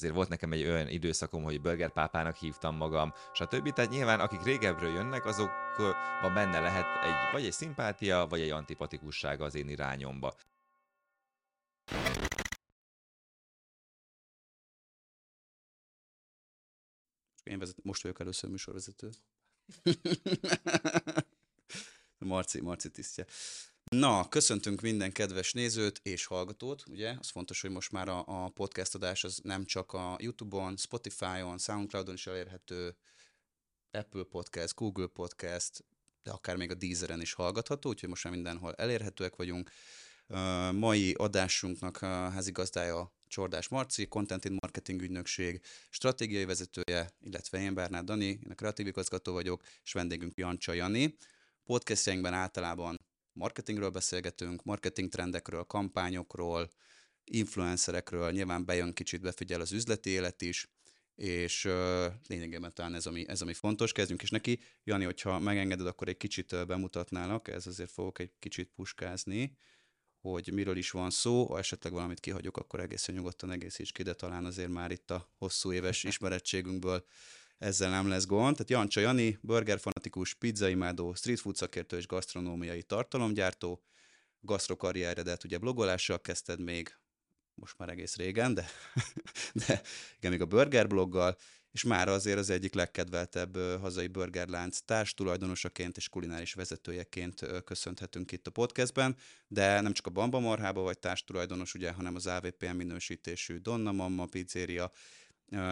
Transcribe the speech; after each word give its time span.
azért 0.00 0.14
volt 0.14 0.28
nekem 0.28 0.52
egy 0.52 0.66
olyan 0.66 0.88
időszakom, 0.88 1.42
hogy 1.42 1.60
burgerpápának 1.60 2.36
hívtam 2.36 2.76
magam, 2.76 3.12
stb. 3.32 3.72
Tehát 3.72 3.90
nyilván 3.90 4.20
akik 4.20 4.42
régebről 4.42 4.90
jönnek, 4.90 5.24
azokban 5.24 6.34
benne 6.34 6.60
lehet 6.60 7.04
egy, 7.04 7.32
vagy 7.32 7.44
egy 7.44 7.52
szimpátia, 7.52 8.26
vagy 8.26 8.40
egy 8.40 8.50
antipatikussága 8.50 9.44
az 9.44 9.54
én 9.54 9.68
irányomba. 9.68 10.34
Én 17.42 17.58
vezet, 17.58 17.76
most 17.82 18.02
vagyok 18.02 18.20
először 18.20 18.50
műsorvezető. 18.50 19.10
Marci, 22.18 22.60
Marci 22.60 22.90
tisztje. 22.90 23.26
Na, 23.96 24.28
köszöntünk 24.28 24.80
minden 24.80 25.12
kedves 25.12 25.52
nézőt 25.52 26.00
és 26.02 26.24
hallgatót, 26.24 26.84
ugye? 26.86 27.14
Az 27.18 27.30
fontos, 27.30 27.60
hogy 27.60 27.70
most 27.70 27.92
már 27.92 28.08
a, 28.08 28.24
a 28.26 28.48
podcast 28.48 28.94
adás 28.94 29.24
az 29.24 29.40
nem 29.42 29.64
csak 29.64 29.92
a 29.92 30.16
YouTube-on, 30.20 30.76
Spotify-on, 30.76 31.58
Soundcloud-on 31.58 32.14
is 32.14 32.26
elérhető, 32.26 32.96
Apple 33.90 34.22
Podcast, 34.22 34.74
Google 34.74 35.06
Podcast, 35.06 35.84
de 36.22 36.30
akár 36.30 36.56
még 36.56 36.70
a 36.70 36.74
Deezeren 36.74 37.20
is 37.20 37.32
hallgatható, 37.32 37.88
úgyhogy 37.88 38.08
most 38.08 38.24
már 38.24 38.32
mindenhol 38.32 38.74
elérhetőek 38.74 39.36
vagyunk. 39.36 39.70
Uh, 40.28 40.72
mai 40.72 41.12
adásunknak 41.12 42.02
a 42.02 42.06
házigazdája 42.28 43.14
Csordás 43.28 43.68
Marci, 43.68 44.08
Content 44.08 44.44
in 44.44 44.56
Marketing 44.60 45.02
ügynökség 45.02 45.60
stratégiai 45.88 46.44
vezetője, 46.44 47.10
illetve 47.20 47.60
én 47.60 47.74
Bernát 47.74 48.04
Dani, 48.04 48.26
én 48.26 48.50
a 48.50 48.54
kreatív 48.54 48.86
igazgató 48.86 49.32
vagyok, 49.32 49.62
és 49.84 49.92
vendégünk 49.92 50.36
Jancsa 50.36 50.72
Jani. 50.72 51.16
Podcastjainkben 51.64 52.32
általában 52.32 52.99
marketingről 53.40 53.90
beszélgetünk, 53.90 54.64
marketing 54.64 55.08
trendekről, 55.08 55.64
kampányokról, 55.64 56.70
influencerekről, 57.24 58.30
nyilván 58.30 58.64
bejön 58.64 58.92
kicsit, 58.92 59.20
befigyel 59.20 59.60
az 59.60 59.72
üzleti 59.72 60.10
élet 60.10 60.42
is, 60.42 60.70
és 61.14 61.64
uh, 61.64 62.04
lényegében 62.26 62.74
talán 62.74 62.94
ez 62.94 63.06
ami, 63.06 63.28
ez, 63.28 63.42
ami 63.42 63.54
fontos. 63.54 63.92
Kezdjünk 63.92 64.22
is 64.22 64.30
neki. 64.30 64.60
Jani, 64.84 65.04
hogyha 65.04 65.38
megengeded, 65.38 65.86
akkor 65.86 66.08
egy 66.08 66.16
kicsit 66.16 66.66
bemutatnálak, 66.66 67.48
ez 67.48 67.66
azért 67.66 67.90
fogok 67.90 68.18
egy 68.18 68.32
kicsit 68.38 68.70
puskázni 68.74 69.56
hogy 70.20 70.52
miről 70.52 70.76
is 70.76 70.90
van 70.90 71.10
szó, 71.10 71.46
ha 71.46 71.58
esetleg 71.58 71.92
valamit 71.92 72.20
kihagyok, 72.20 72.56
akkor 72.56 72.80
egészen 72.80 73.14
nyugodtan 73.14 73.50
egészíts 73.50 73.92
ki, 73.92 74.02
de 74.02 74.14
talán 74.14 74.44
azért 74.44 74.68
már 74.68 74.90
itt 74.90 75.10
a 75.10 75.32
hosszú 75.38 75.72
éves 75.72 76.04
ismerettségünkből 76.10 77.04
ezzel 77.60 77.90
nem 77.90 78.08
lesz 78.08 78.26
gond. 78.26 78.52
Tehát 78.56 78.70
Jancsa 78.70 79.00
Jani, 79.00 79.38
burgerfanatikus, 79.40 80.34
pizzaimádó, 80.34 81.14
street 81.14 81.40
food 81.40 81.56
szakértő 81.56 81.96
és 81.96 82.06
gasztronómiai 82.06 82.82
tartalomgyártó, 82.82 83.82
gasztrokarrieredet 84.40 85.44
ugye 85.44 85.58
blogolással 85.58 86.20
kezdted 86.20 86.60
még, 86.60 86.96
most 87.54 87.78
már 87.78 87.88
egész 87.88 88.16
régen, 88.16 88.54
de, 88.54 88.66
de 89.66 89.82
igen, 90.16 90.30
még 90.30 90.40
a 90.40 90.46
burger 90.46 90.86
bloggal, 90.86 91.36
és 91.72 91.84
már 91.84 92.08
azért 92.08 92.38
az 92.38 92.50
egyik 92.50 92.74
legkedveltebb 92.74 93.56
hazai 93.56 94.06
burgerlánc 94.06 94.78
társ 94.80 95.14
tulajdonosaként 95.14 95.96
és 95.96 96.08
kulináris 96.08 96.54
vezetőjeként 96.54 97.64
köszönhetünk 97.64 98.32
itt 98.32 98.46
a 98.46 98.50
podcastben, 98.50 99.16
de 99.48 99.80
nem 99.80 99.92
csak 99.92 100.06
a 100.06 100.10
Bamba 100.10 100.38
Marhába 100.38 100.80
vagy 100.80 100.98
társ 100.98 101.24
tulajdonos, 101.24 101.74
ugye, 101.74 101.92
hanem 101.92 102.14
az 102.14 102.26
AVPN 102.26 102.74
minősítésű 102.74 103.56
Donna 103.56 103.92
Mamma 103.92 104.26
pizzeria, 104.26 104.92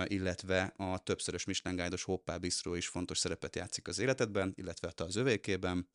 illetve 0.05 0.73
a 0.77 0.99
többszörös 0.99 1.45
Michelin 1.45 1.79
Guide-os 1.79 2.03
Hoppá 2.03 2.37
Bistro 2.37 2.75
is 2.75 2.89
fontos 2.89 3.19
szerepet 3.19 3.57
játszik 3.57 3.89
az 3.89 3.99
életedben, 3.99 4.53
illetve 4.57 4.93
a 4.97 5.03
az 5.03 5.17
övékében. 5.17 5.89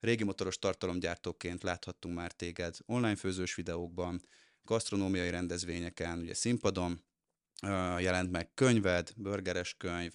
Régi 0.00 0.24
motoros 0.24 0.58
tartalomgyártóként 0.58 1.62
láthattunk 1.62 2.14
már 2.14 2.32
téged 2.32 2.76
online 2.86 3.16
főzős 3.16 3.54
videókban, 3.54 4.22
gasztronómiai 4.62 5.30
rendezvényeken, 5.30 6.18
ugye 6.18 6.34
színpadon, 6.34 7.04
jelent 7.98 8.30
meg 8.30 8.54
könyved, 8.54 9.12
burgeres 9.16 9.74
könyv, 9.74 10.12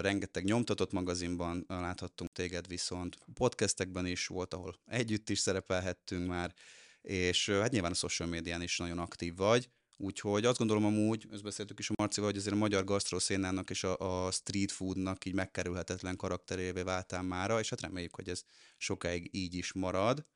rengeteg 0.00 0.44
nyomtatott 0.44 0.92
magazinban 0.92 1.64
láthattunk 1.68 2.32
téged 2.32 2.66
viszont, 2.66 3.18
podcastekben 3.34 4.06
is 4.06 4.26
volt, 4.26 4.54
ahol 4.54 4.80
együtt 4.86 5.30
is 5.30 5.38
szerepelhettünk 5.38 6.28
már, 6.28 6.54
és 7.00 7.50
hát 7.50 7.70
nyilván 7.70 7.90
a 7.90 7.94
social 7.94 8.28
médián 8.28 8.62
is 8.62 8.78
nagyon 8.78 8.98
aktív 8.98 9.36
vagy, 9.36 9.70
Úgyhogy 9.96 10.44
azt 10.44 10.58
gondolom 10.58 10.84
amúgy, 10.84 11.26
ezt 11.32 11.42
beszéltük 11.42 11.78
is 11.78 11.90
a 11.90 11.92
Marcival, 11.96 12.30
hogy 12.30 12.38
azért 12.38 12.54
a 12.54 12.58
magyar 12.58 12.84
gasztroszénának 12.84 13.70
és 13.70 13.84
a, 13.84 14.26
a 14.26 14.30
street 14.30 14.72
foodnak 14.72 15.24
így 15.24 15.34
megkerülhetetlen 15.34 16.16
karakterévé 16.16 16.82
váltál 16.82 17.22
mára, 17.22 17.58
és 17.60 17.70
hát 17.70 17.80
reméljük, 17.80 18.14
hogy 18.14 18.28
ez 18.28 18.42
sokáig 18.76 19.28
így 19.34 19.54
is 19.54 19.72
marad. 19.72 20.26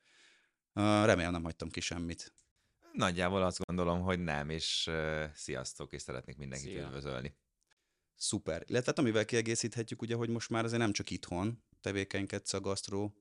Uh, 0.73 0.83
remélem 0.83 1.31
nem 1.31 1.43
hagytam 1.43 1.69
ki 1.69 1.79
semmit. 1.79 2.33
Nagyjából 2.91 3.43
azt 3.43 3.59
gondolom, 3.65 4.01
hogy 4.01 4.19
nem, 4.19 4.49
és 4.49 4.87
uh, 4.89 5.23
sziasztok, 5.33 5.93
és 5.93 6.01
szeretnék 6.01 6.37
mindenkit 6.37 6.69
Szia. 6.69 6.85
üdvözölni. 6.85 7.37
Szuper. 8.15 8.63
Illetve 8.67 8.91
hát 8.95 8.99
amivel 8.99 9.25
kiegészíthetjük, 9.25 10.01
ugye, 10.01 10.15
hogy 10.15 10.29
most 10.29 10.49
már 10.49 10.63
azért 10.63 10.81
nem 10.81 10.91
csak 10.91 11.09
itthon 11.09 11.63
tevékenykedsz 11.81 12.53
a 12.53 12.59
gasztró 12.59 13.15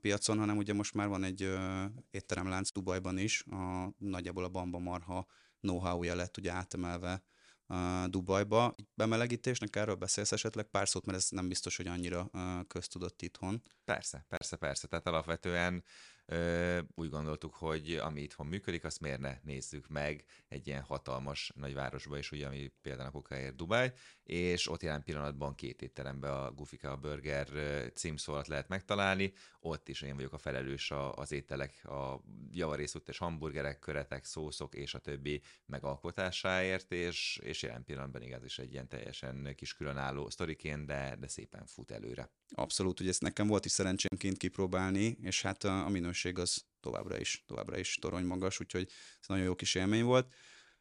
piacon, 0.00 0.38
hanem 0.38 0.56
ugye 0.56 0.72
most 0.72 0.94
már 0.94 1.08
van 1.08 1.24
egy 1.24 1.48
étteremlánc 2.10 2.70
Dubajban 2.72 3.18
is, 3.18 3.44
a, 3.50 3.92
nagyjából 3.98 4.44
a 4.44 4.48
Bamba 4.48 4.78
Marha 4.78 5.26
know-how-ja 5.60 6.14
lett 6.14 6.36
ugye 6.36 6.52
átemelve 6.52 7.22
Dubajba. 8.06 8.74
Bemelegítésnek 8.94 9.76
erről 9.76 9.94
beszélsz 9.94 10.32
esetleg 10.32 10.64
pár 10.64 10.88
szót, 10.88 11.06
mert 11.06 11.18
ez 11.18 11.28
nem 11.30 11.48
biztos, 11.48 11.76
hogy 11.76 11.86
annyira 11.86 12.30
köztudott 12.66 13.22
itthon. 13.22 13.62
Persze, 13.84 14.24
persze, 14.28 14.56
persze. 14.56 14.86
Tehát 14.86 15.06
alapvetően 15.06 15.84
úgy 16.94 17.10
gondoltuk, 17.10 17.54
hogy 17.54 17.94
ami 17.94 18.20
itthon 18.20 18.46
működik, 18.46 18.84
azt 18.84 19.00
miért 19.00 19.20
ne 19.20 19.38
nézzük 19.42 19.88
meg 19.88 20.24
egy 20.48 20.66
ilyen 20.66 20.82
hatalmas 20.82 21.52
nagyvárosba 21.54 22.18
is, 22.18 22.32
ugye, 22.32 22.46
ami 22.46 22.72
például 22.82 23.08
a 23.08 23.12
kokáért 23.12 23.56
Dubáj, 23.56 23.92
és 24.22 24.68
ott 24.68 24.82
jelen 24.82 25.02
pillanatban 25.02 25.54
két 25.54 25.82
étteremben 25.82 26.32
a 26.32 26.52
Gufika 26.52 26.96
Burger 26.96 27.48
címszó 27.94 28.32
alatt 28.32 28.46
lehet 28.46 28.68
megtalálni, 28.68 29.32
ott 29.60 29.88
is 29.88 30.00
én 30.00 30.14
vagyok 30.14 30.32
a 30.32 30.38
felelős 30.38 30.92
az 31.14 31.32
ételek, 31.32 31.84
a 31.84 32.22
javarész 32.50 32.96
és 33.06 33.18
hamburgerek, 33.18 33.78
köretek, 33.78 34.24
szószok 34.24 34.74
és 34.74 34.94
a 34.94 34.98
többi 34.98 35.42
megalkotásáért, 35.66 36.92
és, 36.92 37.40
és 37.42 37.62
jelen 37.62 37.84
pillanatban 37.84 38.22
igaz 38.22 38.44
is 38.44 38.58
egy 38.58 38.72
ilyen 38.72 38.88
teljesen 38.88 39.54
kis 39.54 39.74
különálló 39.74 40.30
sztoriként, 40.30 40.86
de, 40.86 41.16
de 41.18 41.28
szépen 41.28 41.66
fut 41.66 41.90
előre. 41.90 42.30
Abszolút, 42.54 43.00
ugye 43.00 43.08
ezt 43.08 43.20
nekem 43.20 43.46
volt 43.46 43.64
is 43.64 43.72
szerencsém 43.72 44.18
kint 44.18 44.36
kipróbálni, 44.36 45.18
és 45.22 45.42
hát 45.42 45.64
a, 45.64 45.84
a 45.84 45.88
minőség 45.88 46.38
az 46.38 46.64
továbbra 46.80 47.18
is, 47.18 47.44
továbbra 47.46 47.78
is 47.78 47.94
torony 47.94 48.24
magas, 48.24 48.60
úgyhogy 48.60 48.88
ez 49.20 49.28
nagyon 49.28 49.44
jó 49.44 49.54
kis 49.54 49.74
élmény 49.74 50.04
volt. 50.04 50.34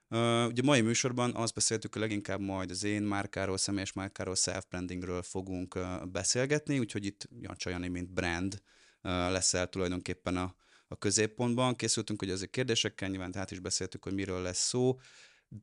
Uh, 0.09 0.45
ugye 0.45 0.61
mai 0.61 0.81
műsorban 0.81 1.35
azt 1.35 1.53
beszéltük, 1.53 1.93
hogy 1.93 2.01
leginkább 2.01 2.39
majd 2.39 2.71
az 2.71 2.83
én 2.83 3.01
márkáról, 3.01 3.57
személyes 3.57 3.93
márkáról, 3.93 4.35
self-brandingről 4.35 5.21
fogunk 5.21 5.75
uh, 5.75 6.05
beszélgetni, 6.05 6.79
úgyhogy 6.79 7.05
itt 7.05 7.27
Jancsa 7.39 7.69
Jani, 7.69 7.87
mint 7.87 8.09
brand 8.09 8.53
uh, 8.53 9.11
leszel 9.11 9.69
tulajdonképpen 9.69 10.37
a, 10.37 10.55
a 10.87 10.97
középpontban. 10.97 11.75
Készültünk 11.75 12.19
hogy 12.19 12.29
azért 12.29 12.51
kérdésekkel, 12.51 13.09
nyilván 13.09 13.31
tehát 13.31 13.51
is 13.51 13.59
beszéltük, 13.59 14.03
hogy 14.03 14.13
miről 14.13 14.41
lesz 14.41 14.67
szó. 14.67 14.99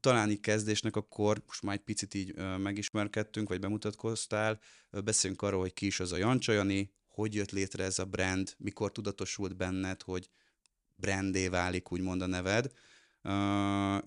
Talán 0.00 0.31
így 0.31 0.41
kezdésnek 0.41 0.97
akkor 0.97 1.43
most 1.47 1.62
már 1.62 1.75
egy 1.75 1.83
picit 1.83 2.15
így 2.15 2.34
megismerkedtünk, 2.59 3.49
vagy 3.49 3.61
bemutatkoztál, 3.61 4.61
beszéljünk 4.91 5.43
arról, 5.43 5.61
hogy 5.61 5.72
ki 5.72 5.87
is 5.87 6.00
az 6.00 6.12
a 6.12 6.17
Jancsa 6.17 6.53
Jani, 6.53 6.93
hogy 7.09 7.34
jött 7.34 7.50
létre 7.50 7.84
ez 7.84 7.99
a 7.99 8.05
brand, 8.05 8.55
mikor 8.59 8.93
tudatosult 8.93 9.56
benned, 9.56 10.03
hogy 10.03 10.28
brandé 10.97 11.49
válik, 11.49 11.93
úgymond 11.93 12.23
a 12.23 12.27
neved. 12.27 12.73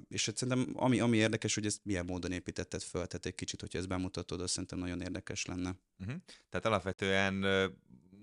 És 0.07 0.25
hát 0.25 0.37
szerintem 0.37 0.73
ami, 0.73 0.99
ami 0.99 1.17
érdekes, 1.17 1.53
hogy 1.53 1.65
ezt 1.65 1.81
milyen 1.83 2.05
módon 2.05 2.31
építetted 2.31 2.81
föl, 2.81 3.05
tehát 3.05 3.25
egy 3.25 3.35
kicsit, 3.35 3.59
hogyha 3.59 3.77
ezt 3.77 3.87
bemutatod, 3.87 4.41
az 4.41 4.51
szerintem 4.51 4.79
nagyon 4.79 5.01
érdekes 5.01 5.45
lenne. 5.45 5.75
Uh-huh. 5.99 6.15
Tehát 6.49 6.65
alapvetően 6.65 7.45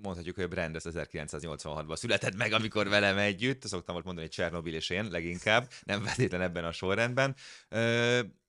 mondhatjuk, 0.02 0.34
hogy 0.34 0.44
a 0.44 0.48
brand 0.48 0.76
1986-ban 0.78 1.96
született 1.96 2.36
meg, 2.36 2.52
amikor 2.52 2.88
velem 2.88 3.18
együtt, 3.18 3.62
szoktam 3.62 3.94
volt 3.94 4.06
mondani, 4.06 4.28
Csernobil 4.28 4.74
és 4.74 4.90
én 4.90 5.08
leginkább, 5.10 5.70
nem 5.84 6.02
feltétlen 6.02 6.40
ebben 6.40 6.64
a 6.64 6.72
sorrendben. 6.72 7.36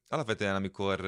Alapvetően, 0.07 0.55
amikor 0.55 1.05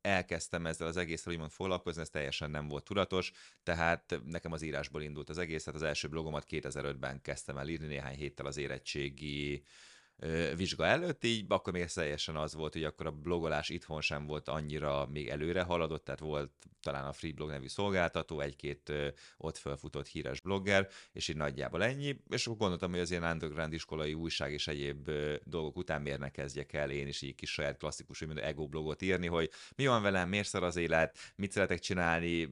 elkezdtem 0.00 0.66
ezzel 0.66 0.86
az 0.86 0.96
egészről 0.96 1.34
úgymond 1.34 1.50
foglalkozni, 1.50 2.00
ez 2.00 2.10
teljesen 2.10 2.50
nem 2.50 2.68
volt 2.68 2.84
tudatos, 2.84 3.32
tehát 3.62 4.20
nekem 4.24 4.52
az 4.52 4.62
írásból 4.62 5.02
indult 5.02 5.28
az 5.28 5.38
egész, 5.38 5.64
tehát 5.64 5.80
az 5.80 5.86
első 5.86 6.08
blogomat 6.08 6.46
2005-ben 6.50 7.20
kezdtem 7.20 7.58
el 7.58 7.68
írni 7.68 7.86
néhány 7.86 8.16
héttel 8.16 8.46
az 8.46 8.56
érettségi 8.56 9.62
vizsga 10.56 10.86
előtt, 10.86 11.24
így 11.24 11.44
akkor 11.48 11.72
még 11.72 11.84
teljesen 11.84 12.36
az 12.36 12.54
volt, 12.54 12.72
hogy 12.72 12.84
akkor 12.84 13.06
a 13.06 13.10
blogolás 13.10 13.68
itthon 13.68 14.00
sem 14.00 14.26
volt 14.26 14.48
annyira 14.48 15.06
még 15.06 15.28
előre 15.28 15.62
haladott, 15.62 16.04
tehát 16.04 16.20
volt 16.20 16.52
talán 16.88 17.06
a 17.06 17.12
Freeblog 17.12 17.50
nevű 17.50 17.68
szolgáltató, 17.68 18.40
egy-két 18.40 18.92
ott 19.36 19.56
felfutott 19.56 20.06
híres 20.06 20.40
blogger, 20.40 20.88
és 21.12 21.28
így 21.28 21.36
nagyjából 21.36 21.84
ennyi, 21.84 22.20
és 22.28 22.46
akkor 22.46 22.58
gondoltam, 22.58 22.90
hogy 22.90 23.00
az 23.00 23.10
ilyen 23.10 23.22
underground 23.22 23.72
iskolai 23.72 24.14
újság 24.14 24.52
és 24.52 24.66
egyéb 24.66 25.10
dolgok 25.44 25.76
után 25.76 26.02
miért 26.02 26.18
ne 26.18 26.30
kezdjek 26.30 26.72
el 26.72 26.90
én 26.90 27.06
is 27.06 27.22
így 27.22 27.34
kis 27.34 27.52
saját 27.52 27.76
klasszikus, 27.76 28.18
hogy 28.18 28.38
ego 28.38 28.66
blogot 28.66 29.02
írni, 29.02 29.26
hogy 29.26 29.50
mi 29.76 29.86
van 29.86 30.02
velem, 30.02 30.28
miért 30.28 30.48
szar 30.48 30.62
az 30.62 30.76
élet, 30.76 31.18
mit 31.36 31.52
szeretek 31.52 31.78
csinálni, 31.78 32.48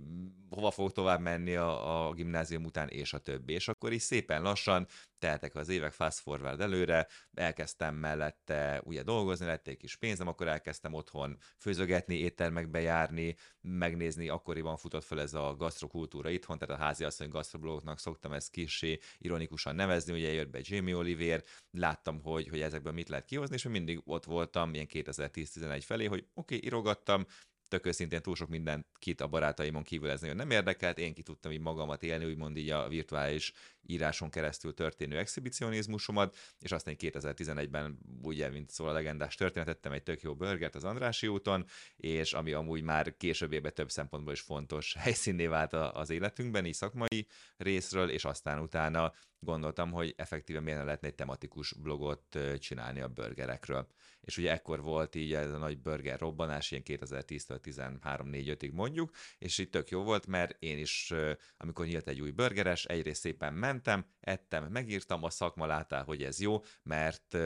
hova 0.51 0.71
fog 0.71 0.93
tovább 0.93 1.21
menni 1.21 1.55
a, 1.55 2.07
a 2.07 2.13
gimnázium 2.13 2.65
után, 2.65 2.89
és 2.89 3.13
a 3.13 3.19
többi. 3.19 3.53
És 3.53 3.69
akkor 3.69 3.93
is 3.93 4.03
szépen 4.03 4.43
lassan 4.43 4.87
teltek 5.19 5.55
az 5.55 5.69
évek, 5.69 5.93
fast 5.93 6.19
forward 6.19 6.61
előre, 6.61 7.07
elkezdtem 7.35 7.95
mellette 7.95 8.81
ugye 8.85 9.03
dolgozni, 9.03 9.47
lett 9.47 9.69
egy 9.69 9.77
kis 9.77 9.97
pénzem, 9.97 10.29
akkor 10.29 10.49
elkezdtem 10.49 10.93
otthon 10.93 11.39
főzögetni, 11.59 12.15
éttermekbe 12.15 12.81
járni, 12.81 13.35
megnézni, 13.61 14.26
akkoriban 14.29 14.77
futott 14.77 15.05
fel 15.05 15.21
ez 15.21 15.35
a 15.35 15.55
gasztrokultúra 15.57 16.31
itthon, 16.31 16.59
tehát 16.59 16.75
a 16.81 16.85
házi 16.85 17.05
asszony 17.05 17.29
gasztroblogoknak 17.29 17.99
szoktam 17.99 18.33
ezt 18.33 18.51
kisé 18.51 18.99
ironikusan 19.19 19.75
nevezni, 19.75 20.13
ugye 20.13 20.33
jött 20.33 20.51
be 20.51 20.59
Jamie 20.63 20.97
Oliver, 20.97 21.45
láttam, 21.71 22.21
hogy, 22.23 22.49
hogy 22.49 22.61
ezekből 22.61 22.93
mit 22.93 23.09
lehet 23.09 23.25
kihozni, 23.25 23.55
és 23.55 23.63
mindig 23.63 24.01
ott 24.05 24.25
voltam, 24.25 24.75
ilyen 24.75 24.87
2010-11 24.93 25.83
felé, 25.85 26.05
hogy 26.05 26.27
oké, 26.35 26.55
okay, 26.55 26.67
írogattam, 26.67 27.27
tök 27.69 27.87
őszintén 27.87 28.23
túl 28.23 28.35
sok 28.35 28.49
mindent 28.49 28.87
kit 28.99 29.21
a 29.21 29.27
barátaimon 29.27 29.83
kívül 29.83 30.11
ez 30.11 30.21
nagyon 30.21 30.37
nem 30.37 30.51
érdekelt, 30.51 30.99
én 30.99 31.15
ki 31.15 31.23
tudtam 31.23 31.53
így 31.53 31.61
magamat 31.61 32.03
élni, 32.03 32.25
úgymond 32.25 32.57
így 32.57 32.71
a 32.71 32.89
virtuális 32.89 33.53
íráson 33.83 34.31
keresztül 34.31 34.75
történő 34.75 35.19
exhibicionizmusomat, 35.19 36.37
és 36.61 36.73
aztán 36.73 36.97
2011-ben, 36.99 37.99
ugye, 38.23 38.49
mint 38.49 38.71
szól 38.71 38.89
a 38.89 38.93
legendás 38.93 39.35
történet, 39.35 39.69
tettem 39.69 39.93
egy 39.93 40.03
tök 40.03 40.23
jó 40.23 40.35
burgert 40.35 40.75
az 40.75 40.85
Andrási 40.85 41.27
úton, 41.27 41.65
és 41.97 42.33
ami 42.33 42.53
amúgy 42.53 42.83
már 42.83 43.17
később 43.17 43.73
több 43.73 43.91
szempontból 43.91 44.33
is 44.33 44.41
fontos 44.41 44.95
helyszínné 44.99 45.47
vált 45.47 45.73
az 45.73 46.11
életünkben, 46.11 46.67
így 46.67 46.75
szakmai 46.75 47.27
részről, 47.57 48.11
és 48.11 48.25
aztán 48.25 48.59
utána 48.59 49.13
gondoltam, 49.39 49.93
hogy 49.93 50.15
effektíven 50.17 50.63
miért 50.63 50.85
lehetne 50.85 51.09
egy 51.09 51.15
tematikus 51.15 51.73
blogot 51.73 52.39
csinálni 52.59 53.01
a 53.01 53.09
burgerekről. 53.09 53.87
És 54.21 54.39
ugye 54.39 54.53
ekkor 54.53 54.83
volt 54.83 55.15
így 55.15 55.35
ez 55.35 55.53
a 55.53 55.59
nagy 55.59 55.79
burger 55.79 56.19
robbanás, 56.19 56.71
ilyen 56.71 56.83
2010-től 56.87 57.59
13-4-5-ig 57.63 58.73
mondjuk, 58.73 59.11
és 59.39 59.59
itt 59.59 59.71
tök 59.71 59.89
jó 59.89 60.03
volt, 60.03 60.27
mert 60.27 60.57
én 60.59 60.79
is, 60.79 61.15
amikor 61.57 61.87
nyílt 61.87 62.09
egy 62.09 62.21
új 62.21 62.31
burgeres, 62.31 62.85
egyrészt 62.85 63.21
szépen 63.21 63.55
mentem, 63.55 64.07
ettem, 64.21 64.65
megírtam, 64.65 65.23
a 65.23 65.31
szakma 65.31 65.67
látál, 65.67 66.05
hogy 66.05 66.23
ez 66.23 66.41
jó, 66.41 66.63
mert 66.83 67.37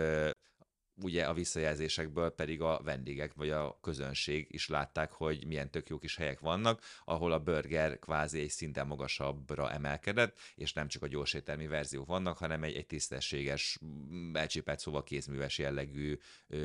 ugye 1.02 1.24
a 1.24 1.34
visszajelzésekből 1.34 2.30
pedig 2.30 2.60
a 2.60 2.80
vendégek 2.84 3.34
vagy 3.34 3.50
a 3.50 3.78
közönség 3.80 4.46
is 4.50 4.68
látták, 4.68 5.12
hogy 5.12 5.46
milyen 5.46 5.70
tök 5.70 5.88
jó 5.88 5.98
kis 5.98 6.16
helyek 6.16 6.40
vannak, 6.40 6.82
ahol 7.04 7.32
a 7.32 7.38
burger 7.38 7.98
kvázi 7.98 8.40
egy 8.40 8.50
szinten 8.50 8.86
magasabbra 8.86 9.70
emelkedett, 9.70 10.38
és 10.54 10.72
nem 10.72 10.88
csak 10.88 11.02
a 11.02 11.06
gyorsételmi 11.06 11.66
verziók 11.66 12.06
vannak, 12.06 12.38
hanem 12.38 12.62
egy, 12.62 12.74
egy 12.74 12.86
tisztességes, 12.86 13.78
elcsépelt 14.32 14.78
szóval 14.78 15.02
kézműves 15.02 15.58
jellegű 15.58 16.18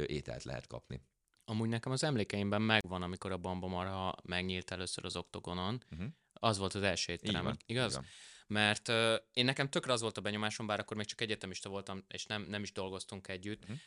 ételt 0.05 0.43
lehet 0.43 0.67
kapni. 0.67 1.01
Amúgy 1.45 1.69
nekem 1.69 1.91
az 1.91 2.03
emlékeimben 2.03 2.61
megvan, 2.61 3.01
amikor 3.01 3.31
a 3.31 3.37
Bamba 3.37 3.67
Marha 3.67 4.15
megnyílt 4.23 4.71
először 4.71 5.05
az 5.05 5.15
oktogonon. 5.15 5.83
Uh-huh. 5.91 6.07
Az 6.33 6.57
volt 6.57 6.73
az 6.73 6.81
első 6.81 7.11
étterem, 7.11 7.57
igaz? 7.65 7.91
Igen 7.93 8.05
mert 8.47 8.87
uh, 8.87 9.15
én 9.33 9.45
nekem 9.45 9.69
tökre 9.69 9.93
az 9.93 10.01
volt 10.01 10.17
a 10.17 10.21
benyomásom, 10.21 10.67
bár 10.67 10.79
akkor 10.79 10.97
még 10.97 11.05
csak 11.05 11.21
egyetemista 11.21 11.69
voltam, 11.69 12.03
és 12.07 12.25
nem, 12.25 12.45
nem 12.49 12.63
is 12.63 12.71
dolgoztunk 12.71 13.27
együtt, 13.27 13.63
uh-huh. 13.63 13.77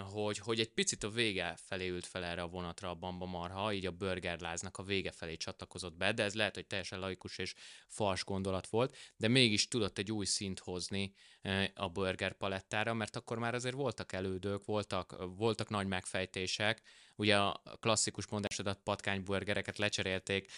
uh, 0.00 0.12
hogy, 0.12 0.38
hogy 0.38 0.60
egy 0.60 0.72
picit 0.72 1.02
a 1.02 1.10
vége 1.10 1.56
felé 1.66 1.88
ült 1.88 2.06
fel 2.06 2.24
erre 2.24 2.42
a 2.42 2.48
vonatra 2.48 2.90
a 2.90 2.94
Bamba 2.94 3.26
Marha, 3.26 3.72
így 3.72 3.86
a 3.86 3.90
burgerláznak 3.90 4.78
a 4.78 4.82
vége 4.82 5.10
felé 5.10 5.36
csatlakozott 5.36 5.96
be, 5.96 6.12
de 6.12 6.22
ez 6.22 6.34
lehet, 6.34 6.54
hogy 6.54 6.66
teljesen 6.66 6.98
laikus 6.98 7.38
és 7.38 7.54
fals 7.86 8.24
gondolat 8.24 8.66
volt, 8.66 8.96
de 9.16 9.28
mégis 9.28 9.68
tudott 9.68 9.98
egy 9.98 10.12
új 10.12 10.24
szint 10.24 10.58
hozni 10.58 11.14
uh, 11.42 11.64
a 11.74 11.88
burger 11.88 12.32
palettára, 12.32 12.94
mert 12.94 13.16
akkor 13.16 13.38
már 13.38 13.54
azért 13.54 13.74
voltak 13.74 14.12
elődők, 14.12 14.64
voltak, 14.64 15.16
voltak 15.36 15.68
nagy 15.68 15.86
megfejtések, 15.86 16.82
ugye 17.16 17.38
a 17.38 17.62
klasszikus 17.80 18.26
mondásodat 18.26 18.80
patkányburgereket 18.84 19.78
lecserélték 19.78 20.50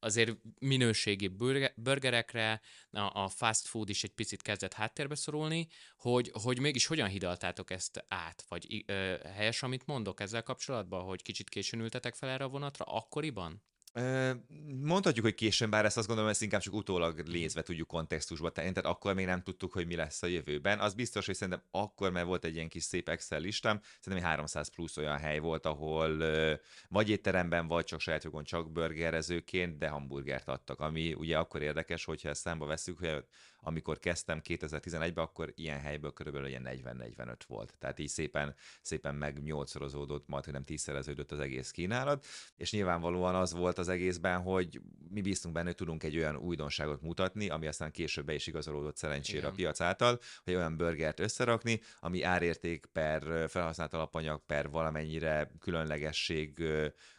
azért 0.00 0.36
minőségi 0.58 1.28
burgerekre, 1.76 2.60
a, 2.90 3.28
fast 3.28 3.66
food 3.66 3.88
is 3.88 4.04
egy 4.04 4.14
picit 4.14 4.42
kezdett 4.42 4.72
háttérbe 4.72 5.14
szorulni, 5.14 5.68
hogy, 5.96 6.30
hogy 6.42 6.58
mégis 6.58 6.86
hogyan 6.86 7.08
hidaltátok 7.08 7.70
ezt 7.70 8.04
át? 8.08 8.44
Vagy 8.48 8.84
ö, 8.86 9.16
helyes, 9.34 9.62
amit 9.62 9.86
mondok 9.86 10.20
ezzel 10.20 10.42
kapcsolatban, 10.42 11.04
hogy 11.04 11.22
kicsit 11.22 11.48
későn 11.48 11.80
ültetek 11.80 12.14
fel 12.14 12.28
erre 12.28 12.44
a 12.44 12.48
vonatra 12.48 12.84
akkoriban? 12.84 13.62
Mondhatjuk, 14.82 15.24
hogy 15.24 15.34
későn, 15.34 15.70
bár 15.70 15.84
ezt 15.84 15.96
azt 15.96 16.06
gondolom, 16.06 16.30
ezt 16.30 16.42
inkább 16.42 16.60
csak 16.60 16.74
utólag 16.74 17.26
lézve 17.26 17.62
tudjuk 17.62 17.88
kontextusba 17.88 18.50
tenni, 18.50 18.72
tehát 18.72 18.90
akkor 18.90 19.14
még 19.14 19.26
nem 19.26 19.42
tudtuk, 19.42 19.72
hogy 19.72 19.86
mi 19.86 19.94
lesz 19.94 20.22
a 20.22 20.26
jövőben. 20.26 20.78
Az 20.78 20.94
biztos, 20.94 21.26
hogy 21.26 21.34
szerintem 21.34 21.62
akkor, 21.70 22.10
mert 22.10 22.26
volt 22.26 22.44
egy 22.44 22.54
ilyen 22.54 22.68
kis 22.68 22.82
szép 22.82 23.08
Excel 23.08 23.40
listám, 23.40 23.80
szerintem 24.00 24.28
300 24.28 24.68
plusz 24.68 24.96
olyan 24.96 25.18
hely 25.18 25.38
volt, 25.38 25.66
ahol 25.66 26.16
vagy 26.88 27.08
étteremben, 27.08 27.66
vagy 27.66 27.84
csak 27.84 28.00
saját 28.00 28.24
jogon 28.24 28.44
csak 28.44 28.72
burgerezőként, 28.72 29.78
de 29.78 29.88
hamburgert 29.88 30.48
adtak, 30.48 30.80
ami 30.80 31.12
ugye 31.12 31.38
akkor 31.38 31.62
érdekes, 31.62 32.04
hogyha 32.04 32.28
ezt 32.28 32.40
számba 32.40 32.66
veszük, 32.66 32.98
hogy 32.98 33.24
amikor 33.62 33.98
kezdtem 33.98 34.40
2011-ben, 34.44 35.24
akkor 35.24 35.52
ilyen 35.54 35.80
helyből 35.80 36.12
körülbelül 36.12 36.48
ilyen 36.48 36.68
40-45 36.70 37.36
volt. 37.46 37.74
Tehát 37.78 37.98
így 37.98 38.08
szépen, 38.08 38.54
szépen 38.82 39.14
meg 39.14 39.42
nyolcszorozódott, 39.42 40.28
majd 40.28 40.44
hogy 40.44 40.52
nem 40.52 40.64
tízszereződött 40.64 41.32
az 41.32 41.38
egész 41.38 41.70
kínálat, 41.70 42.26
és 42.56 42.72
nyilvánvalóan 42.72 43.34
az 43.34 43.52
volt 43.52 43.78
az 43.78 43.88
egészben, 43.88 44.40
hogy 44.40 44.80
mi 45.10 45.20
bíztunk 45.20 45.54
benne, 45.54 45.66
hogy 45.66 45.76
tudunk 45.76 46.02
egy 46.02 46.16
olyan 46.16 46.36
újdonságot 46.36 47.02
mutatni, 47.02 47.48
ami 47.48 47.66
aztán 47.66 47.90
később 47.90 48.24
be 48.24 48.34
is 48.34 48.46
igazolódott 48.46 48.96
szerencsére 48.96 49.38
Igen. 49.38 49.50
a 49.50 49.54
piac 49.54 49.80
által, 49.80 50.18
hogy 50.44 50.54
olyan 50.54 50.76
burgert 50.76 51.20
összerakni, 51.20 51.80
ami 52.00 52.22
árérték 52.22 52.86
per 52.92 53.48
felhasznált 53.48 53.94
alapanyag 53.94 54.46
per 54.46 54.70
valamennyire 54.70 55.50
különlegesség 55.58 56.62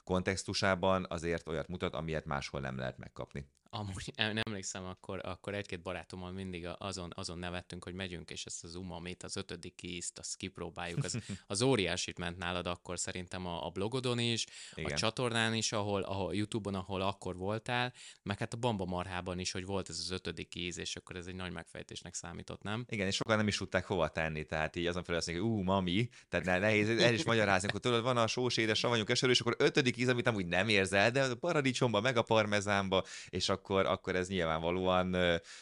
kontextusában 0.03 1.06
azért 1.09 1.48
olyat 1.48 1.68
mutat, 1.68 1.94
amilyet 1.94 2.25
máshol 2.25 2.62
nem 2.62 2.77
lehet 2.77 2.98
megkapni. 2.98 3.50
Amúgy 3.74 4.12
nem 4.15 4.38
emlékszem, 4.44 4.86
akkor, 4.86 5.19
akkor 5.24 5.53
egy-két 5.53 5.81
barátommal 5.81 6.31
mindig 6.31 6.68
azon, 6.77 7.12
azon 7.15 7.39
nevettünk, 7.39 7.83
hogy 7.83 7.94
megyünk, 7.94 8.30
és 8.31 8.45
ezt 8.45 8.63
az 8.63 8.75
umamit, 8.75 9.24
az 9.24 9.36
ötödik 9.36 9.81
ízt, 9.81 10.19
azt 10.19 10.36
kipróbáljuk. 10.36 11.03
Az, 11.03 11.18
az 11.48 11.62
óriásit 11.62 12.18
ment 12.18 12.38
nálad 12.38 12.68
akkor 12.68 13.00
szerintem 13.00 13.45
a, 13.45 13.65
a 13.65 13.69
blogodon 13.69 14.19
is, 14.19 14.45
Igen. 14.74 14.92
a 14.92 14.95
csatornán 14.95 15.53
is, 15.53 15.71
ahol, 15.71 16.01
ahol 16.01 16.36
YouTube-on, 16.36 16.75
ahol 16.75 17.01
akkor 17.01 17.36
voltál, 17.36 17.94
meg 18.24 18.38
hát 18.38 18.54
a 18.54 18.57
Bamba 18.57 18.86
Marhában 18.86 19.39
is, 19.39 19.51
hogy 19.51 19.65
volt 19.65 19.89
ez 19.89 20.00
az 20.00 20.09
ötödik 20.09 20.56
íz, 20.56 20.77
és 20.77 20.95
akkor 20.95 21.15
ez 21.15 21.25
egy 21.25 21.36
nagy 21.36 21.51
megfejtésnek 21.51 22.13
számított, 22.13 22.62
nem? 22.62 22.86
Igen, 22.89 23.07
és 23.07 23.15
sokan 23.15 23.38
nem 23.38 23.47
is 23.47 23.57
tudták 23.57 23.86
hova 23.86 24.09
tenni, 24.09 24.45
tehát 24.45 24.75
így 24.75 24.86
azon 24.86 25.04
felül 25.04 25.19
azt 25.19 25.27
mondják, 25.27 25.50
ú, 25.50 25.62
mami, 25.62 26.09
tehát 26.30 26.59
nehéz 26.59 26.89
el 26.89 27.13
is 27.13 27.24
magyarázni, 27.24 27.68
akkor 27.68 27.80
tudod, 27.80 28.04
van 28.04 28.18
a 28.18 28.27
sós 28.27 28.57
édes 28.57 28.80
savanyú 28.80 29.04
keserű, 29.04 29.31
és 29.31 29.39
akkor 29.39 29.56
ötödik 29.57 29.91
íz, 29.98 30.08
amit 30.08 30.28
amúgy 30.28 30.46
nem 30.46 30.68
érzel, 30.68 31.12
de 31.12 31.24
a 31.24 31.36
paradicsomba, 31.36 32.02
meg 32.02 32.18
a 32.18 32.22
parmezánba, 32.22 33.04
és 33.30 33.50
akkor, 33.50 33.86
akkor 33.86 34.16
ez 34.16 34.28
nyilvánvalóan 34.28 35.16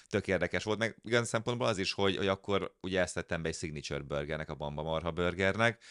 tök 0.09 0.27
érdekes 0.27 0.63
volt, 0.63 0.79
meg 0.79 0.95
olyan 1.05 1.25
szempontból 1.25 1.67
az 1.67 1.77
is, 1.77 1.93
hogy, 1.93 2.17
hogy 2.17 2.27
akkor 2.27 2.73
ugye 2.81 3.01
ezt 3.01 3.13
tettem 3.13 3.41
be 3.41 3.47
egy 3.47 3.55
signature 3.55 3.99
burgernek, 3.99 4.49
a 4.49 4.55
Bamba 4.55 4.83
Marha 4.83 5.11
burgernek. 5.11 5.83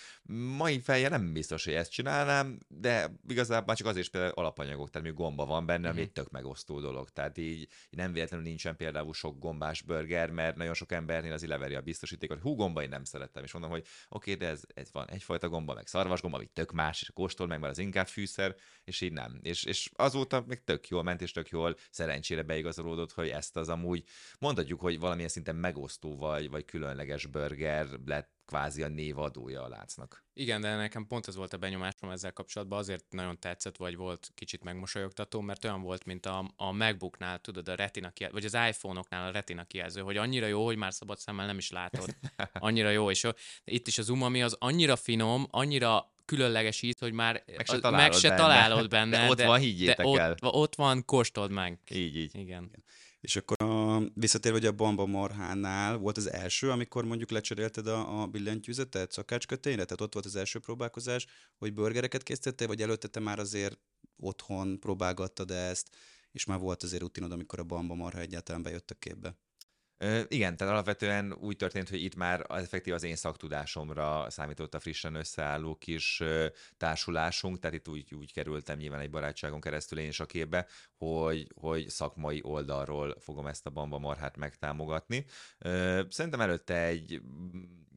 Mai 0.56 0.80
fejjel 0.80 1.10
nem 1.10 1.32
biztos, 1.32 1.64
hogy 1.64 1.74
ezt 1.74 1.90
csinálnám, 1.90 2.58
de 2.68 3.12
igazából 3.28 3.74
csak 3.74 3.86
azért 3.86 4.04
is 4.04 4.10
például 4.10 4.32
alapanyagok, 4.32 4.90
tehát 4.90 5.14
gomba 5.14 5.46
van 5.46 5.66
benne, 5.66 5.88
ami 5.88 6.00
egy 6.00 6.12
tök 6.12 6.30
megosztó 6.30 6.80
dolog. 6.80 7.10
Tehát 7.10 7.38
így 7.38 7.68
nem 7.90 8.12
véletlenül 8.12 8.46
nincsen 8.46 8.76
például 8.76 9.14
sok 9.14 9.38
gombás 9.38 9.82
burger, 9.82 10.30
mert 10.30 10.56
nagyon 10.56 10.74
sok 10.74 10.92
embernél 10.92 11.32
az 11.32 11.46
leveri 11.46 11.74
a 11.74 11.80
biztosítékot, 11.80 12.40
hú, 12.40 12.54
gomba 12.54 12.82
én 12.82 12.88
nem 12.88 13.04
szerettem, 13.04 13.44
és 13.44 13.52
mondom, 13.52 13.70
hogy 13.70 13.86
oké, 14.08 14.32
okay, 14.32 14.46
de 14.46 14.52
ez, 14.52 14.62
ez 14.74 14.88
van 14.92 15.10
egyfajta 15.10 15.48
gomba, 15.48 15.74
meg 15.74 15.86
szarvasgomba, 15.86 16.36
ami 16.36 16.46
tök 16.46 16.72
más, 16.72 17.02
és 17.02 17.10
kóstol 17.14 17.46
meg, 17.46 17.60
mert 17.60 17.72
az 17.72 17.78
inkább 17.78 18.06
fűszer, 18.28 18.56
és 18.84 19.00
így 19.00 19.12
nem. 19.12 19.38
És, 19.42 19.64
és 19.64 19.90
azóta 19.94 20.44
még 20.46 20.64
tök 20.64 20.88
jól 20.88 21.02
ment, 21.02 21.20
és 21.20 21.30
tök 21.30 21.48
jól 21.48 21.76
szerencsére 21.90 22.42
beigazolódott, 22.42 23.12
hogy 23.12 23.28
ezt 23.28 23.56
az 23.56 23.68
amúgy 23.68 24.04
mondhatjuk, 24.38 24.80
hogy 24.80 24.98
valamilyen 24.98 25.28
szinten 25.28 25.56
megosztó 25.56 26.16
vagy, 26.16 26.50
vagy 26.50 26.64
különleges 26.64 27.26
burger 27.26 27.88
lett 28.06 28.36
kvázi 28.46 28.82
a 28.82 28.88
névadója 28.88 29.62
a 29.62 29.68
láncnak. 29.68 30.24
Igen, 30.32 30.60
de 30.60 30.76
nekem 30.76 31.06
pont 31.06 31.28
ez 31.28 31.36
volt 31.36 31.52
a 31.52 31.56
benyomásom 31.56 32.10
ezzel 32.10 32.32
kapcsolatban, 32.32 32.78
azért 32.78 33.04
nagyon 33.10 33.38
tetszett, 33.38 33.76
vagy 33.76 33.96
volt 33.96 34.30
kicsit 34.34 34.64
megmosolyogtató, 34.64 35.40
mert 35.40 35.64
olyan 35.64 35.82
volt, 35.82 36.04
mint 36.04 36.26
a, 36.26 36.52
a 36.56 36.72
MacBooknál, 36.72 37.38
tudod, 37.38 37.68
a 37.68 37.74
retina 37.74 38.10
kijelző, 38.10 38.34
vagy 38.34 38.44
az 38.44 38.68
iPhone-oknál 38.68 39.28
a 39.28 39.30
retina 39.30 39.64
kijelző, 39.64 40.00
hogy 40.00 40.16
annyira 40.16 40.46
jó, 40.46 40.64
hogy 40.64 40.76
már 40.76 40.94
szabad 40.94 41.18
szemmel 41.18 41.46
nem 41.46 41.58
is 41.58 41.70
látod. 41.70 42.16
Annyira 42.52 42.90
jó, 42.90 43.10
és 43.10 43.26
itt 43.64 43.86
is 43.86 43.98
az 43.98 44.08
umami 44.08 44.42
az 44.42 44.56
annyira 44.58 44.96
finom, 44.96 45.46
annyira 45.50 46.12
különleges 46.28 46.82
íz, 46.82 46.98
hogy 46.98 47.12
már 47.12 47.44
meg 47.56 47.66
se 47.66 47.78
találod, 47.78 48.00
meg 48.00 48.12
se 48.12 48.28
benne. 48.28 48.40
találod 48.40 48.88
benne. 48.96 49.18
De 49.18 49.30
ott 49.30 49.36
de, 49.36 49.46
van, 49.46 49.58
higgyétek 49.58 50.06
de 50.06 50.20
el. 50.20 50.36
Ott, 50.40 50.54
ott 50.54 50.74
van, 50.74 51.04
kóstold 51.04 51.50
meg. 51.50 51.78
Így, 51.90 52.16
így. 52.16 52.34
Igen. 52.34 52.64
Igen. 52.64 52.84
És 53.20 53.36
akkor 53.36 53.56
a, 53.68 54.02
visszatérve, 54.14 54.58
hogy 54.58 54.66
a 54.66 54.72
Bamba 54.72 55.06
Marhánál 55.06 55.96
volt 55.96 56.16
az 56.16 56.32
első, 56.32 56.70
amikor 56.70 57.04
mondjuk 57.04 57.30
lecserélted 57.30 57.86
a, 57.86 58.22
a 58.22 58.26
billentyűzetet 58.26 59.12
szakácskötényre, 59.12 59.84
tehát 59.84 60.00
ott 60.00 60.12
volt 60.12 60.26
az 60.26 60.36
első 60.36 60.58
próbálkozás, 60.58 61.26
hogy 61.58 61.74
burgereket 61.74 62.22
készítettél, 62.22 62.66
vagy 62.66 62.82
előtte 62.82 63.08
te 63.08 63.20
már 63.20 63.38
azért 63.38 63.78
otthon 64.16 64.80
próbálgattad 64.80 65.50
ezt, 65.50 65.88
és 66.32 66.44
már 66.44 66.58
volt 66.58 66.82
azért 66.82 67.02
rutinod, 67.02 67.32
amikor 67.32 67.58
a 67.58 67.64
Bamba 67.64 67.94
Marha 67.94 68.20
egyáltalán 68.20 68.62
bejött 68.62 68.90
a 68.90 68.94
képbe? 68.94 69.36
Igen, 70.28 70.56
tehát 70.56 70.72
alapvetően 70.72 71.32
úgy 71.32 71.56
történt, 71.56 71.88
hogy 71.88 72.02
itt 72.02 72.16
már 72.16 72.46
effektív 72.48 72.94
az 72.94 73.02
én 73.02 73.16
szaktudásomra 73.16 74.30
számított 74.30 74.74
a 74.74 74.80
frissen 74.80 75.14
összeálló 75.14 75.74
kis 75.74 76.22
társulásunk, 76.76 77.58
tehát 77.58 77.76
itt 77.76 77.88
úgy, 77.88 78.14
úgy 78.14 78.32
kerültem 78.32 78.78
nyilván 78.78 79.00
egy 79.00 79.10
barátságon 79.10 79.60
keresztül 79.60 79.98
én 79.98 80.08
is 80.08 80.20
a 80.20 80.26
képbe, 80.26 80.66
hogy, 80.96 81.46
hogy 81.54 81.88
szakmai 81.88 82.40
oldalról 82.42 83.16
fogom 83.20 83.46
ezt 83.46 83.66
a 83.66 83.70
bamba 83.70 83.98
marhát 83.98 84.36
megtámogatni. 84.36 85.24
Ö, 85.58 86.02
szerintem 86.08 86.40
előtte 86.40 86.84
egy 86.84 87.20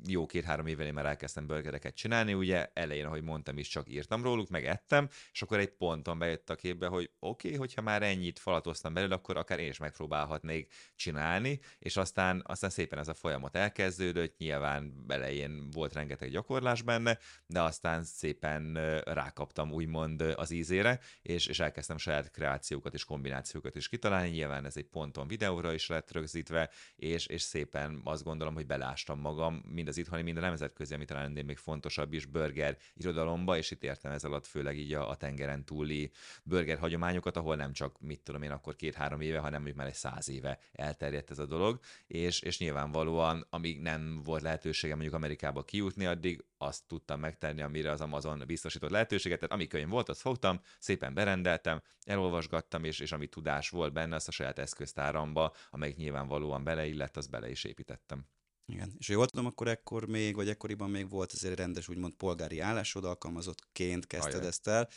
jó 0.07 0.25
két-három 0.25 0.67
évvel 0.67 0.85
én 0.85 0.93
már 0.93 1.05
elkezdtem 1.05 1.47
burgereket 1.47 1.95
csinálni, 1.95 2.33
ugye 2.33 2.69
elején, 2.73 3.05
ahogy 3.05 3.23
mondtam 3.23 3.57
is, 3.57 3.67
csak 3.67 3.89
írtam 3.89 4.23
róluk, 4.23 4.49
meg 4.49 4.65
ettem, 4.65 5.09
és 5.31 5.41
akkor 5.41 5.59
egy 5.59 5.69
ponton 5.69 6.19
bejött 6.19 6.49
a 6.49 6.55
képbe, 6.55 6.87
hogy 6.87 7.11
oké, 7.19 7.47
okay, 7.47 7.59
hogyha 7.59 7.81
már 7.81 8.03
ennyit 8.03 8.39
falatoztam 8.39 8.93
belőle, 8.93 9.15
akkor 9.15 9.37
akár 9.37 9.59
én 9.59 9.69
is 9.69 9.77
megpróbálhatnék 9.77 10.73
csinálni, 10.95 11.59
és 11.79 11.90
aztán, 11.97 12.43
aztán 12.45 12.69
szépen 12.69 12.99
ez 12.99 13.07
a 13.07 13.13
folyamat 13.13 13.55
elkezdődött, 13.55 14.37
nyilván 14.37 15.05
elején 15.07 15.69
volt 15.71 15.93
rengeteg 15.93 16.29
gyakorlás 16.29 16.81
benne, 16.81 17.17
de 17.45 17.61
aztán 17.61 18.03
szépen 18.03 18.73
rákaptam 19.03 19.71
úgymond 19.71 20.21
az 20.21 20.51
ízére, 20.51 20.99
és, 21.21 21.45
és 21.45 21.59
elkezdtem 21.59 21.97
saját 21.97 22.31
kreációkat 22.31 22.93
és 22.93 23.03
kombinációkat 23.03 23.75
is 23.75 23.89
kitalálni, 23.89 24.29
nyilván 24.29 24.65
ez 24.65 24.77
egy 24.77 24.85
ponton 24.85 25.27
videóra 25.27 25.73
is 25.73 25.87
lett 25.87 26.11
rögzítve, 26.11 26.69
és, 26.95 27.25
és 27.25 27.41
szépen 27.41 28.01
azt 28.03 28.23
gondolom, 28.23 28.53
hogy 28.53 28.65
belástam 28.65 29.19
magam, 29.19 29.63
mind 29.67 29.87
az 29.87 29.97
itthoni, 29.97 30.21
mind 30.21 30.37
a 30.37 30.41
nemzetközi, 30.41 30.93
ami 30.93 31.05
talán 31.05 31.31
még 31.31 31.57
fontosabb 31.57 32.13
is, 32.13 32.25
burger 32.25 32.77
irodalomba, 32.93 33.57
és 33.57 33.71
itt 33.71 33.83
értem 33.83 34.11
ez 34.11 34.23
alatt 34.23 34.45
főleg 34.45 34.77
így 34.77 34.93
a, 34.93 35.09
a 35.09 35.15
tengeren 35.15 35.65
túli 35.65 36.11
burger 36.43 36.77
hagyományokat, 36.77 37.37
ahol 37.37 37.55
nem 37.55 37.73
csak, 37.73 37.99
mit 37.99 38.19
tudom 38.19 38.41
én, 38.41 38.51
akkor 38.51 38.75
két-három 38.75 39.21
éve, 39.21 39.37
hanem 39.37 39.55
mondjuk 39.55 39.77
már 39.77 39.87
egy 39.87 39.93
száz 39.93 40.29
éve 40.29 40.59
elterjedt 40.73 41.31
ez 41.31 41.39
a 41.39 41.45
dolog, 41.45 41.79
és, 42.07 42.41
és 42.41 42.59
nyilvánvalóan, 42.59 43.47
amíg 43.49 43.81
nem 43.81 44.21
volt 44.23 44.41
lehetőségem 44.41 44.97
mondjuk 44.97 45.17
Amerikába 45.17 45.63
kijutni, 45.63 46.05
addig 46.05 46.43
azt 46.57 46.83
tudtam 46.87 47.19
megtenni, 47.19 47.61
amire 47.61 47.91
az 47.91 48.01
Amazon 48.01 48.43
biztosított 48.45 48.89
lehetőséget, 48.89 49.39
tehát 49.39 49.55
ami 49.55 49.67
könyv 49.67 49.89
volt, 49.89 50.09
azt 50.09 50.21
fogtam, 50.21 50.61
szépen 50.79 51.13
berendeltem, 51.13 51.81
elolvasgattam, 52.03 52.83
és, 52.83 52.99
és 52.99 53.11
ami 53.11 53.27
tudás 53.27 53.69
volt 53.69 53.93
benne, 53.93 54.15
azt 54.15 54.27
a 54.27 54.31
saját 54.31 54.59
eszköztáramba, 54.59 55.53
amelyik 55.69 55.95
nyilvánvalóan 55.95 56.63
beleillett, 56.63 57.17
azt 57.17 57.29
bele 57.29 57.49
is 57.49 57.63
építettem. 57.63 58.25
Igen, 58.65 58.93
és 58.97 59.09
jól 59.09 59.27
tudom, 59.27 59.45
akkor 59.45 59.67
ekkor 59.67 60.07
még, 60.07 60.35
vagy 60.35 60.49
ekkoriban 60.49 60.89
még 60.89 61.09
volt 61.09 61.31
azért 61.31 61.57
rendes, 61.57 61.87
úgymond 61.89 62.13
polgári 62.13 62.59
állásod, 62.59 63.05
alkalmazottként 63.05 64.07
kezdted 64.07 64.33
Ajaj. 64.33 64.47
ezt 64.47 64.67
el. 64.67 64.89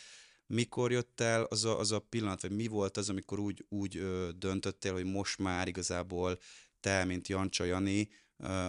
Mikor 0.46 0.92
jött 0.92 1.20
el 1.20 1.42
az 1.42 1.64
a, 1.64 1.78
az 1.78 1.92
a 1.92 1.98
pillanat, 1.98 2.42
vagy 2.42 2.50
mi 2.50 2.66
volt 2.66 2.96
az, 2.96 3.10
amikor 3.10 3.38
úgy, 3.38 3.66
úgy 3.68 3.96
ö, 3.96 4.28
döntöttél, 4.36 4.92
hogy 4.92 5.04
most 5.04 5.38
már 5.38 5.68
igazából 5.68 6.38
te, 6.84 7.04
mint 7.04 7.28
Jancsa 7.28 7.64
Jani, 7.64 8.08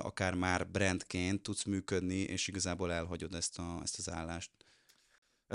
akár 0.01 0.33
már 0.33 0.67
brandként 0.67 1.41
tudsz 1.41 1.63
működni, 1.63 2.15
és 2.15 2.47
igazából 2.47 2.91
elhagyod 2.91 3.33
ezt, 3.33 3.59
a, 3.59 3.79
ezt 3.83 3.97
az 3.97 4.09
állást? 4.09 4.51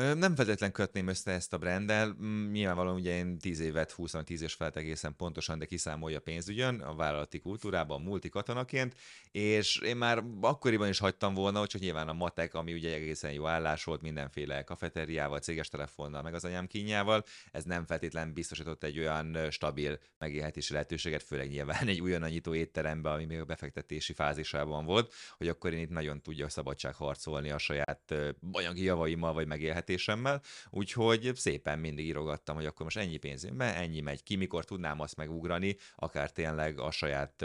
Nem 0.01 0.35
feltétlen 0.35 0.73
kötném 0.73 1.07
össze 1.07 1.31
ezt 1.31 1.53
a 1.53 1.59
branddel. 1.59 2.17
Mm, 2.23 2.51
nyilvánvalóan 2.51 2.95
ugye 2.95 3.17
én 3.17 3.39
10 3.39 3.61
évet, 3.61 3.95
20-10 3.97 4.41
és 4.41 4.55
felett 4.55 4.77
egészen 4.77 5.17
pontosan, 5.17 5.59
de 5.59 5.65
kiszámolja 5.65 6.21
pénzügyön 6.21 6.81
a 6.81 6.95
vállalati 6.95 7.39
kultúrában, 7.39 8.01
multi 8.01 8.29
katonaként, 8.29 8.95
és 9.31 9.77
én 9.77 9.97
már 9.97 10.23
akkoriban 10.41 10.89
is 10.89 10.99
hagytam 10.99 11.35
volna, 11.35 11.59
hogy 11.59 11.77
nyilván 11.79 12.09
a 12.09 12.13
matek, 12.13 12.55
ami 12.55 12.73
ugye 12.73 12.95
egészen 12.95 13.33
jó 13.33 13.47
állás 13.47 13.85
volt 13.85 14.03
mindenféle 14.03 14.63
kafeteriával, 14.63 15.39
céges 15.39 15.69
telefonnal, 15.69 16.23
meg 16.23 16.35
az 16.35 16.45
anyám 16.45 16.67
kínjával, 16.67 17.25
ez 17.51 17.65
nem 17.65 17.87
feltétlen 17.87 18.33
biztosított 18.33 18.85
egy 18.85 18.99
olyan 18.99 19.51
stabil 19.51 19.99
megélhetési 20.19 20.73
lehetőséget, 20.73 21.23
főleg 21.23 21.49
nyilván 21.49 21.87
egy 21.87 22.01
újonnan 22.01 22.31
nyitó 22.31 22.55
étterembe, 22.55 23.11
ami 23.11 23.25
még 23.25 23.41
a 23.41 23.45
befektetési 23.45 24.13
fázisában 24.13 24.85
volt, 24.85 25.13
hogy 25.39 25.49
akkor 25.49 25.73
én 25.73 25.81
itt 25.81 25.91
nagyon 25.91 26.23
tudja 26.23 26.49
szabadság 26.49 26.95
harcolni 26.95 27.51
a 27.51 27.59
saját 27.59 28.15
anyagi 28.53 28.83
javaimmal, 28.83 29.33
vagy 29.33 29.47
megélhetésemmel 29.47 29.89
megélhetésemmel, 29.91 30.43
úgyhogy 30.71 31.31
szépen 31.35 31.79
mindig 31.79 32.07
írogattam, 32.07 32.55
hogy 32.55 32.67
akkor 32.67 32.85
most 32.85 32.97
ennyi 32.97 33.17
pénz 33.17 33.45
jön 33.45 33.57
be, 33.57 33.75
ennyi 33.75 34.01
megy 34.01 34.23
ki, 34.23 34.37
mikor 34.37 34.65
tudnám 34.65 35.01
azt 35.01 35.17
megugrani, 35.17 35.77
akár 35.97 36.33
tényleg 36.33 36.81
a 36.81 36.91
saját 36.91 37.45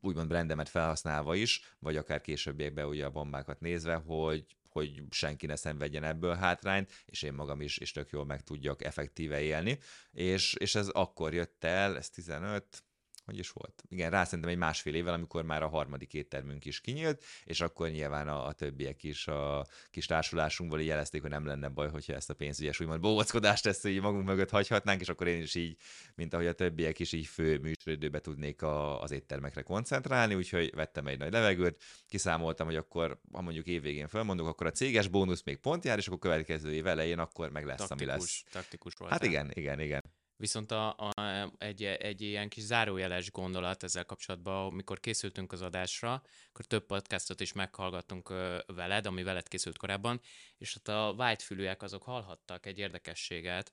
úgymond 0.00 0.28
brandemet 0.28 0.68
felhasználva 0.68 1.34
is, 1.34 1.74
vagy 1.78 1.96
akár 1.96 2.20
későbbiekben 2.20 2.86
ugye 2.86 3.04
a 3.04 3.10
bombákat 3.10 3.60
nézve, 3.60 3.94
hogy 3.94 4.44
hogy 4.72 5.02
senki 5.10 5.46
ne 5.46 5.56
szenvedjen 5.56 6.04
ebből 6.04 6.34
hátrányt, 6.34 6.92
és 7.04 7.22
én 7.22 7.32
magam 7.32 7.60
is, 7.60 7.78
is 7.78 7.92
tök 7.92 8.10
jól 8.10 8.24
meg 8.24 8.42
tudjak 8.42 8.84
effektíve 8.84 9.40
élni. 9.40 9.78
És, 10.12 10.54
és 10.54 10.74
ez 10.74 10.88
akkor 10.88 11.34
jött 11.34 11.64
el, 11.64 11.96
ez 11.96 12.10
15, 12.10 12.82
hogy 13.24 13.38
is 13.38 13.50
volt? 13.50 13.82
Igen, 13.88 14.10
rá 14.10 14.24
szerintem 14.24 14.50
egy 14.50 14.56
másfél 14.58 14.94
évvel, 14.94 15.14
amikor 15.14 15.44
már 15.44 15.62
a 15.62 15.68
harmadik 15.68 16.14
éttermünk 16.14 16.64
is 16.64 16.80
kinyílt, 16.80 17.24
és 17.44 17.60
akkor 17.60 17.88
nyilván 17.88 18.28
a, 18.28 18.46
a 18.46 18.52
többiek 18.52 19.02
is 19.02 19.26
a 19.26 19.66
kis 19.90 20.06
társulásunkból 20.06 20.80
így 20.80 20.86
jelezték, 20.86 21.20
hogy 21.20 21.30
nem 21.30 21.46
lenne 21.46 21.68
baj, 21.68 21.90
hogyha 21.90 22.12
ezt 22.12 22.30
a 22.30 22.34
pénzügyes 22.34 22.80
úgymond 22.80 23.00
bóckodást 23.00 23.66
ezt 23.66 23.86
így 23.86 24.00
magunk 24.00 24.24
mögött 24.24 24.50
hagyhatnánk, 24.50 25.00
és 25.00 25.08
akkor 25.08 25.26
én 25.26 25.42
is 25.42 25.54
így, 25.54 25.76
mint 26.14 26.34
ahogy 26.34 26.46
a 26.46 26.52
többiek 26.52 26.98
is 26.98 27.12
így 27.12 27.26
fő 27.26 27.58
műsoridőbe 27.58 28.20
tudnék 28.20 28.62
a, 28.62 29.00
az 29.00 29.10
éttermekre 29.10 29.62
koncentrálni, 29.62 30.34
úgyhogy 30.34 30.74
vettem 30.74 31.06
egy 31.06 31.18
nagy 31.18 31.32
levegőt, 31.32 31.82
kiszámoltam, 32.08 32.66
hogy 32.66 32.76
akkor, 32.76 33.20
ha 33.32 33.40
mondjuk 33.40 33.66
évvégén 33.66 34.08
felmondok, 34.08 34.46
akkor 34.46 34.66
a 34.66 34.70
céges 34.70 35.08
bónusz 35.08 35.42
még 35.42 35.56
pont 35.56 35.84
jár, 35.84 35.98
és 35.98 36.06
akkor 36.06 36.18
következő 36.18 36.72
év 36.72 36.86
elején 36.86 37.18
akkor 37.18 37.50
meg 37.50 37.64
lesz, 37.64 37.78
taktikus, 37.78 38.08
ami 38.08 38.18
lesz. 38.18 38.44
Taktikus 38.50 38.94
volt. 38.94 39.12
Hát 39.12 39.24
igen, 39.24 39.50
igen, 39.54 39.80
igen. 39.80 40.02
Viszont 40.42 40.70
a, 40.70 40.96
a, 40.96 41.12
egy, 41.58 41.82
egy 41.84 42.20
ilyen 42.20 42.48
kis 42.48 42.62
zárójeles 42.62 43.30
gondolat 43.30 43.82
ezzel 43.82 44.04
kapcsolatban, 44.04 44.66
amikor 44.66 45.00
készültünk 45.00 45.52
az 45.52 45.62
adásra, 45.62 46.22
akkor 46.48 46.64
több 46.64 46.86
podcastot 46.86 47.40
is 47.40 47.52
meghallgattunk 47.52 48.28
veled, 48.66 49.06
ami 49.06 49.22
veled 49.22 49.48
készült 49.48 49.78
korábban, 49.78 50.20
és 50.58 50.76
ott 50.76 50.88
a 50.88 51.14
whitefülűek 51.18 51.82
azok 51.82 52.02
hallhattak 52.02 52.66
egy 52.66 52.78
érdekességet, 52.78 53.72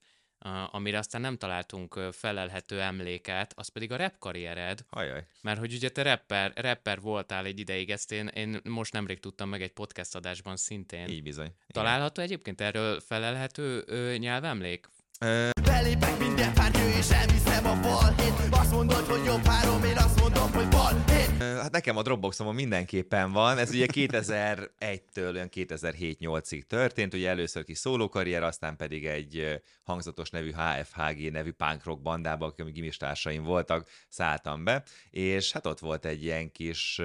amire 0.71 0.97
aztán 0.97 1.21
nem 1.21 1.38
találtunk 1.38 1.99
felelhető 2.11 2.81
emléket, 2.81 3.53
az 3.55 3.67
pedig 3.67 3.91
a 3.91 3.95
rap 3.95 4.17
karriered. 4.17 4.85
Ajaj. 4.89 5.25
Mert 5.41 5.59
hogy 5.59 5.73
ugye 5.73 5.89
te 5.89 6.01
rapper, 6.01 6.51
rapper 6.55 6.99
voltál 6.99 7.45
egy 7.45 7.59
ideig, 7.59 7.89
ezt 7.89 8.11
én, 8.11 8.27
én 8.27 8.61
most 8.63 8.93
nemrég 8.93 9.19
tudtam 9.19 9.49
meg 9.49 9.61
egy 9.61 9.73
podcast 9.73 10.15
adásban 10.15 10.57
szintén. 10.57 11.07
Így 11.07 11.23
bizony. 11.23 11.53
Található 11.67 12.21
Igen. 12.21 12.31
egyébként 12.33 12.61
erről 12.61 12.99
felelhető 12.99 13.83
ö, 13.88 14.15
nyelvemlék? 14.17 14.88
Belépek 15.19 16.19
minden 16.19 16.53
párkő 16.53 16.88
és 16.97 17.09
elviszem 17.09 17.65
a 17.65 17.79
balhét 17.81 18.33
Azt 18.51 18.71
mondod, 18.71 19.05
hogy 19.05 19.25
jobb 19.25 19.45
három, 19.45 19.83
én 19.83 19.97
azt 19.97 20.19
mondom, 20.19 20.51
hogy 20.51 20.67
balhét 20.67 21.29
Hát 21.39 21.71
nekem 21.71 21.97
a 21.97 22.01
Dropboxomon 22.01 22.55
mindenképpen 22.55 23.31
van, 23.31 23.57
ez 23.57 23.69
ugye 23.69 23.85
2001-től 23.93 25.33
olyan 25.33 25.49
2007-8-ig 25.55 26.61
történt, 26.61 27.13
ugye 27.13 27.29
először 27.29 27.63
ki 27.63 27.73
szólókarrier, 27.73 28.43
aztán 28.43 28.75
pedig 28.75 29.05
egy 29.05 29.61
hangzatos 29.83 30.29
nevű 30.29 30.51
HFHG 30.51 31.31
nevű 31.31 31.51
punk 31.51 31.83
rock 31.83 32.01
bandába, 32.01 32.45
akik 32.45 32.65
gimistársaim 32.65 33.43
voltak, 33.43 33.89
szálltam 34.09 34.63
be, 34.63 34.83
és 35.09 35.51
hát 35.51 35.65
ott 35.65 35.79
volt 35.79 36.05
egy 36.05 36.23
ilyen 36.23 36.51
kis 36.51 37.01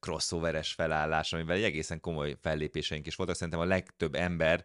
crossoveres 0.00 0.72
felállás, 0.72 1.32
amivel 1.32 1.56
egy 1.56 1.62
egészen 1.62 2.00
komoly 2.00 2.36
fellépéseink 2.40 3.06
is 3.06 3.14
voltak, 3.14 3.36
szerintem 3.36 3.60
a 3.60 3.64
legtöbb 3.64 4.14
ember 4.14 4.64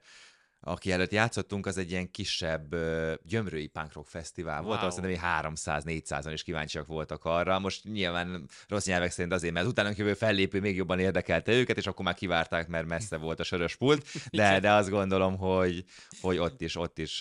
aki 0.68 0.92
előtt 0.92 1.12
játszottunk, 1.12 1.66
az 1.66 1.78
egy 1.78 1.92
ilyen 1.92 2.12
kisebb 2.12 2.76
gyömrői 3.24 3.68
punk 3.68 3.94
rock 3.94 4.08
fesztivál 4.08 4.60
wow. 4.60 4.68
volt, 4.68 4.80
ahol 4.80 4.92
szerintem 4.92 5.54
300-400-an 5.56 6.30
is 6.34 6.44
kíváncsiak 6.44 6.86
voltak 6.86 7.26
arra. 7.26 7.60
Most 7.60 7.84
nyilván 7.84 8.50
rossz 8.68 8.86
nyelvek 8.86 9.12
szerint 9.12 9.34
azért, 9.34 9.54
mert 9.54 9.68
utána 9.68 9.92
jövő 9.96 10.14
fellépő 10.14 10.60
még 10.60 10.76
jobban 10.76 11.00
érdekelte 11.00 11.52
őket, 11.52 11.78
és 11.78 11.88
akkor 11.88 12.06
már 12.06 12.16
kivárták, 12.16 12.68
mert 12.68 12.88
messze 12.88 13.18
volt 13.28 13.40
a 13.40 13.44
sörös 13.44 13.76
pult, 13.76 14.08
de, 14.32 14.60
de 14.60 14.72
azt 14.72 14.90
gondolom, 14.90 15.38
hogy, 15.38 15.84
hogy 16.22 16.38
ott 16.38 16.62
is, 16.62 16.76
ott 16.76 16.98
is 16.98 17.20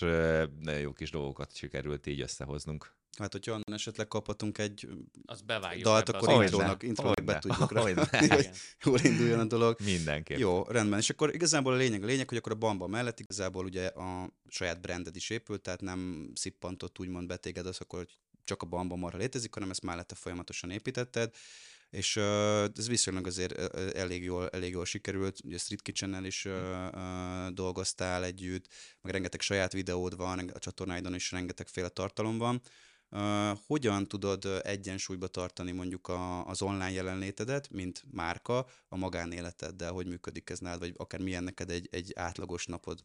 nagyon 0.59 0.79
jó 0.79 0.93
kis 0.93 1.11
dolgokat 1.11 1.55
sikerült 1.55 2.07
így 2.07 2.21
összehoznunk. 2.21 2.96
Hát, 3.17 3.31
hogyha 3.31 3.51
onnan 3.51 3.73
esetleg 3.73 4.07
kaphatunk 4.07 4.57
egy 4.57 4.87
az 5.25 5.43
dalt, 5.81 6.09
akkor 6.09 6.43
intrónak, 6.43 6.83
intrónak 6.83 7.23
be 7.23 7.39
tudjuk 7.39 7.71
rá, 7.71 7.81
hogy 8.35 8.49
jól 8.83 8.99
induljon 8.99 9.39
a 9.39 9.45
dolog. 9.45 9.77
Mindenképp. 9.83 10.37
Jó, 10.37 10.63
rendben. 10.63 10.99
És 10.99 11.09
akkor 11.09 11.33
igazából 11.33 11.73
a 11.73 11.75
lényeg, 11.75 12.03
a 12.03 12.05
lényeg, 12.05 12.29
hogy 12.29 12.37
akkor 12.37 12.51
a 12.51 12.55
Bamba 12.55 12.87
mellett 12.87 13.19
igazából 13.19 13.65
ugye 13.65 13.87
a 13.87 14.29
saját 14.47 14.81
branded 14.81 15.15
is 15.15 15.29
épült, 15.29 15.61
tehát 15.61 15.81
nem 15.81 16.31
szippantott 16.33 16.99
úgymond 16.99 17.27
betéged 17.27 17.65
az, 17.65 17.77
akkor 17.79 17.99
hogy 17.99 18.17
csak 18.43 18.61
a 18.61 18.65
Bamba 18.65 18.95
marha 18.95 19.17
létezik, 19.17 19.53
hanem 19.53 19.69
ezt 19.69 19.83
mellette 19.83 20.15
folyamatosan 20.15 20.69
építetted. 20.69 21.33
És 21.89 22.15
uh, 22.15 22.63
ez 22.75 22.87
viszonylag 22.87 23.27
azért 23.27 23.57
uh, 23.57 23.89
elég, 23.93 24.23
jól, 24.23 24.49
elég 24.49 24.71
jól 24.71 24.85
sikerült, 24.85 25.39
ugye 25.43 25.57
Street 25.57 25.81
kitchen 25.81 26.25
is 26.25 26.45
uh, 26.45 26.53
uh, 26.93 27.47
dolgoztál 27.47 28.23
együtt, 28.23 28.67
meg 29.01 29.13
rengeteg 29.13 29.41
saját 29.41 29.73
videód 29.73 30.15
van, 30.15 30.39
a 30.39 30.59
csatornáidon 30.59 31.15
is 31.15 31.31
rengeteg 31.31 31.67
tartalom 31.93 32.37
van, 32.37 32.61
hogyan 33.67 34.07
tudod 34.07 34.45
egyensúlyba 34.63 35.27
tartani 35.27 35.71
mondjuk 35.71 36.07
a, 36.07 36.45
az 36.45 36.61
online 36.61 36.91
jelenlétedet, 36.91 37.69
mint 37.69 38.03
márka, 38.11 38.65
a 38.87 38.97
magánéleteddel, 38.97 39.91
hogy 39.91 40.07
működik 40.07 40.49
ez 40.49 40.59
nálad, 40.59 40.79
vagy 40.79 40.93
akár 40.97 41.21
milyen 41.21 41.43
neked 41.43 41.69
egy, 41.69 41.87
egy 41.91 42.11
átlagos 42.15 42.65
napod? 42.65 43.03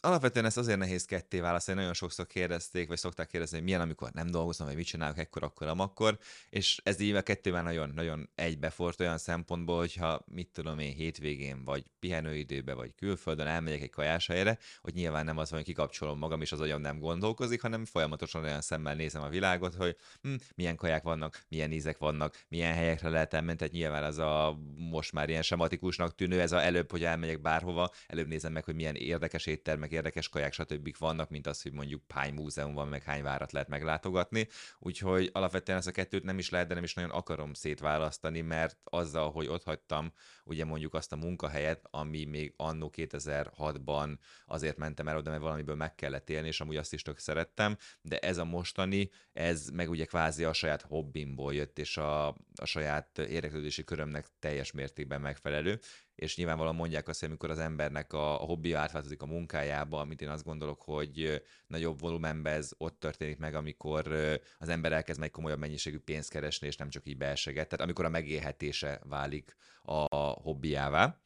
Alapvetően 0.00 0.44
ezt 0.44 0.56
azért 0.56 0.78
nehéz 0.78 1.04
ketté 1.04 1.40
választani, 1.40 1.78
nagyon 1.78 1.94
sokszor 1.94 2.26
kérdezték, 2.26 2.88
vagy 2.88 2.98
szokták 2.98 3.28
kérdezni, 3.28 3.56
hogy 3.56 3.64
milyen, 3.66 3.80
amikor 3.80 4.10
nem 4.12 4.30
dolgozom, 4.30 4.66
vagy 4.66 4.76
mit 4.76 4.86
csinálok 4.86 5.18
ekkor, 5.18 5.42
akkor, 5.42 5.66
akkor, 5.76 6.18
és 6.50 6.80
ez 6.82 7.00
így 7.00 7.14
a 7.14 7.22
kettő 7.22 7.52
már 7.52 7.62
nagyon, 7.62 7.90
nagyon 7.94 8.28
egybefort 8.34 9.00
olyan 9.00 9.18
szempontból, 9.18 9.78
hogyha 9.78 10.24
mit 10.26 10.48
tudom 10.52 10.78
én 10.78 10.92
hétvégén, 10.92 11.64
vagy 11.64 11.84
pihenőidőben, 11.98 12.76
vagy 12.76 12.94
külföldön 12.94 13.46
elmegyek 13.46 13.80
egy 13.82 13.90
kajás 13.90 14.26
helyre, 14.26 14.58
hogy 14.80 14.94
nyilván 14.94 15.24
nem 15.24 15.38
az, 15.38 15.50
hogy 15.50 15.62
kikapcsolom 15.62 16.18
magam, 16.18 16.40
és 16.40 16.52
az 16.52 16.60
agyam 16.60 16.80
nem 16.80 16.98
gondolkozik, 16.98 17.62
hanem 17.62 17.84
folyamatosan 17.84 18.44
olyan 18.44 18.60
szemmel 18.60 18.94
nézem 18.94 19.22
a 19.22 19.28
világot, 19.28 19.74
hogy 19.74 19.96
hm, 20.22 20.34
milyen 20.54 20.76
kaják 20.76 21.02
vannak, 21.02 21.44
milyen 21.48 21.72
ízek 21.72 21.98
vannak, 21.98 22.44
milyen 22.48 22.74
helyekre 22.74 23.08
lehet 23.08 23.34
elmenni, 23.34 23.58
tehát 23.58 23.72
nyilván 23.72 24.04
az 24.04 24.18
a 24.18 24.58
most 24.76 25.12
már 25.12 25.28
ilyen 25.28 25.42
sematikusnak 25.42 26.14
tűnő, 26.14 26.40
ez 26.40 26.52
a 26.52 26.62
előbb, 26.62 26.90
hogy 26.90 27.04
elmegyek 27.04 27.40
bárhova, 27.40 27.90
előbb 28.06 28.28
nézem 28.28 28.52
meg, 28.52 28.64
hogy 28.64 28.74
milyen 28.74 28.94
érdekes 28.94 29.46
éttermek, 29.50 29.90
érdekes 29.90 30.28
kaják, 30.28 30.52
stb. 30.52 30.96
vannak, 30.98 31.30
mint 31.30 31.46
az, 31.46 31.62
hogy 31.62 31.72
mondjuk 31.72 32.02
hány 32.08 32.34
múzeum 32.34 32.74
van, 32.74 32.88
meg 32.88 33.02
hány 33.02 33.22
várat 33.22 33.52
lehet 33.52 33.68
meglátogatni. 33.68 34.48
Úgyhogy 34.78 35.30
alapvetően 35.32 35.78
ezt 35.78 35.86
a 35.86 35.92
kettőt 35.92 36.24
nem 36.24 36.38
is 36.38 36.50
lehet, 36.50 36.68
de 36.68 36.74
nem 36.74 36.82
is 36.82 36.94
nagyon 36.94 37.10
akarom 37.10 37.54
szétválasztani, 37.54 38.40
mert 38.40 38.78
azzal, 38.84 39.30
hogy 39.30 39.46
ott 39.46 39.64
hagytam 39.64 40.12
ugye 40.44 40.64
mondjuk 40.64 40.94
azt 40.94 41.12
a 41.12 41.16
munkahelyet, 41.16 41.86
ami 41.90 42.24
még 42.24 42.54
annó 42.56 42.92
2006-ban 42.96 44.18
azért 44.46 44.76
mentem 44.76 45.08
el 45.08 45.16
oda, 45.16 45.30
mert 45.30 45.42
valamiből 45.42 45.74
meg 45.74 45.94
kellett 45.94 46.30
élni, 46.30 46.48
és 46.48 46.60
amúgy 46.60 46.76
azt 46.76 46.92
is 46.92 47.02
tök 47.02 47.18
szerettem, 47.18 47.76
de 48.02 48.18
ez 48.18 48.38
a 48.38 48.44
mostani, 48.44 49.10
ez 49.32 49.68
meg 49.68 49.90
ugye 49.90 50.04
kvázi 50.04 50.44
a 50.44 50.52
saját 50.52 50.82
hobbimból 50.82 51.54
jött, 51.54 51.78
és 51.78 51.96
a, 51.96 52.28
a 52.54 52.64
saját 52.64 53.18
érdeklődési 53.18 53.84
körömnek 53.84 54.26
teljes 54.38 54.72
mértékben 54.72 55.20
megfelelő, 55.20 55.80
és 56.20 56.36
nyilvánvalóan 56.36 56.74
mondják 56.74 57.08
azt, 57.08 57.20
hogy 57.20 57.28
amikor 57.28 57.50
az 57.50 57.58
embernek 57.58 58.12
a, 58.12 58.42
a 58.42 58.44
hobbija 58.44 58.78
átváltozik 58.78 59.22
a 59.22 59.26
munkájába, 59.26 60.00
amit 60.00 60.22
én 60.22 60.28
azt 60.28 60.44
gondolok, 60.44 60.82
hogy 60.82 61.42
nagyobb 61.66 62.00
volumenben 62.00 62.52
ez 62.52 62.70
ott 62.78 63.00
történik 63.00 63.38
meg, 63.38 63.54
amikor 63.54 64.12
az 64.58 64.68
ember 64.68 64.92
elkezd 64.92 65.20
meg 65.20 65.30
komolyabb 65.30 65.58
mennyiségű 65.58 65.98
pénzt 65.98 66.30
keresni, 66.30 66.66
és 66.66 66.76
nem 66.76 66.88
csak 66.88 67.06
így 67.06 67.16
belseget, 67.16 67.68
tehát 67.68 67.84
amikor 67.84 68.04
a 68.04 68.08
megélhetése 68.08 69.00
válik 69.04 69.56
a 69.82 70.04
hobbiává, 70.40 71.20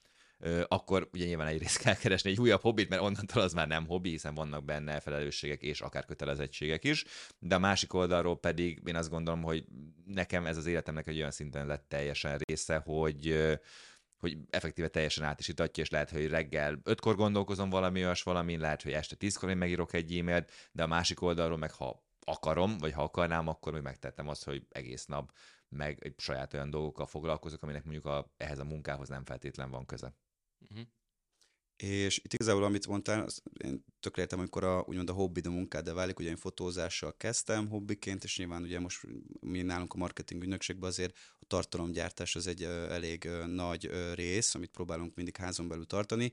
akkor 0.69 1.09
ugye 1.13 1.25
nyilván 1.25 1.47
egyrészt 1.47 1.79
kell 1.79 1.97
keresni 1.97 2.31
egy 2.31 2.41
újabb 2.41 2.61
hobbit, 2.61 2.89
mert 2.89 3.03
onnantól 3.03 3.43
az 3.43 3.53
már 3.53 3.69
nem 3.69 3.87
hobbi, 3.87 4.11
hiszen 4.11 4.35
vannak 4.35 4.65
benne 4.65 5.01
felelősségek 5.01 5.63
és 5.63 5.81
akár 5.81 6.05
kötelezettségek 6.05 6.85
is, 6.85 7.05
de 7.39 7.55
a 7.55 7.59
másik 7.59 7.95
oldalról 7.95 8.39
pedig 8.39 8.81
én 8.87 8.97
azt 8.97 9.11
gondolom, 9.11 9.43
hogy 9.43 9.65
nekem 10.07 10.47
ez 10.47 10.57
az 10.57 10.67
életemnek 10.67 11.07
egy 11.07 11.17
olyan 11.17 11.31
szinten 11.31 11.67
lett 11.67 11.89
teljesen 11.89 12.39
része, 12.39 12.77
hogy 12.77 13.53
hogy 14.31 14.39
effektíve 14.51 14.89
teljesen 14.89 15.25
át 15.25 15.41
is 15.41 15.49
itatja, 15.49 15.83
és 15.83 15.91
lehet, 15.91 16.11
hogy 16.11 16.29
reggel 16.29 16.81
ötkor 16.83 17.17
gondolkozom 17.17 17.71
valami 17.71 18.05
olyas 18.05 18.23
valamin, 18.23 18.61
lehet, 18.61 18.83
hogy 18.83 18.93
este 18.93 19.17
tízkor 19.17 19.49
én 19.49 19.57
megírok 19.57 19.93
egy 19.93 20.19
e-mailt, 20.19 20.51
de 20.73 20.83
a 20.83 20.87
másik 20.87 21.23
oldalról 21.23 21.59
meg 21.59 21.73
ha 21.73 22.05
akarom, 22.25 22.79
vagy 22.79 22.93
ha 22.93 23.03
akarnám, 23.03 23.49
akkor 23.49 23.73
még 23.73 23.83
megtettem 23.83 24.29
azt, 24.29 24.45
hogy 24.45 24.67
egész 24.71 25.07
nap 25.07 25.33
meg 25.69 26.05
egy 26.05 26.15
saját 26.17 26.55
olyan 26.55 26.71
dolgokkal 26.71 27.07
foglalkozok, 27.07 27.63
aminek 27.63 27.85
mondjuk 27.85 28.07
a, 28.07 28.33
ehhez 28.37 28.59
a 28.59 28.65
munkához 28.65 29.09
nem 29.09 29.25
feltétlen 29.25 29.71
van 29.71 29.87
köze. 29.87 30.17
Uh-huh. 30.71 30.87
És 31.77 32.19
itt 32.19 32.33
igazából, 32.33 32.65
amit 32.65 32.87
mondtál, 32.87 33.25
az 33.25 33.43
én 33.65 33.85
tökre 34.01 34.27
amikor 34.31 34.65
a, 34.65 34.85
úgymond 34.87 35.11
a 35.11 35.13
hobbi 35.13 35.41
a 35.45 35.51
munkád 35.51 35.95
válik, 35.95 36.19
ugye 36.19 36.29
én 36.29 36.37
fotózással 36.37 37.17
kezdtem 37.17 37.69
hobbiként, 37.69 38.25
és 38.25 38.39
nyilván 38.39 38.63
ugye 38.63 38.81
most 38.81 39.07
mi 39.41 39.63
nálunk 39.63 39.93
a 39.93 39.97
marketing 39.97 40.43
ügynökségben 40.43 40.89
azért 40.89 41.17
a 41.41 41.45
tartalomgyártás 41.47 42.37
az 42.37 42.47
egy 42.47 42.63
elég 42.63 43.29
nagy 43.47 43.91
rész, 44.15 44.55
amit 44.55 44.71
próbálunk 44.71 45.15
mindig 45.15 45.37
házon 45.37 45.69
belül 45.69 45.87
tartani, 45.87 46.33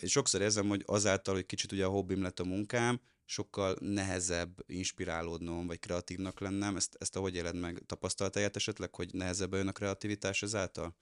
és 0.00 0.10
sokszor 0.10 0.40
érzem, 0.40 0.68
hogy 0.68 0.82
azáltal, 0.86 1.34
hogy 1.34 1.46
kicsit 1.46 1.72
ugye 1.72 1.84
a 1.84 1.90
hobbim 1.90 2.22
lett 2.22 2.40
a 2.40 2.44
munkám, 2.44 3.00
sokkal 3.24 3.76
nehezebb 3.80 4.62
inspirálódnom, 4.66 5.66
vagy 5.66 5.78
kreatívnak 5.78 6.40
lennem. 6.40 6.76
Ezt, 6.76 6.96
ezt 6.98 7.16
ahogy 7.16 7.34
éled 7.34 7.56
meg? 7.56 7.82
Tapasztaltál 7.86 8.50
esetleg, 8.52 8.94
hogy 8.94 9.14
nehezebb 9.14 9.54
jön 9.54 9.68
a 9.68 9.72
kreativitás 9.72 10.42
ezáltal? 10.42 10.96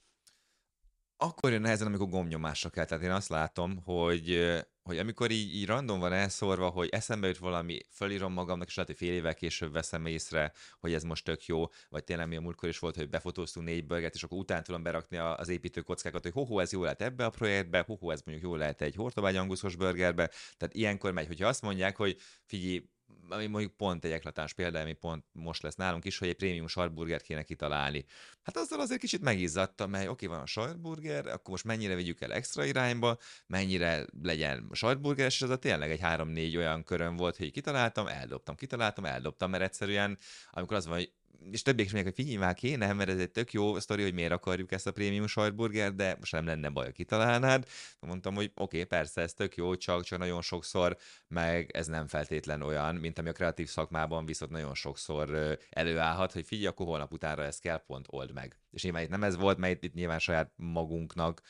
Akkor 1.16 1.50
jön 1.52 1.60
nehezen, 1.60 1.86
amikor 1.86 2.08
gomnyomásra 2.08 2.70
kell. 2.70 2.84
Tehát 2.84 3.04
én 3.04 3.10
azt 3.10 3.28
látom, 3.28 3.82
hogy, 3.84 4.54
hogy 4.82 4.98
amikor 4.98 5.30
így, 5.30 5.54
így 5.54 5.66
random 5.66 5.98
van 5.98 6.12
elszórva, 6.12 6.68
hogy 6.68 6.88
eszembe 6.88 7.26
jut 7.26 7.38
valami, 7.38 7.78
fölírom 7.90 8.32
magamnak, 8.32 8.66
és 8.66 8.74
lehet, 8.74 8.90
hogy 8.90 9.06
fél 9.06 9.14
évvel 9.14 9.34
később 9.34 9.72
veszem 9.72 10.06
észre, 10.06 10.52
hogy 10.80 10.92
ez 10.92 11.02
most 11.02 11.24
tök 11.24 11.46
jó, 11.46 11.64
vagy 11.88 12.04
tényleg 12.04 12.28
mi 12.28 12.36
a 12.36 12.40
múltkor 12.40 12.68
is 12.68 12.78
volt, 12.78 12.96
hogy 12.96 13.08
befotóztunk 13.08 13.66
négy 13.66 13.86
burgert, 13.86 14.14
és 14.14 14.22
akkor 14.22 14.38
utána 14.38 14.62
tudom 14.62 14.82
berakni 14.82 15.16
az 15.16 15.48
építő 15.48 15.80
kockákat, 15.80 16.22
hogy 16.22 16.32
hoho, 16.32 16.58
ez 16.58 16.72
jó 16.72 16.82
lehet 16.82 17.02
ebbe 17.02 17.24
a 17.24 17.30
projektbe, 17.30 17.84
hoho, 17.86 18.10
ez 18.10 18.22
mondjuk 18.24 18.50
jó 18.50 18.56
lehet 18.56 18.80
egy 18.80 18.94
hortobágy 18.94 19.36
anguszos 19.36 19.76
burgerbe. 19.76 20.30
Tehát 20.56 20.74
ilyenkor 20.74 21.12
megy, 21.12 21.26
hogyha 21.26 21.48
azt 21.48 21.62
mondják, 21.62 21.96
hogy 21.96 22.16
figyelj, 22.44 22.88
ami 23.28 23.46
mondjuk 23.46 23.76
pont 23.76 24.04
egy 24.04 24.10
eklatáns 24.10 24.52
példa, 24.52 24.80
ami 24.80 24.92
pont 24.92 25.24
most 25.32 25.62
lesz 25.62 25.74
nálunk 25.74 26.04
is, 26.04 26.18
hogy 26.18 26.28
egy 26.28 26.36
prémium 26.36 26.66
sartburgert 26.66 27.24
kéne 27.24 27.42
kitalálni. 27.42 28.04
Hát 28.42 28.56
azzal 28.56 28.80
azért 28.80 29.00
kicsit 29.00 29.20
megizzadtam, 29.22 29.90
mert 29.90 30.08
oké, 30.08 30.26
van 30.26 30.40
a 30.40 30.46
sartburger, 30.46 31.26
akkor 31.26 31.50
most 31.50 31.64
mennyire 31.64 31.94
vigyük 31.94 32.20
el 32.20 32.32
extra 32.32 32.64
irányba, 32.64 33.18
mennyire 33.46 34.06
legyen 34.22 34.68
sartburger, 34.72 35.26
és 35.26 35.42
ez 35.42 35.50
a 35.50 35.58
tényleg 35.58 35.90
egy 35.90 36.00
három-négy 36.00 36.56
olyan 36.56 36.84
köröm 36.84 37.16
volt, 37.16 37.36
hogy 37.36 37.52
kitaláltam, 37.52 38.06
eldobtam, 38.06 38.54
kitaláltam, 38.54 39.04
eldobtam, 39.04 39.50
mert 39.50 39.62
egyszerűen, 39.62 40.18
amikor 40.50 40.76
az 40.76 40.86
van, 40.86 40.96
hogy 40.96 41.12
és 41.50 41.62
többiek 41.62 41.86
is 41.86 41.92
mondják, 41.92 42.14
hogy 42.14 42.24
figyelj 42.24 42.44
már 42.44 42.54
kéne, 42.54 42.92
mert 42.92 43.10
ez 43.10 43.18
egy 43.18 43.30
tök 43.30 43.52
jó 43.52 43.78
sztori, 43.80 44.02
hogy 44.02 44.14
miért 44.14 44.32
akarjuk 44.32 44.72
ezt 44.72 44.86
a 44.86 44.92
prémium 44.92 45.26
sajtburger, 45.26 45.94
de 45.94 46.16
most 46.18 46.32
nem 46.32 46.46
lenne 46.46 46.68
baj, 46.68 46.92
kitalálnád. 46.92 47.66
Mondtam, 48.00 48.34
hogy 48.34 48.44
oké, 48.54 48.62
okay, 48.62 48.84
persze, 48.84 49.20
ez 49.20 49.34
tök 49.34 49.56
jó, 49.56 49.76
csak, 49.76 50.02
csak 50.02 50.18
nagyon 50.18 50.42
sokszor, 50.42 50.96
meg 51.28 51.70
ez 51.72 51.86
nem 51.86 52.06
feltétlen 52.06 52.62
olyan, 52.62 52.94
mint 52.94 53.18
ami 53.18 53.28
a 53.28 53.32
kreatív 53.32 53.68
szakmában 53.68 54.26
viszont 54.26 54.50
nagyon 54.50 54.74
sokszor 54.74 55.58
előállhat, 55.70 56.32
hogy 56.32 56.46
figyelj, 56.46 56.66
akkor 56.66 56.86
holnap 56.86 57.12
utána 57.12 57.42
ez 57.42 57.58
kell, 57.58 57.84
pont 57.86 58.06
old 58.10 58.32
meg. 58.32 58.58
És 58.70 58.82
nyilván 58.82 59.02
itt 59.02 59.08
nem 59.08 59.24
ez 59.24 59.36
volt, 59.36 59.58
mert 59.58 59.84
itt 59.84 59.94
nyilván 59.94 60.18
saját 60.18 60.52
magunknak 60.56 61.42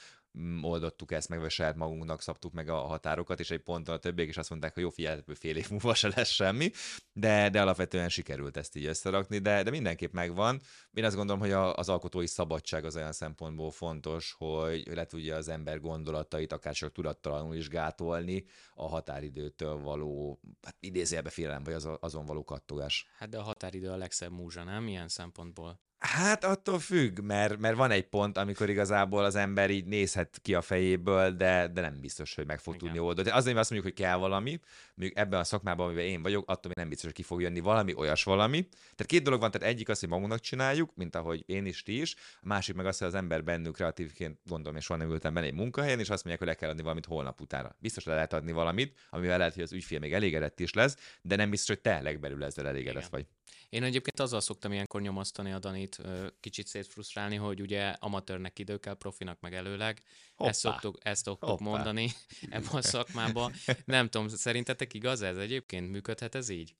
oldottuk 0.62 1.12
ezt 1.12 1.28
meg, 1.28 1.40
vagy 1.40 1.50
saját 1.50 1.76
magunknak 1.76 2.22
szabtuk 2.22 2.52
meg 2.52 2.68
a 2.68 2.76
határokat, 2.76 3.40
és 3.40 3.50
egy 3.50 3.62
ponton 3.62 3.94
a 3.94 3.98
többiek 3.98 4.28
is 4.28 4.36
azt 4.36 4.50
mondták, 4.50 4.74
hogy 4.74 4.82
jó, 4.82 4.90
figyelj, 4.90 5.20
fél 5.34 5.56
év 5.56 5.70
múlva 5.70 5.94
se 5.94 6.12
lesz 6.16 6.28
semmi, 6.30 6.70
de, 7.12 7.50
de 7.50 7.60
alapvetően 7.60 8.08
sikerült 8.08 8.56
ezt 8.56 8.76
így 8.76 8.84
összerakni, 8.84 9.38
de, 9.38 9.62
de 9.62 9.70
mindenképp 9.70 10.12
megvan. 10.12 10.60
Én 10.92 11.04
azt 11.04 11.16
gondolom, 11.16 11.40
hogy 11.40 11.50
a, 11.50 11.74
az 11.74 11.88
alkotói 11.88 12.26
szabadság 12.26 12.84
az 12.84 12.96
olyan 12.96 13.12
szempontból 13.12 13.70
fontos, 13.70 14.34
hogy 14.38 14.86
le 14.86 15.06
tudja 15.06 15.36
az 15.36 15.48
ember 15.48 15.80
gondolatait 15.80 16.52
akár 16.52 16.74
csak 16.74 16.92
tudattalanul 16.92 17.54
is 17.54 17.68
gátolni 17.68 18.44
a 18.74 18.88
határidőtől 18.88 19.78
való, 19.78 20.40
hát 20.62 20.76
idézélbe 20.80 21.30
félelem, 21.30 21.62
vagy 21.62 21.74
az, 21.74 21.88
azon 22.00 22.24
való 22.24 22.44
kattogás. 22.44 23.06
Hát 23.18 23.28
de 23.28 23.38
a 23.38 23.42
határidő 23.42 23.90
a 23.90 23.96
legszebb 23.96 24.32
múzsa, 24.32 24.64
nem? 24.64 24.88
Ilyen 24.88 25.08
szempontból. 25.08 25.80
Hát 26.06 26.44
attól 26.44 26.78
függ, 26.78 27.20
mert, 27.20 27.58
mert 27.58 27.76
van 27.76 27.90
egy 27.90 28.06
pont, 28.06 28.38
amikor 28.38 28.70
igazából 28.70 29.24
az 29.24 29.34
ember 29.34 29.70
így 29.70 29.84
nézhet 29.84 30.38
ki 30.42 30.54
a 30.54 30.60
fejéből, 30.60 31.30
de, 31.30 31.68
de 31.68 31.80
nem 31.80 32.00
biztos, 32.00 32.34
hogy 32.34 32.46
meg 32.46 32.58
fog 32.58 32.74
Igen. 32.74 32.86
tudni 32.86 33.04
oldani. 33.04 33.30
Azért 33.30 33.56
azt 33.56 33.70
mondjuk, 33.70 33.92
hogy 33.94 34.04
kell 34.04 34.16
valami, 34.16 34.60
mondjuk 34.94 35.18
ebben 35.18 35.40
a 35.40 35.44
szakmában, 35.44 35.86
amiben 35.86 36.04
én 36.04 36.22
vagyok, 36.22 36.50
attól 36.50 36.62
még 36.64 36.76
nem 36.76 36.88
biztos, 36.88 37.04
hogy 37.04 37.14
ki 37.14 37.22
fog 37.22 37.40
jönni 37.40 37.60
valami, 37.60 37.94
olyas 37.94 38.24
valami. 38.24 38.68
Tehát 38.68 39.06
két 39.06 39.22
dolog 39.22 39.40
van, 39.40 39.50
tehát 39.50 39.68
egyik 39.68 39.88
az, 39.88 40.00
hogy 40.00 40.08
magunknak 40.08 40.40
csináljuk, 40.40 40.90
mint 40.94 41.16
ahogy 41.16 41.42
én 41.46 41.66
is, 41.66 41.82
ti 41.82 42.00
is, 42.00 42.14
a 42.40 42.46
másik 42.46 42.74
meg 42.74 42.86
az, 42.86 42.98
hogy 42.98 43.06
az 43.08 43.14
ember 43.14 43.44
bennünk 43.44 43.74
kreatívként, 43.74 44.38
gondolom, 44.46 44.76
és 44.76 44.84
soha 44.84 44.98
nem 44.98 45.10
ültem 45.10 45.34
benne 45.34 45.46
egy 45.46 45.54
munkahelyen, 45.54 45.98
és 45.98 46.10
azt 46.10 46.24
mondják, 46.24 46.38
hogy 46.38 46.48
le 46.48 46.54
kell 46.54 46.70
adni 46.70 46.82
valamit 46.82 47.06
holnap 47.06 47.40
utána. 47.40 47.76
Biztos 47.78 48.04
le 48.04 48.14
lehet 48.14 48.32
adni 48.32 48.52
valamit, 48.52 48.98
amivel 49.10 49.38
lehet, 49.38 49.54
hogy 49.54 49.62
az 49.62 49.72
ügyfél 49.72 49.98
még 49.98 50.12
elégedett 50.12 50.60
is 50.60 50.72
lesz, 50.72 50.96
de 51.22 51.36
nem 51.36 51.50
biztos, 51.50 51.68
hogy 51.68 51.80
te 51.80 52.00
legbelül 52.00 52.44
ezzel 52.44 52.66
elégedett 52.66 53.06
Igen. 53.06 53.08
vagy. 53.10 53.26
Én 53.74 53.82
egyébként 53.82 54.20
azzal 54.20 54.40
szoktam 54.40 54.72
ilyenkor 54.72 55.00
nyomasztani 55.00 55.52
a 55.52 55.58
Danit, 55.58 55.98
kicsit 56.40 56.66
szétfrusztrálni, 56.66 57.36
hogy 57.36 57.60
ugye 57.60 57.88
amatőrnek 57.88 58.58
idő 58.58 58.78
kell, 58.78 58.94
profinak 58.94 59.40
meg 59.40 59.54
előleg. 59.54 60.02
Hoppá. 60.34 60.50
Ezt 60.50 60.60
szoktuk, 60.60 60.98
ezt 61.02 61.24
szoktuk 61.24 61.48
Hoppá. 61.48 61.64
mondani 61.64 62.10
ebben 62.50 62.72
a 62.72 62.82
szakmában. 62.82 63.52
Nem 63.84 64.08
tudom, 64.08 64.28
szerintetek 64.28 64.94
igaz 64.94 65.22
ez 65.22 65.36
egyébként? 65.36 65.90
Működhet 65.90 66.34
ez 66.34 66.48
így? 66.48 66.76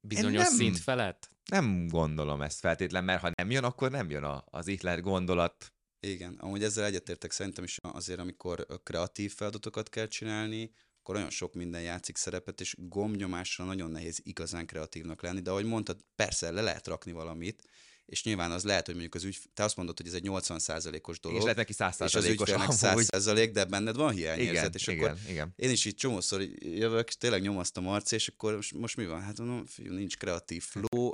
Bizonyos 0.00 0.42
nem, 0.42 0.52
szint 0.52 0.78
felett? 0.78 1.28
Nem 1.50 1.86
gondolom 1.86 2.42
ezt 2.42 2.60
feltétlen, 2.60 3.04
mert 3.04 3.20
ha 3.20 3.30
nem 3.34 3.50
jön, 3.50 3.64
akkor 3.64 3.90
nem 3.90 4.10
jön 4.10 4.24
a, 4.24 4.44
az 4.46 4.66
ihlet 4.66 5.00
gondolat. 5.00 5.72
Igen, 6.00 6.34
amúgy 6.38 6.62
ezzel 6.62 6.84
egyetértek 6.84 7.30
szerintem 7.30 7.64
is 7.64 7.78
azért, 7.82 8.18
amikor 8.18 8.66
kreatív 8.82 9.34
feladatokat 9.34 9.88
kell 9.88 10.06
csinálni, 10.06 10.72
akkor 11.02 11.16
olyan 11.16 11.30
sok 11.30 11.54
minden 11.54 11.82
játszik 11.82 12.16
szerepet, 12.16 12.60
és 12.60 12.74
gombnyomásra 12.78 13.64
nagyon 13.64 13.90
nehéz 13.90 14.20
igazán 14.22 14.66
kreatívnak 14.66 15.22
lenni, 15.22 15.40
de 15.40 15.50
ahogy 15.50 15.64
mondtad, 15.64 16.04
persze 16.14 16.50
le 16.50 16.60
lehet 16.60 16.86
rakni 16.86 17.12
valamit, 17.12 17.62
és 18.06 18.24
nyilván 18.24 18.50
az 18.50 18.64
lehet, 18.64 18.84
hogy 18.86 18.94
mondjuk 18.94 19.14
az 19.14 19.24
ügy, 19.24 19.38
te 19.54 19.64
azt 19.64 19.76
mondod, 19.76 19.96
hogy 19.96 20.06
ez 20.06 20.12
egy 20.12 20.24
80%-os 20.26 21.20
dolog. 21.20 21.38
És 21.38 21.42
lehet 21.42 21.58
neki 21.58 21.72
100%-os 21.78 22.06
És 22.06 22.14
az 22.14 22.24
ügyfélnek 22.24 22.68
100%, 22.70 23.50
de 23.52 23.64
benned 23.64 23.96
van 23.96 24.12
hiányérzet. 24.12 24.54
Igen, 24.54 24.70
és 24.74 24.86
igen, 24.86 25.04
akkor 25.04 25.18
igen. 25.28 25.52
én 25.56 25.70
is 25.70 25.84
így 25.84 25.94
csomószor 25.94 26.42
jövök, 26.58 27.08
és 27.08 27.16
tényleg 27.16 27.42
nyomasztom 27.42 27.88
arc, 27.88 28.12
és 28.12 28.28
akkor 28.28 28.54
most, 28.54 28.72
most 28.72 28.96
mi 28.96 29.06
van? 29.06 29.22
Hát 29.22 29.38
mondom, 29.38 29.66
fiú, 29.66 29.92
nincs 29.92 30.16
kreatív 30.16 30.64
flow, 30.64 31.12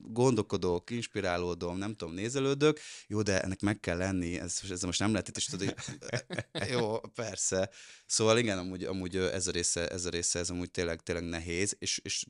gondolkodok, 0.00 0.90
inspirálódom, 0.90 1.76
nem 1.76 1.94
tudom, 1.94 2.14
nézelődök, 2.14 2.80
jó, 3.06 3.22
de 3.22 3.42
ennek 3.42 3.60
meg 3.60 3.80
kell 3.80 3.96
lenni, 3.96 4.38
ez, 4.38 4.60
ez 4.70 4.82
most 4.82 4.98
nem 4.98 5.10
lehet 5.10 5.28
itt, 5.28 5.36
és 5.36 5.44
tudod, 5.44 5.74
hogy 5.74 6.70
jó, 6.70 7.00
persze. 7.00 7.70
Szóval 8.06 8.38
igen, 8.38 8.58
amúgy, 8.58 8.84
amúgy 8.84 9.16
ez 9.16 9.46
a 9.46 9.50
része, 9.50 9.88
ez 9.88 10.04
a 10.04 10.10
része, 10.10 10.38
ez 10.38 10.50
amúgy 10.50 10.70
tényleg, 10.70 11.02
tényleg 11.02 11.24
nehéz, 11.24 11.76
és, 11.78 12.00
és 12.02 12.24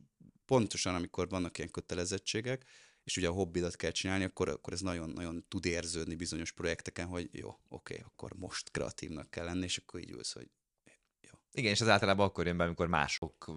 pontosan, 0.46 0.94
amikor 0.94 1.28
vannak 1.28 1.59
ilyen 1.59 1.70
kötelezettségek, 1.70 2.64
és 3.04 3.16
ugye 3.16 3.28
a 3.28 3.32
hobbidat 3.32 3.76
kell 3.76 3.90
csinálni, 3.90 4.24
akkor, 4.24 4.48
akkor 4.48 4.72
ez 4.72 4.80
nagyon-nagyon 4.80 5.44
tud 5.48 5.66
érződni 5.66 6.14
bizonyos 6.14 6.52
projekteken, 6.52 7.06
hogy 7.06 7.28
jó, 7.32 7.58
oké, 7.68 8.02
akkor 8.04 8.32
most 8.36 8.70
kreatívnak 8.70 9.30
kell 9.30 9.44
lenni, 9.44 9.64
és 9.64 9.76
akkor 9.76 10.00
így 10.00 10.10
ülsz, 10.10 10.32
hogy 10.32 10.48
jó. 11.20 11.38
Igen, 11.52 11.72
és 11.72 11.80
az 11.80 11.88
általában 11.88 12.26
akkor 12.26 12.46
jön 12.46 12.56
be, 12.56 12.64
amikor 12.64 12.86
mások 12.86 13.52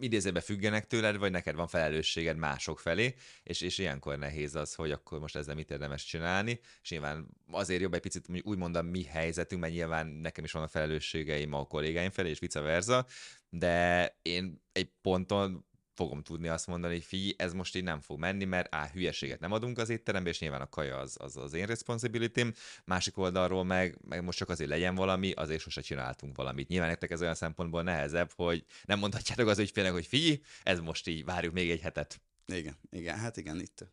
idézőben 0.00 0.42
függenek 0.42 0.86
tőled, 0.86 1.16
vagy 1.16 1.30
neked 1.30 1.54
van 1.54 1.66
felelősséged 1.66 2.36
mások 2.36 2.78
felé, 2.78 3.14
és, 3.42 3.60
és 3.60 3.78
ilyenkor 3.78 4.18
nehéz 4.18 4.54
az, 4.54 4.74
hogy 4.74 4.90
akkor 4.90 5.18
most 5.18 5.36
ezzel 5.36 5.54
mit 5.54 5.70
érdemes 5.70 6.04
csinálni, 6.04 6.60
és 6.82 6.90
nyilván 6.90 7.28
azért 7.50 7.80
jobb 7.80 7.94
egy 7.94 8.00
picit 8.00 8.28
úgy 8.42 8.58
mondom 8.58 8.86
mi 8.86 9.04
helyzetünk, 9.04 9.60
mert 9.60 9.72
nyilván 9.72 10.06
nekem 10.06 10.44
is 10.44 10.52
vannak 10.52 10.70
felelősségeim 10.70 11.52
a 11.52 11.66
kollégáim 11.66 12.10
felé, 12.10 12.30
és 12.30 12.38
vice 12.38 12.60
versa, 12.60 13.06
de 13.50 14.06
én 14.22 14.62
egy 14.72 14.90
ponton 15.00 15.66
fogom 15.98 16.22
tudni 16.22 16.48
azt 16.48 16.66
mondani, 16.66 16.92
hogy 16.92 17.04
figyelj, 17.04 17.34
ez 17.36 17.52
most 17.52 17.76
így 17.76 17.82
nem 17.82 18.00
fog 18.00 18.18
menni, 18.18 18.44
mert 18.44 18.74
á, 18.74 18.90
hülyeséget 18.92 19.40
nem 19.40 19.52
adunk 19.52 19.78
az 19.78 19.88
étterembe, 19.88 20.28
és 20.28 20.40
nyilván 20.40 20.60
a 20.60 20.68
kaja 20.68 20.98
az 20.98 21.16
az, 21.20 21.36
az 21.36 21.54
én 21.54 21.66
responsibility 21.66 22.40
másik 22.84 23.18
oldalról 23.18 23.64
meg, 23.64 23.98
meg 24.08 24.22
most 24.22 24.38
csak 24.38 24.48
azért 24.48 24.70
legyen 24.70 24.94
valami, 24.94 25.32
azért 25.32 25.60
sose 25.60 25.80
csináltunk 25.80 26.36
valamit. 26.36 26.68
Nyilván 26.68 26.88
nektek 26.88 27.10
ez 27.10 27.20
olyan 27.20 27.34
szempontból 27.34 27.82
nehezebb, 27.82 28.32
hogy 28.34 28.64
nem 28.84 28.98
mondhatjátok 28.98 29.48
az 29.48 29.58
ügyfélnek, 29.58 29.92
hogy 29.92 30.06
figyelj, 30.06 30.40
ez 30.62 30.80
most 30.80 31.06
így, 31.06 31.24
várjuk 31.24 31.52
még 31.52 31.70
egy 31.70 31.80
hetet. 31.80 32.20
Igen, 32.46 32.76
igen, 32.90 33.18
hát 33.18 33.36
igen, 33.36 33.60
itt 33.60 33.86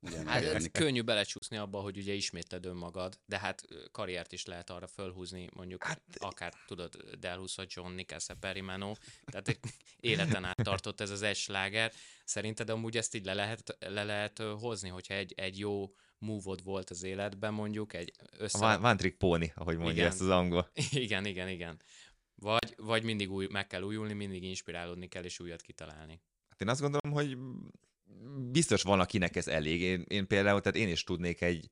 Ugye, 0.00 0.22
hát 0.24 0.42
ez 0.42 0.66
könnyű 0.72 1.02
belecsúszni 1.02 1.56
abba, 1.56 1.80
hogy 1.80 1.96
ugye 1.96 2.12
ismétled 2.12 2.64
önmagad, 2.64 3.18
de 3.26 3.38
hát 3.38 3.64
karriert 3.92 4.32
is 4.32 4.44
lehet 4.44 4.70
arra 4.70 4.86
fölhúzni, 4.86 5.48
mondjuk 5.54 5.84
hát, 5.84 6.02
akár 6.18 6.52
tudod, 6.66 6.96
Delhus 7.18 7.54
vagy 7.54 7.72
John 7.74 7.92
Nicholson 7.92 8.40
Perimano, 8.40 8.92
tehát 9.24 9.58
életen 10.00 10.44
át 10.44 10.62
tartott 10.62 11.00
ez 11.00 11.10
az 11.10 11.22
egy 11.22 11.36
sláger. 11.36 11.92
Szerinted 12.24 12.70
amúgy 12.70 12.96
ezt 12.96 13.14
így 13.14 13.24
le 13.24 13.34
lehet, 13.34 13.76
le 13.80 14.04
lehet 14.04 14.38
hozni, 14.38 14.88
hogyha 14.88 15.14
egy, 15.14 15.32
egy 15.36 15.58
jó 15.58 15.94
move 16.18 16.62
volt 16.64 16.90
az 16.90 17.02
életben 17.02 17.54
mondjuk, 17.54 17.92
egy 17.92 18.12
össze... 18.38 18.58
Van, 18.58 18.80
van 18.80 18.96
trick 18.96 19.18
pony, 19.18 19.52
ahogy 19.54 19.76
mondja 19.76 19.94
igen. 19.94 20.06
ezt 20.06 20.20
az 20.20 20.28
angol. 20.28 20.70
Igen, 20.90 21.24
igen, 21.24 21.48
igen. 21.48 21.82
Vagy, 22.34 22.74
vagy 22.76 23.02
mindig 23.02 23.30
új, 23.30 23.46
meg 23.50 23.66
kell 23.66 23.82
újulni, 23.82 24.12
mindig 24.12 24.42
inspirálódni 24.42 25.08
kell, 25.08 25.24
és 25.24 25.40
újat 25.40 25.62
kitalálni. 25.62 26.20
Hát 26.48 26.60
én 26.60 26.68
azt 26.68 26.80
gondolom, 26.80 27.12
hogy 27.12 27.36
biztos 28.50 28.82
van, 28.82 29.00
akinek 29.00 29.36
ez 29.36 29.48
elég. 29.48 29.80
Én, 29.80 30.04
én 30.08 30.26
például, 30.26 30.60
tehát 30.60 30.78
én 30.78 30.88
is 30.88 31.04
tudnék 31.04 31.40
egy 31.40 31.68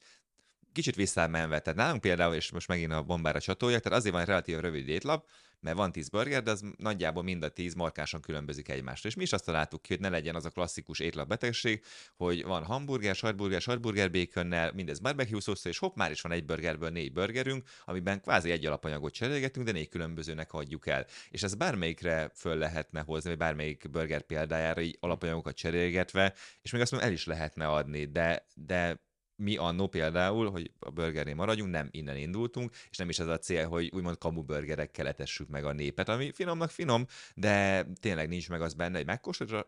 kicsit 0.73 0.95
visszamenve. 0.95 1.61
Tehát 1.61 1.79
nálunk 1.79 2.01
például, 2.01 2.35
és 2.35 2.51
most 2.51 2.69
megint 2.69 2.93
a 2.93 3.03
bombára 3.03 3.41
csatoljak, 3.41 3.83
tehát 3.83 3.99
azért 3.99 4.13
van 4.13 4.23
egy 4.23 4.29
relatív 4.29 4.59
rövid 4.59 4.89
étlap, 4.89 5.29
mert 5.61 5.77
van 5.77 5.93
10 5.93 6.09
burger, 6.09 6.43
de 6.43 6.51
az 6.51 6.65
nagyjából 6.77 7.23
mind 7.23 7.43
a 7.43 7.49
10 7.49 7.75
markásan 7.75 8.21
különbözik 8.21 8.69
egymástól. 8.69 9.11
És 9.11 9.17
mi 9.17 9.23
is 9.23 9.33
azt 9.33 9.45
találtuk 9.45 9.83
ki, 9.83 9.93
hogy 9.93 10.03
ne 10.03 10.09
legyen 10.09 10.35
az 10.35 10.45
a 10.45 10.51
klasszikus 10.51 10.99
étlapbetegség, 10.99 11.85
hogy 12.17 12.45
van 12.45 12.65
hamburger, 12.65 13.15
sajtburger, 13.15 13.61
sajtburger 13.61 14.11
békönnel, 14.11 14.73
mindez 14.73 14.99
barbecue 14.99 15.41
szósz, 15.41 15.65
és 15.65 15.79
hopp, 15.79 15.97
már 15.97 16.11
is 16.11 16.21
van 16.21 16.33
egy 16.33 16.45
burgerből 16.45 16.91
négy 16.91 17.13
burgerünk, 17.13 17.69
amiben 17.85 18.21
kvázi 18.21 18.51
egy 18.51 18.67
alapanyagot 18.67 19.13
cserélgetünk, 19.13 19.67
de 19.67 19.73
négy 19.73 19.89
különbözőnek 19.89 20.53
adjuk 20.53 20.87
el. 20.87 21.07
És 21.29 21.43
ez 21.43 21.55
bármelyikre 21.55 22.31
föl 22.35 22.57
lehetne 22.57 23.01
hozni, 23.01 23.29
vagy 23.29 23.39
bármelyik 23.39 23.91
burger 23.91 24.23
példájára 24.23 24.81
így 24.81 24.97
alapanyagokat 25.01 25.57
cserélgetve, 25.57 26.35
és 26.63 26.71
még 26.71 26.81
azt 26.81 26.91
mondom, 26.91 27.09
el 27.09 27.15
is 27.15 27.27
lehetne 27.27 27.67
adni, 27.67 28.05
de, 28.05 28.47
de 28.55 29.05
mi 29.37 29.57
annó 29.57 29.87
például, 29.87 30.51
hogy 30.51 30.71
a 30.79 30.91
burgernél 30.91 31.35
maradjunk, 31.35 31.71
nem 31.71 31.89
innen 31.91 32.17
indultunk, 32.17 32.73
és 32.91 32.97
nem 32.97 33.09
is 33.09 33.19
ez 33.19 33.27
a 33.27 33.39
cél, 33.39 33.69
hogy 33.69 33.91
úgymond 33.95 34.19
kamu 34.19 34.43
burgerekkel 34.43 35.07
etessük 35.07 35.49
meg 35.49 35.65
a 35.65 35.73
népet, 35.73 36.09
ami 36.09 36.33
finomnak 36.33 36.71
finom, 36.71 37.07
de 37.35 37.87
tényleg 38.01 38.29
nincs 38.29 38.49
meg 38.49 38.63
az 38.63 38.75
benne, 38.75 38.97
hogy 38.97 39.07
megkóstolod, 39.07 39.67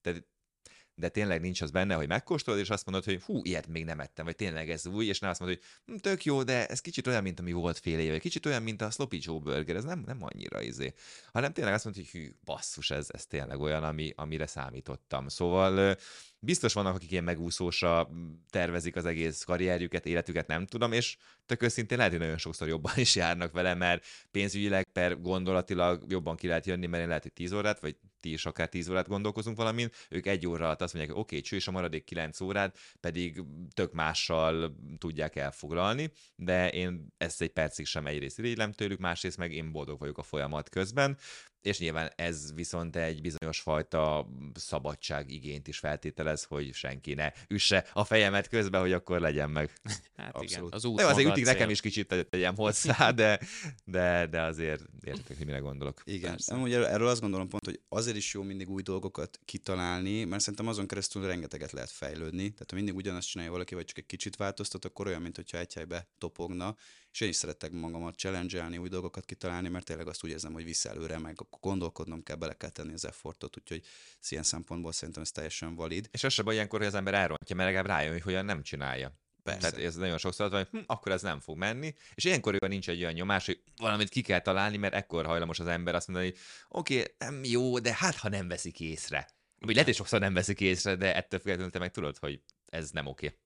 tehát 0.00 0.26
de 0.98 1.08
tényleg 1.08 1.40
nincs 1.40 1.60
az 1.60 1.70
benne, 1.70 1.94
hogy 1.94 2.08
megkóstolod, 2.08 2.60
és 2.60 2.70
azt 2.70 2.86
mondod, 2.86 3.04
hogy 3.04 3.22
hú, 3.22 3.40
ilyet 3.42 3.66
még 3.66 3.84
nem 3.84 4.00
ettem, 4.00 4.24
vagy 4.24 4.36
tényleg 4.36 4.70
ez 4.70 4.86
új, 4.86 5.06
és 5.06 5.18
nem 5.18 5.30
azt 5.30 5.40
mondod, 5.40 5.58
hogy 5.58 5.94
hm, 5.94 6.00
tök 6.00 6.24
jó, 6.24 6.42
de 6.42 6.66
ez 6.66 6.80
kicsit 6.80 7.06
olyan, 7.06 7.22
mint 7.22 7.40
ami 7.40 7.52
volt 7.52 7.78
fél 7.78 7.98
éve, 7.98 8.18
kicsit 8.18 8.46
olyan, 8.46 8.62
mint 8.62 8.82
a 8.82 8.90
Sloppy 8.90 9.18
Joe 9.22 9.38
burger, 9.38 9.76
ez 9.76 9.84
nem, 9.84 10.02
nem 10.06 10.22
annyira 10.22 10.62
izé. 10.62 10.92
Hanem 11.32 11.52
tényleg 11.52 11.74
azt 11.74 11.84
mondod, 11.84 12.02
hogy 12.02 12.20
hű, 12.20 12.34
basszus, 12.44 12.90
ez, 12.90 13.06
ez 13.10 13.26
tényleg 13.26 13.60
olyan, 13.60 13.84
ami, 13.84 14.12
amire 14.16 14.46
számítottam. 14.46 15.28
Szóval 15.28 15.96
biztos 16.46 16.72
vannak, 16.72 16.94
akik 16.94 17.10
ilyen 17.10 17.24
megúszósra 17.24 18.10
tervezik 18.50 18.96
az 18.96 19.04
egész 19.04 19.42
karrierjüket, 19.42 20.06
életüket, 20.06 20.46
nem 20.46 20.66
tudom, 20.66 20.92
és 20.92 21.16
tök 21.46 21.62
őszintén 21.62 21.96
lehet, 21.96 22.12
hogy 22.12 22.22
nagyon 22.22 22.38
sokszor 22.38 22.68
jobban 22.68 22.92
is 23.06 23.14
járnak 23.14 23.52
vele, 23.52 23.74
mert 23.74 24.04
pénzügyileg 24.30 24.84
per 24.92 25.20
gondolatilag 25.20 26.04
jobban 26.08 26.36
ki 26.36 26.46
lehet 26.46 26.66
jönni, 26.66 26.86
mert 26.86 27.02
én 27.02 27.08
lehet, 27.08 27.22
hogy 27.22 27.32
10 27.32 27.52
órát, 27.52 27.80
vagy 27.80 27.96
ti 28.20 28.32
is 28.32 28.46
akár 28.46 28.68
10 28.68 28.88
órát 28.88 29.08
gondolkozunk 29.08 29.56
valamin, 29.56 29.90
ők 30.08 30.26
egy 30.26 30.46
óra 30.46 30.64
alatt 30.64 30.82
azt 30.82 30.94
mondják, 30.94 31.14
hogy 31.14 31.24
oké, 31.24 31.36
okay, 31.36 31.58
és 31.58 31.68
a 31.68 31.70
maradék 31.70 32.04
9 32.04 32.40
órát 32.40 32.78
pedig 33.00 33.42
tök 33.74 33.92
mással 33.92 34.76
tudják 34.98 35.36
elfoglalni, 35.36 36.10
de 36.36 36.70
én 36.70 37.06
ezt 37.16 37.40
egy 37.40 37.52
percig 37.52 37.86
sem 37.86 38.06
egyrészt 38.06 38.38
irigylem 38.38 38.72
tőlük, 38.72 38.98
másrészt 38.98 39.38
meg 39.38 39.52
én 39.52 39.72
boldog 39.72 39.98
vagyok 39.98 40.18
a 40.18 40.22
folyamat 40.22 40.68
közben, 40.68 41.18
és 41.66 41.78
nyilván 41.78 42.12
ez 42.16 42.54
viszont 42.54 42.96
egy 42.96 43.20
bizonyos 43.20 43.60
fajta 43.60 44.28
szabadság 44.54 45.30
igényt 45.30 45.68
is 45.68 45.78
feltételez, 45.78 46.44
hogy 46.44 46.74
senki 46.74 47.14
ne 47.14 47.32
üsse 47.48 47.86
a 47.92 48.04
fejemet 48.04 48.48
közben, 48.48 48.80
hogy 48.80 48.92
akkor 48.92 49.20
legyen 49.20 49.50
meg. 49.50 49.70
Hát 50.16 50.34
Abszolút. 50.34 50.50
igen, 50.50 50.66
az 50.70 50.84
út 50.84 50.96
De 50.96 51.06
azért 51.06 51.28
ütik 51.28 51.44
nekem 51.44 51.70
is 51.70 51.80
kicsit 51.80 52.26
tegyem 52.30 52.56
hozzá, 52.56 53.10
de, 53.20 53.40
de, 53.84 54.26
de 54.26 54.42
azért 54.42 54.82
értek, 55.04 55.36
hogy 55.36 55.46
mire 55.46 55.58
gondolok. 55.58 56.02
Igen, 56.04 56.38
amúgy 56.46 56.72
erről 56.72 57.08
azt 57.08 57.20
gondolom 57.20 57.48
pont, 57.48 57.64
hogy 57.64 57.80
azért 57.88 58.16
is 58.16 58.34
jó 58.34 58.42
mindig 58.42 58.70
új 58.70 58.82
dolgokat 58.82 59.40
kitalálni, 59.44 60.24
mert 60.24 60.40
szerintem 60.42 60.68
azon 60.68 60.86
keresztül 60.86 61.26
rengeteget 61.26 61.72
lehet 61.72 61.90
fejlődni. 61.90 62.42
Tehát 62.42 62.70
ha 62.70 62.76
mindig 62.76 62.94
ugyanazt 62.94 63.28
csinálja 63.28 63.52
valaki, 63.52 63.74
vagy 63.74 63.84
csak 63.84 63.98
egy 63.98 64.06
kicsit 64.06 64.36
változtat, 64.36 64.84
akkor 64.84 65.06
olyan, 65.06 65.22
mintha 65.22 65.58
egy 65.58 65.74
helybe 65.74 66.08
topogna, 66.18 66.76
és 67.16 67.22
én 67.22 67.28
is 67.28 67.36
szeretek 67.36 67.70
magamat 67.70 68.16
challenge 68.16 68.78
új 68.78 68.88
dolgokat 68.88 69.24
kitalálni, 69.24 69.68
mert 69.68 69.84
tényleg 69.84 70.08
azt 70.08 70.24
úgy 70.24 70.30
érzem, 70.30 70.52
hogy 70.52 70.64
vissza 70.64 70.88
előre, 70.88 71.18
meg 71.18 71.36
gondolkodnom 71.60 72.22
kell, 72.22 72.36
bele 72.36 72.54
kell 72.54 72.70
tenni 72.70 72.92
az 72.92 73.04
effortot, 73.04 73.56
úgyhogy 73.58 73.82
ilyen 74.28 74.42
szempontból 74.42 74.92
szerintem 74.92 75.22
ez 75.22 75.30
teljesen 75.30 75.74
valid. 75.74 76.08
És 76.10 76.24
az 76.24 76.32
se 76.32 76.42
baj 76.42 76.54
ilyenkor, 76.54 76.78
hogy 76.78 76.88
az 76.88 76.94
ember 76.94 77.14
elrontja, 77.14 77.56
mert 77.56 77.68
legalább 77.68 77.96
rájön, 77.96 78.12
hogy 78.12 78.22
hogyan 78.22 78.44
nem 78.44 78.62
csinálja. 78.62 79.12
Persze. 79.42 79.70
Tehát 79.70 79.86
ez 79.86 79.94
nagyon 79.94 80.18
sokszor 80.18 80.50
van, 80.50 80.58
hogy 80.58 80.80
hm, 80.80 80.84
akkor 80.86 81.12
ez 81.12 81.22
nem 81.22 81.40
fog 81.40 81.56
menni, 81.56 81.94
és 82.14 82.24
ilyenkor 82.24 82.58
nincs 82.58 82.88
egy 82.88 83.00
olyan 83.00 83.12
nyomás, 83.12 83.46
hogy 83.46 83.62
valamit 83.76 84.08
ki 84.08 84.20
kell 84.20 84.40
találni, 84.40 84.76
mert 84.76 84.94
ekkor 84.94 85.26
hajlamos 85.26 85.58
az 85.58 85.66
ember 85.66 85.94
azt 85.94 86.08
mondani, 86.08 86.28
hogy 86.30 86.38
oké, 86.68 87.00
okay, 87.00 87.14
nem 87.18 87.44
jó, 87.44 87.78
de 87.78 87.94
hát 87.94 88.16
ha 88.16 88.28
nem 88.28 88.48
veszik 88.48 88.80
észre. 88.80 89.28
Vagy 89.58 89.72
lehet, 89.72 89.86
hogy 89.86 89.96
sokszor 89.96 90.20
nem 90.20 90.34
veszik 90.34 90.60
észre, 90.60 90.96
de 90.96 91.14
ettől 91.14 91.40
függetlenül 91.40 91.72
te 91.72 91.78
meg 91.78 91.90
tudod, 91.90 92.18
hogy 92.18 92.40
ez 92.66 92.90
nem 92.90 93.06
oké. 93.06 93.26
Okay. 93.26 93.38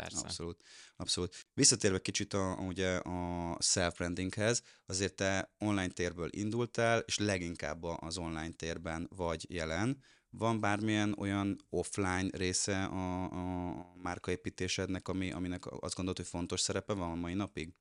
Persze. 0.00 0.20
Abszolút. 0.20 0.62
Abszolút. 0.96 1.46
Visszatérve 1.54 2.00
kicsit 2.00 2.34
a, 2.34 2.54
ugye 2.54 2.96
a 2.96 3.56
self-brandinghez, 3.60 4.62
azért 4.86 5.14
te 5.14 5.54
online 5.58 5.88
térből 5.88 6.28
indultál, 6.32 6.98
és 6.98 7.18
leginkább 7.18 7.82
az 7.82 8.18
online 8.18 8.52
térben 8.52 9.08
vagy 9.16 9.46
jelen. 9.48 10.02
Van 10.30 10.60
bármilyen 10.60 11.14
olyan 11.18 11.56
offline 11.68 12.28
része 12.32 12.84
a, 12.84 13.24
a 13.24 13.94
márkaépítésednek, 14.02 15.08
ami, 15.08 15.32
aminek 15.32 15.66
azt 15.66 15.94
gondolod, 15.94 16.16
hogy 16.16 16.26
fontos 16.26 16.60
szerepe 16.60 16.92
van 16.92 17.10
a 17.10 17.14
mai 17.14 17.34
napig? 17.34 17.74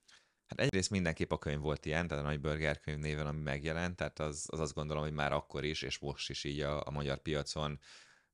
Hát 0.45 0.59
egyrészt 0.59 0.89
mindenképp 0.89 1.31
a 1.31 1.37
könyv 1.37 1.59
volt 1.59 1.85
ilyen, 1.85 2.07
tehát 2.07 2.23
a 2.23 2.27
Nagy 2.27 2.39
Burger 2.39 2.79
könyv 2.79 2.97
néven, 2.97 3.27
ami 3.27 3.41
megjelent, 3.41 3.95
tehát 3.95 4.19
az, 4.19 4.45
az 4.47 4.59
azt 4.59 4.73
gondolom, 4.73 5.03
hogy 5.03 5.13
már 5.13 5.31
akkor 5.31 5.63
is, 5.63 5.81
és 5.81 5.99
most 5.99 6.29
is 6.29 6.43
így 6.43 6.59
a, 6.59 6.87
a 6.87 6.91
magyar 6.91 7.21
piacon 7.21 7.79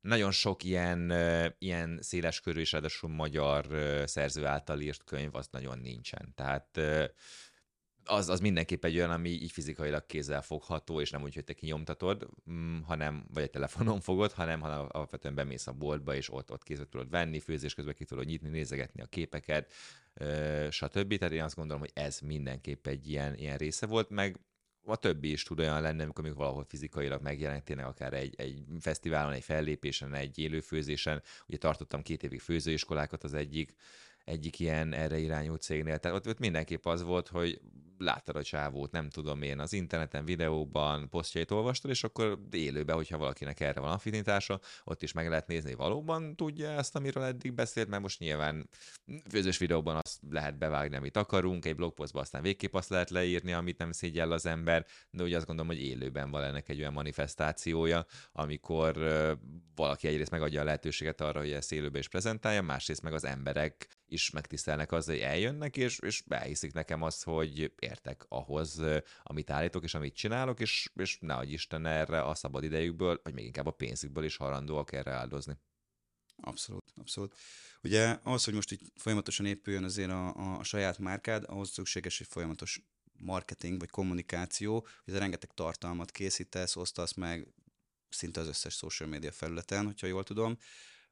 nagyon 0.05 0.31
sok 0.31 0.63
ilyen, 0.63 1.13
ilyen 1.57 1.99
széles 2.01 2.39
körű 2.39 2.59
és 2.59 2.71
ráadásul 2.71 3.09
magyar 3.09 3.67
szerző 4.05 4.45
által 4.45 4.79
írt 4.79 5.03
könyv, 5.03 5.35
az 5.35 5.47
nagyon 5.51 5.79
nincsen. 5.79 6.33
Tehát 6.35 6.79
az, 8.05 8.29
az 8.29 8.39
mindenképp 8.39 8.85
egy 8.85 8.95
olyan, 8.95 9.11
ami 9.11 9.29
így 9.29 9.51
fizikailag 9.51 10.05
kézzel 10.05 10.41
fogható, 10.41 11.01
és 11.01 11.09
nem 11.09 11.23
úgy, 11.23 11.33
hogy 11.33 11.43
te 11.43 11.53
kinyomtatod, 11.53 12.27
mm, 12.51 12.81
hanem, 12.81 13.25
vagy 13.33 13.43
egy 13.43 13.49
telefonon 13.49 13.99
fogod, 13.99 14.31
hanem, 14.31 14.59
hanem 14.59 14.87
alapvetően 14.89 15.35
bemész 15.35 15.67
a 15.67 15.71
boltba, 15.71 16.15
és 16.15 16.31
ott, 16.31 16.51
ott 16.51 16.63
kézbe 16.63 16.85
tudod 16.89 17.09
venni, 17.09 17.39
főzés 17.39 17.73
közben 17.73 17.93
ki 17.93 18.05
tudod 18.05 18.25
nyitni, 18.25 18.49
nézegetni 18.49 19.01
a 19.01 19.05
képeket, 19.05 19.73
stb. 20.69 21.17
Tehát 21.17 21.33
én 21.33 21.43
azt 21.43 21.55
gondolom, 21.55 21.81
hogy 21.81 21.91
ez 21.93 22.19
mindenképp 22.19 22.87
egy 22.87 23.09
ilyen, 23.09 23.35
ilyen 23.35 23.57
része 23.57 23.85
volt, 23.85 24.09
meg 24.09 24.39
a 24.85 24.95
többi 24.95 25.31
is 25.31 25.43
tud 25.43 25.59
olyan 25.59 25.81
lenni, 25.81 26.01
amikor 26.01 26.23
még 26.23 26.35
valahol 26.35 26.65
fizikailag 26.67 27.21
megjelenik, 27.21 27.63
tényleg 27.63 27.85
akár 27.85 28.13
egy, 28.13 28.33
egy 28.37 28.63
fesztiválon, 28.79 29.33
egy 29.33 29.43
fellépésen, 29.43 30.13
egy 30.13 30.39
élőfőzésen. 30.39 31.21
Ugye 31.47 31.57
tartottam 31.57 32.01
két 32.01 32.23
évig 32.23 32.39
főzőiskolákat 32.39 33.23
az 33.23 33.33
egyik, 33.33 33.75
egyik 34.25 34.59
ilyen 34.59 34.93
erre 34.93 35.17
irányú 35.17 35.55
cégnél. 35.55 35.97
Tehát 35.97 36.17
ott, 36.17 36.27
ott 36.27 36.39
mindenképp 36.39 36.85
az 36.85 37.03
volt, 37.03 37.27
hogy 37.27 37.61
láttad 37.97 38.35
a 38.35 38.43
csávót, 38.43 38.91
nem 38.91 39.09
tudom 39.09 39.41
én, 39.41 39.59
az 39.59 39.73
interneten, 39.73 40.25
videóban, 40.25 41.09
posztjait 41.09 41.51
olvastad, 41.51 41.91
és 41.91 42.03
akkor 42.03 42.39
élőben, 42.51 42.95
hogyha 42.95 43.17
valakinek 43.17 43.59
erre 43.59 43.79
van 43.79 43.91
affinitása, 43.91 44.59
ott 44.83 45.03
is 45.03 45.11
meg 45.11 45.29
lehet 45.29 45.47
nézni, 45.47 45.73
valóban 45.73 46.35
tudja 46.35 46.69
ezt, 46.69 46.95
amiről 46.95 47.23
eddig 47.23 47.53
beszélt, 47.53 47.87
mert 47.87 48.01
most 48.01 48.19
nyilván 48.19 48.69
főzős 49.29 49.57
videóban 49.57 49.99
azt 50.03 50.19
lehet 50.29 50.57
bevágni, 50.57 50.95
amit 50.95 51.17
akarunk, 51.17 51.65
egy 51.65 51.75
blogpostban 51.75 52.21
aztán 52.21 52.41
végképp 52.41 52.73
azt 52.73 52.89
lehet 52.89 53.09
leírni, 53.09 53.53
amit 53.53 53.77
nem 53.77 53.91
szégyel 53.91 54.31
az 54.31 54.45
ember, 54.45 54.85
de 55.09 55.23
ugye 55.23 55.37
azt 55.37 55.45
gondolom, 55.45 55.71
hogy 55.71 55.81
élőben 55.81 56.31
van 56.31 56.43
ennek 56.43 56.69
egy 56.69 56.79
olyan 56.79 56.93
manifestációja, 56.93 58.05
amikor 58.31 58.97
valaki 59.75 60.07
egyrészt 60.07 60.31
megadja 60.31 60.61
a 60.61 60.63
lehetőséget 60.63 61.21
arra, 61.21 61.39
hogy 61.39 61.51
ezt 61.51 61.71
élőben 61.71 61.99
is 61.99 62.07
prezentálja, 62.07 62.61
másrészt 62.61 63.01
meg 63.01 63.13
az 63.13 63.25
emberek 63.25 63.87
is 64.07 64.29
megtisztelnek 64.29 64.91
azzal, 64.91 65.15
hogy 65.15 65.23
eljönnek, 65.23 65.77
és, 65.77 65.99
és 65.99 66.21
behiszik 66.21 66.73
nekem 66.73 67.01
azt, 67.01 67.23
hogy 67.23 67.71
értek 67.85 68.25
ahhoz, 68.27 68.81
amit 69.23 69.49
állítok, 69.49 69.83
és 69.83 69.93
amit 69.93 70.15
csinálok, 70.15 70.59
és, 70.59 70.89
és 70.95 71.17
ne 71.19 71.33
adj 71.35 71.53
Isten 71.53 71.85
erre 71.85 72.23
a 72.23 72.35
szabad 72.35 72.63
idejükből, 72.63 73.19
vagy 73.23 73.33
még 73.33 73.45
inkább 73.45 73.65
a 73.65 73.71
pénzükből 73.71 74.23
is 74.23 74.35
harandóak 74.35 74.91
erre 74.91 75.11
áldozni. 75.11 75.57
Abszolút, 76.37 76.91
abszolút. 76.95 77.35
Ugye 77.83 78.19
ahhoz, 78.23 78.43
hogy 78.43 78.53
most 78.53 78.71
így 78.71 78.91
folyamatosan 78.95 79.45
épüljön 79.45 79.83
azért 79.83 80.09
a, 80.09 80.57
a 80.57 80.63
saját 80.63 80.97
márkád, 80.97 81.43
ahhoz 81.47 81.69
szükséges 81.69 82.19
egy 82.19 82.27
folyamatos 82.27 82.81
marketing 83.17 83.79
vagy 83.79 83.89
kommunikáció, 83.89 84.87
hogy 85.03 85.13
rengeteg 85.13 85.51
tartalmat 85.53 86.11
készítesz, 86.11 86.75
osztasz 86.75 87.13
meg 87.13 87.47
szinte 88.09 88.39
az 88.39 88.47
összes 88.47 88.73
social 88.73 89.09
media 89.09 89.31
felületen, 89.31 89.85
hogyha 89.85 90.07
jól 90.07 90.23
tudom. 90.23 90.57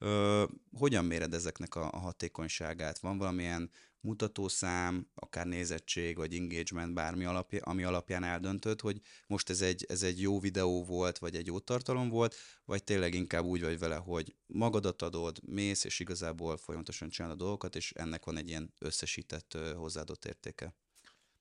Ö, 0.03 0.43
hogyan 0.77 1.05
méred 1.05 1.33
ezeknek 1.33 1.75
a, 1.75 1.89
a 1.91 1.97
hatékonyságát? 1.97 2.99
Van 2.99 3.17
valamilyen 3.17 3.69
mutatószám, 4.01 5.07
akár 5.15 5.45
nézettség, 5.45 6.17
vagy 6.17 6.33
engagement, 6.33 6.93
bármi 6.93 7.25
alapja, 7.25 7.61
ami 7.63 7.83
alapján 7.83 8.23
eldöntöd, 8.23 8.81
hogy 8.81 9.01
most 9.27 9.49
ez 9.49 9.61
egy, 9.61 9.85
ez 9.89 10.03
egy 10.03 10.21
jó 10.21 10.39
videó 10.39 10.83
volt, 10.83 11.17
vagy 11.17 11.35
egy 11.35 11.45
jó 11.45 11.59
tartalom 11.59 12.09
volt, 12.09 12.35
vagy 12.65 12.83
tényleg 12.83 13.13
inkább 13.13 13.43
úgy 13.43 13.61
vagy 13.61 13.79
vele, 13.79 13.95
hogy 13.95 14.35
magadat 14.45 15.01
adod, 15.01 15.39
mész, 15.45 15.83
és 15.83 15.99
igazából 15.99 16.57
folyamatosan 16.57 17.09
csinálod 17.09 17.41
a 17.41 17.43
dolgokat, 17.43 17.75
és 17.75 17.91
ennek 17.91 18.25
van 18.25 18.37
egy 18.37 18.47
ilyen 18.47 18.73
összesített 18.79 19.57
hozzáadott 19.75 20.25
értéke. 20.25 20.75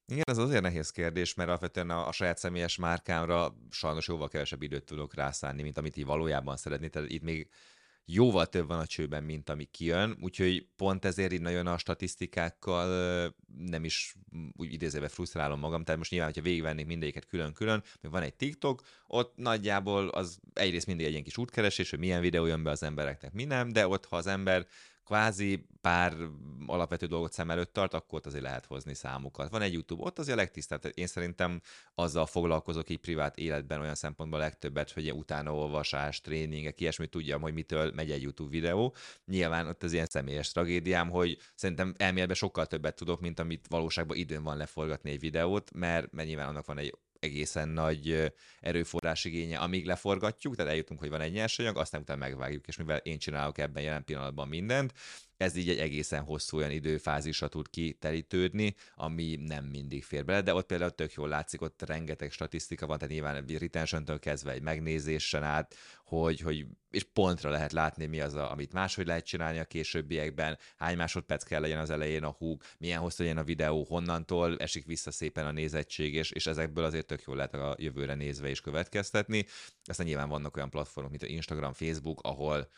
Igen, 0.06 0.24
ez 0.26 0.38
azért 0.38 0.62
nehéz 0.62 0.90
kérdés, 0.90 1.34
mert 1.34 1.48
alapvetően 1.48 1.90
a, 1.90 2.08
a 2.08 2.12
saját 2.12 2.38
személyes 2.38 2.76
márkámra 2.76 3.56
sajnos 3.70 4.08
jóval 4.08 4.28
kevesebb 4.28 4.62
időt 4.62 4.84
tudok 4.84 5.14
rászállni, 5.14 5.62
mint 5.62 5.78
amit 5.78 5.96
így 5.96 6.04
valójában 6.04 6.56
szeretni. 6.56 6.88
Tehát 6.88 7.10
itt 7.10 7.22
még 7.22 7.48
jóval 8.04 8.46
több 8.46 8.66
van 8.66 8.78
a 8.78 8.86
csőben, 8.86 9.22
mint 9.22 9.48
ami 9.48 9.64
kijön, 9.64 10.18
úgyhogy 10.20 10.66
pont 10.76 11.04
ezért 11.04 11.32
így 11.32 11.40
nagyon 11.40 11.66
a 11.66 11.78
statisztikákkal 11.78 13.34
nem 13.56 13.84
is 13.84 14.14
úgy 14.52 14.72
idézőbe 14.72 15.08
frusztrálom 15.08 15.58
magam, 15.58 15.84
tehát 15.84 15.98
most 15.98 16.10
nyilván, 16.10 16.28
hogyha 16.28 16.44
végigvennék 16.48 16.86
mindegyiket 16.86 17.26
külön-külön, 17.26 17.82
még 18.00 18.12
van 18.12 18.22
egy 18.22 18.34
TikTok, 18.34 18.82
ott 19.06 19.36
nagyjából 19.36 20.08
az 20.08 20.40
egyrészt 20.52 20.86
mindig 20.86 21.04
egy 21.04 21.12
ilyen 21.12 21.24
kis 21.24 21.38
útkeresés, 21.38 21.90
hogy 21.90 21.98
milyen 21.98 22.20
videó 22.20 22.46
jön 22.46 22.62
be 22.62 22.70
az 22.70 22.82
embereknek, 22.82 23.32
mi 23.32 23.44
nem, 23.44 23.68
de 23.68 23.86
ott, 23.86 24.04
ha 24.04 24.16
az 24.16 24.26
ember 24.26 24.66
kvázi 25.04 25.66
pár 25.80 26.16
alapvető 26.66 27.06
dolgot 27.06 27.32
szem 27.32 27.50
előtt 27.50 27.72
tart, 27.72 27.94
akkor 27.94 28.18
ott 28.18 28.26
azért 28.26 28.42
lehet 28.42 28.66
hozni 28.66 28.94
számokat. 28.94 29.50
Van 29.50 29.62
egy 29.62 29.72
YouTube, 29.72 30.02
ott 30.02 30.18
azért 30.18 30.38
a 30.38 30.40
legtisztább. 30.40 30.90
Én 30.94 31.06
szerintem 31.06 31.60
azzal 31.94 32.26
foglalkozok 32.26 32.90
így 32.90 32.98
privát 32.98 33.36
életben 33.36 33.80
olyan 33.80 33.94
szempontból 33.94 34.40
a 34.40 34.42
legtöbbet, 34.42 34.92
hogy 34.92 35.02
ilyen 35.02 35.16
utánaolvasás, 35.16 36.20
tréningek, 36.20 36.80
ilyesmit 36.80 37.10
tudjam, 37.10 37.40
hogy 37.40 37.54
mitől 37.54 37.92
megy 37.92 38.10
egy 38.10 38.22
YouTube 38.22 38.50
videó. 38.50 38.94
Nyilván 39.24 39.66
ott 39.66 39.82
az 39.82 39.92
ilyen 39.92 40.06
személyes 40.06 40.52
tragédiám, 40.52 41.10
hogy 41.10 41.38
szerintem 41.54 41.94
elméletben 41.96 42.36
sokkal 42.36 42.66
többet 42.66 42.96
tudok, 42.96 43.20
mint 43.20 43.38
amit 43.38 43.66
valóságban 43.68 44.16
időn 44.16 44.42
van 44.42 44.56
leforgatni 44.56 45.10
egy 45.10 45.20
videót, 45.20 45.70
mert, 45.74 46.12
mert 46.12 46.28
nyilván 46.28 46.48
annak 46.48 46.66
van 46.66 46.78
egy 46.78 46.94
egészen 47.22 47.68
nagy 47.68 48.32
erőforrás 48.60 49.24
igénye, 49.24 49.58
amíg 49.58 49.86
leforgatjuk, 49.86 50.56
tehát 50.56 50.70
eljutunk, 50.70 51.00
hogy 51.00 51.08
van 51.08 51.20
egy 51.20 51.32
nyersanyag, 51.32 51.76
aztán 51.76 52.00
utána 52.00 52.18
megvágjuk, 52.18 52.66
és 52.66 52.76
mivel 52.76 52.96
én 52.96 53.18
csinálok 53.18 53.58
ebben 53.58 53.82
jelen 53.82 54.04
pillanatban 54.04 54.48
mindent, 54.48 54.92
ez 55.42 55.56
így 55.56 55.68
egy 55.68 55.78
egészen 55.78 56.22
hosszú 56.22 56.56
olyan 56.56 56.70
időfázisra 56.70 57.48
tud 57.48 57.70
kiterítődni, 57.70 58.74
ami 58.94 59.36
nem 59.36 59.64
mindig 59.64 60.04
fér 60.04 60.24
bele, 60.24 60.42
de 60.42 60.54
ott 60.54 60.66
például 60.66 60.90
tök 60.90 61.12
jól 61.12 61.28
látszik, 61.28 61.60
ott 61.60 61.82
rengeteg 61.86 62.30
statisztika 62.30 62.86
van, 62.86 62.98
tehát 62.98 63.14
nyilván 63.14 63.44
retention 63.58 64.18
kezdve 64.18 64.52
egy 64.52 64.62
megnézésen 64.62 65.42
át, 65.42 65.74
hogy, 66.04 66.40
hogy 66.40 66.66
és 66.90 67.04
pontra 67.12 67.50
lehet 67.50 67.72
látni, 67.72 68.06
mi 68.06 68.20
az, 68.20 68.34
a, 68.34 68.50
amit 68.50 68.72
máshogy 68.72 69.06
lehet 69.06 69.24
csinálni 69.24 69.58
a 69.58 69.64
későbbiekben, 69.64 70.58
hány 70.76 70.96
másodperc 70.96 71.44
kell 71.44 71.60
legyen 71.60 71.78
az 71.78 71.90
elején 71.90 72.24
a 72.24 72.34
húg, 72.38 72.62
milyen 72.78 73.00
hosszú 73.00 73.22
legyen 73.22 73.38
a 73.38 73.44
videó, 73.44 73.84
honnantól 73.84 74.56
esik 74.56 74.86
vissza 74.86 75.10
szépen 75.10 75.46
a 75.46 75.52
nézettség, 75.52 76.14
és, 76.14 76.30
és 76.30 76.46
ezekből 76.46 76.84
azért 76.84 77.06
tök 77.06 77.22
jól 77.26 77.36
lehet 77.36 77.54
a 77.54 77.76
jövőre 77.78 78.14
nézve 78.14 78.50
is 78.50 78.60
következtetni. 78.60 79.46
Aztán 79.84 80.06
nyilván 80.06 80.28
vannak 80.28 80.56
olyan 80.56 80.70
platformok, 80.70 81.10
mint 81.10 81.22
a 81.22 81.26
Instagram, 81.26 81.72
Facebook, 81.72 82.20
ahol 82.22 82.68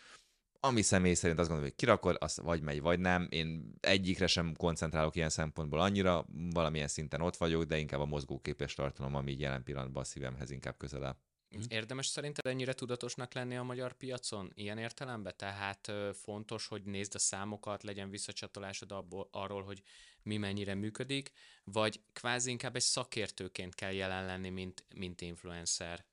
ami 0.65 0.83
személy 0.83 1.15
szerint 1.15 1.39
azt 1.39 1.49
gondolom, 1.49 1.71
hogy 1.71 1.81
kirakod, 1.81 2.17
az 2.19 2.41
vagy 2.43 2.63
megy, 2.63 2.81
vagy 2.81 2.99
nem. 2.99 3.27
Én 3.31 3.75
egyikre 3.81 4.27
sem 4.27 4.55
koncentrálok 4.57 5.17
ilyen 5.17 5.29
szempontból 5.29 5.81
annyira, 5.81 6.27
valamilyen 6.53 6.89
szinten 6.89 7.21
ott 7.21 7.37
vagyok, 7.37 7.65
de 7.65 7.79
inkább 7.79 8.01
a 8.01 8.05
mozgóképes 8.05 8.75
tartalom, 8.75 9.15
ami 9.15 9.37
jelen 9.39 9.63
pillanatban 9.63 10.03
a 10.03 10.05
szívemhez 10.05 10.51
inkább 10.51 10.77
közel 10.77 11.05
áll. 11.05 11.17
Mhm. 11.49 11.63
Érdemes 11.69 12.07
szerinted 12.07 12.47
ennyire 12.47 12.73
tudatosnak 12.73 13.35
lenni 13.35 13.57
a 13.57 13.63
magyar 13.63 13.93
piacon 13.93 14.51
ilyen 14.55 14.79
értelemben? 14.79 15.35
Tehát 15.37 15.93
fontos, 16.13 16.67
hogy 16.67 16.83
nézd 16.85 17.15
a 17.15 17.19
számokat, 17.19 17.83
legyen 17.83 18.11
visszacsatolásod 18.11 18.93
abból, 18.93 19.29
arról, 19.33 19.63
hogy 19.63 19.83
mi 20.23 20.37
mennyire 20.37 20.75
működik, 20.75 21.31
vagy 21.65 22.01
kvázi 22.13 22.51
inkább 22.51 22.77
egy 22.77 22.83
szakértőként 22.83 23.75
kell 23.75 23.93
jelen 23.93 24.27
lenni, 24.27 24.49
mint, 24.49 24.85
mint 24.95 25.21
influencer? 25.21 26.05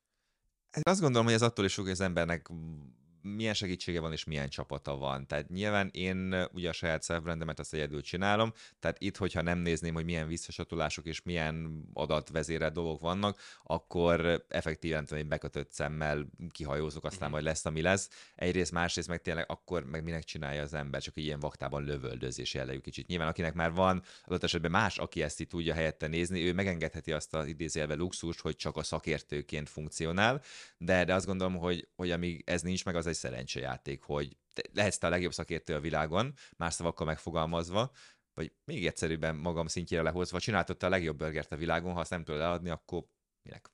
Én 0.77 0.83
azt 0.85 1.01
gondolom, 1.01 1.25
hogy 1.25 1.35
ez 1.35 1.41
attól 1.41 1.65
is 1.65 1.73
függ, 1.73 1.83
hogy 1.83 1.93
az 1.93 2.01
embernek 2.01 2.49
milyen 3.21 3.53
segítsége 3.53 3.99
van 3.99 4.11
és 4.11 4.23
milyen 4.23 4.49
csapata 4.49 4.97
van. 4.97 5.27
Tehát 5.27 5.49
nyilván 5.49 5.89
én 5.93 6.47
ugye 6.53 6.69
a 6.69 6.73
saját 6.73 7.03
self 7.03 7.23
azt 7.55 7.73
egyedül 7.73 8.01
csinálom, 8.01 8.53
tehát 8.79 8.97
itt, 8.99 9.17
hogyha 9.17 9.41
nem 9.41 9.59
nézném, 9.59 9.93
hogy 9.93 10.05
milyen 10.05 10.27
visszacsatolások 10.27 11.05
és 11.05 11.21
milyen 11.21 11.83
adatvezérelt 11.93 12.73
dolgok 12.73 12.99
vannak, 12.99 13.39
akkor 13.63 14.45
effektíven 14.47 15.05
tudom, 15.05 15.27
bekötött 15.27 15.71
szemmel 15.71 16.27
kihajózok, 16.49 17.03
aztán 17.03 17.21
mm-hmm. 17.21 17.31
majd 17.31 17.43
lesz, 17.43 17.65
ami 17.65 17.81
lesz. 17.81 18.09
Egyrészt, 18.35 18.71
másrészt 18.71 19.07
meg 19.07 19.21
tényleg 19.21 19.45
akkor 19.49 19.83
meg 19.83 20.03
minek 20.03 20.23
csinálja 20.23 20.61
az 20.61 20.73
ember, 20.73 21.01
csak 21.01 21.17
ilyen 21.17 21.39
vaktában 21.39 21.83
lövöldözés 21.83 22.53
jellegű 22.53 22.79
kicsit. 22.79 23.07
Nyilván 23.07 23.27
akinek 23.27 23.53
már 23.53 23.71
van, 23.71 24.03
adott 24.25 24.43
esetben 24.43 24.71
más, 24.71 24.97
aki 24.97 25.21
ezt 25.21 25.39
így 25.39 25.47
tudja 25.47 25.73
helyette 25.73 26.07
nézni, 26.07 26.45
ő 26.47 26.53
megengedheti 26.53 27.11
azt 27.11 27.33
az 27.33 27.47
idézélve 27.47 27.95
luxust, 27.95 28.39
hogy 28.39 28.55
csak 28.55 28.77
a 28.77 28.83
szakértőként 28.83 29.69
funkcionál, 29.69 30.41
de, 30.77 31.03
de 31.03 31.13
azt 31.13 31.25
gondolom, 31.25 31.57
hogy, 31.57 31.87
hogy 31.95 32.11
amíg 32.11 32.43
ez 32.45 32.61
nincs 32.61 32.85
meg, 32.85 32.95
az 32.95 33.07
egy 33.11 33.17
szerencsejáték, 33.17 34.03
hogy 34.03 34.37
lehetsz 34.73 34.97
te 34.97 35.07
a 35.07 35.09
legjobb 35.09 35.33
szakértő 35.33 35.75
a 35.75 35.79
világon, 35.79 36.33
más 36.57 36.73
szavakkal 36.73 37.05
megfogalmazva, 37.05 37.91
vagy 38.33 38.51
még 38.65 38.85
egyszerűbben 38.85 39.35
magam 39.35 39.67
szintjére 39.67 40.03
lehozva, 40.03 40.39
csináltad 40.39 40.83
a 40.83 40.89
legjobb 40.89 41.17
burgert 41.17 41.51
a 41.51 41.55
világon, 41.55 41.93
ha 41.93 41.99
azt 41.99 42.09
nem 42.09 42.23
tudod 42.23 42.41
eladni, 42.41 42.69
akkor 42.69 43.05
minek? 43.41 43.71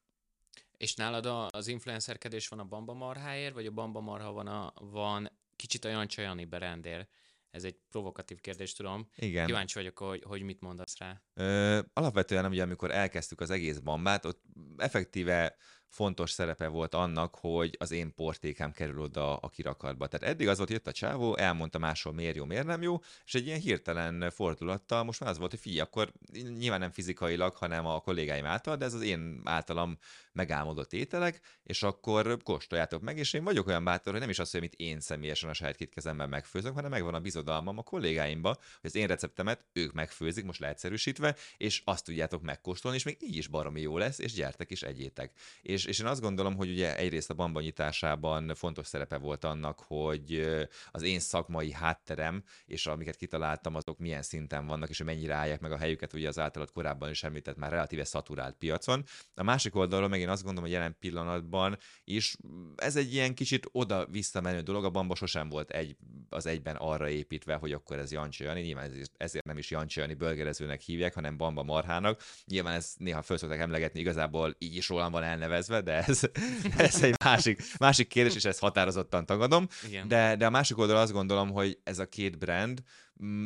És 0.77 0.95
nálad 0.95 1.49
az 1.49 1.67
influencerkedés 1.67 2.47
van 2.47 2.59
a 2.59 2.63
Bamba 2.63 2.93
marháért, 2.93 3.53
vagy 3.53 3.65
a 3.65 3.71
Bamba 3.71 3.99
marha 3.99 4.31
van, 4.31 4.47
a, 4.47 4.73
van 4.75 5.39
kicsit 5.55 5.85
a 5.85 5.89
Jancsa 5.89 6.21
Jani 6.21 6.45
berendér? 6.45 7.07
Ez 7.51 7.63
egy 7.63 7.79
provokatív 7.89 8.39
kérdés, 8.39 8.73
tudom. 8.73 9.09
Igen. 9.15 9.45
Kíváncsi 9.45 9.73
vagyok, 9.73 9.97
hogy, 9.97 10.23
hogy 10.23 10.41
mit 10.41 10.61
mondasz 10.61 10.97
rá. 10.97 11.21
Ö, 11.33 11.79
alapvetően, 11.93 12.45
ugye, 12.45 12.63
amikor 12.63 12.91
elkezdtük 12.91 13.41
az 13.41 13.49
egész 13.49 13.77
bambát, 13.77 14.25
ott 14.25 14.43
effektíve 14.77 15.55
fontos 15.97 16.31
szerepe 16.31 16.67
volt 16.67 16.93
annak, 16.93 17.35
hogy 17.35 17.75
az 17.79 17.91
én 17.91 18.13
portékám 18.15 18.71
kerül 18.71 18.99
oda 19.01 19.37
a 19.37 19.49
kirakatba. 19.49 20.07
Tehát 20.07 20.35
eddig 20.35 20.47
az 20.47 20.57
volt, 20.57 20.69
hogy 20.69 20.77
jött 20.77 20.87
a 20.87 20.97
csávó, 20.97 21.37
elmondta 21.37 21.77
máshol 21.77 22.13
miért 22.13 22.35
jó, 22.35 22.45
miért 22.45 22.65
nem 22.65 22.81
jó, 22.81 22.99
és 23.25 23.33
egy 23.33 23.45
ilyen 23.45 23.59
hirtelen 23.59 24.29
fordulattal 24.29 25.03
most 25.03 25.19
már 25.19 25.29
az 25.29 25.37
volt, 25.37 25.51
hogy 25.51 25.59
figyelj, 25.59 25.81
akkor 25.81 26.11
nyilván 26.57 26.79
nem 26.79 26.91
fizikailag, 26.91 27.55
hanem 27.55 27.85
a 27.85 27.99
kollégáim 27.99 28.45
által, 28.45 28.75
de 28.75 28.85
ez 28.85 28.93
az 28.93 29.01
én 29.01 29.41
általam 29.43 29.97
megálmodott 30.37 30.93
ételek, 30.93 31.41
és 31.63 31.83
akkor 31.83 32.37
kóstoljátok 32.43 33.01
meg, 33.01 33.17
és 33.17 33.33
én 33.33 33.43
vagyok 33.43 33.67
olyan 33.67 33.83
bátor, 33.83 34.11
hogy 34.11 34.21
nem 34.21 34.29
is 34.29 34.39
az, 34.39 34.51
hogy 34.51 34.59
amit 34.59 34.75
én 34.75 34.99
személyesen 34.99 35.49
a 35.49 35.53
saját 35.53 35.75
két 35.75 35.93
kezemben 35.93 36.29
megfőzök, 36.29 36.73
hanem 36.73 36.89
megvan 36.89 37.13
a 37.13 37.19
bizodalmam 37.19 37.77
a 37.77 37.83
kollégáimba, 37.83 38.49
hogy 38.49 38.89
az 38.89 38.95
én 38.95 39.07
receptemet 39.07 39.65
ők 39.73 39.93
megfőzik, 39.93 40.45
most 40.45 40.59
leegyszerűsítve, 40.59 41.35
és 41.57 41.81
azt 41.85 42.05
tudjátok 42.05 42.41
megkóstolni, 42.41 42.97
és 42.97 43.03
még 43.03 43.17
így 43.19 43.35
is 43.35 43.47
baromi 43.47 43.81
jó 43.81 43.97
lesz, 43.97 44.19
és 44.19 44.33
gyertek 44.33 44.71
is 44.71 44.83
egyétek. 44.83 45.31
És 45.61 45.85
és 45.85 45.99
én 46.03 46.09
azt 46.09 46.21
gondolom, 46.21 46.55
hogy 46.55 46.69
ugye 46.69 46.97
egyrészt 46.97 47.29
a 47.29 47.33
bamba 47.33 47.61
nyitásában 47.61 48.55
fontos 48.55 48.87
szerepe 48.87 49.17
volt 49.17 49.43
annak, 49.43 49.79
hogy 49.79 50.57
az 50.91 51.01
én 51.01 51.19
szakmai 51.19 51.71
hátterem, 51.71 52.43
és 52.65 52.85
amiket 52.87 53.15
kitaláltam, 53.15 53.75
azok 53.75 53.97
milyen 53.97 54.21
szinten 54.21 54.65
vannak, 54.65 54.89
és 54.89 54.97
hogy 54.97 55.05
mennyire 55.05 55.33
állják 55.33 55.59
meg 55.59 55.71
a 55.71 55.77
helyüket, 55.77 56.13
ugye 56.13 56.27
az 56.27 56.39
általad 56.39 56.71
korábban 56.71 57.09
is 57.09 57.23
említett 57.23 57.57
már 57.57 57.71
relatíve 57.71 58.03
szaturált 58.03 58.55
piacon. 58.55 59.03
A 59.35 59.43
másik 59.43 59.75
oldalról 59.75 60.07
meg 60.07 60.21
én 60.27 60.33
azt 60.33 60.43
gondolom, 60.43 60.69
hogy 60.69 60.79
jelen 60.79 60.95
pillanatban 60.99 61.77
is 62.03 62.37
ez 62.75 62.95
egy 62.95 63.13
ilyen 63.13 63.33
kicsit 63.33 63.69
oda-visszamenő 63.71 64.61
dolog, 64.61 64.85
a 64.85 64.89
bamba 64.89 65.15
sosem 65.15 65.49
volt 65.49 65.69
egy, 65.69 65.95
az 66.29 66.45
egyben 66.45 66.75
arra 66.75 67.09
építve, 67.09 67.55
hogy 67.55 67.71
akkor 67.71 67.97
ez 67.97 68.11
Jancsi 68.11 68.43
Jani, 68.43 68.61
nyilván 68.61 68.91
ezért 69.17 69.45
nem 69.45 69.57
is 69.57 69.71
Jancsi 69.71 69.99
Jani 69.99 70.13
bölgerezőnek 70.13 70.81
hívják, 70.81 71.13
hanem 71.13 71.37
Bamba 71.37 71.63
Marhának. 71.63 72.21
Nyilván 72.45 72.73
ez 72.73 72.93
néha 72.97 73.21
föl 73.21 73.37
szokták 73.37 73.59
emlegetni, 73.59 73.99
igazából 73.99 74.55
így 74.57 74.75
is 74.75 74.89
rólam 74.89 75.11
van 75.11 75.23
elnevezve, 75.23 75.81
de 75.81 76.03
ez, 76.03 76.21
ez 76.77 77.03
egy 77.03 77.15
másik, 77.23 77.61
másik 77.77 78.07
kérdés, 78.07 78.35
és 78.35 78.45
ezt 78.45 78.59
határozottan 78.59 79.25
tagadom. 79.25 79.67
Igen. 79.87 80.07
De, 80.07 80.35
de 80.35 80.45
a 80.45 80.49
másik 80.49 80.77
oldal 80.77 80.97
azt 80.97 81.11
gondolom, 81.11 81.51
hogy 81.51 81.79
ez 81.83 81.99
a 81.99 82.05
két 82.05 82.37
brand, 82.37 82.83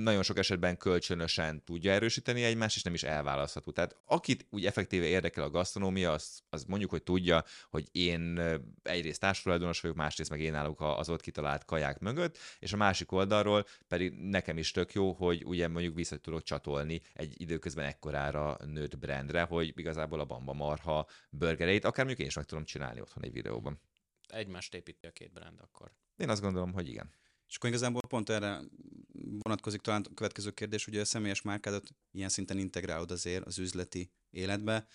nagyon 0.03 0.23
sok 0.23 0.37
esetben 0.37 0.77
kölcsönösen 0.77 1.63
tudja 1.63 1.91
erősíteni 1.91 2.43
egymást, 2.43 2.75
és 2.75 2.83
nem 2.83 2.93
is 2.93 3.03
elválasztható. 3.03 3.71
Tehát 3.71 3.95
akit 4.05 4.45
úgy 4.49 4.65
effektíve 4.65 5.05
érdekel 5.05 5.43
a 5.43 5.49
gasztronómia, 5.49 6.11
az, 6.11 6.39
az 6.49 6.63
mondjuk, 6.63 6.89
hogy 6.89 7.03
tudja, 7.03 7.43
hogy 7.69 7.87
én 7.91 8.41
egyrészt 8.83 9.19
társulajdonos 9.19 9.81
vagyok, 9.81 9.95
másrészt 9.95 10.29
meg 10.29 10.39
én 10.39 10.55
állok 10.55 10.81
az 10.81 11.09
ott 11.09 11.21
kitalált 11.21 11.65
kaják 11.65 11.99
mögött, 11.99 12.37
és 12.59 12.73
a 12.73 12.77
másik 12.77 13.11
oldalról 13.11 13.65
pedig 13.87 14.13
nekem 14.13 14.57
is 14.57 14.71
tök 14.71 14.93
jó, 14.93 15.11
hogy 15.11 15.43
ugye 15.45 15.67
mondjuk 15.67 15.95
vissza 15.95 16.17
tudok 16.17 16.43
csatolni 16.43 17.01
egy 17.13 17.41
időközben 17.41 17.85
ekkorára 17.85 18.57
nőtt 18.65 18.97
brandre, 18.97 19.41
hogy 19.41 19.73
igazából 19.75 20.19
a 20.19 20.25
Bamba 20.25 20.53
Marha 20.53 21.07
burgereit, 21.29 21.85
akár 21.85 22.05
mondjuk 22.05 22.19
én 22.19 22.27
is 22.27 22.35
meg 22.35 22.45
tudom 22.45 22.63
csinálni 22.63 23.01
otthon 23.01 23.23
egy 23.23 23.31
videóban. 23.31 23.79
Egymást 24.27 24.73
építi 24.73 25.07
a 25.07 25.11
két 25.11 25.31
brand 25.31 25.59
akkor. 25.59 25.91
Én 26.17 26.29
azt 26.29 26.41
gondolom, 26.41 26.73
hogy 26.73 26.87
igen. 26.87 27.09
És 27.47 27.55
akkor 27.57 27.69
igazából 27.69 28.01
pont 28.07 28.29
erre 28.29 28.59
vonatkozik 29.39 29.81
talán 29.81 30.05
a 30.09 30.13
következő 30.13 30.51
kérdés, 30.51 30.85
hogy 30.85 30.97
a 30.97 31.05
személyes 31.05 31.41
márkádat 31.41 31.87
ilyen 32.11 32.29
szinten 32.29 32.57
integrálod 32.57 33.11
azért 33.11 33.45
az 33.45 33.57
üzleti 33.57 34.11
életbe. 34.29 34.87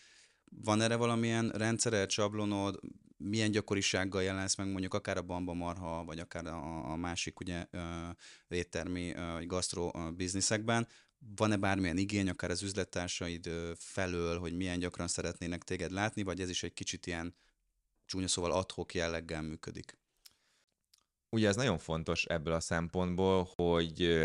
Van 0.45 0.81
erre 0.81 0.97
valamilyen 0.97 1.49
rendszered, 1.49 2.11
sablonod, 2.11 2.81
milyen 3.17 3.51
gyakorisággal 3.51 4.23
jelensz 4.23 4.57
meg 4.57 4.71
mondjuk 4.71 4.95
akár 4.95 5.17
a 5.17 5.23
Bamba 5.23 5.53
Marha, 5.53 6.05
vagy 6.05 6.19
akár 6.19 6.47
a, 6.47 6.91
a 6.91 6.97
másik 6.97 7.41
ugye 7.41 7.67
éttermi, 8.49 9.13
vagy 9.33 9.47
gasztro 9.47 9.91
bizniszekben, 10.17 10.89
van-e 11.37 11.57
bármilyen 11.57 11.97
igény, 11.97 12.29
akár 12.29 12.51
az 12.51 12.63
üzlettársaid 12.63 13.51
felől, 13.79 14.39
hogy 14.39 14.57
milyen 14.57 14.79
gyakran 14.79 15.09
szeretnének 15.09 15.63
téged 15.63 15.91
látni, 15.91 16.23
vagy 16.23 16.41
ez 16.41 16.49
is 16.49 16.63
egy 16.63 16.73
kicsit 16.73 17.07
ilyen 17.07 17.35
csúnya 18.07 18.29
szóval 18.29 18.53
adhok 18.53 18.95
jelleggel 18.95 19.43
működik? 19.43 19.99
Ugye 21.37 21.49
ez 21.49 21.57
nagyon 21.57 21.79
fontos 21.79 22.25
ebből 22.25 22.53
a 22.53 22.61
szempontból, 22.61 23.49
hogy 23.55 24.19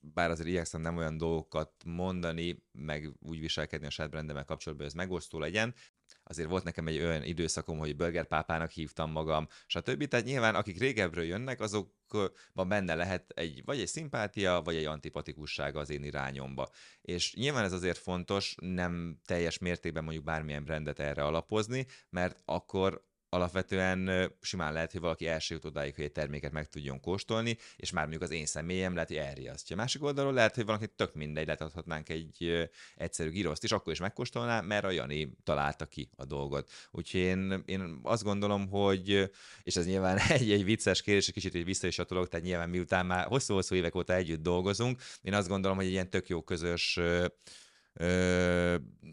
bár 0.00 0.30
azért 0.30 0.48
igyekszem 0.48 0.80
nem 0.80 0.96
olyan 0.96 1.16
dolgokat 1.16 1.72
mondani, 1.84 2.64
meg 2.72 3.10
úgy 3.18 3.40
viselkedni 3.40 3.86
a 3.86 3.90
saját 3.90 4.10
brandemmel 4.10 4.44
kapcsolatban, 4.44 4.86
hogy 4.86 4.96
ez 4.96 5.06
megosztó 5.06 5.38
legyen. 5.38 5.74
Azért 6.22 6.48
volt 6.48 6.64
nekem 6.64 6.86
egy 6.86 6.98
olyan 6.98 7.22
időszakom, 7.22 7.78
hogy 7.78 7.96
burger 7.96 8.26
pápának 8.26 8.70
hívtam 8.70 9.10
magam, 9.10 9.46
stb. 9.66 10.08
Tehát 10.08 10.26
nyilván 10.26 10.54
akik 10.54 10.78
régebről 10.78 11.24
jönnek, 11.24 11.60
azokban 11.60 12.68
benne 12.68 12.94
lehet 12.94 13.30
egy, 13.30 13.64
vagy 13.64 13.80
egy 13.80 13.86
szimpátia, 13.86 14.62
vagy 14.62 14.76
egy 14.76 14.84
antipatikusság 14.84 15.76
az 15.76 15.90
én 15.90 16.04
irányomba. 16.04 16.68
És 17.00 17.34
nyilván 17.34 17.64
ez 17.64 17.72
azért 17.72 17.98
fontos, 17.98 18.54
nem 18.60 19.20
teljes 19.24 19.58
mértékben 19.58 20.04
mondjuk 20.04 20.24
bármilyen 20.24 20.64
brandet 20.64 20.98
erre 20.98 21.24
alapozni, 21.24 21.86
mert 22.08 22.42
akkor 22.44 23.08
alapvetően 23.30 24.30
simán 24.40 24.72
lehet, 24.72 24.92
hogy 24.92 25.00
valaki 25.00 25.26
első 25.26 25.54
jut 25.54 25.64
odáig, 25.64 25.94
hogy 25.94 26.04
egy 26.04 26.12
terméket 26.12 26.52
meg 26.52 26.68
tudjon 26.68 27.00
kóstolni, 27.00 27.58
és 27.76 27.90
már 27.90 28.02
mondjuk 28.02 28.22
az 28.22 28.30
én 28.30 28.46
személyem 28.46 28.94
lehet, 28.94 29.08
hogy 29.08 29.16
elriasztja. 29.16 29.76
Másik 29.76 30.02
oldalról 30.02 30.32
lehet, 30.32 30.54
hogy 30.54 30.64
valaki 30.64 30.86
tök 30.96 31.14
mindegy, 31.14 31.46
lehet 31.46 32.08
egy 32.08 32.68
egyszerű 32.96 33.30
giroszt 33.30 33.64
is, 33.64 33.72
akkor 33.72 33.92
is 33.92 33.98
megkóstolná, 33.98 34.60
mert 34.60 34.84
a 34.84 34.90
Jani 34.90 35.32
találta 35.44 35.86
ki 35.86 36.10
a 36.16 36.24
dolgot. 36.24 36.70
Úgyhogy 36.90 37.20
én, 37.20 37.62
én 37.66 38.00
azt 38.02 38.22
gondolom, 38.22 38.68
hogy, 38.68 39.30
és 39.62 39.76
ez 39.76 39.86
nyilván 39.86 40.18
egy, 40.28 40.52
egy 40.52 40.64
vicces 40.64 41.02
kérdés, 41.02 41.28
egy 41.28 41.34
kicsit 41.34 41.64
vissza 41.64 41.86
is 41.86 41.98
atolok, 41.98 42.28
tehát 42.28 42.46
nyilván 42.46 42.68
miután 42.68 43.06
már 43.06 43.26
hosszú-hosszú 43.26 43.74
évek 43.74 43.94
óta 43.94 44.14
együtt 44.14 44.42
dolgozunk, 44.42 45.02
én 45.22 45.34
azt 45.34 45.48
gondolom, 45.48 45.76
hogy 45.76 45.86
egy 45.86 45.92
ilyen 45.92 46.10
tök 46.10 46.28
jó 46.28 46.42
közös 46.42 46.98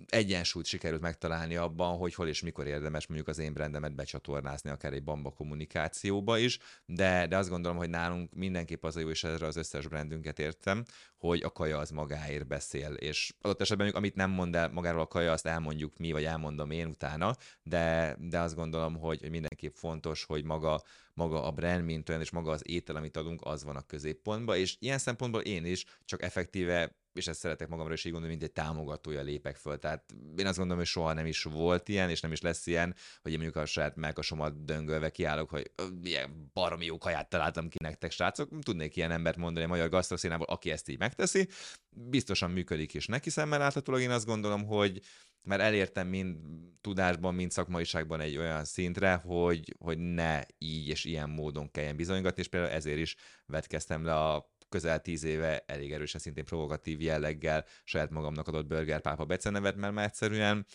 egyensúlyt 0.05 0.65
sikerült 0.65 1.01
megtalálni 1.01 1.55
abban, 1.55 1.97
hogy 1.97 2.13
hol 2.13 2.27
és 2.27 2.41
mikor 2.41 2.67
érdemes 2.67 3.07
mondjuk 3.07 3.29
az 3.29 3.37
én 3.37 3.53
brandemet 3.53 3.95
becsatornázni, 3.95 4.69
akár 4.69 4.93
egy 4.93 5.03
bamba 5.03 5.29
kommunikációba 5.29 6.37
is, 6.37 6.59
de, 6.85 7.27
de 7.27 7.37
azt 7.37 7.49
gondolom, 7.49 7.77
hogy 7.77 7.89
nálunk 7.89 8.33
mindenképp 8.33 8.83
az 8.83 8.95
a 8.95 8.99
jó, 8.99 9.09
és 9.09 9.23
erre 9.23 9.45
az 9.45 9.55
összes 9.55 9.87
brandünket 9.87 10.39
értem, 10.39 10.83
hogy 11.17 11.41
a 11.43 11.51
kaja 11.51 11.77
az 11.77 11.89
magáért 11.89 12.47
beszél, 12.47 12.93
és 12.93 13.33
adott 13.41 13.61
esetben 13.61 13.89
amit 13.89 14.15
nem 14.15 14.29
mond 14.29 14.55
el 14.55 14.69
magáról 14.69 15.01
a 15.01 15.07
kaja, 15.07 15.31
azt 15.31 15.45
elmondjuk 15.45 15.97
mi, 15.97 16.11
vagy 16.11 16.23
elmondom 16.23 16.71
én 16.71 16.87
utána, 16.87 17.35
de, 17.63 18.15
de 18.19 18.39
azt 18.39 18.55
gondolom, 18.55 18.97
hogy 18.97 19.29
mindenképp 19.29 19.73
fontos, 19.75 20.23
hogy 20.23 20.43
maga, 20.43 20.81
maga 21.13 21.43
a 21.43 21.51
brand, 21.51 21.83
mint 21.83 22.09
olyan, 22.09 22.21
és 22.21 22.31
maga 22.31 22.51
az 22.51 22.69
étel, 22.69 22.95
amit 22.95 23.17
adunk, 23.17 23.41
az 23.43 23.63
van 23.63 23.75
a 23.75 23.85
középpontban, 23.85 24.57
és 24.57 24.75
ilyen 24.79 24.97
szempontból 24.97 25.41
én 25.41 25.65
is 25.65 25.85
csak 26.05 26.21
effektíve 26.21 26.95
és 27.17 27.27
ezt 27.27 27.39
szeretek 27.39 27.67
magamra 27.67 27.93
is 27.93 28.05
így 28.05 28.11
gondolni, 28.11 28.35
mint 28.35 28.47
egy 28.47 28.63
támogatója 28.63 29.21
lépek 29.21 29.55
föl. 29.55 29.77
Tehát 29.77 30.13
én 30.37 30.47
azt 30.47 30.57
gondolom, 30.57 30.77
hogy 30.77 30.91
soha 30.91 31.13
nem 31.13 31.25
is 31.25 31.43
volt 31.43 31.89
ilyen, 31.89 32.09
és 32.09 32.21
nem 32.21 32.31
is 32.31 32.41
lesz 32.41 32.67
ilyen, 32.67 32.95
hogy 33.21 33.31
én 33.31 33.37
mondjuk 33.37 33.63
a 33.63 33.65
saját 33.65 33.95
melkasomat 33.95 34.65
döngölve 34.65 35.09
kiállok, 35.09 35.49
hogy 35.49 35.71
ilyen 36.03 36.51
baromi 36.53 36.85
jó 36.85 36.97
kaját 36.97 37.29
találtam 37.29 37.69
ki 37.69 37.77
nektek, 37.81 38.11
srácok. 38.11 38.49
Tudnék 38.61 38.95
ilyen 38.95 39.11
embert 39.11 39.37
mondani 39.37 39.65
a 39.65 39.69
magyar 39.69 39.89
gasztroszénából, 39.89 40.45
aki 40.45 40.71
ezt 40.71 40.89
így 40.89 40.99
megteszi. 40.99 41.47
Biztosan 41.89 42.51
működik 42.51 42.93
is 42.93 43.05
neki 43.05 43.29
szemmel 43.29 43.59
láthatólag. 43.59 44.01
Én 44.01 44.11
azt 44.11 44.25
gondolom, 44.25 44.65
hogy 44.65 45.01
mert 45.47 45.61
elértem 45.61 46.07
mind 46.07 46.37
tudásban, 46.81 47.35
mind 47.35 47.51
szakmaiságban 47.51 48.19
egy 48.19 48.37
olyan 48.37 48.65
szintre, 48.65 49.13
hogy, 49.13 49.75
hogy 49.79 49.97
ne 49.97 50.41
így 50.57 50.87
és 50.87 51.05
ilyen 51.05 51.29
módon 51.29 51.71
kelljen 51.71 51.95
bizonygatni, 51.95 52.41
és 52.41 52.47
például 52.47 52.71
ezért 52.71 52.97
is 52.97 53.15
vetkeztem 53.45 54.03
le 54.03 54.15
a 54.15 54.55
közel 54.69 55.01
tíz 55.01 55.23
éve 55.23 55.63
elég 55.65 55.91
erősen 55.91 56.21
szintén 56.21 56.45
provokatív 56.45 57.01
jelleggel 57.01 57.65
saját 57.83 58.09
magamnak 58.09 58.47
adott 58.47 58.67
Burger 58.67 59.01
Pápa 59.01 59.25
becenevet, 59.25 59.75
mert 59.75 59.93
már 59.93 60.05
egyszerűen 60.05 60.65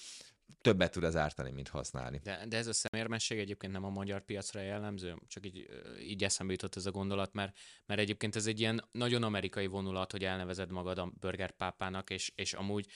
többet 0.61 0.93
tud 0.93 1.05
az 1.05 1.17
ártani, 1.17 1.51
mint 1.51 1.69
használni. 1.69 2.21
De, 2.23 2.45
de 2.49 2.57
ez 2.57 2.67
a 2.67 2.73
szemérmesség 2.73 3.39
egyébként 3.39 3.73
nem 3.73 3.85
a 3.85 3.91
magyar 3.91 4.25
piacra 4.25 4.61
jellemző, 4.61 5.17
csak 5.29 5.47
így, 5.47 5.69
így 6.01 6.25
eszembe 6.25 6.53
jutott 6.53 6.77
ez 6.77 6.87
a 6.87 6.91
gondolat, 6.91 7.33
mert, 7.33 7.57
mert 7.87 8.01
egyébként 8.01 8.37
ez 8.37 8.47
egy 8.47 8.61
ilyen 8.61 8.89
nagyon 8.93 9.23
amerikai 9.23 9.67
vonulat, 9.67 10.13
hogy 10.13 10.25
elnevezed 10.25 10.71
magad 10.71 10.99
a 10.99 11.13
burger 11.21 11.51
pápának, 11.51 12.11
és, 12.11 12.33
és 12.35 12.53
amúgy 12.53 12.87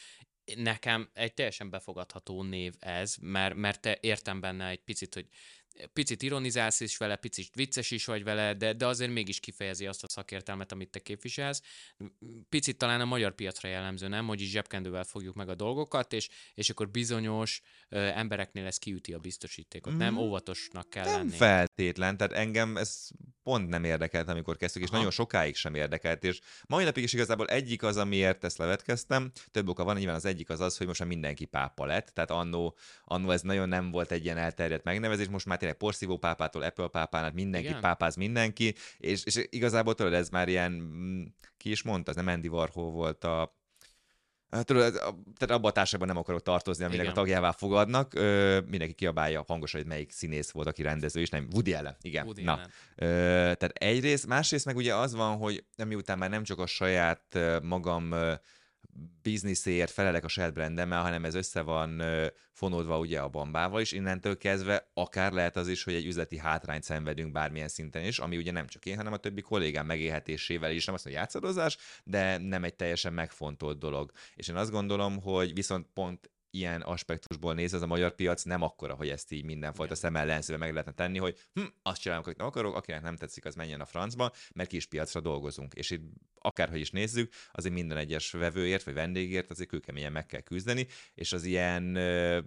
nekem 0.54 1.10
egy 1.12 1.34
teljesen 1.34 1.70
befogadható 1.70 2.42
név 2.42 2.74
ez, 2.78 3.16
mert, 3.20 3.54
mert 3.54 3.80
te 3.80 3.98
értem 4.00 4.40
benne 4.40 4.68
egy 4.68 4.82
picit, 4.82 5.14
hogy 5.14 5.28
picit 5.92 6.22
ironizálsz 6.22 6.80
is 6.80 6.96
vele, 6.96 7.16
picit 7.16 7.54
vicces 7.54 7.90
is 7.90 8.04
vagy 8.04 8.24
vele, 8.24 8.54
de, 8.54 8.72
de 8.72 8.86
azért 8.86 9.10
mégis 9.10 9.40
kifejezi 9.40 9.86
azt 9.86 10.02
a 10.02 10.08
szakértelmet, 10.08 10.72
amit 10.72 10.90
te 10.90 10.98
képviselsz. 10.98 11.62
Picit 12.48 12.78
talán 12.78 13.00
a 13.00 13.04
magyar 13.04 13.34
piacra 13.34 13.68
jellemző, 13.68 14.08
nem? 14.08 14.26
Hogy 14.26 14.40
is 14.40 14.50
zsebkendővel 14.50 15.04
fogjuk 15.04 15.34
meg 15.34 15.48
a 15.48 15.54
dolgokat, 15.54 16.12
és, 16.12 16.28
és 16.54 16.70
akkor 16.70 16.88
bizonyos 16.88 17.62
ö, 17.88 17.98
embereknél 17.98 18.66
ez 18.66 18.78
kiüti 18.78 19.12
a 19.12 19.18
biztosítékot. 19.18 19.92
Mm. 19.92 19.96
Nem 19.96 20.12
mhm. 20.12 20.22
óvatosnak 20.22 20.90
kell 20.90 21.04
nem 21.04 21.14
lenni. 21.14 21.36
feltétlen, 21.36 22.16
tehát 22.16 22.32
engem 22.32 22.76
ez 22.76 23.08
pont 23.42 23.68
nem 23.68 23.84
érdekelt, 23.84 24.28
amikor 24.28 24.56
kezdtük, 24.56 24.82
és 24.82 24.88
Aha. 24.88 24.96
nagyon 24.96 25.10
sokáig 25.10 25.56
sem 25.56 25.74
érdekelt, 25.74 26.24
és 26.24 26.40
mai 26.66 26.84
napig 26.84 27.02
is 27.02 27.12
igazából 27.12 27.46
egyik 27.46 27.82
az, 27.82 27.96
amiért 27.96 28.44
ezt 28.44 28.58
levetkeztem, 28.58 29.30
több 29.50 29.68
oka 29.68 29.84
van, 29.84 29.96
nyilván 29.96 30.14
az 30.14 30.24
egyik 30.24 30.50
az 30.50 30.60
az, 30.60 30.76
hogy 30.76 30.86
most 30.86 31.00
már 31.00 31.08
mindenki 31.08 31.44
pápa 31.44 31.84
lett, 31.84 32.06
tehát 32.06 32.30
annó, 32.30 32.76
annó 33.04 33.30
ez 33.30 33.42
nagyon 33.42 33.68
nem 33.68 33.90
volt 33.90 34.12
egy 34.12 34.24
ilyen 34.24 34.36
elterjedt 34.36 34.84
megnevezés, 34.84 35.28
most 35.28 35.46
már 35.46 35.58
tényleg 35.66 35.82
porszívó 35.82 36.16
pápától 36.16 36.62
Apple 36.62 36.88
pápánál 36.88 37.30
mindenki 37.32 37.66
Igen? 37.68 37.80
pápáz 37.80 38.16
mindenki, 38.16 38.74
és, 38.98 39.24
és 39.24 39.46
igazából 39.50 39.94
tudod, 39.94 40.12
ez 40.12 40.28
már 40.28 40.48
ilyen, 40.48 40.72
mm, 40.72 41.22
ki 41.56 41.70
is 41.70 41.82
mondta, 41.82 42.10
ez 42.10 42.16
nem 42.16 42.26
Andy 42.26 42.48
Warhol 42.48 42.90
volt 42.90 43.24
a 43.24 43.54
Hát 44.50 44.64
tudod, 44.64 44.92
tehát 45.36 45.50
abban 45.50 45.70
a 45.70 45.72
társaságban 45.72 46.08
nem 46.08 46.16
akarok 46.16 46.42
tartozni, 46.42 46.84
aminek 46.84 47.02
igen. 47.02 47.16
a 47.16 47.16
tagjává 47.16 47.50
fogadnak. 47.50 48.14
Ö, 48.14 48.60
mindenki 48.66 48.94
kiabálja 48.94 49.44
hangosan, 49.46 49.80
hogy 49.80 49.88
melyik 49.88 50.12
színész 50.12 50.50
volt, 50.50 50.66
aki 50.66 50.82
rendező, 50.82 51.20
és 51.20 51.28
nem, 51.28 51.48
Woody 51.52 51.74
Allen, 51.74 51.96
igen. 52.00 52.24
Woody 52.24 52.42
Na. 52.42 52.52
Allen. 52.52 52.70
Ö, 52.96 53.06
tehát 53.54 53.72
egyrészt, 53.74 54.26
másrészt 54.26 54.64
meg 54.64 54.76
ugye 54.76 54.94
az 54.94 55.14
van, 55.14 55.36
hogy 55.36 55.64
miután 55.86 56.18
már 56.18 56.30
nem 56.30 56.44
csak 56.44 56.58
a 56.58 56.66
saját 56.66 57.38
magam 57.62 58.14
bizniszéért 59.22 59.90
felelek 59.90 60.24
a 60.24 60.28
saját 60.28 60.52
brandemmel, 60.52 61.02
hanem 61.02 61.24
ez 61.24 61.34
össze 61.34 61.60
van 61.60 62.02
fonódva 62.52 62.98
ugye 62.98 63.20
a 63.20 63.28
bambával 63.28 63.80
is, 63.80 63.92
innentől 63.92 64.36
kezdve 64.36 64.90
akár 64.94 65.32
lehet 65.32 65.56
az 65.56 65.68
is, 65.68 65.84
hogy 65.84 65.94
egy 65.94 66.06
üzleti 66.06 66.38
hátrányt 66.38 66.82
szenvedünk 66.82 67.32
bármilyen 67.32 67.68
szinten 67.68 68.04
is, 68.04 68.18
ami 68.18 68.36
ugye 68.36 68.52
nem 68.52 68.66
csak 68.66 68.86
én, 68.86 68.96
hanem 68.96 69.12
a 69.12 69.16
többi 69.16 69.40
kollégám 69.40 69.86
megélhetésével 69.86 70.72
is, 70.72 70.84
nem 70.84 70.94
azt 70.94 71.04
mondja 71.04 71.22
játszadozás, 71.22 71.76
de 72.04 72.38
nem 72.38 72.64
egy 72.64 72.74
teljesen 72.74 73.12
megfontolt 73.12 73.78
dolog. 73.78 74.10
És 74.34 74.48
én 74.48 74.56
azt 74.56 74.70
gondolom, 74.70 75.20
hogy 75.20 75.54
viszont 75.54 75.86
pont 75.94 76.30
ilyen 76.56 76.80
aspektusból 76.80 77.54
nézve, 77.54 77.76
az 77.76 77.82
a 77.82 77.86
magyar 77.86 78.14
piac 78.14 78.42
nem 78.42 78.62
akkora, 78.62 78.94
hogy 78.94 79.08
ezt 79.08 79.32
így 79.32 79.44
mindenfajta 79.44 79.94
szemellenzőbe 79.94 80.58
meg 80.58 80.70
lehetne 80.70 80.92
tenni, 80.92 81.18
hogy 81.18 81.38
hm, 81.54 81.64
azt 81.82 82.00
csinálom, 82.00 82.24
hogy 82.24 82.36
nem 82.36 82.46
akarok, 82.46 82.76
akinek 82.76 83.02
nem 83.02 83.16
tetszik, 83.16 83.44
az 83.44 83.54
menjen 83.54 83.80
a 83.80 83.84
francba, 83.84 84.32
mert 84.54 84.68
kis 84.68 84.86
piacra 84.86 85.20
dolgozunk. 85.20 85.74
És 85.74 85.90
itt 85.90 86.02
akárhogy 86.38 86.80
is 86.80 86.90
nézzük, 86.90 87.32
azért 87.52 87.74
minden 87.74 87.96
egyes 87.96 88.30
vevőért 88.30 88.82
vagy 88.82 88.94
vendégért 88.94 89.50
azért 89.50 89.68
kőkeményen 89.68 90.12
meg 90.12 90.26
kell 90.26 90.40
küzdeni, 90.40 90.86
és 91.14 91.32
az 91.32 91.44
ilyen 91.44 91.94
ö, 91.94 92.40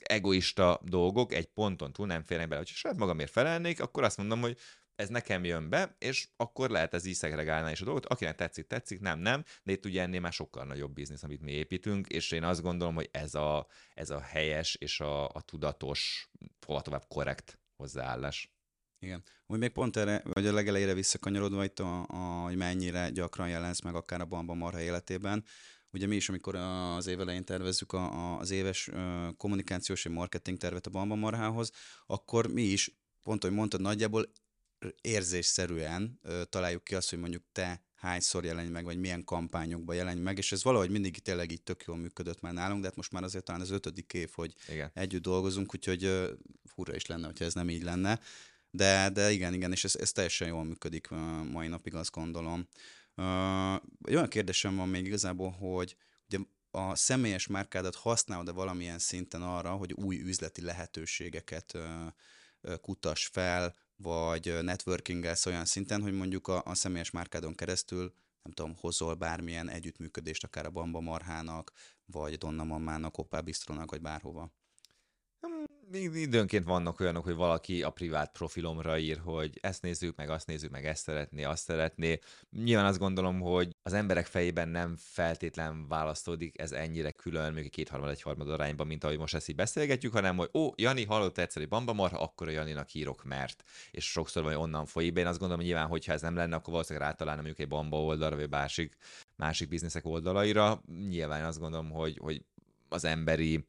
egoista 0.00 0.80
dolgok 0.82 1.32
egy 1.32 1.46
ponton 1.46 1.92
túl 1.92 2.06
nem 2.06 2.22
férnek 2.22 2.48
bele. 2.48 2.60
Hogyha 2.60 2.76
saját 2.76 2.98
magamért 2.98 3.30
felelnék, 3.30 3.80
akkor 3.80 4.02
azt 4.02 4.16
mondom, 4.16 4.40
hogy 4.40 4.58
ez 4.96 5.08
nekem 5.08 5.44
jön 5.44 5.68
be, 5.68 5.96
és 5.98 6.28
akkor 6.36 6.70
lehet 6.70 6.94
ez 6.94 7.04
így 7.04 7.14
szegregálni 7.14 7.70
is 7.70 7.80
a 7.80 7.84
dolgot. 7.84 8.06
Akinek 8.06 8.36
tetszik, 8.36 8.66
tetszik, 8.66 9.00
nem, 9.00 9.18
nem, 9.18 9.44
de 9.62 9.72
itt 9.72 9.84
ugye 9.84 10.02
ennél 10.02 10.20
már 10.20 10.32
sokkal 10.32 10.64
nagyobb 10.64 10.92
biznisz, 10.92 11.22
amit 11.22 11.42
mi 11.42 11.52
építünk, 11.52 12.06
és 12.06 12.30
én 12.30 12.44
azt 12.44 12.62
gondolom, 12.62 12.94
hogy 12.94 13.08
ez 13.12 13.34
a, 13.34 13.66
ez 13.94 14.10
a 14.10 14.20
helyes 14.20 14.74
és 14.74 15.00
a, 15.00 15.28
a 15.28 15.40
tudatos, 15.40 16.30
hova 16.66 16.80
tovább 16.80 17.04
korrekt 17.08 17.58
hozzáállás. 17.76 18.52
Igen. 18.98 19.22
Úgy 19.46 19.58
még 19.58 19.70
pont 19.70 19.96
erre, 19.96 20.22
vagy 20.24 20.46
a 20.46 20.52
legelejére 20.52 20.94
visszakanyarodva 20.94 21.64
itt, 21.64 21.78
a, 21.78 22.06
a, 22.08 22.42
hogy 22.42 22.56
mennyire 22.56 23.10
gyakran 23.10 23.48
jelensz 23.48 23.80
meg 23.80 23.94
akár 23.94 24.20
a 24.20 24.24
Bamba 24.24 24.54
Marha 24.54 24.80
életében, 24.80 25.44
Ugye 25.94 26.06
mi 26.06 26.16
is, 26.16 26.28
amikor 26.28 26.54
az 26.54 27.06
év 27.06 27.20
elején 27.20 27.44
tervezzük 27.44 27.92
a, 27.92 28.38
az 28.38 28.50
éves 28.50 28.90
kommunikációs 29.36 30.04
és 30.04 30.10
marketing 30.10 30.58
tervet 30.58 30.86
a 30.86 30.90
Bamba 30.90 31.14
Marhához, 31.14 31.70
akkor 32.06 32.46
mi 32.46 32.62
is, 32.62 32.90
pont, 33.22 33.42
hogy 33.42 33.52
mondtad, 33.52 33.80
nagyjából 33.80 34.32
érzésszerűen 35.00 36.20
találjuk 36.48 36.84
ki 36.84 36.94
azt, 36.94 37.10
hogy 37.10 37.18
mondjuk 37.18 37.42
te 37.52 37.82
hányszor 38.04 38.44
jelenj 38.44 38.68
meg, 38.68 38.84
vagy 38.84 38.98
milyen 38.98 39.24
kampányokban 39.24 39.96
jelenj 39.96 40.20
meg, 40.20 40.38
és 40.38 40.52
ez 40.52 40.64
valahogy 40.64 40.90
mindig 40.90 41.18
tényleg 41.18 41.50
így 41.50 41.62
tök 41.62 41.84
jól 41.86 41.96
működött 41.96 42.40
már 42.40 42.52
nálunk, 42.52 42.80
de 42.80 42.86
hát 42.86 42.96
most 42.96 43.12
már 43.12 43.22
azért 43.22 43.44
talán 43.44 43.60
az 43.60 43.70
ötödik 43.70 44.12
év, 44.12 44.30
hogy 44.34 44.54
igen. 44.68 44.90
együtt 44.94 45.22
dolgozunk, 45.22 45.74
úgyhogy 45.74 46.04
ö, 46.04 46.32
furra 46.64 46.94
is 46.94 47.06
lenne, 47.06 47.26
hogyha 47.26 47.44
ez 47.44 47.54
nem 47.54 47.70
így 47.70 47.82
lenne. 47.82 48.20
De, 48.70 49.10
de 49.10 49.30
igen, 49.30 49.54
igen, 49.54 49.72
és 49.72 49.84
ez, 49.84 49.96
ez 49.96 50.12
teljesen 50.12 50.48
jól 50.48 50.64
működik 50.64 51.08
mai 51.50 51.68
napig, 51.68 51.94
azt 51.94 52.10
gondolom. 52.10 52.68
Ö, 53.14 53.22
olyan 54.06 54.28
kérdésem 54.28 54.76
van 54.76 54.88
még 54.88 55.06
igazából, 55.06 55.50
hogy 55.50 55.96
ugye 56.28 56.38
a 56.70 56.94
személyes 56.94 57.46
márkádat 57.46 57.94
használod-e 57.94 58.52
valamilyen 58.52 58.98
szinten 58.98 59.42
arra, 59.42 59.70
hogy 59.70 59.92
új 59.92 60.20
üzleti 60.20 60.62
lehetőségeket 60.62 61.74
ö, 61.74 62.06
kutass 62.80 63.26
fel, 63.26 63.74
vagy 63.96 64.58
networkingelsz 64.62 65.46
olyan 65.46 65.64
szinten, 65.64 66.02
hogy 66.02 66.12
mondjuk 66.12 66.48
a, 66.48 66.62
a 66.64 66.74
személyes 66.74 67.10
márkádon 67.10 67.54
keresztül 67.54 68.14
nem 68.42 68.52
tudom, 68.52 68.74
hozol 68.76 69.14
bármilyen 69.14 69.68
együttműködést 69.68 70.44
akár 70.44 70.66
a 70.66 70.70
Bamba 70.70 71.00
Marhának, 71.00 71.72
vagy 72.06 72.38
Donna 72.38 72.64
Mammának, 72.64 73.18
Opá 73.18 73.40
Bistrónak, 73.40 73.90
vagy 73.90 74.00
bárhova 74.00 74.52
időnként 75.92 76.64
vannak 76.64 77.00
olyanok, 77.00 77.24
hogy 77.24 77.34
valaki 77.34 77.82
a 77.82 77.90
privát 77.90 78.32
profilomra 78.32 78.98
ír, 78.98 79.18
hogy 79.18 79.58
ezt 79.60 79.82
nézzük, 79.82 80.16
meg 80.16 80.30
azt 80.30 80.46
nézzük, 80.46 80.70
meg 80.70 80.86
ezt 80.86 81.02
szeretné, 81.02 81.42
azt 81.44 81.62
szeretné. 81.62 82.18
Nyilván 82.50 82.86
azt 82.86 82.98
gondolom, 82.98 83.40
hogy 83.40 83.76
az 83.82 83.92
emberek 83.92 84.26
fejében 84.26 84.68
nem 84.68 84.96
feltétlen 84.98 85.88
választódik 85.88 86.58
ez 86.60 86.72
ennyire 86.72 87.10
külön, 87.10 87.52
mondjuk 87.52 87.70
kétharmad, 87.70 88.10
egyharmad 88.10 88.50
arányban, 88.50 88.86
mint 88.86 89.04
ahogy 89.04 89.18
most 89.18 89.34
ezt 89.34 89.48
így 89.48 89.54
beszélgetjük, 89.54 90.12
hanem 90.12 90.36
hogy 90.36 90.50
ó, 90.54 90.72
Jani 90.76 91.04
hallott 91.04 91.38
egyszer 91.38 91.62
egy 91.62 91.68
bamba 91.68 91.92
marha, 91.92 92.18
akkor 92.18 92.48
a 92.48 92.50
Janinak 92.50 92.94
írok, 92.94 93.24
mert. 93.24 93.64
És 93.90 94.10
sokszor 94.10 94.42
vagy 94.42 94.54
onnan 94.54 94.86
folyik. 94.86 95.16
Én 95.16 95.26
azt 95.26 95.38
gondolom, 95.38 95.56
hogy 95.56 95.72
nyilván, 95.72 95.88
hogyha 95.88 96.12
ez 96.12 96.20
nem 96.20 96.36
lenne, 96.36 96.56
akkor 96.56 96.72
valószínűleg 96.72 97.08
rátalálna 97.08 97.42
mondjuk 97.42 97.60
egy 97.60 97.68
bamba 97.68 98.02
oldalra, 98.02 98.36
vagy 98.36 98.50
másik, 98.50 98.96
másik 99.36 99.68
bizniszek 99.68 100.06
oldalaira. 100.06 100.82
Nyilván 101.08 101.44
azt 101.44 101.58
gondolom, 101.58 101.90
hogy, 101.90 102.18
hogy 102.22 102.44
az 102.88 103.04
emberi 103.04 103.64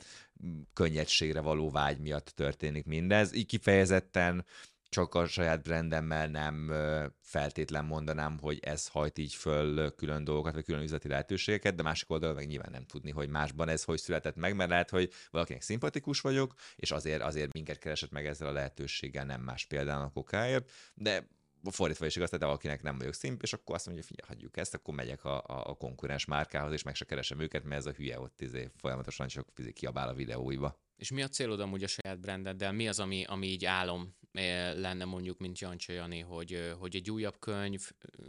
könnyedségre 0.73 1.39
való 1.39 1.69
vágy 1.69 1.99
miatt 1.99 2.25
történik 2.25 2.85
mindez. 2.85 3.33
Így 3.33 3.45
kifejezetten 3.45 4.45
csak 4.89 5.15
a 5.15 5.27
saját 5.27 5.61
brandemmel 5.61 6.27
nem 6.27 6.73
feltétlen 7.21 7.85
mondanám, 7.85 8.37
hogy 8.39 8.59
ez 8.61 8.87
hajt 8.87 9.17
így 9.17 9.33
föl 9.33 9.95
külön 9.95 10.23
dolgokat, 10.23 10.53
vagy 10.53 10.63
külön 10.63 10.81
üzleti 10.81 11.07
lehetőségeket, 11.07 11.75
de 11.75 11.83
másik 11.83 12.09
oldalon 12.09 12.35
meg 12.35 12.47
nyilván 12.47 12.71
nem 12.71 12.85
tudni, 12.85 13.11
hogy 13.11 13.29
másban 13.29 13.69
ez 13.69 13.83
hogy 13.83 13.99
született 13.99 14.35
meg, 14.35 14.55
mert 14.55 14.69
lehet, 14.69 14.89
hogy 14.89 15.11
valakinek 15.31 15.61
szimpatikus 15.61 16.21
vagyok, 16.21 16.53
és 16.75 16.91
azért, 16.91 17.21
azért 17.21 17.53
minket 17.53 17.77
keresett 17.77 18.11
meg 18.11 18.25
ezzel 18.25 18.47
a 18.47 18.51
lehetőséggel, 18.51 19.25
nem 19.25 19.41
más 19.41 19.65
például 19.65 20.03
a 20.03 20.11
kokáért, 20.13 20.71
de 20.93 21.27
fordítva 21.71 22.05
is 22.05 22.15
igaz, 22.15 22.29
tehát 22.29 22.45
valakinek 22.45 22.81
nem 22.81 22.97
vagyok 22.97 23.13
szimp, 23.13 23.41
és 23.41 23.53
akkor 23.53 23.75
azt 23.75 23.85
mondja, 23.85 24.03
hogy 24.03 24.15
figyelj, 24.15 24.35
hagyjuk 24.35 24.57
ezt, 24.57 24.73
akkor 24.73 24.93
megyek 24.93 25.23
a, 25.23 25.37
a, 25.37 25.69
a 25.69 25.73
konkurens 25.73 26.25
márkához, 26.25 26.71
és 26.73 26.83
meg 26.83 26.95
se 26.95 27.05
keresem 27.05 27.39
őket, 27.39 27.63
mert 27.63 27.79
ez 27.79 27.85
a 27.85 27.91
hülye 27.91 28.19
ott 28.19 28.41
izé, 28.41 28.69
folyamatosan 28.75 29.27
csak 29.27 29.47
kiabál 29.73 30.07
a 30.09 30.13
videóiba. 30.13 30.79
És 30.95 31.11
mi 31.11 31.21
a 31.21 31.27
célod 31.27 31.59
amúgy 31.59 31.83
a 31.83 31.87
saját 31.87 32.19
brandeddel? 32.19 32.71
Mi 32.71 32.87
az, 32.87 32.99
ami, 32.99 33.23
ami 33.23 33.47
így 33.47 33.65
álom 33.65 34.15
eh, 34.31 34.75
lenne 34.75 35.05
mondjuk, 35.05 35.39
mint 35.39 35.59
Jancsa 35.59 35.93
Jani, 35.93 36.19
hogy, 36.19 36.53
eh, 36.53 36.73
hogy 36.73 36.95
egy 36.95 37.11
újabb 37.11 37.39
könyv 37.39 37.91
eh, 37.99 38.25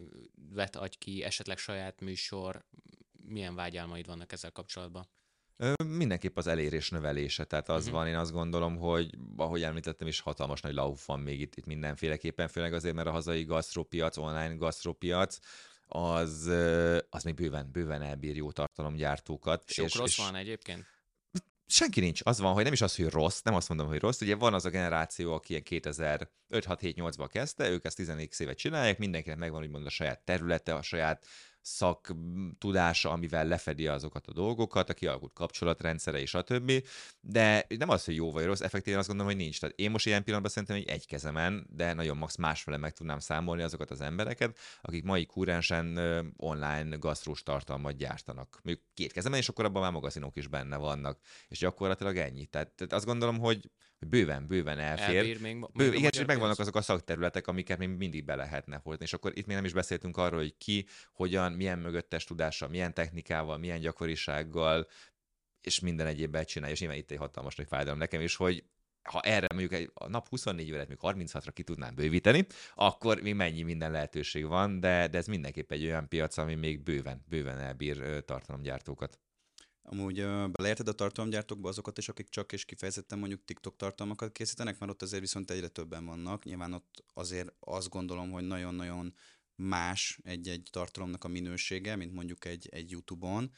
vet 0.52 0.76
adj 0.76 0.96
ki, 0.98 1.22
esetleg 1.22 1.58
saját 1.58 2.00
műsor, 2.00 2.64
milyen 3.26 3.54
vágyálmaid 3.54 4.06
vannak 4.06 4.32
ezzel 4.32 4.52
kapcsolatban? 4.52 5.08
Mindenképp 5.84 6.36
az 6.36 6.46
elérés 6.46 6.90
növelése, 6.90 7.44
tehát 7.44 7.68
az 7.68 7.78
uh-huh. 7.78 7.98
van, 7.98 8.06
én 8.06 8.16
azt 8.16 8.32
gondolom, 8.32 8.76
hogy 8.76 9.10
ahogy 9.36 9.62
említettem 9.62 10.06
is, 10.06 10.20
hatalmas 10.20 10.60
nagy 10.60 10.74
lauf 10.74 11.06
van 11.06 11.20
még 11.20 11.40
itt, 11.40 11.56
itt 11.56 11.66
mindenféleképpen, 11.66 12.48
főleg 12.48 12.72
azért, 12.72 12.94
mert 12.94 13.08
a 13.08 13.10
hazai 13.10 13.44
gasztropiac, 13.44 14.16
online 14.16 14.54
gasztropiac, 14.54 15.38
az, 15.86 16.50
az 17.10 17.22
még 17.22 17.34
bőven, 17.34 17.70
bőven 17.72 18.02
elbír 18.02 18.36
jó 18.36 18.52
tartalomgyártókat. 18.52 19.70
Sok 19.70 19.86
és, 19.86 19.94
rossz 19.94 20.08
és 20.08 20.16
van 20.16 20.34
egyébként? 20.34 20.84
Senki 21.66 22.00
nincs. 22.00 22.20
Az 22.24 22.40
van, 22.40 22.52
hogy 22.52 22.64
nem 22.64 22.72
is 22.72 22.80
az, 22.80 22.96
hogy 22.96 23.08
rossz, 23.08 23.40
nem 23.42 23.54
azt 23.54 23.68
mondom, 23.68 23.86
hogy 23.86 24.00
rossz. 24.00 24.20
Ugye 24.20 24.34
van 24.34 24.54
az 24.54 24.64
a 24.64 24.70
generáció, 24.70 25.32
aki 25.32 25.50
ilyen 25.50 25.62
2005 25.62 26.30
6 26.64 26.80
7 26.80 26.96
8 26.96 27.16
ban 27.16 27.28
kezdte, 27.28 27.68
ők 27.68 27.84
ezt 27.84 27.96
10 27.96 28.12
évet 28.38 28.56
csinálják, 28.56 28.98
mindenkinek 28.98 29.38
megvan 29.38 29.62
úgymond 29.62 29.86
a 29.86 29.90
saját 29.90 30.24
területe, 30.24 30.74
a 30.74 30.82
saját 30.82 31.26
szaktudása, 31.66 33.10
amivel 33.10 33.46
lefedi 33.46 33.86
azokat 33.86 34.26
a 34.26 34.32
dolgokat, 34.32 34.90
a 34.90 34.94
kialakult 34.94 35.32
kapcsolatrendszere 35.32 36.20
és 36.20 36.34
a 36.34 36.42
többi, 36.42 36.84
de 37.20 37.66
nem 37.78 37.88
az, 37.88 38.04
hogy 38.04 38.14
jó 38.14 38.32
vagy 38.32 38.44
rossz, 38.44 38.60
effektíven 38.60 38.98
azt 38.98 39.08
gondolom, 39.08 39.32
hogy 39.32 39.42
nincs. 39.42 39.60
Tehát 39.60 39.78
én 39.78 39.90
most 39.90 40.06
ilyen 40.06 40.22
pillanatban 40.22 40.52
szerintem 40.52 40.76
hogy 40.76 40.88
egy 40.88 41.06
kezemen, 41.06 41.66
de 41.70 41.92
nagyon 41.92 42.16
max 42.16 42.36
másfele 42.36 42.76
meg 42.76 42.92
tudnám 42.92 43.18
számolni 43.18 43.62
azokat 43.62 43.90
az 43.90 44.00
embereket, 44.00 44.58
akik 44.82 45.04
mai 45.04 45.26
kúrensen 45.26 45.98
online 46.36 46.96
gasztrós 46.96 47.42
tartalmat 47.42 47.96
gyártanak. 47.96 48.60
Mondjuk 48.62 48.86
két 48.94 49.12
kezemen, 49.12 49.38
és 49.38 49.48
akkor 49.48 49.64
abban 49.64 49.82
már 49.82 49.92
magazinok 49.92 50.36
is 50.36 50.46
benne 50.46 50.76
vannak. 50.76 51.18
És 51.48 51.58
gyakorlatilag 51.58 52.16
ennyi. 52.16 52.46
Tehát, 52.46 52.70
tehát 52.70 52.92
azt 52.92 53.06
gondolom, 53.06 53.38
hogy 53.38 53.70
bőven, 53.98 54.46
bőven 54.46 54.78
elfér. 54.78 55.16
Elbír 55.16 55.40
még, 55.40 55.66
Bőven, 55.72 55.94
igen, 55.94 56.10
csak 56.10 56.26
megvannak 56.26 56.58
azok 56.58 56.76
a 56.76 56.82
szakterületek, 56.82 57.46
amiket 57.46 57.78
még 57.78 57.88
mindig 57.88 58.24
be 58.24 58.34
lehetne 58.34 58.80
hozni. 58.82 59.04
És 59.04 59.12
akkor 59.12 59.32
itt 59.34 59.46
még 59.46 59.56
nem 59.56 59.64
is 59.64 59.72
beszéltünk 59.72 60.16
arról, 60.16 60.40
hogy 60.40 60.56
ki, 60.58 60.86
hogyan, 61.12 61.52
milyen 61.52 61.78
mögöttes 61.78 62.24
tudással, 62.24 62.68
milyen 62.68 62.94
technikával, 62.94 63.58
milyen 63.58 63.80
gyakorisággal, 63.80 64.86
és 65.60 65.80
minden 65.80 66.06
egyébben 66.06 66.44
csinálja. 66.44 66.74
És 66.74 66.80
nyilván 66.80 66.98
itt 66.98 67.10
egy 67.10 67.18
hatalmas 67.18 67.54
nagy 67.54 67.66
fájdalom 67.68 67.98
nekem 67.98 68.20
is, 68.20 68.36
hogy 68.36 68.64
ha 69.02 69.20
erre 69.20 69.46
mondjuk 69.54 69.72
egy, 69.72 69.90
a 69.94 70.08
nap 70.08 70.28
24 70.28 70.72
órát, 70.72 70.88
mondjuk 70.88 71.30
36-ra 71.30 71.50
ki 71.52 71.62
tudnám 71.62 71.94
bővíteni, 71.94 72.46
akkor 72.74 73.20
még 73.20 73.34
mennyi 73.34 73.62
minden 73.62 73.90
lehetőség 73.90 74.46
van, 74.46 74.80
de, 74.80 75.08
de 75.08 75.18
ez 75.18 75.26
mindenképp 75.26 75.72
egy 75.72 75.84
olyan 75.84 76.08
piac, 76.08 76.36
ami 76.36 76.54
még 76.54 76.82
bőven, 76.82 77.24
bőven 77.28 77.58
elbír 77.58 78.24
tartalomgyártókat. 78.24 79.18
Amúgy 79.88 80.20
uh, 80.20 80.50
beleérted 80.50 80.88
a 80.88 80.92
tartalomgyártókba 80.92 81.68
azokat 81.68 81.98
is, 81.98 82.08
akik 82.08 82.28
csak 82.28 82.52
és 82.52 82.64
kifejezetten 82.64 83.18
mondjuk 83.18 83.44
TikTok 83.44 83.76
tartalmakat 83.76 84.32
készítenek, 84.32 84.78
mert 84.78 84.92
ott 84.92 85.02
azért 85.02 85.20
viszont 85.20 85.50
egyre 85.50 85.68
többen 85.68 86.04
vannak. 86.04 86.44
Nyilván 86.44 86.72
ott 86.72 87.04
azért 87.14 87.54
azt 87.60 87.88
gondolom, 87.88 88.30
hogy 88.30 88.46
nagyon-nagyon 88.46 89.14
más 89.54 90.18
egy-egy 90.22 90.68
tartalomnak 90.70 91.24
a 91.24 91.28
minősége, 91.28 91.96
mint 91.96 92.12
mondjuk 92.12 92.44
egy, 92.44 92.68
egy 92.70 92.90
YouTube-on. 92.90 93.52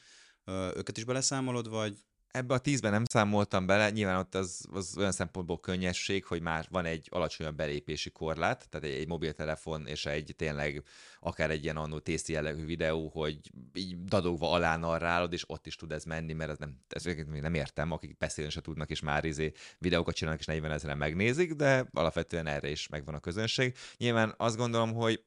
Uh, 0.45 0.75
őket 0.75 0.97
is 0.97 1.03
beleszámolod, 1.03 1.69
vagy 1.69 1.97
Ebbe 2.31 2.53
a 2.53 2.57
tízben 2.57 2.91
nem 2.91 3.05
számoltam 3.05 3.65
bele, 3.65 3.89
nyilván 3.89 4.17
ott 4.17 4.35
az, 4.35 4.65
az 4.71 4.97
olyan 4.97 5.11
szempontból 5.11 5.59
könnyesség, 5.59 6.25
hogy 6.25 6.41
már 6.41 6.65
van 6.69 6.85
egy 6.85 7.07
alacsonyabb 7.11 7.55
belépési 7.55 8.09
korlát, 8.09 8.69
tehát 8.69 8.87
egy, 8.87 9.01
egy 9.01 9.07
mobiltelefon 9.07 9.87
és 9.87 10.05
egy 10.05 10.33
tényleg 10.37 10.83
akár 11.19 11.49
egy 11.49 11.63
ilyen 11.63 11.77
annó 11.77 11.99
tészti 11.99 12.33
jellegű 12.33 12.65
videó, 12.65 13.07
hogy 13.07 13.39
így 13.73 14.03
dadogva 14.03 14.51
alá 14.51 14.77
narrálod, 14.77 15.33
és 15.33 15.43
ott 15.47 15.67
is 15.67 15.75
tud 15.75 15.91
ez 15.91 16.03
menni, 16.03 16.33
mert 16.33 16.51
ez 16.51 16.57
nem, 16.57 16.77
ez 16.89 17.03
nem 17.41 17.53
értem, 17.53 17.91
akik 17.91 18.17
beszélni 18.17 18.51
se 18.51 18.61
tudnak, 18.61 18.89
és 18.89 18.99
már 18.99 19.25
izé 19.25 19.51
videókat 19.77 20.15
csinálnak, 20.15 20.41
és 20.41 20.47
40 20.47 20.71
ezeren 20.71 20.97
megnézik, 20.97 21.53
de 21.53 21.87
alapvetően 21.91 22.47
erre 22.47 22.69
is 22.69 22.87
megvan 22.87 23.15
a 23.15 23.19
közönség. 23.19 23.75
Nyilván 23.97 24.33
azt 24.37 24.57
gondolom, 24.57 24.93
hogy 24.93 25.23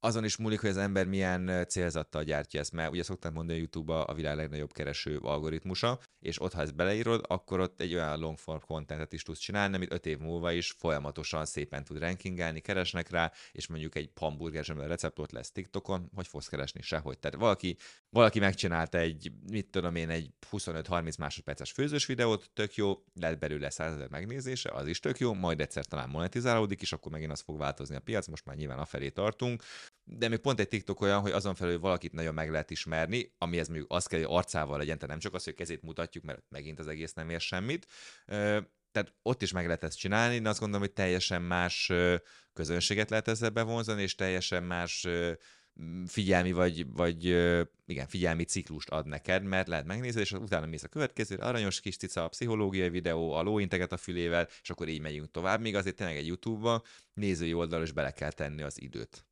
azon 0.00 0.24
is 0.24 0.36
múlik, 0.36 0.60
hogy 0.60 0.70
az 0.70 0.76
ember 0.76 1.06
milyen 1.06 1.66
célzattal 1.68 2.22
gyártja 2.22 2.60
ezt, 2.60 2.72
mert 2.72 2.90
ugye 2.90 3.02
szokták 3.02 3.32
mondani, 3.32 3.58
hogy 3.58 3.68
YouTube 3.72 3.94
a 3.94 4.14
világ 4.14 4.36
legnagyobb 4.36 4.72
kereső 4.72 5.16
algoritmusa, 5.16 5.98
és 6.20 6.40
ott, 6.40 6.52
ha 6.52 6.60
ezt 6.60 6.74
beleírod, 6.74 7.24
akkor 7.28 7.60
ott 7.60 7.80
egy 7.80 7.94
olyan 7.94 8.18
long 8.18 8.38
form 8.38 8.60
contentet 8.66 9.12
is 9.12 9.22
tudsz 9.22 9.38
csinálni, 9.38 9.74
amit 9.74 9.92
öt 9.92 10.06
év 10.06 10.18
múlva 10.18 10.52
is 10.52 10.70
folyamatosan 10.70 11.44
szépen 11.44 11.84
tud 11.84 11.98
rankingelni, 11.98 12.60
keresnek 12.60 13.10
rá, 13.10 13.32
és 13.52 13.66
mondjuk 13.66 13.94
egy 13.94 14.10
hamburger 14.16 14.66
receptot 14.66 15.32
lesz 15.32 15.50
TikTokon, 15.50 16.10
hogy 16.14 16.26
fogsz 16.26 16.48
keresni 16.48 16.82
sehogy. 16.82 17.18
Tehát 17.18 17.36
valaki, 17.36 17.76
valaki 18.10 18.38
megcsinálta 18.38 18.98
egy, 18.98 19.32
mit 19.50 19.70
tudom 19.70 19.94
én, 19.94 20.10
egy 20.10 20.30
25-30 20.50 21.18
másodperces 21.18 21.72
főzős 21.72 22.06
videót, 22.06 22.50
tök 22.54 22.74
jó, 22.74 23.04
lehet 23.14 23.38
belőle 23.38 23.70
100 23.70 23.92
ezer 23.92 24.08
megnézése, 24.08 24.70
az 24.70 24.86
is 24.86 25.00
tök 25.00 25.18
jó, 25.18 25.34
majd 25.34 25.60
egyszer 25.60 25.84
talán 25.84 26.08
monetizálódik, 26.08 26.80
és 26.80 26.92
akkor 26.92 27.12
megint 27.12 27.32
az 27.32 27.40
fog 27.40 27.58
változni 27.58 27.96
a 27.96 28.00
piac, 28.00 28.26
most 28.26 28.44
már 28.44 28.56
nyilván 28.56 28.78
afelé 28.78 29.08
tartunk, 29.08 29.62
de 30.18 30.28
még 30.28 30.38
pont 30.38 30.60
egy 30.60 30.68
TikTok 30.68 31.00
olyan, 31.00 31.20
hogy 31.20 31.30
azon 31.30 31.54
felül 31.54 31.78
valakit 31.78 32.12
nagyon 32.12 32.34
meg 32.34 32.50
lehet 32.50 32.70
ismerni, 32.70 33.34
amihez 33.38 33.68
mondjuk 33.68 33.92
az 33.92 34.06
kell, 34.06 34.18
hogy 34.18 34.28
arcával 34.30 34.78
legyen, 34.78 34.94
tehát 34.94 35.10
nem 35.10 35.18
csak 35.18 35.34
az, 35.34 35.44
hogy 35.44 35.54
kezét 35.54 35.82
mutatjuk, 35.82 36.24
mert 36.24 36.42
megint 36.48 36.78
az 36.78 36.86
egész 36.86 37.12
nem 37.12 37.30
ér 37.30 37.40
semmit. 37.40 37.86
Tehát 38.92 39.14
ott 39.22 39.42
is 39.42 39.52
meg 39.52 39.64
lehet 39.64 39.84
ezt 39.84 39.98
csinálni, 39.98 40.38
de 40.38 40.48
azt 40.48 40.58
gondolom, 40.60 40.86
hogy 40.86 40.94
teljesen 40.94 41.42
más 41.42 41.92
közönséget 42.52 43.10
lehet 43.10 43.28
ezzel 43.28 43.50
bevonzani, 43.50 44.02
és 44.02 44.14
teljesen 44.14 44.62
más 44.62 45.06
figyelmi 46.06 46.52
vagy, 46.52 46.92
vagy 46.92 47.24
igen, 47.86 48.06
figyelmi 48.06 48.44
ciklust 48.44 48.88
ad 48.88 49.06
neked, 49.06 49.42
mert 49.42 49.68
lehet 49.68 49.86
megnézni, 49.86 50.20
és 50.20 50.32
utána 50.32 50.66
mész 50.66 50.82
a 50.82 50.88
következő, 50.88 51.36
aranyos 51.36 51.80
kis 51.80 51.96
cica, 51.96 52.24
a 52.24 52.28
pszichológiai 52.28 52.90
videó, 52.90 53.32
a 53.32 53.42
lóinteget 53.42 53.92
a 53.92 53.96
fülével, 53.96 54.48
és 54.62 54.70
akkor 54.70 54.88
így 54.88 55.00
megyünk 55.00 55.30
tovább, 55.30 55.60
még 55.60 55.74
azért 55.74 55.96
tényleg 55.96 56.16
egy 56.16 56.26
YouTube-ba 56.26 56.82
nézői 57.14 57.54
oldalra 57.54 57.84
is 57.84 57.92
bele 57.92 58.10
kell 58.10 58.32
tenni 58.32 58.62
az 58.62 58.80
időt. 58.80 59.24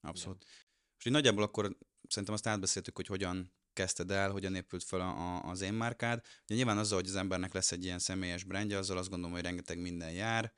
Abszolút. 0.00 0.42
Igen. 0.42 0.54
És 0.98 1.04
így 1.04 1.12
nagyjából 1.12 1.42
akkor 1.42 1.76
szerintem 2.08 2.34
azt 2.34 2.46
átbeszéltük, 2.46 2.96
hogy 2.96 3.06
hogyan 3.06 3.52
kezdted 3.72 4.10
el, 4.10 4.30
hogyan 4.30 4.54
épült 4.54 4.84
fel 4.84 5.00
a, 5.00 5.36
a, 5.36 5.50
az 5.50 5.60
én 5.60 5.72
márkád. 5.72 6.24
Ugye 6.44 6.54
nyilván 6.54 6.78
azzal, 6.78 6.98
hogy 6.98 7.08
az 7.08 7.16
embernek 7.16 7.52
lesz 7.52 7.72
egy 7.72 7.84
ilyen 7.84 7.98
személyes 7.98 8.44
brandje, 8.44 8.78
azzal 8.78 8.98
azt 8.98 9.08
gondolom, 9.08 9.34
hogy 9.34 9.42
rengeteg 9.42 9.78
minden 9.78 10.12
jár. 10.12 10.52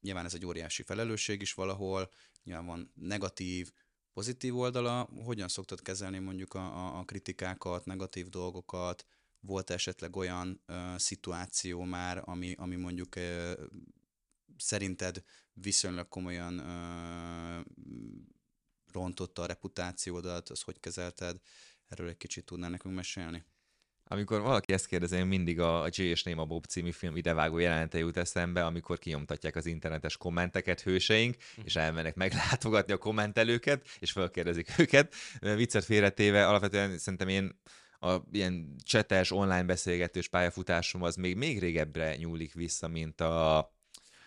Nyilván 0.00 0.24
ez 0.24 0.34
egy 0.34 0.46
óriási 0.46 0.82
felelősség 0.82 1.40
is 1.40 1.52
valahol, 1.54 2.10
nyilván 2.42 2.66
van 2.66 2.92
negatív, 2.94 3.72
pozitív 4.12 4.56
oldala. 4.56 5.08
Hogyan 5.24 5.48
szoktad 5.48 5.82
kezelni 5.82 6.18
mondjuk 6.18 6.54
a, 6.54 6.76
a, 6.76 6.98
a 6.98 7.04
kritikákat, 7.04 7.84
negatív 7.84 8.28
dolgokat? 8.28 9.06
Volt 9.40 9.70
esetleg 9.70 10.16
olyan 10.16 10.62
ö, 10.66 10.94
szituáció 10.96 11.82
már, 11.82 12.22
ami, 12.24 12.54
ami 12.58 12.76
mondjuk 12.76 13.14
ö, 13.14 13.52
szerinted 14.56 15.22
viszonylag 15.52 16.08
komolyan 16.08 16.58
ö, 16.58 17.60
rontotta 18.92 19.42
a 19.42 19.46
reputációdat, 19.46 20.48
az 20.48 20.60
hogy 20.62 20.80
kezelted? 20.80 21.36
Erről 21.88 22.08
egy 22.08 22.16
kicsit 22.16 22.44
tudnál 22.44 22.70
nekünk 22.70 22.94
mesélni? 22.94 23.44
Amikor 24.04 24.40
valaki 24.40 24.72
ezt 24.72 24.86
kérdezi, 24.86 25.16
én 25.16 25.26
mindig 25.26 25.60
a 25.60 25.86
J 25.90 26.02
és 26.02 26.22
Néma 26.22 26.44
Bob 26.44 26.66
című 26.66 26.90
film 26.90 27.16
idevágó 27.16 27.58
jelenete 27.58 27.98
jut 27.98 28.16
eszembe, 28.16 28.64
amikor 28.64 28.98
kinyomtatják 28.98 29.56
az 29.56 29.66
internetes 29.66 30.16
kommenteket 30.16 30.80
hőseink, 30.80 31.36
hm. 31.54 31.60
és 31.64 31.76
elmennek 31.76 32.14
meglátogatni 32.14 32.92
a 32.92 32.96
kommentelőket, 32.96 33.86
és 33.98 34.12
felkérdezik 34.12 34.78
őket. 34.78 35.14
Viccet 35.40 35.84
félretéve, 35.84 36.46
alapvetően 36.46 36.98
szerintem 36.98 37.28
én 37.28 37.60
a 38.00 38.16
ilyen 38.30 38.76
csetes, 38.82 39.30
online 39.30 39.64
beszélgetős 39.64 40.28
pályafutásom 40.28 41.02
az 41.02 41.16
még, 41.16 41.36
még 41.36 41.58
régebbre 41.58 42.16
nyúlik 42.16 42.54
vissza, 42.54 42.88
mint 42.88 43.20
a 43.20 43.72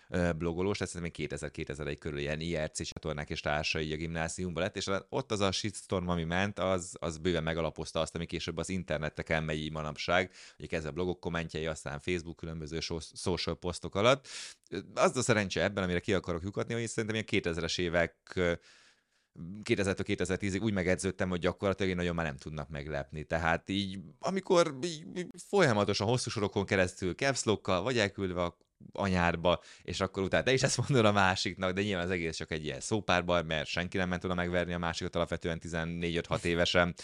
blogolós, 0.09 0.77
tehát 0.77 0.99
még 0.99 1.15
2000-2001 1.17 1.95
körül 1.99 2.19
ilyen 2.19 2.39
IRC 2.39 2.83
csatornák 2.83 3.29
és 3.29 3.39
társai 3.39 3.93
a 3.93 3.95
gimnáziumban 3.95 4.63
lett, 4.63 4.75
és 4.75 4.89
ott 5.09 5.31
az 5.31 5.39
a 5.39 5.51
shitstorm, 5.51 6.07
ami 6.07 6.23
ment, 6.23 6.59
az, 6.59 6.95
az 6.99 7.17
bőven 7.17 7.43
megalapozta 7.43 7.99
azt, 7.99 8.15
ami 8.15 8.25
később 8.25 8.57
az 8.57 8.69
interneteken 8.69 9.43
megy 9.43 9.71
manapság, 9.71 10.31
hogy 10.57 10.73
ez 10.73 10.85
a 10.85 10.91
blogok 10.91 11.19
kommentjei, 11.19 11.65
aztán 11.65 11.99
Facebook 11.99 12.35
különböző 12.35 12.79
social 13.13 13.55
posztok 13.59 13.95
alatt. 13.95 14.27
Az 14.93 15.17
a 15.17 15.21
szerencse 15.21 15.63
ebben, 15.63 15.83
amire 15.83 15.99
ki 15.99 16.13
akarok 16.13 16.43
lyukatni, 16.43 16.73
hogy 16.73 16.87
szerintem 16.87 17.25
ilyen 17.31 17.55
2000-es 17.55 17.79
évek 17.79 18.39
2000-2010-ig 19.63 20.61
úgy 20.61 20.73
megedződtem, 20.73 21.29
hogy 21.29 21.39
gyakorlatilag 21.39 21.91
én 21.91 21.97
nagyon 21.97 22.15
már 22.15 22.25
nem 22.25 22.37
tudnak 22.37 22.69
meglepni. 22.69 23.23
Tehát 23.23 23.69
így, 23.69 23.99
amikor 24.19 24.77
így, 24.83 25.05
így 25.15 25.27
folyamatosan 25.47 26.07
hosszú 26.07 26.29
sorokon 26.29 26.65
keresztül 26.65 27.13
capslokkal 27.13 27.81
vagy 27.81 27.97
elküldve 27.97 28.43
a 28.43 28.57
anyárba, 28.91 29.61
és 29.81 29.99
akkor 29.99 30.23
utána 30.23 30.43
te 30.43 30.53
is 30.53 30.63
ezt 30.63 30.77
mondod 30.77 31.05
a 31.05 31.11
másiknak, 31.11 31.71
de 31.71 31.81
nyilván 31.81 32.05
az 32.05 32.11
egész 32.11 32.35
csak 32.35 32.51
egy 32.51 32.65
ilyen 32.65 32.79
szópárban, 32.79 33.45
mert 33.45 33.67
senki 33.67 33.97
nem 33.97 34.09
ment 34.09 34.23
oda 34.23 34.33
megverni 34.33 34.73
a 34.73 34.77
másikat 34.77 35.15
alapvetően 35.15 35.61
14-5-6 35.63 36.43
évesen, 36.43 36.95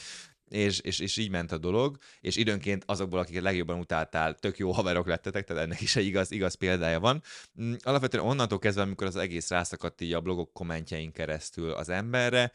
és, 0.51 0.79
és, 0.79 0.99
és 0.99 1.17
így 1.17 1.29
ment 1.29 1.51
a 1.51 1.57
dolog, 1.57 1.97
és 2.19 2.35
időnként 2.35 2.83
azokból, 2.85 3.19
akiket 3.19 3.43
legjobban 3.43 3.79
utáltál, 3.79 4.35
tök 4.35 4.57
jó 4.57 4.71
haverok 4.71 5.07
lettetek, 5.07 5.45
tehát 5.45 5.63
ennek 5.63 5.81
is 5.81 5.95
egy 5.95 6.05
igaz, 6.05 6.31
igaz 6.31 6.53
példája 6.53 6.99
van. 6.99 7.21
Mm, 7.61 7.73
alapvetően 7.81 8.23
onnantól 8.23 8.59
kezdve, 8.59 8.81
amikor 8.81 9.07
az 9.07 9.15
egész 9.15 9.49
rászakadt 9.49 10.01
így 10.01 10.13
a 10.13 10.21
blogok 10.21 10.53
kommentjein 10.53 11.11
keresztül 11.11 11.71
az 11.71 11.89
emberre, 11.89 12.51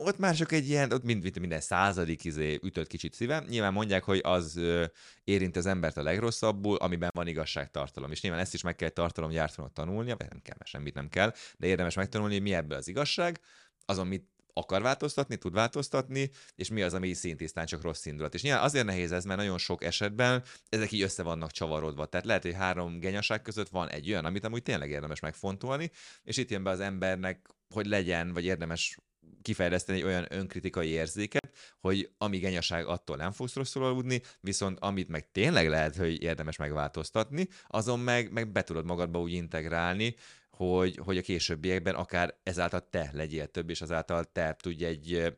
ott 0.00 0.18
már 0.18 0.34
csak 0.34 0.52
egy 0.52 0.68
ilyen, 0.68 0.92
ott 0.92 1.04
mind, 1.04 1.38
minden 1.40 1.60
századik 1.60 2.24
izé 2.24 2.58
ütött 2.62 2.86
kicsit 2.86 3.14
szívem. 3.14 3.44
Nyilván 3.48 3.72
mondják, 3.72 4.04
hogy 4.04 4.20
az 4.22 4.56
ö, 4.56 4.84
érint 5.24 5.56
az 5.56 5.66
embert 5.66 5.96
a 5.96 6.02
legrosszabbul, 6.02 6.76
amiben 6.76 7.10
van 7.14 7.26
igazságtartalom. 7.26 8.10
És 8.10 8.22
nyilván 8.22 8.40
ezt 8.40 8.54
is 8.54 8.62
meg 8.62 8.76
kell 8.76 8.88
tartalomgyártónak 8.88 9.72
tanulnia, 9.72 10.16
vagy 10.16 10.28
nem 10.28 10.40
kell, 10.42 10.54
mert 10.58 10.70
semmit 10.70 10.94
nem 10.94 11.08
kell, 11.08 11.32
de 11.58 11.66
érdemes 11.66 11.94
megtanulni, 11.94 12.32
hogy 12.32 12.42
mi 12.42 12.54
ebből 12.54 12.78
az 12.78 12.88
igazság, 12.88 13.40
azon 13.84 14.06
mit 14.06 14.28
akar 14.52 14.82
változtatni, 14.82 15.36
tud 15.36 15.52
változtatni, 15.52 16.30
és 16.54 16.70
mi 16.70 16.82
az, 16.82 16.94
ami 16.94 17.12
szintisztán 17.12 17.66
csak 17.66 17.82
rossz 17.82 18.06
indulat. 18.06 18.34
És 18.34 18.42
nyilván 18.42 18.62
azért 18.62 18.86
nehéz 18.86 19.12
ez, 19.12 19.24
mert 19.24 19.38
nagyon 19.38 19.58
sok 19.58 19.84
esetben 19.84 20.42
ezek 20.68 20.92
így 20.92 21.02
össze 21.02 21.22
vannak 21.22 21.50
csavarodva. 21.50 22.06
Tehát 22.06 22.26
lehet, 22.26 22.42
hogy 22.42 22.54
három 22.54 22.98
genyaság 22.98 23.42
között 23.42 23.68
van 23.68 23.88
egy 23.88 24.10
olyan, 24.10 24.24
amit 24.24 24.44
amúgy 24.44 24.62
tényleg 24.62 24.90
érdemes 24.90 25.20
megfontolni, 25.20 25.90
és 26.22 26.36
itt 26.36 26.50
jön 26.50 26.62
be 26.62 26.70
az 26.70 26.80
embernek, 26.80 27.48
hogy 27.68 27.86
legyen, 27.86 28.32
vagy 28.32 28.44
érdemes 28.44 28.98
kifejleszteni 29.42 29.98
egy 29.98 30.04
olyan 30.04 30.26
önkritikai 30.28 30.88
érzéket, 30.88 31.50
hogy 31.80 32.10
ami 32.18 32.38
genyaság 32.38 32.86
attól 32.86 33.16
nem 33.16 33.32
fogsz 33.32 33.54
rosszul 33.54 33.84
aludni, 33.84 34.22
viszont 34.40 34.78
amit 34.80 35.08
meg 35.08 35.30
tényleg 35.32 35.68
lehet, 35.68 35.96
hogy 35.96 36.22
érdemes 36.22 36.56
megváltoztatni, 36.56 37.48
azon 37.66 38.00
meg, 38.00 38.32
meg 38.32 38.52
be 38.52 38.62
tudod 38.62 38.84
magadba 38.84 39.20
úgy 39.20 39.32
integrálni, 39.32 40.14
hogy, 40.50 40.98
hogy 41.04 41.18
a 41.18 41.22
későbbiekben 41.22 41.94
akár 41.94 42.34
ezáltal 42.42 42.88
te 42.90 43.10
legyél 43.12 43.46
több, 43.46 43.70
és 43.70 43.80
azáltal 43.80 44.24
te 44.24 44.56
tudj 44.60 44.84
egy 44.84 45.34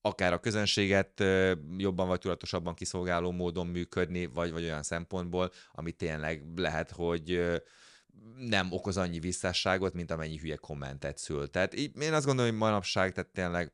akár 0.00 0.32
a 0.32 0.40
közönséget 0.40 1.24
jobban 1.76 2.08
vagy 2.08 2.18
tudatosabban 2.18 2.74
kiszolgáló 2.74 3.30
módon 3.30 3.66
működni, 3.66 4.26
vagy, 4.26 4.52
vagy 4.52 4.62
olyan 4.62 4.82
szempontból, 4.82 5.50
ami 5.72 5.92
tényleg 5.92 6.42
lehet, 6.56 6.90
hogy 6.90 7.40
nem 8.36 8.72
okoz 8.72 8.96
annyi 8.96 9.18
visszásságot, 9.18 9.94
mint 9.94 10.10
amennyi 10.10 10.38
hülye 10.38 10.56
kommentet 10.56 11.18
szül. 11.18 11.50
Tehát 11.50 11.74
így, 11.74 12.02
én 12.02 12.12
azt 12.12 12.26
gondolom, 12.26 12.50
hogy 12.50 12.60
manapság, 12.60 13.12
tehát 13.12 13.30
tényleg 13.30 13.72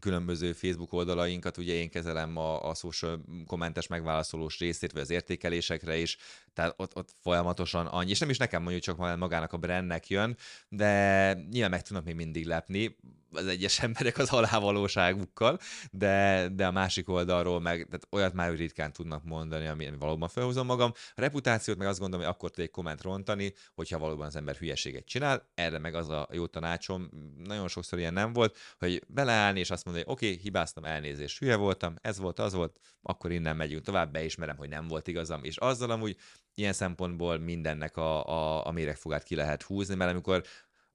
különböző 0.00 0.52
Facebook 0.52 0.92
oldalainkat, 0.92 1.56
ugye 1.56 1.72
én 1.72 1.90
kezelem 1.90 2.36
a, 2.36 2.68
a 2.68 2.74
social 2.74 3.24
kommentes 3.46 3.86
megválaszolós 3.86 4.58
részét, 4.58 4.92
vagy 4.92 5.02
az 5.02 5.10
értékelésekre 5.10 5.96
is, 5.96 6.16
tehát 6.52 6.74
ott, 6.76 6.96
ott 6.96 7.08
folyamatosan 7.20 7.86
annyi, 7.86 8.10
és 8.10 8.18
nem 8.18 8.30
is 8.30 8.38
nekem 8.38 8.62
mondjuk 8.62 8.82
csak 8.82 9.16
magának 9.16 9.52
a 9.52 9.56
brandnek 9.56 10.08
jön, 10.08 10.36
de 10.68 11.32
nyilván 11.50 11.70
meg 11.70 11.82
tudnak 11.82 12.04
még 12.04 12.14
mindig 12.14 12.46
lepni, 12.46 12.96
az 13.32 13.46
egyes 13.46 13.80
emberek 13.82 14.18
az 14.18 14.28
alávalóságukkal, 14.28 15.58
de, 15.90 16.48
de 16.48 16.66
a 16.66 16.70
másik 16.70 17.08
oldalról 17.08 17.60
meg 17.60 17.76
tehát 17.76 18.06
olyat 18.10 18.32
már 18.32 18.54
ritkán 18.54 18.92
tudnak 18.92 19.24
mondani, 19.24 19.66
ami, 19.66 19.86
ami 19.86 19.96
valóban 19.96 20.28
felhozom 20.28 20.66
magam. 20.66 20.92
A 21.14 21.20
reputációt 21.20 21.78
meg 21.78 21.86
azt 21.86 21.98
gondolom, 21.98 22.24
hogy 22.24 22.34
akkor 22.34 22.50
tud 22.50 22.64
egy 22.64 22.70
komment 22.70 23.02
rontani, 23.02 23.52
hogyha 23.74 23.98
valóban 23.98 24.26
az 24.26 24.36
ember 24.36 24.56
hülyeséget 24.56 25.06
csinál. 25.06 25.50
Erre 25.54 25.78
meg 25.78 25.94
az 25.94 26.08
a 26.08 26.28
jó 26.32 26.46
tanácsom, 26.46 27.08
nagyon 27.44 27.68
sokszor 27.68 27.98
ilyen 27.98 28.12
nem 28.12 28.32
volt, 28.32 28.56
hogy 28.78 29.02
beleállni 29.08 29.58
és 29.58 29.70
azt 29.70 29.84
mondani, 29.84 30.04
hogy 30.06 30.14
oké, 30.14 30.26
okay, 30.26 30.38
hibáztam, 30.42 30.84
elnézést, 30.84 31.38
hülye 31.38 31.56
voltam, 31.56 31.94
ez 32.00 32.18
volt, 32.18 32.38
az 32.38 32.54
volt, 32.54 32.78
akkor 33.02 33.32
innen 33.32 33.56
megyünk 33.56 33.82
tovább, 33.82 34.12
beismerem, 34.12 34.56
hogy 34.56 34.68
nem 34.68 34.88
volt 34.88 35.08
igazam, 35.08 35.44
és 35.44 35.56
azzal 35.56 35.90
amúgy 35.90 36.16
ilyen 36.54 36.72
szempontból 36.72 37.38
mindennek 37.38 37.96
a, 37.96 38.26
a, 38.26 38.66
a 38.66 38.70
méregfogát 38.70 39.22
ki 39.22 39.34
lehet 39.34 39.62
húzni, 39.62 39.94
mert 39.94 40.10
amikor 40.10 40.42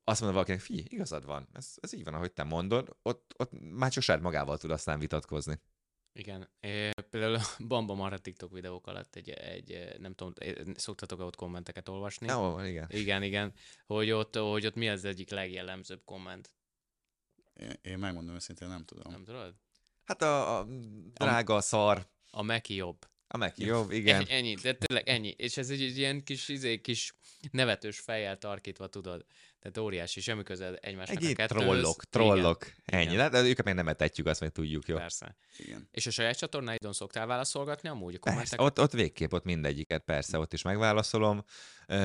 azt 0.04 0.22
mondja 0.22 0.40
valakinek, 0.40 0.62
fi, 0.62 0.86
igazad 0.90 1.26
van, 1.26 1.48
ez, 1.54 1.76
ez 1.80 1.94
így 1.94 2.04
van, 2.04 2.14
ahogy 2.14 2.32
te 2.32 2.44
mondod, 2.44 2.98
ott, 3.02 3.34
ott 3.38 3.52
már 3.60 3.92
csak 3.92 4.04
saját 4.04 4.22
magával 4.22 4.58
tud 4.58 4.72
aztán 4.72 5.00
vitatkozni. 5.00 5.60
Igen. 6.14 6.50
É, 6.60 6.90
például 7.10 7.40
Bamba 7.68 7.96
Marra 7.96 8.18
TikTok 8.18 8.52
videók 8.52 8.88
alatt 8.88 9.16
egy, 9.16 9.30
egy 9.30 9.96
nem 10.00 10.14
tudom, 10.14 10.34
szoktatok 10.76 11.20
-e 11.20 11.24
ott 11.24 11.36
kommenteket 11.36 11.90
olvasni? 11.90 12.32
Ó, 12.32 12.64
igen. 12.64 12.88
Igen, 12.90 13.24
igen. 13.24 13.54
Hogy 13.86 14.12
ott, 14.12 14.36
hogy 14.36 14.66
ott 14.66 14.76
mi 14.76 14.90
az 14.90 15.06
egyik 15.06 15.30
legjellemzőbb 15.30 16.02
komment? 16.06 16.54
Én, 17.54 17.74
én 17.82 17.98
megmondom 17.98 18.36
őszintén, 18.36 18.68
nem 18.68 18.86
tudom. 18.86 19.12
Nem 19.12 19.24
tudod? 19.24 19.56
Hát 20.04 20.22
a, 20.22 20.60
a 20.60 20.68
drága 21.14 21.56
a, 21.56 21.62
szar. 21.62 22.08
A 22.32 22.42
Meki 22.42 22.76
jobb. 22.76 23.10
A 23.28 23.38
Meki 23.38 23.66
jobb, 23.66 23.92
igen. 23.92 24.26
Ennyi, 24.28 24.54
de 24.54 24.74
tényleg 24.74 25.08
ennyi. 25.08 25.34
És 25.38 25.58
ez 25.58 25.70
egy, 25.70 25.82
egy 25.82 25.98
ilyen 25.98 26.24
kis, 26.24 26.48
izé, 26.48 26.82
kis 26.82 27.16
nevetős 27.52 28.00
fejjel 28.00 28.38
tarkítva, 28.38 28.88
tudod. 28.88 29.26
Tehát 29.62 29.78
óriási, 29.78 30.22
semmi 30.22 30.44
köze 30.44 30.76
egymásnak 30.76 31.24
Egy 31.24 31.36
trollok, 31.36 32.04
trollok. 32.04 32.66
Igen. 32.66 33.00
Ennyi. 33.00 33.14
Igen. 33.14 33.32
De 33.32 33.42
őket 33.42 33.66
meg 33.66 33.76
nem 33.76 33.88
etetjük, 33.88 34.28
azt 34.28 34.40
meg 34.40 34.50
tudjuk, 34.50 34.88
jó? 34.88 34.96
Persze. 34.96 35.36
Igen. 35.58 35.88
És 35.92 36.08
a 36.08 36.12
saját 36.12 36.38
csatornáidon 36.38 36.94
szoktál 36.94 37.28
válaszolgatni 37.28 37.90
amúgy 37.90 38.18
a 38.22 38.32
persze, 38.36 38.62
ott, 38.62 38.80
ott 38.80 38.92
végképp, 38.92 39.34
ott 39.34 39.44
mindegyiket, 39.44 40.04
persze, 40.04 40.38
ott 40.38 40.54
is 40.54 40.62
megválaszolom. 40.62 41.44
Uh, 41.88 41.98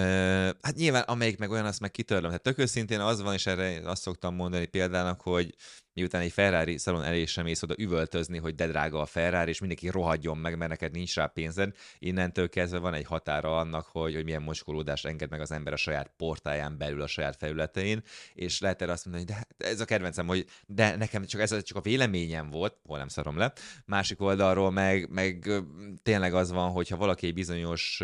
hát 0.60 0.74
nyilván, 0.74 1.02
amelyik 1.02 1.38
meg 1.38 1.50
olyan, 1.50 1.64
azt 1.64 1.80
meg 1.80 1.90
kitörlöm. 1.90 2.30
Hát 2.30 2.42
tök 2.42 2.58
őszintén 2.58 3.00
az 3.00 3.22
van, 3.22 3.34
és 3.34 3.46
erre 3.46 3.80
azt 3.84 4.02
szoktam 4.02 4.34
mondani 4.34 4.66
példának, 4.66 5.20
hogy 5.20 5.54
miután 5.96 6.20
egy 6.20 6.32
Ferrari 6.32 6.78
szalon 6.78 7.02
elé 7.02 7.24
sem 7.24 7.44
mész 7.44 7.62
oda 7.62 7.74
üvöltözni, 7.78 8.38
hogy 8.38 8.54
de 8.54 8.66
drága 8.66 9.00
a 9.00 9.06
Ferrari, 9.06 9.50
és 9.50 9.58
mindenki 9.58 9.88
rohadjon 9.88 10.38
meg, 10.38 10.56
mert 10.56 10.70
neked 10.70 10.92
nincs 10.92 11.14
rá 11.14 11.26
pénzed, 11.26 11.76
innentől 11.98 12.48
kezdve 12.48 12.78
van 12.78 12.94
egy 12.94 13.04
határa 13.04 13.58
annak, 13.58 13.86
hogy, 13.86 14.14
hogy 14.14 14.24
milyen 14.24 14.42
mocskolódás 14.42 15.04
enged 15.04 15.30
meg 15.30 15.40
az 15.40 15.50
ember 15.50 15.72
a 15.72 15.76
saját 15.76 16.12
portáján 16.16 16.78
belül, 16.78 17.02
a 17.02 17.06
saját 17.06 17.36
felületein, 17.46 18.02
és 18.34 18.60
lehet 18.60 18.82
erre 18.82 18.92
azt 18.92 19.04
mondani, 19.06 19.26
hogy 19.26 19.44
de 19.56 19.66
ez 19.68 19.80
a 19.80 19.84
kedvencem, 19.84 20.26
hogy 20.26 20.46
de 20.66 20.96
nekem 20.96 21.24
csak 21.24 21.40
ez 21.40 21.62
csak 21.62 21.76
a 21.76 21.80
véleményem 21.80 22.50
volt, 22.50 22.76
hol 22.84 22.98
nem 22.98 23.08
szarom 23.08 23.36
le. 23.36 23.52
Másik 23.84 24.20
oldalról 24.20 24.70
meg, 24.70 25.10
meg 25.10 25.50
tényleg 26.02 26.34
az 26.34 26.50
van, 26.50 26.70
hogyha 26.70 26.96
valaki 26.96 27.26
egy 27.26 27.34
bizonyos 27.34 28.02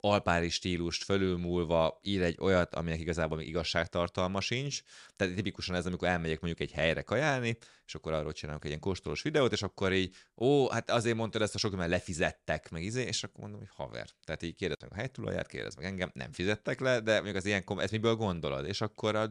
alpári 0.00 0.48
stílust 0.48 1.04
fölülmúlva 1.04 2.00
ír 2.02 2.22
egy 2.22 2.36
olyat, 2.40 2.74
aminek 2.74 3.00
igazából 3.00 3.36
még 3.36 3.48
igazságtartalma 3.48 4.40
sincs. 4.40 4.80
Tehát 5.16 5.34
tipikusan 5.34 5.74
ez, 5.74 5.86
amikor 5.86 6.08
elmegyek 6.08 6.40
mondjuk 6.40 6.68
egy 6.68 6.74
helyre 6.74 7.02
kajálni, 7.02 7.56
és 7.86 7.94
akkor 7.94 8.12
arról 8.12 8.32
csinálok 8.32 8.62
egy 8.62 8.68
ilyen 8.68 8.80
kóstolós 8.80 9.22
videót, 9.22 9.52
és 9.52 9.62
akkor 9.62 9.92
így, 9.92 10.14
ó, 10.36 10.68
hát 10.68 10.90
azért 10.90 11.16
mondtad 11.16 11.42
ezt 11.42 11.54
a 11.54 11.58
sok, 11.58 11.76
mert 11.76 11.90
lefizettek, 11.90 12.70
meg 12.70 12.82
izé, 12.82 13.02
és 13.02 13.24
akkor 13.24 13.40
mondom, 13.40 13.58
hogy 13.58 13.68
haver. 13.72 14.08
Tehát 14.24 14.42
így 14.42 14.54
kérdez 14.54 14.88
a 14.90 14.94
helytulaját, 14.94 15.46
kérdez 15.46 15.74
meg 15.74 15.84
engem, 15.84 16.10
nem 16.14 16.32
fizettek 16.32 16.80
le, 16.80 17.00
de 17.00 17.14
mondjuk 17.14 17.36
az 17.36 17.44
ilyen, 17.44 17.64
ezt 17.76 17.92
miből 17.92 18.14
gondolod? 18.14 18.66
És 18.66 18.80
akkor 18.80 19.16
a 19.16 19.28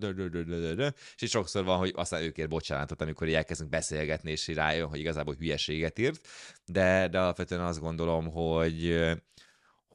és 1.15 1.21
így 1.21 1.29
sokszor 1.29 1.63
van, 1.63 1.77
hogy 1.77 1.93
aztán 1.95 2.21
őkért 2.21 2.49
bocsánatot, 2.49 3.01
amikor 3.01 3.27
így 3.27 3.33
elkezdünk 3.33 3.69
beszélgetni, 3.69 4.31
és 4.31 4.47
rájön, 4.47 4.87
hogy 4.87 4.99
igazából 4.99 5.35
hülyeséget 5.35 5.99
írt, 5.99 6.27
de, 6.65 7.07
de 7.07 7.19
alapvetően 7.19 7.61
azt 7.61 7.79
gondolom, 7.79 8.31
hogy 8.31 9.05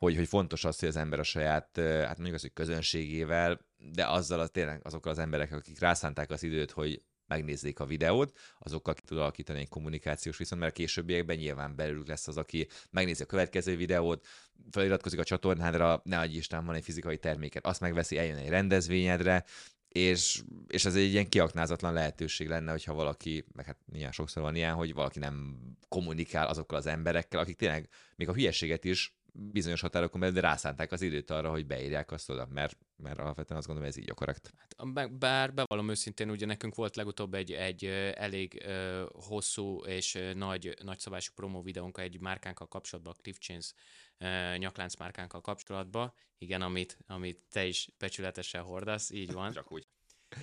hogy, 0.02 0.16
hogy 0.16 0.28
fontos 0.28 0.64
az, 0.64 0.78
hogy 0.78 0.88
az 0.88 0.96
ember 0.96 1.18
a 1.18 1.22
saját, 1.22 1.78
hát 1.78 2.16
mondjuk 2.16 2.34
az, 2.34 2.40
hogy 2.40 2.52
közönségével, 2.52 3.60
de 3.92 4.06
azzal 4.06 4.40
az, 4.40 4.50
tényleg 4.50 4.80
azokkal 4.84 5.12
az 5.12 5.18
emberek, 5.18 5.52
akik 5.52 5.78
rászánták 5.78 6.30
az 6.30 6.42
időt, 6.42 6.70
hogy 6.70 7.02
megnézzék 7.26 7.80
a 7.80 7.86
videót, 7.86 8.38
azokkal 8.58 8.94
ki 8.94 9.02
tud 9.04 9.18
alakítani 9.18 9.60
egy 9.60 9.68
kommunikációs 9.68 10.36
viszont, 10.36 10.60
mert 10.60 10.72
a 10.72 10.76
későbbiekben 10.76 11.36
nyilván 11.36 11.76
belül 11.76 12.02
lesz 12.06 12.28
az, 12.28 12.36
aki 12.36 12.68
megnézi 12.90 13.22
a 13.22 13.26
következő 13.26 13.76
videót, 13.76 14.26
feliratkozik 14.70 15.18
a 15.18 15.24
csatornádra, 15.24 16.00
ne 16.04 16.18
adj 16.18 16.36
Isten, 16.36 16.64
van 16.64 16.74
egy 16.74 16.84
fizikai 16.84 17.18
terméket, 17.18 17.66
azt 17.66 17.80
megveszi, 17.80 18.18
eljön 18.18 18.36
egy 18.36 18.48
rendezvényedre, 18.48 19.44
és, 19.88 20.42
és 20.66 20.84
ez 20.84 20.94
egy 20.94 21.12
ilyen 21.12 21.28
kiaknázatlan 21.28 21.92
lehetőség 21.92 22.48
lenne, 22.48 22.70
hogyha 22.70 22.94
valaki, 22.94 23.44
meg 23.52 23.64
hát 23.64 23.78
nyilván 23.92 24.12
sokszor 24.12 24.42
van 24.42 24.54
ilyen, 24.54 24.74
hogy 24.74 24.94
valaki 24.94 25.18
nem 25.18 25.56
kommunikál 25.88 26.46
azokkal 26.46 26.78
az 26.78 26.86
emberekkel, 26.86 27.40
akik 27.40 27.56
tényleg 27.56 27.88
még 28.16 28.28
a 28.28 28.32
hülyeséget 28.32 28.84
is 28.84 29.14
bizonyos 29.32 29.80
határokon 29.80 30.20
belül, 30.20 30.34
de 30.34 30.40
rászánták 30.40 30.92
az 30.92 31.02
időt 31.02 31.30
arra, 31.30 31.50
hogy 31.50 31.66
beírják 31.66 32.10
azt 32.10 32.30
oda, 32.30 32.46
mert, 32.46 32.78
mert 32.96 33.18
alapvetően 33.18 33.58
azt 33.58 33.66
gondolom, 33.66 33.90
ez 33.90 33.96
így 33.96 34.10
a 34.10 34.14
korrekt. 34.14 34.52
Hát, 34.56 35.18
bár 35.18 35.54
bevallom 35.54 35.90
őszintén, 35.90 36.30
ugye 36.30 36.46
nekünk 36.46 36.74
volt 36.74 36.96
legutóbb 36.96 37.34
egy, 37.34 37.52
egy 37.52 37.84
elég 38.14 38.62
uh, 38.66 39.02
hosszú 39.12 39.84
és 39.84 40.14
uh, 40.14 40.34
nagy, 40.34 40.74
nagyszabású 40.82 41.32
promó 41.34 41.62
videónk 41.62 41.98
egy 41.98 42.20
márkánkkal 42.20 42.68
kapcsolatban, 42.68 43.14
a 43.18 43.22
Cliff 43.22 43.38
Chains 43.38 43.74
uh, 44.18 44.58
nyaklánc 44.58 44.96
márkánkkal 44.96 45.40
kapcsolatban, 45.40 46.12
igen, 46.38 46.62
amit, 46.62 46.98
amit 47.06 47.40
te 47.50 47.64
is 47.64 47.88
becsületesen 47.98 48.62
hordasz, 48.62 49.10
így 49.10 49.32
van. 49.32 49.52
Csak 49.52 49.72
úgy. 49.72 49.86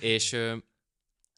És 0.00 0.32
uh, 0.32 0.56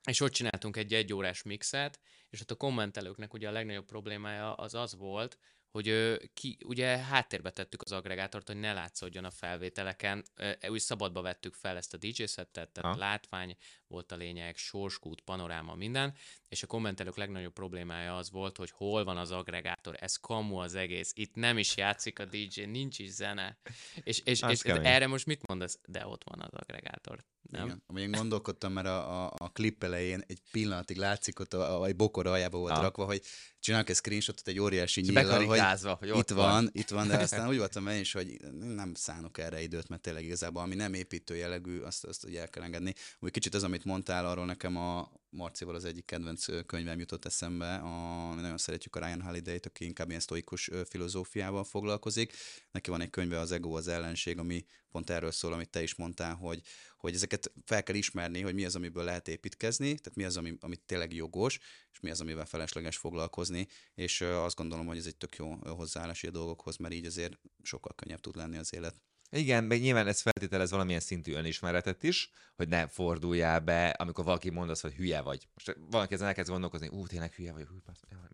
és 0.04 0.20
ott 0.20 0.32
csináltunk 0.32 0.76
egy 0.76 0.94
egyórás 0.94 1.42
mixet, 1.42 2.00
és 2.30 2.40
ott 2.40 2.50
a 2.50 2.54
kommentelőknek 2.54 3.34
ugye 3.34 3.48
a 3.48 3.52
legnagyobb 3.52 3.84
problémája 3.84 4.54
az 4.54 4.74
az 4.74 4.96
volt, 4.96 5.38
hogy 5.72 6.18
ki, 6.34 6.58
ugye 6.64 6.98
háttérbe 6.98 7.50
tettük 7.50 7.82
az 7.82 7.92
agregátort, 7.92 8.46
hogy 8.46 8.56
ne 8.56 8.72
látszódjon 8.72 9.24
a 9.24 9.30
felvételeken. 9.30 10.24
Úgy 10.68 10.80
szabadba 10.80 11.22
vettük 11.22 11.54
fel 11.54 11.76
ezt 11.76 11.94
a 11.94 11.96
DJ 11.96 12.24
szettet, 12.24 12.70
tehát 12.70 12.94
ha. 12.94 13.00
látvány 13.00 13.56
volt 13.92 14.12
a 14.12 14.16
lényeg, 14.16 14.56
sorskút, 14.56 15.20
panoráma, 15.20 15.74
minden, 15.74 16.14
és 16.48 16.62
a 16.62 16.66
kommentelők 16.66 17.16
legnagyobb 17.16 17.52
problémája 17.52 18.16
az 18.16 18.30
volt, 18.30 18.56
hogy 18.56 18.70
hol 18.70 19.04
van 19.04 19.16
az 19.16 19.30
agregátor, 19.30 19.96
ez 20.00 20.16
kamu 20.16 20.56
az 20.56 20.74
egész, 20.74 21.12
itt 21.14 21.34
nem 21.34 21.58
is 21.58 21.76
játszik 21.76 22.18
a 22.18 22.24
DJ, 22.24 22.62
nincs 22.62 22.98
is 22.98 23.10
zene. 23.10 23.58
És, 24.02 24.18
és, 24.18 24.42
és 24.48 24.60
erre 24.62 25.06
most 25.06 25.26
mit 25.26 25.46
mondasz? 25.46 25.78
De 25.86 26.06
ott 26.06 26.24
van 26.24 26.40
az 26.40 26.52
agregátor. 26.52 27.24
Nem? 27.50 27.82
Igen. 27.88 28.02
Én 28.02 28.10
gondolkodtam, 28.10 28.72
mert 28.72 28.86
a, 28.86 29.24
a, 29.24 29.32
a 29.36 29.52
klip 29.52 29.84
elején 29.84 30.22
egy 30.26 30.38
pillanatig 30.50 30.96
látszik, 30.96 31.40
ott 31.40 31.54
a, 31.54 31.82
a, 31.82 31.88
a 31.88 31.92
bokor 31.92 32.26
aljába 32.26 32.58
volt 32.58 32.72
ha. 32.72 32.82
rakva, 32.82 33.04
hogy 33.04 33.22
csinálok 33.60 33.88
egy 33.88 33.96
screenshotot 33.96 34.48
egy 34.48 34.58
óriási 34.58 35.00
nyíllal, 35.00 35.44
hogy, 35.44 35.60
hogy 35.98 36.18
itt 36.18 36.30
van, 36.30 36.50
van, 36.50 36.70
itt 36.72 36.88
van, 36.88 37.08
de 37.08 37.18
aztán 37.22 37.48
úgy 37.48 37.56
voltam 37.56 37.86
én 37.86 38.00
is, 38.00 38.12
hogy 38.12 38.36
nem 38.52 38.94
szánok 38.94 39.38
erre 39.38 39.62
időt, 39.62 39.88
mert 39.88 40.02
tényleg 40.02 40.24
igazából, 40.24 40.62
ami 40.62 40.74
nem 40.74 40.94
építő 40.94 41.36
jellegű, 41.36 41.80
azt, 41.80 42.04
azt 42.04 42.24
ugye 42.24 42.40
el 42.40 42.48
kell 42.48 42.62
engedni. 42.62 42.94
Úgy 43.18 43.30
kicsit 43.30 43.54
az, 43.54 43.62
amit 43.62 43.81
mondtál, 43.84 44.26
arról 44.26 44.44
nekem 44.44 44.76
a 44.76 45.12
Marcival 45.30 45.74
az 45.74 45.84
egyik 45.84 46.04
kedvenc 46.04 46.66
könyvem 46.66 46.98
jutott 46.98 47.24
eszembe, 47.24 47.74
a, 47.74 48.34
nagyon 48.34 48.58
szeretjük 48.58 48.96
a 48.96 48.98
Ryan 48.98 49.22
Holiday-t, 49.22 49.66
aki 49.66 49.84
inkább 49.84 50.08
ilyen 50.08 50.20
sztoikus 50.20 50.70
filozófiával 50.88 51.64
foglalkozik. 51.64 52.32
Neki 52.70 52.90
van 52.90 53.00
egy 53.00 53.10
könyve, 53.10 53.38
az 53.38 53.52
Ego 53.52 53.76
az 53.76 53.88
ellenség, 53.88 54.38
ami 54.38 54.64
pont 54.90 55.10
erről 55.10 55.30
szól, 55.30 55.52
amit 55.52 55.70
te 55.70 55.82
is 55.82 55.94
mondtál, 55.94 56.34
hogy, 56.34 56.62
hogy 56.96 57.14
ezeket 57.14 57.52
fel 57.64 57.82
kell 57.82 57.94
ismerni, 57.94 58.40
hogy 58.40 58.54
mi 58.54 58.64
az, 58.64 58.76
amiből 58.76 59.04
lehet 59.04 59.28
építkezni, 59.28 59.86
tehát 59.86 60.14
mi 60.14 60.24
az, 60.24 60.36
ami, 60.36 60.56
amit 60.60 60.80
tényleg 60.80 61.12
jogos, 61.12 61.58
és 61.92 62.00
mi 62.00 62.10
az, 62.10 62.20
amivel 62.20 62.46
felesleges 62.46 62.96
foglalkozni, 62.96 63.68
és 63.94 64.20
azt 64.20 64.56
gondolom, 64.56 64.86
hogy 64.86 64.96
ez 64.96 65.06
egy 65.06 65.16
tök 65.16 65.36
jó 65.36 65.54
hozzáállás 65.54 66.24
a 66.24 66.30
dolgokhoz, 66.30 66.76
mert 66.76 66.94
így 66.94 67.06
azért 67.06 67.38
sokkal 67.62 67.94
könnyebb 67.94 68.20
tud 68.20 68.36
lenni 68.36 68.56
az 68.56 68.74
élet. 68.74 69.00
Igen, 69.36 69.64
meg 69.64 69.80
nyilván 69.80 70.06
ez 70.06 70.20
feltételez 70.20 70.70
valamilyen 70.70 71.00
szintű 71.00 71.32
önismeretet 71.32 72.02
is, 72.02 72.30
hogy 72.56 72.68
ne 72.68 72.86
forduljál 72.86 73.60
be, 73.60 73.88
amikor 73.88 74.24
valaki 74.24 74.50
mond 74.50 74.70
azt, 74.70 74.82
hogy 74.82 74.94
hülye 74.94 75.20
vagy. 75.20 75.48
Most 75.54 75.76
valaki 75.90 76.14
ezen 76.14 76.26
elkezd 76.26 76.50
gondolkozni, 76.50 76.88
ú, 76.88 77.06
tényleg 77.06 77.32
hülye 77.32 77.52
vagy, 77.52 77.66
hú, 77.68 77.76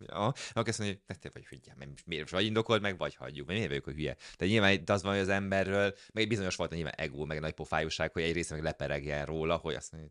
ah, 0.07 0.33
akkor 0.51 0.69
azt 0.69 0.79
mondja, 0.79 0.99
hogy 1.07 1.19
te 1.19 1.31
vagy 1.33 1.47
hülye, 1.47 1.77
miért 2.07 2.31
vagy 2.31 2.45
indokold, 2.45 2.83
meg 2.83 2.99
vagy 2.99 3.15
hagyjuk, 3.15 3.47
mert 3.47 3.59
miért 3.59 3.69
vagyok, 3.69 3.85
hogy 3.85 3.95
hülye. 3.95 4.17
De 4.39 4.47
nyilván 4.47 4.73
itt 4.73 4.91
az 4.91 5.03
van, 5.03 5.13
hogy 5.13 5.21
az 5.21 5.29
emberről, 5.29 5.95
meg 6.13 6.23
egy 6.23 6.29
bizonyos 6.29 6.55
fajta 6.55 6.75
nyilván 6.75 6.95
ego, 6.97 7.25
meg 7.25 7.41
nagy 7.41 7.55
pofájúság, 7.55 8.13
hogy 8.13 8.23
egy 8.23 8.33
része 8.33 8.55
meg 8.55 8.63
leperegjen 8.63 9.27
róla, 9.27 9.57
hogy 9.57 9.75
azt 9.75 9.93
mondja, 9.93 10.11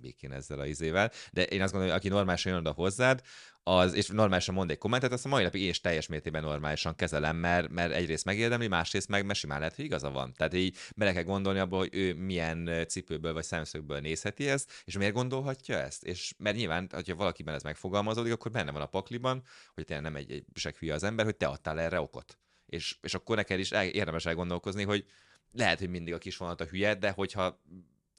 békén 0.00 0.32
ezzel 0.32 0.58
a 0.58 0.66
izével, 0.66 1.10
de 1.32 1.44
én 1.44 1.62
azt 1.62 1.72
gondolom, 1.72 1.96
hogy 1.96 2.04
aki 2.04 2.14
normálisan 2.14 2.52
jön 2.52 2.60
oda 2.60 2.72
hozzád, 2.72 3.20
az, 3.62 3.94
és 3.94 4.08
normálisan 4.08 4.54
mond 4.54 4.70
egy 4.70 4.78
kommentet, 4.78 5.12
azt 5.12 5.24
a 5.24 5.28
mai 5.28 5.42
napig 5.42 5.62
én 5.62 5.68
is 5.68 5.80
teljes 5.80 6.06
mértékben 6.06 6.42
normálisan 6.42 6.94
kezelem, 6.94 7.36
mert, 7.36 7.68
mert 7.68 7.92
egyrészt 7.92 8.24
megérdemli, 8.24 8.68
másrészt 8.68 9.08
meg, 9.08 9.24
mert 9.24 9.38
simán 9.38 9.58
lehet, 9.58 9.76
hogy 9.76 9.84
igaza 9.84 10.10
van. 10.10 10.32
Tehát 10.32 10.54
így 10.54 10.76
bele 10.96 11.12
kell 11.12 11.22
gondolni 11.22 11.58
abból, 11.58 11.78
hogy 11.78 11.94
ő 11.94 12.14
milyen 12.14 12.86
cipőből 12.88 13.32
vagy 13.32 13.44
szemszögből 13.44 14.00
nézheti 14.00 14.48
ezt, 14.48 14.72
és 14.84 14.96
miért 14.96 15.14
gondolhatja 15.14 15.76
ezt. 15.76 16.04
És 16.04 16.34
mert 16.38 16.56
nyilván, 16.56 16.90
ha 17.06 17.14
valakiben 17.14 17.54
ez 17.54 17.62
megfogalmazódik, 17.62 18.32
akkor 18.32 18.50
benne 18.50 18.70
van 18.70 18.82
a 18.82 18.86
pakliban, 18.86 19.42
hogy 19.74 19.84
tényleg 19.84 20.04
nem 20.04 20.16
egy, 20.16 20.30
egy 20.30 20.76
hülye 20.78 20.94
az 20.94 21.02
ember, 21.02 21.24
hogy 21.24 21.36
te 21.36 21.46
adtál 21.46 21.80
erre 21.80 22.00
okot. 22.00 22.38
És, 22.66 22.98
és 23.02 23.14
akkor 23.14 23.36
neked 23.36 23.58
is 23.58 23.70
érdemes 23.70 24.26
elgondolkozni, 24.26 24.84
hogy 24.84 25.04
lehet, 25.52 25.78
hogy 25.78 25.88
mindig 25.88 26.14
a 26.14 26.18
kis 26.18 26.36
vonat 26.36 26.60
a 26.60 26.64
hülye, 26.64 26.94
de 26.94 27.10
hogyha 27.10 27.62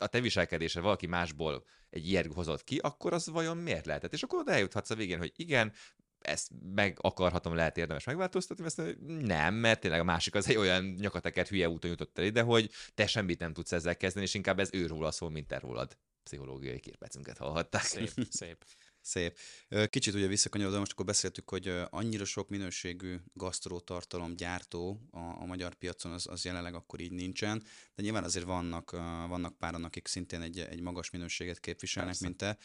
a 0.02 0.08
te 0.08 0.20
viselkedése 0.20 0.80
valaki 0.80 1.08
másból 1.08 1.66
egy 1.90 2.08
ilyet 2.08 2.34
hozott 2.34 2.64
ki, 2.64 2.78
akkor 2.78 3.14
az 3.14 3.28
vajon 3.28 3.58
miért 3.58 3.86
lehetett? 3.86 4.14
És 4.14 4.24
akkor 4.24 4.40
oda 4.40 4.52
eljuthatsz 4.52 4.90
a 4.90 4.96
végén, 4.96 5.18
hogy 5.18 5.32
igen, 5.36 5.74
ezt 6.22 6.52
meg 6.74 6.98
akarhatom, 7.02 7.56
lehet 7.56 7.78
érdemes 7.78 8.04
megváltoztatni, 8.04 8.66
ezt 8.66 8.82
nem, 9.06 9.54
mert 9.54 9.80
tényleg 9.80 10.00
a 10.00 10.04
másik 10.04 10.36
az 10.36 10.50
egy 10.50 10.56
olyan 10.56 10.84
nyakatekert 10.84 11.50
hülye 11.50 11.70
úton 11.70 11.90
jutott 11.90 12.18
el 12.18 12.26
ide, 12.26 12.42
hogy 12.42 12.70
te 12.94 13.08
semmit 13.08 13.40
nem 13.40 13.54
tudsz 13.54 13.72
ezzel 13.72 13.98
kezdeni, 13.98 14.26
és 14.26 14.34
inkább 14.34 14.60
ez 14.60 14.70
őróla 14.74 15.12
szól, 15.12 15.30
mint 15.30 15.48
te 15.48 15.60
rólad. 15.60 15.98
Pszichológiai 16.24 16.80
képecünket 16.80 17.38
hallhatták. 17.38 17.82
Szép, 17.82 18.12
szép. 18.30 18.66
Szép. 19.02 19.38
Kicsit 19.86 20.14
ugye 20.14 20.28
visszakanyarodva, 20.28 20.80
most 20.80 20.92
akkor 20.92 21.06
beszéltük, 21.06 21.50
hogy 21.50 21.74
annyira 21.90 22.26
sok 22.26 22.50
minőségű 22.50 23.16
gasztrótartalom 23.34 24.36
gyártó 24.36 25.08
a, 25.12 25.20
a 25.20 25.46
magyar 25.46 25.74
piacon, 25.74 26.12
az, 26.12 26.28
az 26.28 26.46
jelenleg 26.46 26.74
akkor 26.74 27.00
így 27.00 27.12
nincsen, 27.12 27.64
de 27.96 28.04
nyilván 28.04 28.24
azért 28.24 28.46
vannak, 28.46 28.92
vannak 29.28 29.58
páran, 29.58 29.84
akik 29.84 30.08
szintén 30.08 30.42
egy, 30.42 30.60
egy 30.60 30.82
magas 30.82 31.10
minőséget 31.10 31.60
képviselnek, 31.60 32.18
Persze. 32.20 32.26
mint 32.26 32.38
te. 32.38 32.58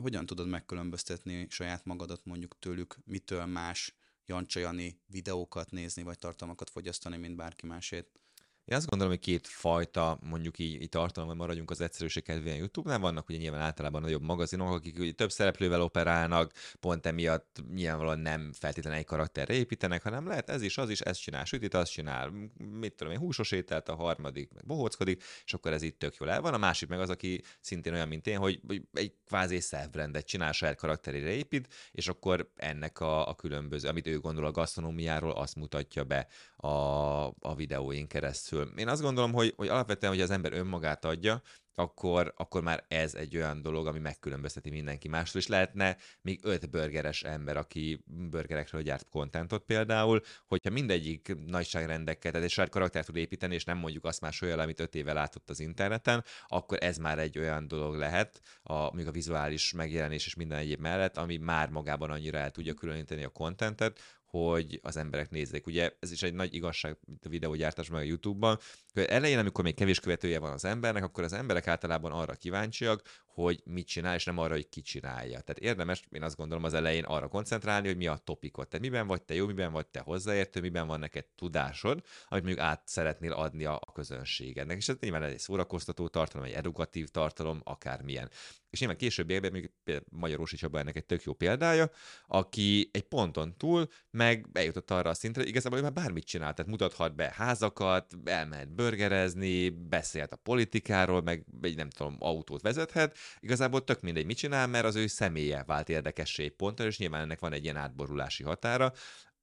Hogyan 0.00 0.26
tudod 0.26 0.48
megkülönböztetni 0.48 1.46
saját 1.50 1.84
magadat 1.84 2.24
mondjuk 2.24 2.58
tőlük, 2.58 2.98
mitől 3.04 3.44
más 3.44 3.94
Jancsa 4.24 4.60
Jani 4.60 5.00
videókat 5.06 5.70
nézni, 5.70 6.02
vagy 6.02 6.18
tartalmakat 6.18 6.70
fogyasztani, 6.70 7.16
mint 7.16 7.36
bárki 7.36 7.66
másét? 7.66 8.20
Én 8.66 8.76
azt 8.76 8.86
gondolom, 8.86 9.12
hogy 9.12 9.22
két 9.22 9.46
fajta, 9.46 10.18
mondjuk 10.22 10.58
így, 10.58 10.82
így 10.82 10.88
tartalommal 10.88 11.36
maradjunk 11.36 11.70
az 11.70 11.80
egyszerűség 11.80 12.22
kedvéért 12.22 12.58
YouTube-nál. 12.58 12.98
Vannak 12.98 13.28
ugye 13.28 13.38
nyilván 13.38 13.60
általában 13.60 14.02
nagyobb 14.02 14.22
magazinok, 14.22 14.74
akik 14.74 14.98
ugye 14.98 15.12
több 15.12 15.30
szereplővel 15.30 15.80
operálnak, 15.82 16.52
pont 16.80 17.06
emiatt 17.06 17.62
nyilvánvalóan 17.74 18.18
nem 18.18 18.52
feltétlenül 18.52 18.98
egy 18.98 19.04
karakterre 19.04 19.54
építenek, 19.54 20.02
hanem 20.02 20.26
lehet 20.26 20.50
ez 20.50 20.62
is, 20.62 20.78
az 20.78 20.90
is, 20.90 21.00
ezt 21.00 21.20
csinál, 21.20 21.44
sütit, 21.44 21.74
azt 21.74 21.90
csinál, 21.90 22.32
mit 22.56 22.94
tudom 22.94 23.12
én, 23.12 23.18
húsos 23.18 23.50
ételt, 23.50 23.88
a 23.88 23.94
harmadik 23.94 24.52
meg 24.52 24.64
bohóckodik, 24.66 25.22
és 25.44 25.54
akkor 25.54 25.72
ez 25.72 25.82
itt 25.82 25.98
tök 25.98 26.16
jól 26.16 26.30
el 26.30 26.40
van. 26.40 26.54
A 26.54 26.58
másik 26.58 26.88
meg 26.88 27.00
az, 27.00 27.10
aki 27.10 27.42
szintén 27.60 27.92
olyan, 27.92 28.08
mint 28.08 28.26
én, 28.26 28.38
hogy 28.38 28.60
egy 28.92 29.14
kvázi 29.26 29.60
self-brandet 29.60 30.26
csinál, 30.26 30.52
saját 30.52 30.76
karakterére 30.76 31.30
épít, 31.30 31.74
és 31.92 32.08
akkor 32.08 32.50
ennek 32.56 33.00
a, 33.00 33.28
a 33.28 33.34
különböző, 33.34 33.88
amit 33.88 34.06
ő 34.06 34.18
gondol 34.18 34.44
a 34.44 34.50
gasztronómiáról, 34.50 35.30
azt 35.30 35.56
mutatja 35.56 36.04
be 36.04 36.26
a, 36.66 37.26
a 37.26 37.54
videóin 37.54 38.06
keresztül. 38.06 38.72
Én 38.76 38.88
azt 38.88 39.02
gondolom, 39.02 39.32
hogy, 39.32 39.52
hogy 39.56 39.68
alapvetően, 39.68 40.12
hogy 40.12 40.22
az 40.22 40.30
ember 40.30 40.52
önmagát 40.52 41.04
adja, 41.04 41.42
akkor, 41.78 42.32
akkor 42.36 42.62
már 42.62 42.84
ez 42.88 43.14
egy 43.14 43.36
olyan 43.36 43.62
dolog, 43.62 43.86
ami 43.86 43.98
megkülönbözteti 43.98 44.70
mindenki 44.70 45.08
mástól, 45.08 45.40
és 45.40 45.46
lehetne 45.46 45.96
még 46.20 46.40
öt 46.42 46.70
burgeres 46.70 47.22
ember, 47.22 47.56
aki 47.56 48.02
burgerekről 48.30 48.82
gyárt 48.82 49.08
kontentot 49.08 49.64
például, 49.64 50.20
hogyha 50.46 50.70
mindegyik 50.70 51.36
nagyságrendekkel, 51.46 52.30
tehát 52.30 52.46
egy 52.46 52.52
saját 52.52 52.70
karaktert 52.70 53.06
tud 53.06 53.16
építeni, 53.16 53.54
és 53.54 53.64
nem 53.64 53.78
mondjuk 53.78 54.04
azt 54.04 54.20
más 54.20 54.42
olyan, 54.42 54.58
amit 54.58 54.80
öt 54.80 54.94
éve 54.94 55.12
látott 55.12 55.50
az 55.50 55.60
interneten, 55.60 56.24
akkor 56.46 56.78
ez 56.80 56.96
már 56.96 57.18
egy 57.18 57.38
olyan 57.38 57.68
dolog 57.68 57.94
lehet, 57.94 58.40
a, 58.62 58.94
még 58.94 59.06
a 59.06 59.10
vizuális 59.10 59.72
megjelenés 59.72 60.26
és 60.26 60.34
minden 60.34 60.58
egyéb 60.58 60.80
mellett, 60.80 61.16
ami 61.16 61.36
már 61.36 61.68
magában 61.68 62.10
annyira 62.10 62.38
el 62.38 62.50
tudja 62.50 62.74
különíteni 62.74 63.24
a 63.24 63.28
kontentet, 63.28 64.15
hogy 64.44 64.80
az 64.82 64.96
emberek 64.96 65.30
nézzék. 65.30 65.66
Ugye 65.66 65.90
ez 66.00 66.12
is 66.12 66.22
egy 66.22 66.34
nagy 66.34 66.54
igazság 66.54 66.96
a 67.22 67.28
videógyártásban 67.28 68.00
a 68.00 68.04
YouTube-ban, 68.04 68.58
elején, 69.04 69.38
amikor 69.38 69.64
még 69.64 69.74
kevés 69.74 70.00
követője 70.00 70.38
van 70.38 70.52
az 70.52 70.64
embernek, 70.64 71.04
akkor 71.04 71.24
az 71.24 71.32
emberek 71.32 71.66
általában 71.66 72.12
arra 72.12 72.34
kíváncsiak, 72.34 73.02
hogy 73.26 73.60
mit 73.64 73.86
csinál, 73.86 74.14
és 74.14 74.24
nem 74.24 74.38
arra, 74.38 74.52
hogy 74.54 74.68
ki 74.68 74.80
csinálja. 74.80 75.40
Tehát 75.40 75.58
érdemes, 75.58 76.02
én 76.10 76.22
azt 76.22 76.36
gondolom 76.36 76.64
az 76.64 76.74
elején 76.74 77.04
arra 77.04 77.28
koncentrálni, 77.28 77.86
hogy 77.86 77.96
mi 77.96 78.06
a 78.06 78.20
topikot. 78.24 78.68
Tehát 78.68 78.84
miben 78.84 79.06
vagy 79.06 79.22
te 79.22 79.34
jó, 79.34 79.46
miben 79.46 79.72
vagy 79.72 79.86
te 79.86 80.00
hozzáértő, 80.00 80.60
miben 80.60 80.86
van 80.86 80.98
neked 80.98 81.24
tudásod, 81.34 82.02
amit 82.28 82.44
mondjuk 82.44 82.64
át 82.66 82.82
szeretnél 82.84 83.32
adni 83.32 83.64
a, 83.64 83.80
közönségednek. 83.92 84.76
És 84.76 84.88
ez 84.88 84.96
nyilván 85.00 85.22
egy 85.22 85.38
szórakoztató 85.38 86.08
tartalom, 86.08 86.46
egy 86.46 86.52
edukatív 86.52 87.08
tartalom, 87.08 87.60
akármilyen. 87.64 88.30
És 88.70 88.78
nyilván 88.78 88.98
később 88.98 89.30
évben, 89.30 89.52
még 89.52 89.70
Magyarósi 90.08 90.56
Csaba 90.56 90.78
ennek 90.78 90.96
egy 90.96 91.04
tök 91.04 91.22
jó 91.22 91.32
példája, 91.32 91.90
aki 92.26 92.90
egy 92.92 93.02
ponton 93.02 93.56
túl 93.56 93.88
meg 94.10 94.50
bejutott 94.50 94.90
arra 94.90 95.10
a 95.10 95.14
szintre, 95.14 95.40
hogy 95.40 95.50
igazából 95.50 95.78
ő 95.78 95.82
már 95.82 95.92
bármit 95.92 96.24
csinál, 96.24 96.54
tehát 96.54 96.70
mutathat 96.70 97.14
be 97.14 97.32
házakat, 97.36 98.14
elmehet 98.24 98.74
burgerezni, 98.88 99.68
beszélt 99.68 100.32
a 100.32 100.36
politikáról, 100.36 101.22
meg 101.22 101.44
egy 101.60 101.76
nem 101.76 101.90
tudom, 101.90 102.16
autót 102.18 102.62
vezethet, 102.62 103.16
igazából 103.40 103.84
tök 103.84 104.00
mindegy, 104.00 104.26
mit 104.26 104.36
csinál, 104.36 104.66
mert 104.66 104.84
az 104.84 104.96
ő 104.96 105.06
személye 105.06 105.64
vált 105.66 105.88
érdekessé 105.88 106.48
ponton, 106.48 106.86
és 106.86 106.98
nyilván 106.98 107.20
ennek 107.20 107.40
van 107.40 107.52
egy 107.52 107.64
ilyen 107.64 107.76
átborulási 107.76 108.42
határa, 108.42 108.92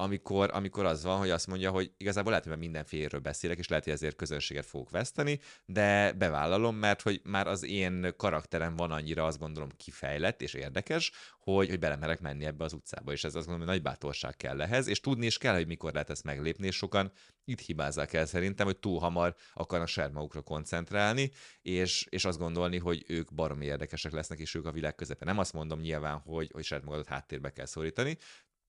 amikor, 0.03 0.49
amikor 0.53 0.85
az 0.85 1.03
van, 1.03 1.17
hogy 1.17 1.29
azt 1.29 1.47
mondja, 1.47 1.71
hogy 1.71 1.91
igazából 1.97 2.31
lehet, 2.31 2.47
hogy 2.47 2.57
mindenféleről 2.57 3.19
beszélek, 3.19 3.57
és 3.57 3.67
lehet, 3.67 3.83
hogy 3.83 3.93
ezért 3.93 4.15
közönséget 4.15 4.65
fogok 4.65 4.89
veszteni, 4.89 5.39
de 5.65 6.11
bevállalom, 6.11 6.75
mert 6.75 7.01
hogy 7.01 7.21
már 7.23 7.47
az 7.47 7.63
én 7.63 8.13
karakterem 8.17 8.75
van 8.75 8.91
annyira, 8.91 9.25
azt 9.25 9.39
gondolom, 9.39 9.69
kifejlett 9.77 10.41
és 10.41 10.53
érdekes, 10.53 11.11
hogy, 11.39 11.69
hogy 11.69 11.79
belemerek 11.79 12.19
menni 12.19 12.45
ebbe 12.45 12.63
az 12.63 12.73
utcába, 12.73 13.11
és 13.11 13.23
ez 13.23 13.35
azt 13.35 13.45
gondolom, 13.45 13.67
hogy 13.67 13.75
nagy 13.75 13.91
bátorság 13.91 14.35
kell 14.35 14.61
ehhez, 14.61 14.87
és 14.87 14.99
tudni 14.99 15.25
is 15.25 15.37
kell, 15.37 15.55
hogy 15.55 15.67
mikor 15.67 15.93
lehet 15.93 16.09
ezt 16.09 16.23
meglépni, 16.23 16.67
és 16.67 16.75
sokan 16.75 17.11
itt 17.45 17.59
hibázzák 17.59 18.13
el 18.13 18.25
szerintem, 18.25 18.65
hogy 18.65 18.77
túl 18.77 18.99
hamar 18.99 19.35
akarnak 19.53 19.87
saját 19.87 20.11
magukra 20.11 20.41
koncentrálni, 20.41 21.31
és, 21.61 22.05
és 22.09 22.25
azt 22.25 22.39
gondolni, 22.39 22.77
hogy 22.77 23.03
ők 23.07 23.33
baromi 23.33 23.65
érdekesek 23.65 24.11
lesznek, 24.11 24.39
és 24.39 24.55
ők 24.55 24.65
a 24.65 24.71
világ 24.71 24.95
közepe. 24.95 25.25
Nem 25.25 25.37
azt 25.37 25.53
mondom 25.53 25.79
nyilván, 25.79 26.17
hogy, 26.17 26.49
hogy 26.53 26.63
saját 26.63 26.83
magadat 26.83 27.07
háttérbe 27.07 27.51
kell 27.51 27.65
szorítani, 27.65 28.17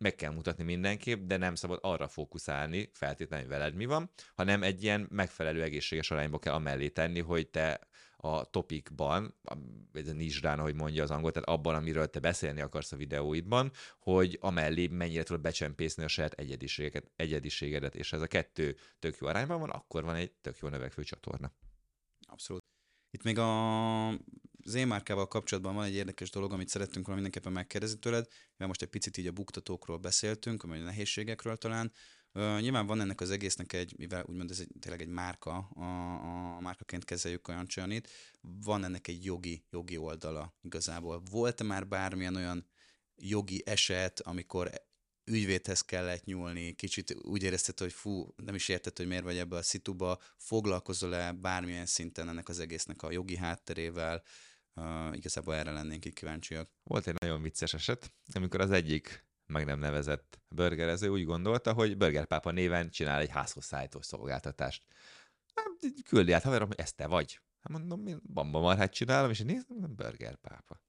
meg 0.04 0.14
kell 0.14 0.32
mutatni 0.32 0.64
mindenképp, 0.64 1.26
de 1.26 1.36
nem 1.36 1.54
szabad 1.54 1.78
arra 1.82 2.08
fókuszálni 2.08 2.90
feltétlenül 2.92 3.48
veled 3.48 3.74
mi 3.74 3.84
van, 3.84 4.10
hanem 4.34 4.62
egy 4.62 4.82
ilyen 4.82 5.06
megfelelő 5.10 5.62
egészséges 5.62 6.10
arányba 6.10 6.38
kell 6.38 6.54
amellé 6.54 6.88
tenni, 6.88 7.20
hogy 7.20 7.48
te 7.48 7.80
a 8.16 8.44
topikban, 8.44 9.34
vagy 9.92 10.08
a 10.08 10.12
nisdán, 10.12 10.58
ahogy 10.58 10.74
mondja 10.74 11.02
az 11.02 11.10
angol, 11.10 11.32
tehát 11.32 11.48
abban, 11.48 11.74
amiről 11.74 12.10
te 12.10 12.20
beszélni 12.20 12.60
akarsz 12.60 12.92
a 12.92 12.96
videóidban, 12.96 13.70
hogy 13.98 14.38
amellé 14.40 14.86
mennyire 14.86 15.22
tudod 15.22 15.42
becsempészni 15.42 16.02
a 16.04 16.08
saját 16.08 16.32
egyediséget, 16.32 17.10
egyediségedet, 17.16 17.94
és 17.94 18.12
ez 18.12 18.20
a 18.20 18.26
kettő 18.26 18.76
tök 18.98 19.16
jó 19.20 19.26
arányban 19.26 19.60
van, 19.60 19.70
akkor 19.70 20.04
van 20.04 20.14
egy 20.14 20.32
tök 20.32 20.58
jó 20.58 20.68
növekvő 20.68 21.02
csatorna. 21.02 21.52
Abszolút. 22.20 22.62
Itt 23.10 23.22
még 23.22 23.38
a, 23.38 24.08
az 24.64 24.74
én 24.74 24.86
márkával 24.86 25.28
kapcsolatban 25.28 25.74
van 25.74 25.84
egy 25.84 25.94
érdekes 25.94 26.30
dolog, 26.30 26.52
amit 26.52 26.68
szerettünk 26.68 27.06
volna 27.06 27.20
mindenképpen 27.20 27.52
megkérdezni 27.52 27.98
tőled, 27.98 28.28
mert 28.56 28.68
most 28.68 28.82
egy 28.82 28.88
picit 28.88 29.16
így 29.16 29.26
a 29.26 29.32
buktatókról 29.32 29.96
beszéltünk, 29.96 30.62
vagy 30.62 30.80
a 30.80 30.84
nehézségekről 30.84 31.56
talán. 31.56 31.92
Uh, 32.32 32.60
nyilván 32.60 32.86
van 32.86 33.00
ennek 33.00 33.20
az 33.20 33.30
egésznek 33.30 33.72
egy, 33.72 33.94
mivel 33.96 34.24
úgymond 34.26 34.50
ez 34.50 34.60
egy, 34.60 34.68
tényleg 34.80 35.00
egy 35.00 35.08
márka, 35.08 35.56
a, 35.74 35.84
a 36.56 36.60
márkaként 36.60 37.04
kezeljük 37.04 37.48
olyan 37.48 37.66
csanit, 37.66 38.10
van 38.40 38.84
ennek 38.84 39.08
egy 39.08 39.24
jogi, 39.24 39.64
jogi 39.70 39.96
oldala 39.96 40.54
igazából. 40.62 41.22
Volt-e 41.30 41.64
már 41.64 41.86
bármilyen 41.86 42.36
olyan 42.36 42.66
jogi 43.16 43.62
eset, 43.66 44.20
amikor 44.20 44.70
ügyvédhez 45.24 45.80
kellett 45.80 46.24
nyúlni, 46.24 46.72
kicsit 46.72 47.14
úgy 47.22 47.42
érezted, 47.42 47.78
hogy 47.78 47.92
fú, 47.92 48.34
nem 48.36 48.54
is 48.54 48.68
érted, 48.68 48.96
hogy 48.96 49.06
miért 49.06 49.22
vagy 49.22 49.36
ebbe 49.36 49.56
a 49.56 49.62
szituba, 49.62 50.18
foglalkozol-e 50.36 51.32
bármilyen 51.32 51.86
szinten 51.86 52.28
ennek 52.28 52.48
az 52.48 52.58
egésznek 52.58 53.02
a 53.02 53.10
jogi 53.10 53.36
hátterével, 53.36 54.22
uh, 54.74 55.16
igazából 55.16 55.54
erre 55.54 55.70
lennénk 55.70 56.04
így 56.04 56.12
kíváncsiak. 56.12 56.70
Volt 56.82 57.06
egy 57.06 57.14
nagyon 57.20 57.42
vicces 57.42 57.74
eset, 57.74 58.12
amikor 58.32 58.60
az 58.60 58.70
egyik 58.70 59.26
meg 59.46 59.64
nem 59.64 59.78
nevezett 59.78 60.40
burgerező 60.48 61.08
úgy 61.08 61.24
gondolta, 61.24 61.72
hogy 61.72 61.96
Burgerpápa 61.96 62.50
néven 62.50 62.90
csinál 62.90 63.20
egy 63.20 63.30
házhoz 63.30 63.64
szállítós 63.64 64.06
szolgáltatást. 64.06 64.82
Hát, 65.54 65.92
küldi 66.08 66.32
át 66.32 66.42
haverom, 66.42 66.68
hogy 66.68 66.78
ez 66.78 66.92
te 66.92 67.06
vagy. 67.06 67.40
Hát 67.60 67.72
mondom, 67.72 68.06
én 68.06 68.20
bamba 68.32 68.60
marhát 68.60 68.92
csinálom, 68.92 69.30
és 69.30 69.40
én 69.40 69.46
nézem, 69.46 69.94
Burgerpápa 69.96 70.80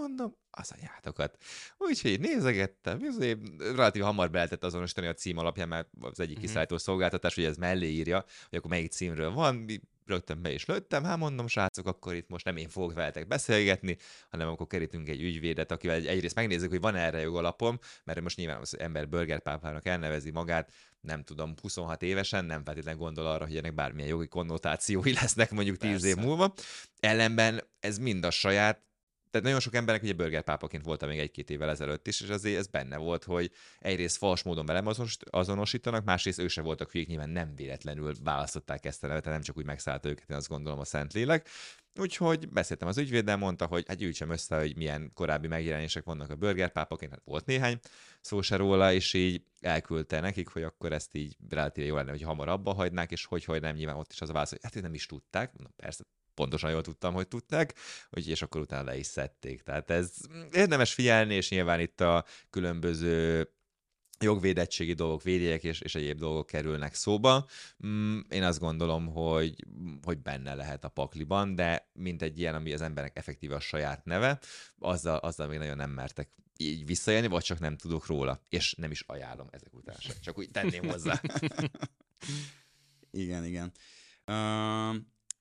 mondom, 0.00 0.36
az 0.50 0.72
anyátokat. 0.76 1.36
Úgyhogy 1.78 2.20
nézegettem, 2.20 3.00
azért 3.08 3.38
relatív 3.58 4.02
hamar 4.02 4.30
be 4.30 4.36
lehetett 4.36 4.64
azonosítani 4.64 5.06
a 5.06 5.14
cím 5.14 5.38
alapján, 5.38 5.68
mert 5.68 5.88
az 6.00 6.20
egyik 6.20 6.36
mm-hmm. 6.36 6.46
kiszállító 6.46 6.78
szolgáltatás, 6.78 7.34
hogy 7.34 7.44
ez 7.44 7.56
mellé 7.56 7.86
írja, 7.86 8.24
hogy 8.48 8.58
akkor 8.58 8.70
melyik 8.70 8.90
címről 8.90 9.30
van, 9.30 9.66
rögtön 10.10 10.42
be 10.42 10.52
is 10.52 10.64
lőttem, 10.64 11.04
hát 11.04 11.18
mondom, 11.18 11.46
srácok, 11.46 11.86
akkor 11.86 12.14
itt 12.14 12.28
most 12.28 12.44
nem 12.44 12.56
én 12.56 12.68
fogok 12.68 12.92
veletek 12.92 13.26
beszélgetni, 13.26 13.96
hanem 14.30 14.48
akkor 14.48 14.66
kerítünk 14.66 15.08
egy 15.08 15.22
ügyvédet, 15.22 15.72
akivel 15.72 15.96
egy, 15.96 16.06
egyrészt 16.06 16.34
megnézzük, 16.34 16.70
hogy 16.70 16.80
van 16.80 16.94
erre 16.94 17.20
jogalapom, 17.20 17.78
mert 18.04 18.20
most 18.20 18.36
nyilván 18.36 18.60
az 18.60 18.78
ember 18.78 19.08
burgerpápának 19.08 19.86
elnevezi 19.86 20.30
magát, 20.30 20.72
nem 21.00 21.22
tudom, 21.22 21.54
26 21.62 22.02
évesen, 22.02 22.44
nem 22.44 22.64
feltétlenül 22.64 23.00
gondol 23.00 23.26
arra, 23.26 23.46
hogy 23.46 23.56
ennek 23.56 23.74
bármilyen 23.74 24.08
jogi 24.08 24.28
konnotációi 24.28 25.12
lesznek 25.20 25.50
mondjuk 25.50 25.76
10 25.76 25.90
Persze. 25.90 26.08
év 26.08 26.16
múlva. 26.16 26.52
Ellenben 27.00 27.62
ez 27.80 27.98
mind 27.98 28.24
a 28.24 28.30
saját 28.30 28.89
tehát 29.30 29.46
nagyon 29.46 29.60
sok 29.60 29.74
embernek 29.74 30.02
ugye 30.02 30.12
burger 30.12 30.42
pápaként 30.42 30.84
voltam 30.84 31.08
még 31.08 31.18
egy-két 31.18 31.50
évvel 31.50 31.70
ezelőtt 31.70 32.06
is, 32.06 32.20
és 32.20 32.28
azért 32.28 32.58
ez 32.58 32.66
benne 32.66 32.96
volt, 32.96 33.24
hogy 33.24 33.50
egyrészt 33.78 34.16
fals 34.16 34.42
módon 34.42 34.66
velem 34.66 34.86
azonosítanak, 35.30 36.04
másrészt 36.04 36.38
ő 36.38 36.48
se 36.48 36.62
voltak 36.62 36.90
hülyék, 36.90 37.08
nyilván 37.08 37.30
nem 37.30 37.54
véletlenül 37.56 38.14
választották 38.24 38.84
ezt 38.84 39.04
a 39.04 39.06
nevet, 39.06 39.24
nem 39.24 39.42
csak 39.42 39.56
úgy 39.56 39.64
megszállta 39.64 40.08
őket, 40.08 40.30
én 40.30 40.36
azt 40.36 40.48
gondolom 40.48 40.78
a 40.78 40.84
Szentlélek. 40.84 41.48
Úgyhogy 41.98 42.48
beszéltem 42.48 42.88
az 42.88 42.98
ügyvéddel, 42.98 43.36
mondta, 43.36 43.66
hogy 43.66 43.84
hát 43.88 43.96
gyűjtsem 43.96 44.30
össze, 44.30 44.58
hogy 44.58 44.76
milyen 44.76 45.10
korábbi 45.14 45.46
megjelenések 45.46 46.04
vannak 46.04 46.30
a 46.30 46.36
burger 46.36 46.72
pápaként, 46.72 47.10
hát 47.10 47.22
volt 47.24 47.46
néhány 47.46 47.78
szó 48.20 48.40
se 48.40 48.56
róla, 48.56 48.92
és 48.92 49.14
így 49.14 49.42
elküldte 49.60 50.20
nekik, 50.20 50.48
hogy 50.48 50.62
akkor 50.62 50.92
ezt 50.92 51.14
így 51.14 51.36
relatíve 51.48 51.86
jó 51.86 51.94
lenne, 51.94 52.10
hogy 52.10 52.22
hamar 52.22 52.48
abba 52.48 52.74
hagynák, 52.74 53.10
és 53.10 53.24
hogy, 53.24 53.44
hogy 53.44 53.60
nem, 53.60 53.74
nyilván 53.74 53.96
ott 53.96 54.12
is 54.12 54.20
az 54.20 54.28
a 54.28 54.32
válasz, 54.32 54.50
hogy 54.50 54.60
hát 54.62 54.82
nem 54.82 54.94
is 54.94 55.06
tudták, 55.06 55.52
mondom, 55.52 55.72
persze, 55.76 56.04
pontosan 56.40 56.70
jól 56.70 56.82
tudtam, 56.82 57.14
hogy 57.14 57.28
tudták, 57.28 57.74
hogy 58.10 58.28
és 58.28 58.42
akkor 58.42 58.60
utána 58.60 58.84
le 58.84 58.98
is 58.98 59.06
szedték. 59.06 59.62
Tehát 59.62 59.90
ez 59.90 60.12
érdemes 60.52 60.94
figyelni, 60.94 61.34
és 61.34 61.50
nyilván 61.50 61.80
itt 61.80 62.00
a 62.00 62.24
különböző 62.50 63.48
jogvédettségi 64.20 64.92
dolgok, 64.92 65.22
védjegyek 65.22 65.64
és, 65.64 65.80
és 65.80 65.94
egyéb 65.94 66.18
dolgok 66.18 66.46
kerülnek 66.46 66.94
szóba. 66.94 67.46
Mm, 67.86 68.18
én 68.28 68.42
azt 68.42 68.58
gondolom, 68.58 69.06
hogy, 69.06 69.54
hogy 70.02 70.18
benne 70.18 70.54
lehet 70.54 70.84
a 70.84 70.88
pakliban, 70.88 71.54
de 71.54 71.90
mint 71.92 72.22
egy 72.22 72.38
ilyen, 72.38 72.54
ami 72.54 72.72
az 72.72 72.80
embernek 72.80 73.16
effektíve 73.16 73.54
a 73.54 73.60
saját 73.60 74.04
neve, 74.04 74.38
azzal, 74.78 75.16
azzal 75.16 75.46
még 75.46 75.58
nagyon 75.58 75.76
nem 75.76 75.90
mertek 75.90 76.30
így 76.56 76.86
visszajelni, 76.86 77.26
vagy 77.26 77.42
csak 77.42 77.58
nem 77.58 77.76
tudok 77.76 78.06
róla, 78.06 78.40
és 78.48 78.74
nem 78.74 78.90
is 78.90 79.04
ajánlom 79.06 79.48
ezek 79.50 79.74
után 79.74 79.96
sem. 79.98 80.16
Csak 80.20 80.38
úgy 80.38 80.50
tenném 80.50 80.88
hozzá. 80.88 81.20
igen, 83.10 83.44
igen. 83.44 83.72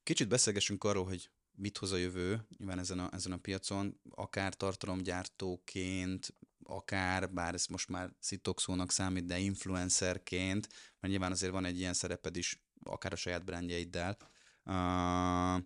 Kicsit 0.10 0.28
beszélgessünk 0.28 0.84
arról, 0.84 1.06
hogy 1.06 1.30
mit 1.52 1.78
hoz 1.78 1.92
a 1.92 1.98
jövő 1.98 2.46
nyilván 2.58 2.80
ezen 2.80 3.00
a, 3.00 3.10
ezen 3.12 3.32
a 3.32 3.38
piacon, 3.38 4.00
akár 4.10 4.54
tartalomgyártóként, 4.54 6.36
akár, 6.64 7.34
bár 7.34 7.54
ez 7.54 7.66
most 7.66 7.90
már 7.90 8.14
szitokszónak 8.20 8.92
számít, 8.92 9.26
de 9.26 9.38
influencerként, 9.38 10.68
mert 11.00 11.14
nyilván 11.14 11.32
azért 11.32 11.52
van 11.52 11.66
egy 11.66 11.80
ilyen 11.80 11.94
szereped 11.94 12.36
is 12.36 12.64
akár 12.84 13.14
a 13.14 13.16
saját 13.16 13.46
brandjeiddel. 13.46 14.18
Uh, 14.66 15.64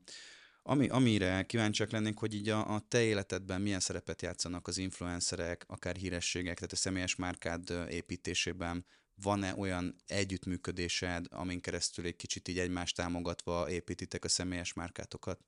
ami, 0.63 0.87
amire 0.87 1.43
kíváncsiak 1.45 1.91
lennénk, 1.91 2.19
hogy 2.19 2.33
így 2.33 2.49
a, 2.49 2.73
a 2.73 2.79
te 2.87 3.01
életedben 3.01 3.61
milyen 3.61 3.79
szerepet 3.79 4.21
játszanak 4.21 4.67
az 4.67 4.77
influencerek, 4.77 5.65
akár 5.67 5.95
hírességek, 5.95 6.55
tehát 6.55 6.71
a 6.71 6.75
személyes 6.75 7.15
márkád 7.15 7.73
építésében, 7.89 8.85
van-e 9.23 9.55
olyan 9.55 9.95
együttműködésed, 10.07 11.25
amin 11.29 11.61
keresztül 11.61 12.05
egy 12.05 12.15
kicsit 12.15 12.47
így 12.47 12.59
egymást 12.59 12.95
támogatva 12.95 13.69
építitek 13.69 14.23
a 14.23 14.29
személyes 14.29 14.73
márkátokat? 14.73 15.39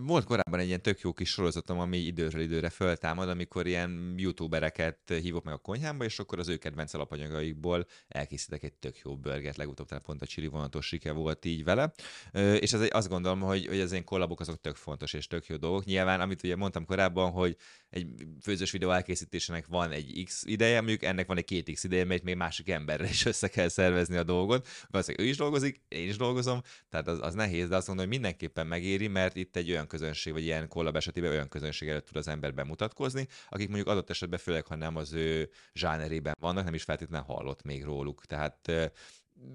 Volt 0.00 0.24
korábban 0.24 0.60
egy 0.60 0.66
ilyen 0.66 0.82
tök 0.82 1.00
jó 1.00 1.12
kis 1.12 1.30
sorozatom, 1.30 1.78
ami 1.78 1.98
időről 1.98 2.40
időre 2.40 2.70
föltámad, 2.70 3.28
amikor 3.28 3.66
ilyen 3.66 4.14
youtubereket 4.16 4.98
hívok 5.06 5.44
meg 5.44 5.54
a 5.54 5.58
konyhámba, 5.58 6.04
és 6.04 6.18
akkor 6.18 6.38
az 6.38 6.48
ő 6.48 6.56
kedvenc 6.56 6.94
alapanyagaikból 6.94 7.86
elkészítek 8.08 8.62
egy 8.62 8.72
tök 8.72 8.98
jó 8.98 9.16
burgert, 9.16 9.56
legutóbb 9.56 9.88
tehát 9.88 10.04
pont 10.04 10.22
a 10.22 10.26
csili 10.26 10.46
vonatos 10.46 10.86
sike 10.86 11.12
volt 11.12 11.44
így 11.44 11.64
vele. 11.64 11.92
És 12.32 12.72
egy, 12.72 12.88
azt 12.92 13.08
gondolom, 13.08 13.40
hogy, 13.40 13.66
hogy 13.66 13.80
az 13.80 13.92
én 13.92 14.04
kollabok 14.04 14.40
azok 14.40 14.60
tök 14.60 14.76
fontos 14.76 15.12
és 15.12 15.26
tök 15.26 15.46
jó 15.46 15.56
dolgok. 15.56 15.84
Nyilván, 15.84 16.20
amit 16.20 16.42
ugye 16.42 16.56
mondtam 16.56 16.84
korábban, 16.84 17.30
hogy 17.30 17.56
egy 17.90 18.06
főzős 18.42 18.70
videó 18.70 18.90
elkészítésének 18.90 19.66
van 19.66 19.90
egy 19.90 20.22
X 20.24 20.42
ideje, 20.46 20.80
mondjuk 20.80 21.02
ennek 21.02 21.26
van 21.26 21.36
egy 21.36 21.44
két 21.44 21.70
X 21.72 21.84
ideje, 21.84 22.04
mert 22.04 22.22
még 22.22 22.36
másik 22.36 22.70
emberre 22.70 23.08
is 23.08 23.24
össze 23.24 23.48
kell 23.48 23.68
szervezni 23.68 24.16
a 24.16 24.22
dolgot. 24.22 24.68
Valószínűleg 24.88 25.26
ő 25.26 25.30
is 25.30 25.36
dolgozik, 25.36 25.82
én 25.88 26.08
is 26.08 26.16
dolgozom, 26.16 26.60
tehát 26.88 27.08
az, 27.08 27.18
az 27.22 27.34
nehéz, 27.34 27.68
de 27.68 27.76
azt 27.76 27.86
gondolom, 27.86 28.10
hogy 28.10 28.20
mindenképpen 28.20 28.66
megéri, 28.66 29.08
mert 29.08 29.36
itt 29.36 29.56
egy 29.56 29.70
olyan 29.70 29.86
közönség, 29.86 30.32
vagy 30.32 30.42
ilyen 30.42 30.68
kollab 30.68 30.96
esetében 30.96 31.30
olyan 31.30 31.48
közönség 31.48 31.88
előtt 31.88 32.06
tud 32.06 32.16
az 32.16 32.28
ember 32.28 32.54
bemutatkozni, 32.54 33.26
akik 33.48 33.68
mondjuk 33.68 33.88
adott 33.88 34.10
esetben, 34.10 34.38
főleg 34.38 34.66
ha 34.66 34.74
nem 34.74 34.96
az 34.96 35.12
ő 35.12 35.50
zsánerében 35.74 36.36
vannak, 36.40 36.64
nem 36.64 36.74
is 36.74 36.82
feltétlenül 36.82 37.26
hallott 37.26 37.62
még 37.62 37.84
róluk. 37.84 38.24
Tehát 38.24 38.70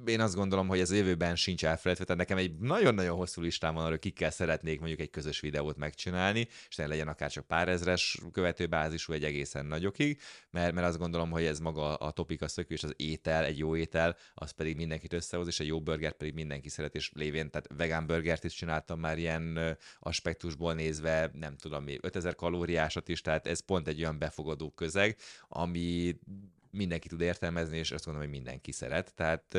én 0.06 0.20
azt 0.20 0.36
gondolom, 0.36 0.68
hogy 0.68 0.80
ez 0.80 0.92
jövőben 0.92 1.36
sincs 1.36 1.66
elfelejtve, 1.66 2.06
tehát 2.06 2.20
nekem 2.22 2.38
egy 2.38 2.58
nagyon-nagyon 2.60 3.18
hosszú 3.18 3.42
listám 3.42 3.74
van 3.74 3.86
arra, 3.86 3.98
kikkel 3.98 4.32
szeretnék 4.32 4.80
mondjuk 4.80 5.00
egy 5.00 5.10
közös 5.10 5.40
videót 5.40 5.78
megcsinálni, 5.78 6.48
és 6.70 6.76
ne 6.76 6.88
legyen 6.88 7.08
akár 7.08 7.32
csak 7.32 7.48
pár 7.48 7.70
ezres 7.70 8.20
követőbázisú 8.32 9.14
egy 9.14 9.24
egészen 9.24 9.66
nagyokig, 9.66 10.20
mert, 10.52 10.74
mert 10.74 10.88
azt 10.88 10.98
gondolom, 10.98 11.32
hogy 11.32 11.44
ez 11.44 11.60
maga 11.60 11.96
a 11.96 12.12
topik 12.12 12.42
a 12.42 12.48
szökő, 12.48 12.74
és 12.74 12.84
az 12.84 12.94
étel, 12.98 13.44
egy 13.44 13.58
jó 13.58 13.76
étel, 13.76 14.16
az 14.34 14.52
pedig 14.52 14.76
mindenkit 14.76 15.14
összehoz, 15.14 15.48
és 15.48 15.60
egy 15.60 15.68
jó 15.68 15.82
burger 15.82 16.12
pedig 16.12 16.34
mindenki 16.34 16.70
szeret, 16.70 16.96
és 16.96 17.12
lévén, 17.14 17.50
tehát 17.50 17.70
vegán 17.78 18.06
burgert 18.06 18.44
is 18.44 18.54
csináltam 18.54 19.00
már 19.00 19.18
ilyen 19.18 19.78
aspektusból 20.00 20.74
nézve, 20.74 21.32
nem 21.34 21.56
tudom, 21.58 21.86
5000 22.02 22.36
kalóriásat 22.36 23.10
is, 23.10 23.22
tehát 23.22 23.48
ez 23.48 23.60
pont 23.60 23.88
egy 23.88 24.00
olyan 24.00 24.18
befogadó 24.18 24.72
közeg, 24.72 25.18
ami 25.48 26.16
mindenki 26.74 27.08
tud 27.08 27.22
értelmezni, 27.22 27.78
és 27.78 27.92
azt 27.92 28.06
gondolom, 28.06 28.30
hogy 28.30 28.40
mindenki 28.40 28.72
szeret. 28.72 29.14
Tehát 29.14 29.58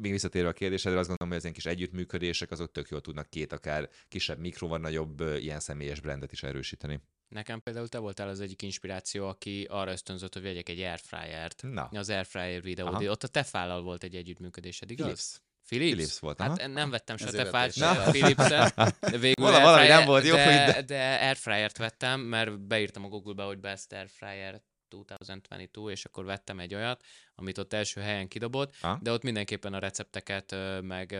még 0.00 0.12
visszatérve 0.12 0.48
a 0.48 0.52
kérdésedre, 0.52 0.98
azt 0.98 1.08
gondolom, 1.08 1.28
hogy 1.28 1.36
az 1.36 1.42
ilyen 1.42 1.54
kis 1.54 1.66
együttműködések 1.66 2.50
azok 2.50 2.72
tök 2.72 2.88
jól 2.88 3.00
tudnak 3.00 3.30
két 3.30 3.52
akár 3.52 3.88
kisebb 4.08 4.38
mikro, 4.38 4.66
vagy 4.68 4.80
nagyobb 4.80 5.20
ilyen 5.20 5.60
személyes 5.60 6.00
brandet 6.00 6.32
is 6.32 6.42
erősíteni. 6.42 7.00
Nekem 7.28 7.62
például 7.62 7.88
te 7.88 7.98
voltál 7.98 8.28
az 8.28 8.40
egyik 8.40 8.62
inspiráció, 8.62 9.28
aki 9.28 9.66
arra 9.70 9.90
ösztönzött, 9.90 10.32
hogy 10.34 10.42
vegyek 10.42 10.68
egy 10.68 10.80
airfryert. 10.80 11.62
Na. 11.62 11.88
Az 11.92 12.10
airfryer 12.10 12.62
videó. 12.62 12.86
Ott 13.10 13.22
a 13.22 13.28
tefállal 13.28 13.82
volt 13.82 14.02
egy 14.04 14.14
együttműködésed, 14.16 14.90
igaz? 14.90 15.06
Philips. 15.06 15.40
Philips? 15.68 15.92
Philips 15.94 16.18
volt, 16.18 16.40
Hát 16.40 16.58
aha. 16.58 16.66
nem 16.68 16.90
vettem 16.90 17.16
se 17.16 17.30
tefát, 17.30 17.72
se 17.72 17.88
a 17.88 18.10
Philips-et. 18.10 18.96
Végül 19.20 19.32
Vala- 19.44 19.62
valami 19.62 19.78
airfryer- 19.78 19.98
nem 19.98 20.06
volt 20.06 20.26
jó, 20.26 20.34
de, 20.34 20.44
hogy 20.44 20.74
de- 20.74 20.82
de 20.82 21.18
airfryert 21.26 21.76
vettem, 21.76 22.20
mert 22.20 22.60
beírtam 22.60 23.04
a 23.04 23.08
Google-be, 23.08 23.42
hogy 23.42 23.58
best 23.58 23.92
airfryer 23.92 24.62
2022, 24.88 25.90
és 25.90 26.04
akkor 26.04 26.24
vettem 26.24 26.60
egy 26.60 26.74
olyat, 26.74 27.04
amit 27.38 27.58
ott 27.58 27.72
első 27.72 28.00
helyen 28.00 28.28
kidobott, 28.28 28.74
Aha. 28.80 28.98
de 29.02 29.12
ott 29.12 29.22
mindenképpen 29.22 29.74
a 29.74 29.78
recepteket, 29.78 30.56
meg, 30.82 31.18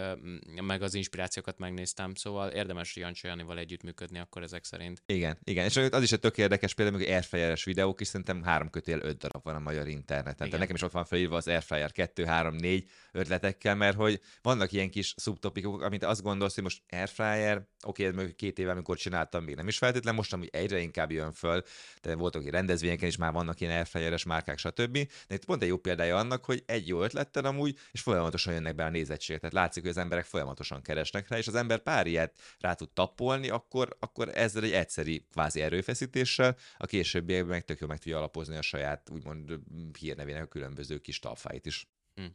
meg 0.63 0.83
az 0.83 0.95
inspirációkat 0.95 1.59
megnéztem, 1.59 2.15
szóval 2.15 2.51
érdemes 2.51 2.97
Jancsi 2.97 3.27
Janival 3.27 3.59
együttműködni 3.59 4.19
akkor 4.19 4.43
ezek 4.43 4.65
szerint. 4.65 5.03
Igen, 5.07 5.39
igen, 5.45 5.65
és 5.65 5.77
az 5.77 6.03
is 6.03 6.13
egy 6.13 6.21
tök 6.21 6.39
érdekes 6.39 6.75
például, 6.75 6.99
hogy 6.99 7.09
airfryeres 7.09 7.65
videók 7.65 8.01
is 8.01 8.07
szerintem 8.07 8.43
három 8.43 8.71
kötél 8.71 9.01
öt 9.03 9.19
darab 9.19 9.45
van 9.45 9.55
a 9.55 9.59
magyar 9.59 9.89
interneten. 9.89 10.35
Igen. 10.35 10.47
Tehát 10.47 10.59
nekem 10.59 10.75
is 10.75 10.83
ott 10.83 10.93
van 10.93 11.05
felírva 11.05 11.37
az 11.37 11.49
airfryer 11.49 11.93
2, 11.93 12.25
3, 12.25 12.55
4 12.55 12.91
ötletekkel, 13.13 13.75
mert 13.75 13.97
hogy 13.97 14.21
vannak 14.43 14.73
ilyen 14.73 14.91
kis 14.91 15.15
szubtopikok, 15.17 15.83
amit 15.83 16.05
azt 16.05 16.23
gondolsz, 16.23 16.55
hogy 16.55 16.63
most 16.63 16.83
airfryer, 16.91 17.67
oké, 17.87 18.05
ez 18.05 18.15
mondjuk 18.15 18.37
két 18.37 18.59
éve, 18.59 18.71
amikor 18.71 18.97
csináltam, 18.97 19.45
még 19.45 19.55
nem 19.55 19.69
is 19.69 19.79
feltétlen, 19.79 20.15
most 20.15 20.33
amúgy 20.33 20.49
egyre 20.53 20.79
inkább 20.79 21.11
jön 21.11 21.33
föl, 21.33 21.63
de 22.03 22.15
voltak 22.15 22.51
rendezvényeken 22.51 23.09
is 23.09 23.17
már 23.17 23.33
vannak 23.33 23.61
ilyen 23.61 23.73
airfryeres 23.73 24.25
márkák, 24.25 24.59
stb. 24.59 24.93
De 25.29 25.35
itt 25.35 25.45
pont 25.45 25.63
egy 25.63 25.69
jó 25.69 25.77
példája 25.77 26.08
annak, 26.15 26.45
hogy 26.45 26.63
egy 26.67 26.89
jó 26.89 27.03
ötlettel 27.03 27.45
amúgy, 27.45 27.79
és 27.91 28.01
folyamatosan 28.01 28.53
jönnek 28.53 28.75
be 28.75 28.85
a 28.85 28.91
nézettségek. 28.91 29.41
Tehát 29.41 29.57
látszik, 29.57 29.83
hogy 29.83 29.91
az 29.91 29.97
emberek 29.97 30.25
folyamatosan 30.25 30.83
keresnek 30.83 31.29
rá, 31.29 31.39
és 31.39 31.47
az 31.47 31.55
ember 31.55 31.79
pár 31.79 32.07
ilyet 32.07 32.39
rá 32.59 32.75
tud 32.75 32.91
tappolni, 32.91 33.49
akkor, 33.49 33.97
akkor 34.01 34.29
ezzel 34.29 34.63
egy 34.63 34.73
egyszeri 34.73 35.27
kvázi 35.31 35.61
erőfeszítéssel 35.61 36.57
a 36.79 36.87
későbbiekben 36.87 37.51
meg 37.51 37.65
tök 37.65 37.79
jól 37.79 37.89
meg 37.89 37.99
tudja 37.99 38.17
alapozni 38.19 38.57
a 38.57 38.63
saját 38.63 39.11
úgymond 39.11 39.59
hírnevének 39.99 40.43
a 40.43 40.47
különböző 40.47 40.99
kis 40.99 41.19
talfáit 41.19 41.67
is. 41.67 41.89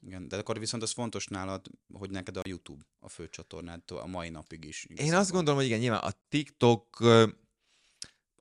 Igen, 0.05 0.27
de 0.27 0.37
akkor 0.37 0.59
viszont 0.59 0.83
az 0.83 0.91
fontos 0.91 1.27
nálad, 1.27 1.65
hogy 1.93 2.09
neked 2.09 2.37
a 2.37 2.41
YouTube 2.43 2.83
a 2.99 3.09
fő 3.09 3.29
csatornád 3.29 3.81
a 3.91 4.07
mai 4.07 4.29
napig 4.29 4.65
is. 4.65 4.85
Én 4.85 4.95
igazából. 4.95 5.19
azt 5.19 5.31
gondolom, 5.31 5.59
hogy 5.59 5.67
igen, 5.67 5.79
nyilván 5.79 5.99
a 5.99 6.11
TikTok 6.29 6.97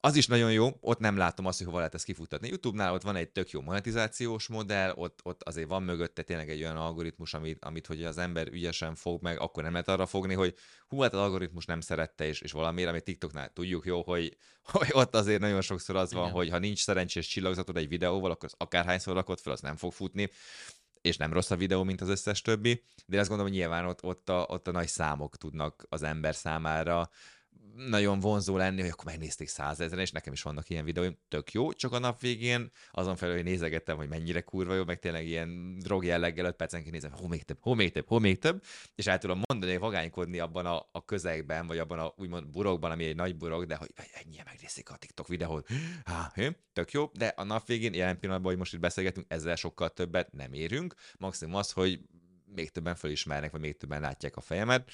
az 0.05 0.17
is 0.17 0.27
nagyon 0.27 0.53
jó, 0.53 0.71
ott 0.81 0.99
nem 0.99 1.17
látom 1.17 1.47
azt, 1.47 1.57
hogy 1.57 1.67
hova 1.67 1.79
lehet 1.79 1.95
ezt 1.95 2.05
kifuttatni. 2.05 2.49
YouTube-nál 2.49 2.93
ott 2.93 3.03
van 3.03 3.17
egy 3.17 3.29
tök 3.29 3.51
jó 3.51 3.61
monetizációs 3.61 4.47
modell, 4.49 4.93
ott, 4.95 5.21
ott 5.23 5.43
azért 5.43 5.69
van 5.69 5.83
mögötte 5.83 6.23
tényleg 6.23 6.51
egy 6.51 6.63
olyan 6.63 6.77
algoritmus, 6.77 7.35
amit, 7.35 7.65
amit 7.65 7.87
hogy 7.87 8.05
az 8.05 8.19
ember 8.19 8.49
ügyesen 8.49 8.95
fog 8.95 9.23
meg, 9.23 9.41
akkor 9.41 9.63
nem 9.63 9.73
lehet 9.73 9.89
arra 9.89 10.07
fogni, 10.07 10.35
hogy 10.35 10.55
hú, 10.89 11.01
hát 11.01 11.13
az 11.13 11.21
algoritmus 11.21 11.65
nem 11.65 11.81
szerette, 11.81 12.27
és, 12.27 12.41
és 12.41 12.53
valamiért, 12.53 12.89
amit 12.89 13.05
TikToknál 13.05 13.53
tudjuk 13.53 13.87
jó, 13.87 14.03
hogy, 14.03 14.37
hogy 14.73 14.89
ott 14.93 15.15
azért 15.15 15.41
nagyon 15.41 15.61
sokszor 15.61 15.97
az 15.97 16.13
van, 16.13 16.23
Igen. 16.23 16.37
hogy 16.37 16.51
ha 16.51 16.59
nincs 16.59 16.83
szerencsés 16.83 17.27
csillagzatod 17.27 17.77
egy 17.77 17.89
videóval, 17.89 18.31
akkor 18.31 18.49
az 18.53 18.55
akárhányszor 18.59 19.15
rakod 19.15 19.39
fel, 19.39 19.53
az 19.53 19.61
nem 19.61 19.77
fog 19.77 19.93
futni 19.93 20.31
és 21.01 21.17
nem 21.17 21.33
rossz 21.33 21.51
a 21.51 21.57
videó, 21.57 21.83
mint 21.83 22.01
az 22.01 22.09
összes 22.09 22.43
többi, 22.43 22.83
de 23.07 23.19
azt 23.19 23.29
gondolom, 23.29 23.53
hogy 23.53 23.61
nyilván 23.61 23.87
ott, 23.87 24.03
ott, 24.03 24.29
a, 24.29 24.47
ott 24.49 24.69
a 24.69 24.71
nagy 24.71 24.89
számok 24.89 25.37
tudnak 25.37 25.87
az 25.89 26.03
ember 26.03 26.35
számára 26.35 27.11
nagyon 27.77 28.21
vonzó 28.21 28.57
lenni, 28.57 28.81
hogy 28.81 28.91
akkor 28.91 29.05
megnézték 29.05 29.49
százezren, 29.49 30.01
és 30.01 30.11
nekem 30.11 30.33
is 30.33 30.43
vannak 30.43 30.69
ilyen 30.69 30.85
videóim, 30.85 31.19
tök 31.29 31.53
jó, 31.53 31.73
csak 31.73 31.93
a 31.93 31.99
nap 31.99 32.21
végén 32.21 32.71
azon 32.91 33.17
felül, 33.17 33.35
hogy 33.35 33.45
nézegettem, 33.45 33.97
hogy 33.97 34.09
mennyire 34.09 34.41
kurva 34.41 34.75
jó, 34.75 34.85
meg 34.85 34.99
tényleg 34.99 35.27
ilyen 35.27 35.79
drog 35.79 36.05
jelleggel 36.05 36.47
5 36.47 36.57
percenként 36.57 36.93
nézem, 36.93 37.13
hó 37.13 37.27
még 37.27 37.43
több, 37.43 37.59
hó 37.61 37.75
még 37.75 37.93
több, 37.93 38.07
hó 38.07 38.19
még 38.19 38.39
több, 38.39 38.63
és 38.95 39.07
el 39.07 39.19
tudom 39.19 39.41
mondani, 39.49 39.73
hogy 39.73 39.81
vagánykodni 39.81 40.39
abban 40.39 40.67
a, 40.67 40.89
a 40.93 41.05
közegben, 41.05 41.67
vagy 41.67 41.79
abban 41.79 41.99
a 41.99 42.13
úgymond 42.17 42.49
burokban, 42.49 42.91
ami 42.91 43.05
egy 43.05 43.17
nagy 43.17 43.37
burok, 43.37 43.65
de 43.65 43.77
hogy 43.77 43.91
ennyien 44.13 44.45
megnézték 44.49 44.91
a 44.91 44.97
TikTok 44.97 45.29
videót, 45.29 45.69
Há, 46.05 46.31
hű, 46.35 46.49
tök 46.73 46.91
jó, 46.91 47.11
de 47.13 47.27
a 47.27 47.45
nap 47.45 47.67
végén, 47.67 47.95
jelen 47.95 48.19
pillanatban, 48.19 48.51
hogy 48.51 48.61
most 48.61 48.75
itt 48.75 48.81
beszélgetünk, 48.81 49.27
ezzel 49.29 49.57
sokkal 49.57 49.91
többet 49.91 50.33
nem 50.33 50.53
érünk, 50.53 50.95
maximum 51.19 51.55
az, 51.55 51.73
hogy 51.73 52.01
még 52.55 52.71
többen 52.71 52.95
felismernek, 52.95 53.51
vagy 53.51 53.61
még 53.61 53.77
többen 53.77 54.01
látják 54.01 54.37
a 54.37 54.41
fejemet, 54.41 54.91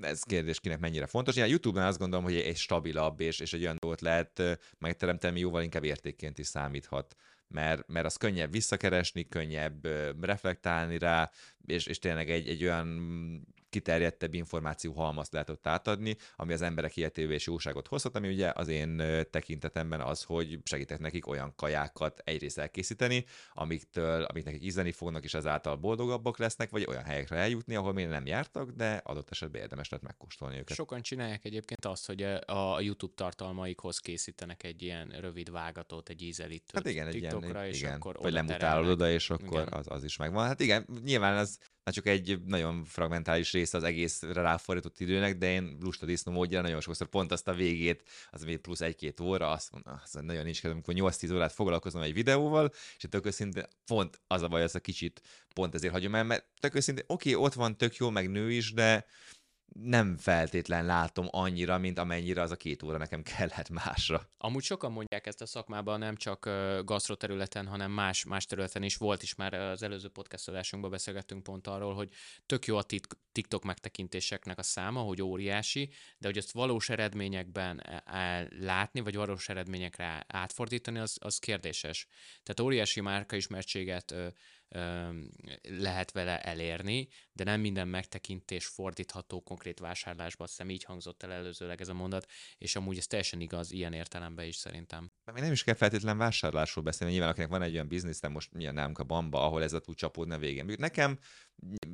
ez 0.00 0.22
kérdés 0.22 0.60
kinek 0.60 0.78
mennyire 0.78 1.06
fontos. 1.06 1.36
Ilyen 1.36 1.48
YouTube-nál 1.48 1.88
azt 1.88 1.98
gondolom, 1.98 2.24
hogy 2.24 2.36
egy 2.36 2.56
stabilabb 2.56 3.20
és, 3.20 3.40
és 3.40 3.52
egy 3.52 3.62
olyan 3.62 3.76
dolgot 3.80 4.00
lehet 4.00 4.58
megteremteni, 4.78 5.40
jóval 5.40 5.62
inkább 5.62 5.84
értékként 5.84 6.38
is 6.38 6.46
számíthat. 6.46 7.16
Mert, 7.48 7.88
mert 7.88 8.06
az 8.06 8.16
könnyebb 8.16 8.52
visszakeresni, 8.52 9.28
könnyebb 9.28 9.86
reflektálni 10.20 10.98
rá, 10.98 11.30
és, 11.66 11.86
és 11.86 11.98
tényleg 11.98 12.30
egy, 12.30 12.48
egy 12.48 12.64
olyan 12.64 12.86
kiterjedtebb 13.70 14.34
információ 14.34 14.92
halmazt 14.92 15.32
lehet 15.32 15.50
ott 15.50 15.66
átadni, 15.66 16.16
ami 16.36 16.52
az 16.52 16.62
emberek 16.62 16.96
életébe 16.96 17.32
és 17.32 17.46
jóságot 17.46 17.86
hozhat, 17.86 18.16
ami 18.16 18.28
ugye 18.28 18.52
az 18.54 18.68
én 18.68 19.02
tekintetemben 19.30 20.00
az, 20.00 20.22
hogy 20.22 20.58
segítek 20.64 20.98
nekik 20.98 21.26
olyan 21.26 21.54
kajákat 21.56 22.20
egyrészt 22.24 22.58
elkészíteni, 22.58 23.24
amiktől, 23.52 24.22
amik 24.22 24.44
nekik 24.44 24.64
ízleni 24.64 24.92
fognak, 24.92 25.24
és 25.24 25.34
ezáltal 25.34 25.76
boldogabbak 25.76 26.38
lesznek, 26.38 26.70
vagy 26.70 26.84
olyan 26.88 27.04
helyekre 27.04 27.36
eljutni, 27.36 27.74
ahol 27.74 27.92
még 27.92 28.06
nem 28.06 28.26
jártak, 28.26 28.70
de 28.70 29.00
adott 29.04 29.30
esetben 29.30 29.60
érdemes 29.60 29.88
lehet 29.88 30.04
megkóstolni 30.04 30.58
őket. 30.58 30.76
Sokan 30.76 31.02
csinálják 31.02 31.44
egyébként 31.44 31.84
azt, 31.84 32.06
hogy 32.06 32.22
a 32.46 32.80
YouTube 32.80 33.14
tartalmaikhoz 33.16 33.98
készítenek 33.98 34.62
egy 34.62 34.82
ilyen 34.82 35.08
rövid 35.08 35.50
vágatot, 35.50 36.08
egy 36.08 36.22
ízelítőt 36.22 36.70
Hát 36.74 36.86
igen, 36.86 37.06
egy 37.06 37.14
ilyen, 37.14 37.32
TikTokra, 37.32 37.62
egy, 37.62 37.68
és 37.72 37.80
igen. 37.80 37.94
akkor 37.94 38.16
vagy 38.16 38.32
lemutálod 38.32 38.88
oda, 38.88 39.10
és 39.10 39.30
akkor 39.30 39.60
Igen. 39.60 39.72
az, 39.72 39.86
az 39.88 40.04
is 40.04 40.16
megvan. 40.16 40.46
Hát 40.46 40.60
igen, 40.60 40.86
nyilván 41.04 41.36
ez 41.36 41.58
már 41.88 41.96
csak 41.96 42.06
egy 42.06 42.40
nagyon 42.44 42.84
fragmentális 42.84 43.52
része 43.52 43.76
az 43.76 43.82
egészre 43.82 44.32
ráfordított 44.32 45.00
időnek, 45.00 45.38
de 45.38 45.50
én 45.50 45.76
lusta 45.80 46.06
disznó 46.06 46.32
módjára 46.32 46.64
nagyon 46.64 46.80
sokszor 46.80 47.06
pont 47.06 47.32
azt 47.32 47.48
a 47.48 47.54
végét, 47.54 48.02
az 48.30 48.44
még 48.44 48.58
plusz 48.58 48.80
egy-két 48.80 49.20
óra, 49.20 49.50
azt 49.50 49.72
mondom, 49.72 50.00
az 50.04 50.12
nagyon 50.12 50.44
nincs 50.44 50.60
kedvem, 50.60 50.82
amikor 50.86 51.12
8-10 51.12 51.34
órát 51.34 51.52
foglalkozom 51.52 52.02
egy 52.02 52.12
videóval, 52.12 52.72
és 52.96 53.06
tök 53.10 53.26
őszintén 53.26 53.64
pont 53.86 54.20
az 54.26 54.42
a 54.42 54.48
baj, 54.48 54.62
az 54.62 54.74
a 54.74 54.80
kicsit 54.80 55.20
pont 55.54 55.74
ezért 55.74 55.92
hagyom 55.92 56.14
el, 56.14 56.24
mert 56.24 56.44
tök 56.60 56.74
őszintén, 56.74 57.04
oké, 57.06 57.34
ott 57.34 57.54
van 57.54 57.76
tök 57.76 57.96
jó, 57.96 58.10
meg 58.10 58.30
nő 58.30 58.52
is, 58.52 58.72
de 58.72 59.06
nem 59.72 60.16
feltétlen 60.16 60.86
látom 60.86 61.26
annyira, 61.30 61.78
mint 61.78 61.98
amennyire 61.98 62.42
az 62.42 62.50
a 62.50 62.56
két 62.56 62.82
óra 62.82 62.98
nekem 62.98 63.22
kellett 63.36 63.68
másra. 63.68 64.30
Amúgy 64.38 64.62
sokan 64.62 64.92
mondják 64.92 65.26
ezt 65.26 65.40
a 65.40 65.46
szakmában, 65.46 65.98
nem 65.98 66.16
csak 66.16 66.50
gasztro 66.84 67.14
területen, 67.14 67.66
hanem 67.66 67.90
más, 67.90 68.24
más 68.24 68.46
területen 68.46 68.82
is. 68.82 68.96
Volt 68.96 69.22
is 69.22 69.34
már 69.34 69.54
az 69.54 69.82
előző 69.82 70.08
podcast 70.08 70.48
adásunkban 70.48 70.90
beszélgettünk 70.90 71.42
pont 71.42 71.66
arról, 71.66 71.94
hogy 71.94 72.10
tök 72.46 72.66
jó 72.66 72.76
a 72.76 72.84
TikTok 73.32 73.64
megtekintéseknek 73.64 74.58
a 74.58 74.62
száma, 74.62 75.00
hogy 75.00 75.22
óriási, 75.22 75.90
de 76.18 76.26
hogy 76.26 76.36
ezt 76.36 76.52
valós 76.52 76.88
eredményekben 76.88 77.80
e, 77.80 78.02
e, 78.06 78.48
látni, 78.60 79.00
vagy 79.00 79.14
valós 79.14 79.48
eredményekre 79.48 80.24
átfordítani, 80.28 80.98
az, 80.98 81.16
az 81.20 81.38
kérdéses. 81.38 82.06
Tehát 82.42 82.60
óriási 82.60 83.00
márkaismertséget 83.00 84.14
lehet 85.62 86.12
vele 86.12 86.40
elérni, 86.40 87.08
de 87.32 87.44
nem 87.44 87.60
minden 87.60 87.88
megtekintés 87.88 88.66
fordítható 88.66 89.40
konkrét 89.40 89.78
vásárlásba, 89.78 90.44
azt 90.44 90.52
hiszem 90.52 90.70
így 90.70 90.84
hangzott 90.84 91.22
el 91.22 91.32
előzőleg 91.32 91.80
ez 91.80 91.88
a 91.88 91.94
mondat, 91.94 92.26
és 92.58 92.76
amúgy 92.76 92.96
ez 92.96 93.06
teljesen 93.06 93.40
igaz 93.40 93.72
ilyen 93.72 93.92
értelemben 93.92 94.46
is 94.46 94.56
szerintem. 94.56 95.10
De 95.24 95.32
még 95.32 95.42
nem 95.42 95.52
is 95.52 95.64
kell 95.64 95.74
feltétlen 95.74 96.18
vásárlásról 96.18 96.84
beszélni, 96.84 97.12
nyilván 97.12 97.30
akinek 97.30 97.48
van 97.48 97.62
egy 97.62 97.74
olyan 97.74 97.88
biznisz, 97.88 98.20
de 98.20 98.28
most 98.28 98.52
milyen 98.52 98.74
nálunk 98.74 98.98
a 98.98 99.04
Bamba, 99.04 99.44
ahol 99.44 99.62
ez 99.62 99.72
a 99.72 99.80
tud 99.80 99.96
csapódni 99.96 100.34
a 100.34 100.38
végén. 100.38 100.74
Nekem 100.78 101.18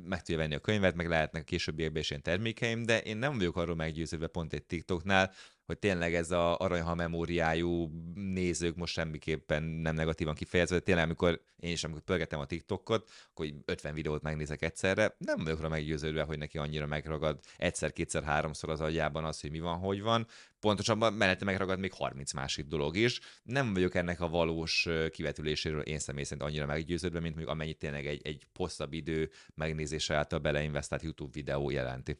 meg 0.03 0.19
tudja 0.19 0.37
venni 0.37 0.55
a 0.55 0.59
könyvet, 0.59 0.95
meg 0.95 1.07
lehetnek 1.07 1.43
későbbiekben 1.43 2.01
is 2.01 2.09
ilyen 2.09 2.21
termékeim, 2.21 2.83
de 2.83 3.01
én 3.01 3.17
nem 3.17 3.37
vagyok 3.37 3.57
arról 3.57 3.75
meggyőződve 3.75 4.27
pont 4.27 4.53
egy 4.53 4.63
TikToknál, 4.63 5.33
hogy 5.65 5.79
tényleg 5.79 6.15
ez 6.15 6.31
a 6.31 6.57
aranyha 6.57 6.95
memóriájú 6.95 7.89
nézők 8.13 8.75
most 8.75 8.93
semmiképpen 8.93 9.63
nem 9.63 9.95
negatívan 9.95 10.35
kifejezve, 10.35 10.79
tényleg 10.79 11.03
amikor 11.03 11.41
én 11.55 11.71
is 11.71 11.83
amikor 11.83 12.03
pörgetem 12.03 12.39
a 12.39 12.45
TikTokot, 12.45 13.09
akkor 13.29 13.47
50 13.65 13.93
videót 13.93 14.21
megnézek 14.21 14.61
egyszerre, 14.61 15.15
nem 15.17 15.43
vagyok 15.43 15.61
rá 15.61 15.67
meggyőződve, 15.67 16.23
hogy 16.23 16.37
neki 16.37 16.57
annyira 16.57 16.85
megragad 16.85 17.39
egyszer, 17.57 17.91
kétszer, 17.91 18.23
háromszor 18.23 18.69
az 18.69 18.81
agyában 18.81 19.25
az, 19.25 19.41
hogy 19.41 19.51
mi 19.51 19.59
van, 19.59 19.77
hogy 19.77 20.01
van. 20.01 20.27
Pontosabban 20.59 21.13
mellette 21.13 21.45
megragad 21.45 21.79
még 21.79 21.93
30 21.93 22.33
másik 22.33 22.65
dolog 22.65 22.97
is. 22.97 23.19
Nem 23.43 23.73
vagyok 23.73 23.95
ennek 23.95 24.21
a 24.21 24.29
valós 24.29 24.87
kivetüléséről 25.11 25.81
én 25.81 25.99
személy 25.99 26.23
szerint 26.23 26.47
annyira 26.47 26.65
meggyőződve, 26.65 27.19
mint 27.19 27.35
mondjuk 27.35 27.55
amennyit 27.55 27.77
tényleg 27.77 28.05
egy, 28.05 28.21
egy 28.23 28.47
hosszabb 28.55 28.93
idő 28.93 29.29
megnézése 29.53 30.15
által 30.15 30.39
beleinvestált 30.39 31.01
YouTube 31.01 31.31
videó 31.33 31.69
jelenti. 31.69 32.17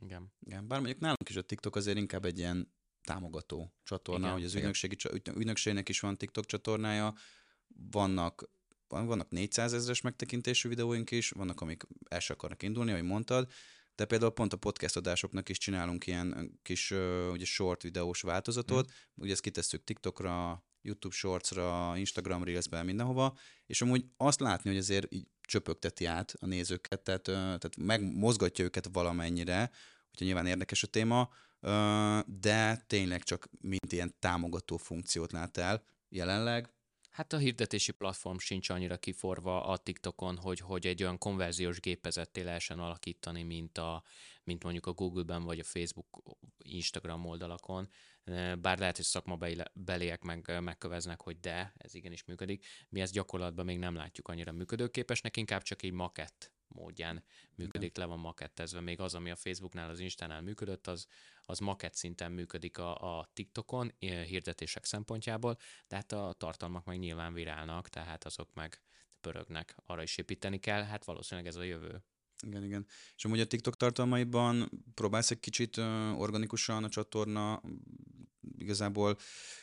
Igen. 0.00 0.32
Igen. 0.46 0.68
Bár 0.68 0.78
mondjuk 0.78 1.00
nálunk 1.00 1.28
is 1.28 1.36
a 1.36 1.42
TikTok 1.42 1.76
azért 1.76 1.96
inkább 1.96 2.24
egy 2.24 2.38
ilyen 2.38 2.72
támogató 3.04 3.72
csatorna, 3.82 4.20
igen, 4.20 4.32
hogy 4.32 4.44
az 4.44 4.54
ügynökségi, 4.54 4.96
ügynökségnek 5.34 5.88
is 5.88 6.00
van 6.00 6.18
TikTok 6.18 6.46
csatornája, 6.46 7.14
vannak 7.90 8.50
vannak 8.88 9.30
400 9.30 9.72
ezeres 9.72 10.00
megtekintésű 10.00 10.68
videóink 10.68 11.10
is, 11.10 11.30
vannak, 11.30 11.60
amik 11.60 11.82
el 12.08 12.20
sem 12.20 12.36
akarnak 12.38 12.62
indulni, 12.62 12.90
ahogy 12.90 13.04
mondtad, 13.04 13.50
de 13.94 14.04
például 14.04 14.30
pont 14.30 14.52
a 14.52 14.56
podcast 14.56 14.96
adásoknak 14.96 15.48
is 15.48 15.58
csinálunk 15.58 16.06
ilyen 16.06 16.58
kis 16.62 16.90
ugye 17.30 17.44
short 17.44 17.82
videós 17.82 18.20
változatot, 18.20 18.86
mm. 18.90 19.22
ugye 19.22 19.32
ezt 19.32 19.40
kitesszük 19.40 19.84
TikTokra, 19.84 20.64
YouTube 20.82 21.14
Shortsra, 21.14 21.92
Instagram 21.96 22.44
Reelsbe, 22.44 22.82
mindenhova, 22.82 23.38
és 23.66 23.82
amúgy 23.82 24.04
azt 24.16 24.40
látni, 24.40 24.70
hogy 24.70 24.78
azért 24.78 25.14
így 25.14 25.26
csöpögteti 25.40 26.04
át 26.04 26.34
a 26.40 26.46
nézőket, 26.46 27.00
tehát, 27.00 27.22
tehát 27.22 27.76
megmozgatja 27.76 28.64
őket 28.64 28.88
valamennyire, 28.92 29.70
hogyha 30.08 30.24
nyilván 30.24 30.46
érdekes 30.46 30.82
a 30.82 30.86
téma, 30.86 31.30
de 32.26 32.76
tényleg 32.86 33.22
csak 33.22 33.48
mint 33.60 33.92
ilyen 33.92 34.14
támogató 34.18 34.76
funkciót 34.76 35.32
lát 35.32 35.56
el 35.56 35.82
jelenleg. 36.08 36.68
Hát 37.10 37.32
a 37.32 37.38
hirdetési 37.38 37.92
platform 37.92 38.36
sincs 38.36 38.68
annyira 38.68 38.96
kiforva 38.96 39.64
a 39.64 39.76
TikTokon, 39.76 40.36
hogy, 40.36 40.58
hogy 40.58 40.86
egy 40.86 41.02
olyan 41.02 41.18
konverziós 41.18 41.80
gépezetté 41.80 42.40
lehessen 42.40 42.78
alakítani, 42.78 43.42
mint, 43.42 43.78
a, 43.78 44.02
mint 44.44 44.62
mondjuk 44.62 44.86
a 44.86 44.92
Google-ben 44.92 45.42
vagy 45.42 45.58
a 45.58 45.64
Facebook, 45.64 46.22
Instagram 46.58 47.26
oldalakon. 47.26 47.88
Bár 48.60 48.78
lehet, 48.78 48.96
hogy 48.96 49.04
szakmabeliek 49.04 50.22
meg, 50.22 50.60
megköveznek, 50.60 51.20
hogy 51.20 51.40
de, 51.40 51.72
ez 51.76 51.94
igenis 51.94 52.24
működik. 52.24 52.66
Mi 52.88 53.00
ezt 53.00 53.12
gyakorlatban 53.12 53.64
még 53.64 53.78
nem 53.78 53.94
látjuk 53.94 54.28
annyira 54.28 54.52
működőképesnek, 54.52 55.36
inkább 55.36 55.62
csak 55.62 55.82
egy 55.82 55.92
makett 55.92 56.52
módján 56.74 57.24
működik, 57.54 57.96
le 57.96 58.04
van 58.04 58.18
makettezve. 58.18 58.80
Még 58.80 59.00
az, 59.00 59.14
ami 59.14 59.30
a 59.30 59.36
Facebooknál, 59.36 59.90
az 59.90 59.98
Instánál 59.98 60.40
működött, 60.40 60.86
az, 60.86 61.06
az 61.42 61.58
makett 61.58 61.94
szinten 61.94 62.32
működik 62.32 62.78
a, 62.78 63.18
a 63.18 63.30
TikTokon 63.32 63.92
hirdetések 63.98 64.84
szempontjából, 64.84 65.56
de 65.88 65.96
hát 65.96 66.12
a 66.12 66.34
tartalmak 66.38 66.84
meg 66.84 66.98
nyilván 66.98 67.32
virálnak, 67.32 67.88
tehát 67.88 68.24
azok 68.24 68.54
meg 68.54 68.82
pörögnek, 69.20 69.76
arra 69.86 70.02
is 70.02 70.18
építeni 70.18 70.58
kell, 70.58 70.82
hát 70.82 71.04
valószínűleg 71.04 71.48
ez 71.48 71.56
a 71.56 71.62
jövő. 71.62 72.02
Igen, 72.46 72.64
igen. 72.64 72.86
És 73.16 73.24
amúgy 73.24 73.40
a 73.40 73.46
TikTok 73.46 73.76
tartalmaiban 73.76 74.70
próbálsz 74.94 75.30
egy 75.30 75.40
kicsit 75.40 75.76
organikusan 76.16 76.84
a 76.84 76.88
csatorna 76.88 77.62
igazából 78.58 79.16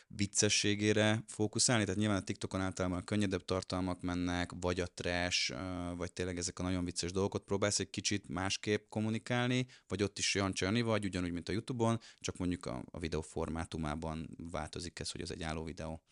viccességére 0.07 1.23
fókuszálni, 1.27 1.83
tehát 1.83 1.99
nyilván 1.99 2.17
a 2.17 2.23
TikTokon 2.23 2.61
általában 2.61 2.97
a 2.97 3.03
könnyedebb 3.03 3.45
tartalmak 3.45 4.01
mennek, 4.01 4.51
vagy 4.59 4.79
a 4.79 4.87
trash, 4.87 5.53
vagy 5.95 6.13
tényleg 6.13 6.37
ezek 6.37 6.59
a 6.59 6.63
nagyon 6.63 6.85
vicces 6.85 7.11
dolgokat 7.11 7.43
próbálsz 7.43 7.79
egy 7.79 7.89
kicsit 7.89 8.27
másképp 8.27 8.89
kommunikálni, 8.89 9.67
vagy 9.87 10.03
ott 10.03 10.17
is 10.17 10.35
olyan 10.35 10.83
vagy, 10.83 11.05
ugyanúgy, 11.05 11.31
mint 11.31 11.49
a 11.49 11.51
YouTube-on, 11.51 11.99
csak 12.19 12.37
mondjuk 12.37 12.65
a, 12.65 12.83
a 12.91 12.99
videó 12.99 13.21
formátumában 13.21 14.29
változik 14.51 14.99
ez, 14.99 15.11
hogy 15.11 15.21
ez 15.21 15.31
egy 15.31 15.43
álló 15.43 15.63
videó 15.63 16.03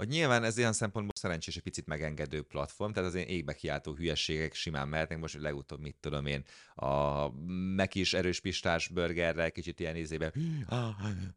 hogy 0.00 0.08
nyilván 0.08 0.44
ez 0.44 0.58
ilyen 0.58 0.72
szempontból 0.72 1.14
szerencsés 1.16 1.56
egy 1.56 1.62
picit 1.62 1.86
megengedő 1.86 2.42
platform, 2.42 2.92
tehát 2.92 3.08
az 3.08 3.14
ilyen 3.14 3.26
égbe 3.26 3.52
kiáltó 3.52 3.94
hülyeségek 3.94 4.54
simán 4.54 4.88
mehetnek, 4.88 5.18
most 5.18 5.40
legutóbb 5.40 5.80
mit 5.80 5.96
tudom 6.00 6.26
én, 6.26 6.44
a 6.74 7.28
meg 7.74 7.94
is 7.94 8.14
erős 8.14 8.40
pistás 8.40 8.88
burgerrel, 8.88 9.50
kicsit 9.50 9.80
ilyen 9.80 9.96
izébe, 9.96 10.32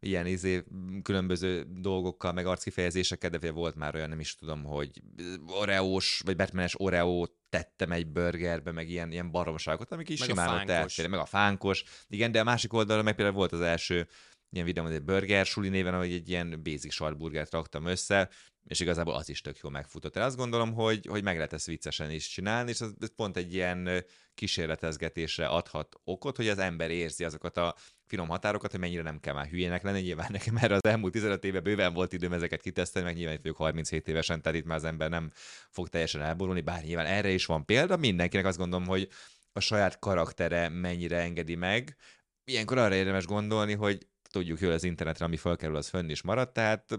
ilyen 0.00 0.26
izé, 0.26 0.64
különböző 1.02 1.66
dolgokkal, 1.80 2.32
meg 2.32 2.46
arckifejezésekkel, 2.46 3.30
de 3.30 3.50
volt 3.50 3.74
már 3.74 3.94
olyan, 3.94 4.08
nem 4.08 4.20
is 4.20 4.34
tudom, 4.34 4.64
hogy 4.64 5.02
oreós, 5.46 6.22
vagy 6.24 6.36
batmanes 6.36 6.80
oreo 6.80 7.26
tettem 7.48 7.92
egy 7.92 8.06
burgerbe, 8.06 8.72
meg 8.72 8.88
ilyen, 8.88 9.12
ilyen 9.12 9.30
baromságot, 9.30 9.92
amik 9.92 10.08
is 10.08 10.20
meg 10.20 10.28
simán 10.28 10.60
ott 10.60 10.68
elfér, 10.68 11.08
meg 11.08 11.20
a 11.20 11.24
fánkos. 11.24 11.84
Igen, 12.08 12.32
de 12.32 12.40
a 12.40 12.44
másik 12.44 12.72
oldalon 12.72 13.04
meg 13.04 13.14
például 13.14 13.36
volt 13.36 13.52
az 13.52 13.60
első 13.60 14.08
ilyen 14.54 14.66
videó, 14.66 14.86
egy 14.86 15.02
burger 15.02 15.46
suli 15.46 15.68
néven, 15.68 15.94
ahogy 15.94 16.12
egy 16.12 16.28
ilyen 16.28 16.60
basic 16.62 16.92
sartburgert 16.92 17.52
raktam 17.52 17.86
össze, 17.86 18.30
és 18.64 18.80
igazából 18.80 19.14
az 19.14 19.28
is 19.28 19.40
tök 19.40 19.58
jól 19.62 19.72
megfutott. 19.72 20.16
Én 20.16 20.22
azt 20.22 20.36
gondolom, 20.36 20.72
hogy, 20.72 21.06
hogy 21.06 21.22
meg 21.22 21.36
lehet 21.36 21.52
ezt 21.52 21.66
viccesen 21.66 22.10
is 22.10 22.28
csinálni, 22.28 22.70
és 22.70 22.80
ez, 22.80 23.14
pont 23.16 23.36
egy 23.36 23.54
ilyen 23.54 24.04
kísérletezgetésre 24.34 25.46
adhat 25.46 25.96
okot, 26.04 26.36
hogy 26.36 26.48
az 26.48 26.58
ember 26.58 26.90
érzi 26.90 27.24
azokat 27.24 27.56
a 27.56 27.74
finom 28.06 28.28
határokat, 28.28 28.70
hogy 28.70 28.80
mennyire 28.80 29.02
nem 29.02 29.20
kell 29.20 29.34
már 29.34 29.46
hülyének 29.46 29.82
lenni. 29.82 30.00
Nyilván 30.00 30.28
nekem 30.30 30.56
erre 30.56 30.74
az 30.74 30.84
elmúlt 30.84 31.12
15 31.12 31.44
éve 31.44 31.60
bőven 31.60 31.92
volt 31.92 32.12
időm 32.12 32.32
ezeket 32.32 32.60
kiteszteni, 32.60 33.04
meg 33.04 33.14
nyilván 33.14 33.34
itt 33.34 33.42
vagyok 33.42 33.56
37 33.56 34.08
évesen, 34.08 34.42
tehát 34.42 34.58
itt 34.58 34.64
már 34.64 34.76
az 34.76 34.84
ember 34.84 35.10
nem 35.10 35.30
fog 35.70 35.88
teljesen 35.88 36.22
elborulni, 36.22 36.60
bár 36.60 36.82
nyilván 36.82 37.06
erre 37.06 37.30
is 37.30 37.46
van 37.46 37.64
példa. 37.64 37.96
Mindenkinek 37.96 38.46
azt 38.46 38.58
gondolom, 38.58 38.86
hogy 38.86 39.08
a 39.52 39.60
saját 39.60 39.98
karaktere 39.98 40.68
mennyire 40.68 41.18
engedi 41.18 41.54
meg. 41.54 41.96
Ilyenkor 42.44 42.78
arra 42.78 42.94
érdemes 42.94 43.26
gondolni, 43.26 43.74
hogy 43.74 44.06
tudjuk 44.34 44.60
jól 44.60 44.72
az 44.72 44.84
internetre, 44.84 45.24
ami 45.24 45.36
felkerül, 45.36 45.76
az 45.76 45.88
fönn 45.88 46.08
is 46.08 46.22
maradt, 46.22 46.52
tehát 46.52 46.98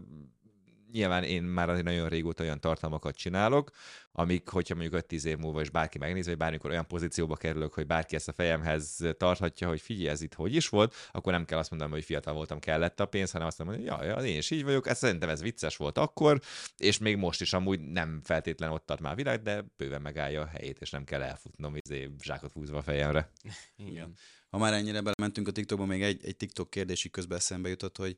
nyilván 0.91 1.23
én 1.23 1.43
már 1.43 1.83
nagyon 1.83 2.09
régóta 2.09 2.43
olyan 2.43 2.59
tartalmakat 2.59 3.15
csinálok, 3.15 3.71
amik, 4.11 4.49
hogyha 4.49 4.75
mondjuk 4.75 5.03
5-10 5.07 5.23
év 5.23 5.37
múlva 5.37 5.61
is 5.61 5.69
bárki 5.69 5.97
megnézi, 5.97 6.29
vagy 6.29 6.37
bármikor 6.37 6.69
olyan 6.69 6.87
pozícióba 6.87 7.35
kerülök, 7.35 7.73
hogy 7.73 7.85
bárki 7.85 8.15
ezt 8.15 8.27
a 8.27 8.33
fejemhez 8.33 8.99
tarthatja, 9.17 9.67
hogy 9.67 9.81
figyelj, 9.81 10.07
ez 10.07 10.21
itt 10.21 10.33
hogy 10.33 10.55
is 10.55 10.69
volt, 10.69 10.95
akkor 11.11 11.31
nem 11.31 11.45
kell 11.45 11.57
azt 11.57 11.69
mondanom, 11.69 11.93
hogy 11.93 12.03
fiatal 12.03 12.33
voltam, 12.33 12.59
kellett 12.59 12.99
a 12.99 13.05
pénz, 13.05 13.31
hanem 13.31 13.47
azt 13.47 13.57
mondom, 13.57 13.75
hogy 13.75 13.85
ja, 13.85 14.03
ja, 14.03 14.15
én 14.15 14.37
is 14.37 14.51
így 14.51 14.63
vagyok, 14.63 14.87
ez 14.87 14.97
szerintem 14.97 15.29
ez 15.29 15.41
vicces 15.41 15.77
volt 15.77 15.97
akkor, 15.97 16.41
és 16.77 16.97
még 16.97 17.17
most 17.17 17.41
is 17.41 17.53
amúgy 17.53 17.79
nem 17.79 18.21
feltétlen 18.23 18.71
ott 18.71 18.85
tart 18.85 19.01
már 19.01 19.11
a 19.11 19.15
világ, 19.15 19.41
de 19.41 19.65
bőven 19.77 20.01
megállja 20.01 20.41
a 20.41 20.45
helyét, 20.45 20.81
és 20.81 20.89
nem 20.89 21.03
kell 21.03 21.21
elfutnom 21.21 21.75
izé, 21.75 22.09
zsákot 22.23 22.51
húzva 22.51 22.77
a 22.77 22.81
fejemre. 22.81 23.31
Igen. 23.75 24.13
Ha 24.49 24.57
már 24.57 24.73
ennyire 24.73 25.01
belementünk 25.01 25.47
a 25.47 25.51
TikTokba, 25.51 25.85
még 25.85 26.03
egy, 26.03 26.25
egy 26.25 26.37
TikTok 26.37 26.69
kérdési 26.69 27.09
közben 27.09 27.37
eszembe 27.37 27.69
jutott, 27.69 27.97
hogy 27.97 28.17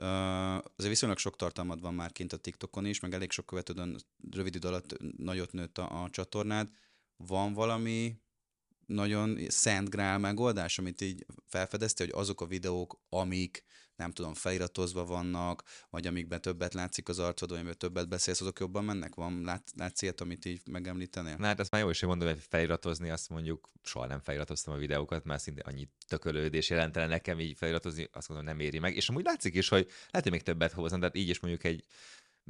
azért 0.00 0.88
viszonylag 0.88 1.18
sok 1.18 1.36
tartalmad 1.36 1.80
van 1.80 1.94
már 1.94 2.12
kint 2.12 2.32
a 2.32 2.36
TikTokon 2.36 2.84
is, 2.84 3.00
meg 3.00 3.14
elég 3.14 3.30
sok 3.30 3.46
követődön 3.46 3.96
rövid 4.30 4.54
idő 4.54 4.68
alatt 4.68 4.96
nagyot 5.16 5.52
nőtt 5.52 5.78
a, 5.78 6.02
a 6.02 6.10
csatornád. 6.10 6.68
Van 7.16 7.52
valami 7.52 8.16
nagyon 8.86 9.38
szent 9.48 9.90
grál 9.90 10.18
megoldás, 10.18 10.78
amit 10.78 11.00
így 11.00 11.26
felfedezte, 11.46 12.04
hogy 12.04 12.12
azok 12.16 12.40
a 12.40 12.46
videók, 12.46 13.00
amik 13.08 13.64
nem 14.00 14.12
tudom, 14.12 14.34
feliratozva 14.34 15.04
vannak, 15.04 15.62
vagy 15.90 16.06
amikben 16.06 16.40
többet 16.40 16.74
látszik 16.74 17.08
az 17.08 17.18
arcod, 17.18 17.48
vagy 17.48 17.58
amiben 17.58 17.78
többet 17.78 18.08
beszélsz, 18.08 18.40
azok 18.40 18.58
jobban 18.58 18.84
mennek? 18.84 19.14
Van, 19.14 19.42
lát, 19.44 19.62
látsz 19.76 20.02
ilyet, 20.02 20.20
amit 20.20 20.44
így 20.44 20.60
megemlítenél? 20.70 21.36
Na 21.36 21.46
hát 21.46 21.60
ezt 21.60 21.70
már 21.70 21.80
jó 21.80 21.90
is, 21.90 22.00
hogy 22.00 22.08
mondom, 22.08 22.28
hogy 22.28 22.42
feliratozni, 22.48 23.10
azt 23.10 23.28
mondjuk 23.28 23.68
soha 23.82 24.06
nem 24.06 24.20
feliratoztam 24.20 24.74
a 24.74 24.76
videókat, 24.76 25.24
mert 25.24 25.42
szinte 25.42 25.62
annyi 25.66 25.88
tökölődés 26.08 26.70
jelentene 26.70 27.06
nekem 27.06 27.40
így 27.40 27.56
feliratozni, 27.56 28.08
azt 28.12 28.28
mondom, 28.28 28.46
nem 28.46 28.60
éri 28.60 28.78
meg. 28.78 28.96
És 28.96 29.08
amúgy 29.08 29.24
látszik 29.24 29.54
is, 29.54 29.68
hogy 29.68 29.86
lehet, 29.86 30.22
hogy 30.22 30.32
még 30.32 30.42
többet 30.42 30.72
hozom, 30.72 31.00
tehát 31.00 31.16
így 31.16 31.28
is 31.28 31.40
mondjuk 31.40 31.64
egy, 31.64 31.84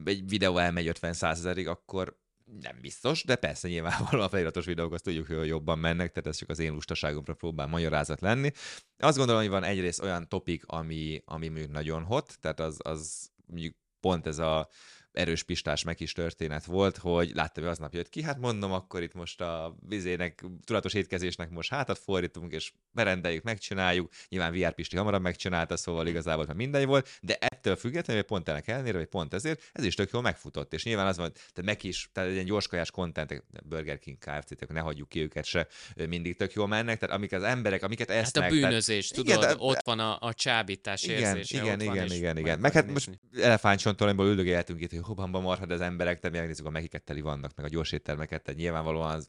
egy 0.04 0.28
videó 0.28 0.58
elmegy 0.58 0.86
50 0.86 1.12
százezerig, 1.12 1.68
akkor 1.68 2.18
nem 2.60 2.80
biztos, 2.80 3.24
de 3.24 3.36
persze 3.36 3.68
nyilvánvalóan 3.68 4.26
a 4.26 4.28
feliratos 4.28 4.64
videók 4.64 4.92
azt 4.92 5.04
tudjuk, 5.04 5.26
hogy 5.26 5.46
jobban 5.46 5.78
mennek, 5.78 6.10
tehát 6.10 6.26
ez 6.26 6.36
csak 6.36 6.48
az 6.48 6.58
én 6.58 6.72
lustaságomra 6.72 7.34
próbál 7.34 7.66
magyarázat 7.66 8.20
lenni. 8.20 8.50
Azt 8.98 9.16
gondolom, 9.16 9.40
hogy 9.40 9.50
van 9.50 9.64
egyrészt 9.64 10.02
olyan 10.02 10.28
topik, 10.28 10.62
ami, 10.66 11.22
ami 11.24 11.48
mondjuk 11.48 11.70
nagyon 11.70 12.02
hot, 12.02 12.38
tehát 12.40 12.60
az, 12.60 12.78
az 12.82 13.30
mondjuk 13.46 13.74
pont 14.00 14.26
ez 14.26 14.38
a 14.38 14.68
erős 15.12 15.42
pistás 15.42 15.82
meg 15.84 16.00
is 16.00 16.12
történet 16.12 16.64
volt, 16.64 16.96
hogy 16.96 17.30
láttam, 17.34 17.62
hogy 17.62 17.72
aznap 17.72 17.94
jött 17.94 18.08
ki, 18.08 18.22
hát 18.22 18.38
mondom, 18.38 18.72
akkor 18.72 19.02
itt 19.02 19.14
most 19.14 19.40
a 19.40 19.76
vizének, 19.88 20.44
tudatos 20.64 20.94
étkezésnek 20.94 21.50
most 21.50 21.70
hátat 21.70 21.98
fordítunk, 21.98 22.52
és 22.52 22.72
berendeljük, 22.92 23.42
megcsináljuk. 23.42 24.10
Nyilván 24.28 24.52
VR 24.52 24.74
Pisti 24.74 24.96
hamarabb 24.96 25.22
megcsinálta, 25.22 25.76
szóval 25.76 26.06
igazából 26.06 26.44
már 26.46 26.56
mindegy 26.56 26.86
volt, 26.86 27.18
de 27.22 27.36
ettől 27.36 27.76
függetlenül, 27.76 28.22
pont 28.22 28.48
ennek 28.48 28.68
ellenére, 28.68 28.98
vagy 28.98 29.06
pont 29.06 29.34
ezért, 29.34 29.70
ez 29.72 29.84
is 29.84 29.94
tök 29.94 30.10
jól 30.12 30.22
megfutott. 30.22 30.72
És 30.72 30.84
nyilván 30.84 31.06
az 31.06 31.16
van, 31.16 31.32
tehát 31.32 31.62
meg 31.64 31.84
is, 31.84 32.08
tehát 32.12 32.28
egy 32.28 32.34
ilyen 32.34 32.46
gyorskajás 32.46 32.90
content, 32.90 33.44
Burger 33.64 33.98
King, 33.98 34.18
KFC, 34.18 34.68
ne 34.68 34.80
hagyjuk 34.80 35.08
ki 35.08 35.20
őket 35.20 35.44
se, 35.44 35.66
mindig 36.08 36.36
tök 36.36 36.52
jól 36.52 36.66
mennek, 36.66 36.98
tehát 36.98 37.16
amik 37.16 37.32
az 37.32 37.42
emberek, 37.42 37.82
amiket 37.82 38.10
esznek. 38.10 38.42
Hát 38.42 38.52
a 38.52 38.54
bűnözés, 38.54 39.08
tehát, 39.08 39.24
tudod, 39.24 39.42
igen, 39.42 39.56
ott 39.58 39.82
van 39.84 39.98
a, 39.98 40.18
a 40.20 40.34
csábítás 40.34 41.02
igen, 41.02 41.18
érzése. 41.18 41.62
Igen, 41.62 41.80
igen, 41.80 41.94
igen, 41.94 42.12
igen, 42.12 42.36
igen. 42.36 42.58
Meg 42.58 42.72
hát 42.72 42.86
most 42.86 43.20
elefántcsontolimból 43.40 44.26
üldögéltünk 44.26 44.80
itt, 44.80 44.90
hogy 44.90 44.99
hobamba 45.02 45.40
marha, 45.40 45.66
de 45.66 45.74
az 45.74 45.80
emberek, 45.80 46.20
de 46.20 46.30
megnézzük, 46.30 46.66
a 46.66 46.70
megiket 46.70 47.02
teli 47.02 47.20
vannak, 47.20 47.54
meg 47.56 47.66
a 47.66 47.68
gyors 47.68 47.92
éttermeket, 47.92 48.42
tehát 48.42 48.60
nyilvánvalóan 48.60 49.22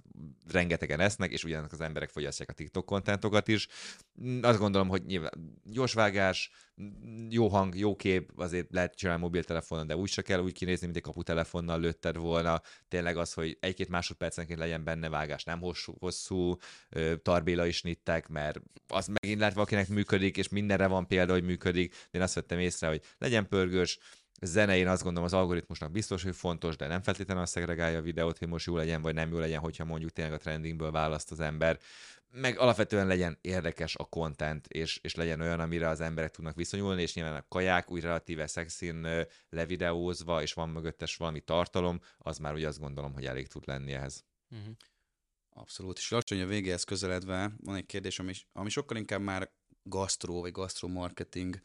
rengetegen 0.52 1.00
esznek, 1.00 1.32
és 1.32 1.44
ugyanak 1.44 1.72
az 1.72 1.82
emberek 1.82 2.10
fogyasztják 2.10 2.50
a 2.50 2.54
TikTok 2.54 2.86
kontentokat 2.86 3.48
is. 3.48 3.68
Azt 4.42 4.60
gondolom, 4.60 4.88
hogy 4.88 5.04
nyilván 5.06 5.60
gyors 5.64 5.94
vágás, 5.94 6.52
jó 7.30 7.48
hang, 7.48 7.78
jó 7.78 7.96
kép, 7.96 8.32
azért 8.36 8.68
lehet 8.72 8.96
csinálni 8.96 9.22
mobiltelefonon, 9.22 9.88
de 9.88 9.96
úgy 9.96 10.10
se 10.10 10.22
kell 10.22 10.40
úgy 10.40 10.54
kinézni, 10.54 10.86
mint 10.86 10.98
egy 10.98 11.04
kaputelefonnal 11.04 11.80
lőtted 11.80 12.16
volna. 12.16 12.62
Tényleg 12.88 13.18
az, 13.18 13.34
hogy 13.34 13.58
egy-két 13.60 13.90
másodpercenként 13.90 14.60
legyen 14.60 14.84
benne 14.84 15.10
vágás, 15.10 15.44
nem 15.44 15.60
hosszú, 15.60 15.94
hosszú 16.00 16.56
tarbéla 17.22 17.66
is 17.66 17.82
nittek, 17.82 18.28
mert 18.28 18.62
az 18.88 19.08
megint 19.08 19.40
lehet 19.40 19.54
valakinek 19.54 19.88
működik, 19.88 20.38
és 20.38 20.50
mindenre 20.50 20.88
van 20.88 21.08
példa, 21.08 21.34
hogy 21.34 21.44
működik. 21.44 21.92
De 21.92 22.18
én 22.18 22.22
azt 22.22 22.34
vettem 22.34 22.60
észre, 22.60 22.88
hogy 22.88 23.02
legyen 23.18 23.48
pörgős, 23.48 24.00
zene, 24.42 24.78
én 24.78 24.88
azt 24.88 25.04
gondolom 25.04 25.28
az 25.28 25.34
algoritmusnak 25.34 25.92
biztos, 25.92 26.24
hogy 26.24 26.36
fontos, 26.36 26.76
de 26.76 26.88
nem 26.88 27.02
feltétlenül 27.02 27.44
azt 27.44 27.52
szegregálja 27.52 27.98
a 27.98 28.02
videót, 28.02 28.38
hogy 28.38 28.48
most 28.48 28.66
jó 28.66 28.76
legyen, 28.76 29.02
vagy 29.02 29.14
nem 29.14 29.32
jó 29.32 29.38
legyen, 29.38 29.60
hogyha 29.60 29.86
mondjuk 29.86 30.12
tényleg 30.12 30.34
a 30.34 30.38
trendingből 30.38 30.92
választ 30.92 31.32
az 31.32 31.40
ember. 31.40 31.80
Meg 32.34 32.60
alapvetően 32.60 33.08
legyen 33.08 33.38
érdekes 33.42 33.96
a 33.96 34.06
content, 34.06 34.68
és, 34.68 35.00
és 35.02 35.16
legyen 35.16 35.42
olyan, 35.42 35.60
amire 35.60 35.88
az 35.88 36.02
emberek 36.02 36.32
tudnak 36.32 36.56
viszonyulni, 36.56 37.02
és 37.02 37.14
nyilván 37.14 37.36
a 37.36 37.46
kaják 37.48 37.92
úgy 37.92 38.02
relatíve 38.02 38.48
szexin 38.48 39.08
levideózva, 39.50 40.42
és 40.42 40.54
van 40.54 40.70
mögöttes 40.70 41.16
valami 41.16 41.40
tartalom, 41.40 42.02
az 42.18 42.38
már 42.38 42.54
úgy 42.54 42.64
azt 42.64 42.80
gondolom, 42.80 43.14
hogy 43.14 43.26
elég 43.26 43.48
tud 43.48 43.68
lenni 43.68 43.92
ehhez. 43.92 44.24
Uh-huh. 44.50 44.76
Abszolút. 45.54 45.98
És 45.98 46.12
lassan 46.12 46.42
a 46.42 46.46
végéhez 46.46 46.84
közeledve 46.84 47.52
van 47.64 47.76
egy 47.76 47.86
kérdés, 47.86 48.20
ami, 48.20 48.34
ami 48.54 48.70
sokkal 48.70 48.98
inkább 48.98 49.22
már 49.22 49.52
gasztró 49.84 50.42
vagy 50.42 50.52
gasztromarketing 50.52 51.60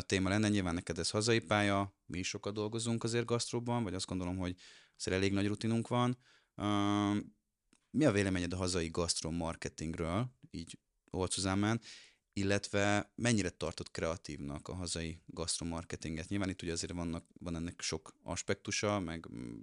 téma 0.00 0.28
lenne. 0.28 0.48
Nyilván 0.48 0.74
neked 0.74 0.98
ez 0.98 1.10
hazai 1.10 1.38
pálya, 1.38 1.94
mi 2.06 2.18
is 2.18 2.28
sokat 2.28 2.54
dolgozunk 2.54 3.04
azért 3.04 3.24
gasztróban, 3.24 3.82
vagy 3.82 3.94
azt 3.94 4.06
gondolom, 4.06 4.36
hogy 4.36 4.56
azért 4.96 5.16
elég 5.16 5.32
nagy 5.32 5.46
rutinunk 5.46 5.88
van. 5.88 6.18
Mi 7.90 8.04
a 8.04 8.12
véleményed 8.12 8.52
a 8.52 8.56
hazai 8.56 8.88
gasztro 8.88 9.30
marketingről, 9.30 10.30
így 10.50 10.78
olcsozán 11.10 11.80
illetve 12.38 13.12
mennyire 13.14 13.50
tartott 13.50 13.90
kreatívnak 13.90 14.68
a 14.68 14.74
hazai 14.74 15.20
gasztromarketinget? 15.26 16.28
Nyilván 16.28 16.48
itt 16.48 16.62
ugye 16.62 16.72
azért 16.72 16.92
vannak, 16.92 17.26
van 17.40 17.56
ennek 17.56 17.80
sok 17.80 18.14
aspektusa, 18.22 19.00
meg 19.00 19.28
mm, 19.32 19.62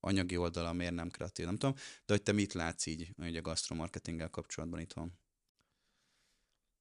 anyagi 0.00 0.36
oldala 0.36 0.72
miért 0.72 0.94
nem 0.94 1.10
kreatív, 1.10 1.46
nem 1.46 1.56
tudom, 1.56 1.74
de 1.76 2.12
hogy 2.12 2.22
te 2.22 2.32
mit 2.32 2.52
látsz 2.52 2.86
így, 2.86 3.12
hogy 3.16 3.36
a 3.36 3.40
gasztromarketinggel 3.40 4.30
kapcsolatban 4.30 4.80
itthon? 4.80 5.12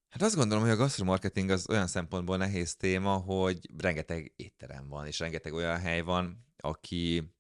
Hát 0.10 0.22
azt 0.22 0.36
gondolom, 0.36 0.64
hogy 0.64 0.74
a 0.74 0.76
gasztromarketing 0.76 1.50
az 1.50 1.70
olyan 1.70 1.88
szempontból 1.88 2.38
nehéz 2.38 2.76
téma, 2.76 3.14
hogy 3.14 3.60
rengeteg 3.78 4.34
étterem 4.36 4.88
van, 4.88 5.06
és 5.06 5.20
rengeteg 5.20 5.54
olyan 5.54 5.80
hely 5.80 6.02
van, 6.02 6.46
aki 6.58 7.34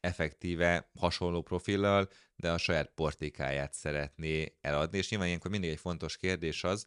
effektíve 0.00 0.90
hasonló 0.98 1.42
profillal, 1.42 2.08
de 2.36 2.52
a 2.52 2.58
saját 2.58 2.92
portékáját 2.94 3.74
szeretné 3.74 4.56
eladni, 4.60 4.98
és 4.98 5.08
nyilván 5.08 5.28
ilyenkor 5.28 5.50
mindig 5.50 5.70
egy 5.70 5.78
fontos 5.78 6.16
kérdés 6.16 6.64
az, 6.64 6.86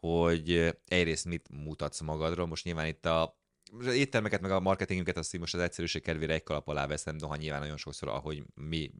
hogy 0.00 0.76
egyrészt 0.84 1.24
mit 1.24 1.48
mutatsz 1.50 2.00
magadról, 2.00 2.46
most 2.46 2.64
nyilván 2.64 2.86
itt 2.86 3.06
a 3.06 3.37
az 3.78 3.94
éttermeket, 3.94 4.40
meg 4.40 4.50
a 4.50 4.60
marketingünket 4.60 5.16
azt 5.16 5.38
most 5.38 5.54
az 5.54 5.60
egyszerűség 5.60 6.02
kedvére 6.02 6.32
egy 6.32 6.42
kalap 6.42 6.68
alá 6.68 6.86
veszem, 6.86 7.16
noha 7.16 7.36
nyilván 7.36 7.60
nagyon 7.60 7.76
sokszor, 7.76 8.08
ahogy 8.08 8.42
mi 8.54 8.90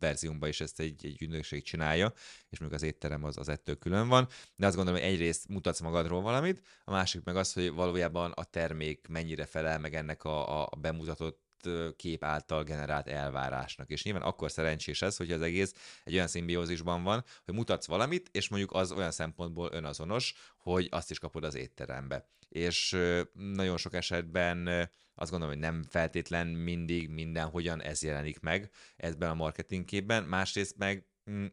verziónkban 0.00 0.48
is 0.48 0.60
ezt 0.60 0.80
egy, 0.80 1.06
egy 1.06 1.22
ügynökség 1.22 1.62
csinálja, 1.62 2.12
és 2.48 2.58
mondjuk 2.58 2.80
az 2.82 2.88
étterem 2.88 3.24
az, 3.24 3.36
az 3.38 3.48
ettől 3.48 3.78
külön 3.78 4.08
van, 4.08 4.28
de 4.56 4.66
azt 4.66 4.76
gondolom, 4.76 5.00
hogy 5.00 5.10
egyrészt 5.10 5.48
mutatsz 5.48 5.80
magadról 5.80 6.22
valamit, 6.22 6.62
a 6.84 6.90
másik 6.90 7.24
meg 7.24 7.36
az, 7.36 7.52
hogy 7.52 7.72
valójában 7.72 8.30
a 8.30 8.44
termék 8.44 9.06
mennyire 9.08 9.44
felel 9.44 9.78
meg 9.78 9.94
ennek 9.94 10.24
a, 10.24 10.62
a 10.62 10.76
bemutatott 10.76 11.45
kép 11.96 12.24
által 12.24 12.64
generált 12.64 13.08
elvárásnak. 13.08 13.90
És 13.90 14.02
nyilván 14.02 14.22
akkor 14.22 14.50
szerencsés 14.50 15.02
ez, 15.02 15.16
hogy 15.16 15.32
az 15.32 15.40
egész 15.40 15.74
egy 16.04 16.14
olyan 16.14 16.26
szimbiózisban 16.26 17.02
van, 17.02 17.24
hogy 17.44 17.54
mutatsz 17.54 17.86
valamit, 17.86 18.28
és 18.32 18.48
mondjuk 18.48 18.72
az 18.72 18.92
olyan 18.92 19.10
szempontból 19.10 19.70
önazonos, 19.72 20.34
hogy 20.58 20.88
azt 20.90 21.10
is 21.10 21.18
kapod 21.18 21.44
az 21.44 21.54
étterembe. 21.54 22.28
És 22.48 22.96
nagyon 23.32 23.76
sok 23.76 23.94
esetben 23.94 24.88
azt 25.14 25.30
gondolom, 25.30 25.54
hogy 25.54 25.64
nem 25.64 25.84
feltétlen 25.88 26.46
mindig 26.46 27.08
mindenhogyan 27.08 27.82
ez 27.82 28.02
jelenik 28.02 28.40
meg 28.40 28.70
ebben 28.96 29.30
a 29.30 29.34
marketingképben. 29.34 30.24
Másrészt 30.24 30.76
meg 30.76 31.06
mm, 31.30 31.46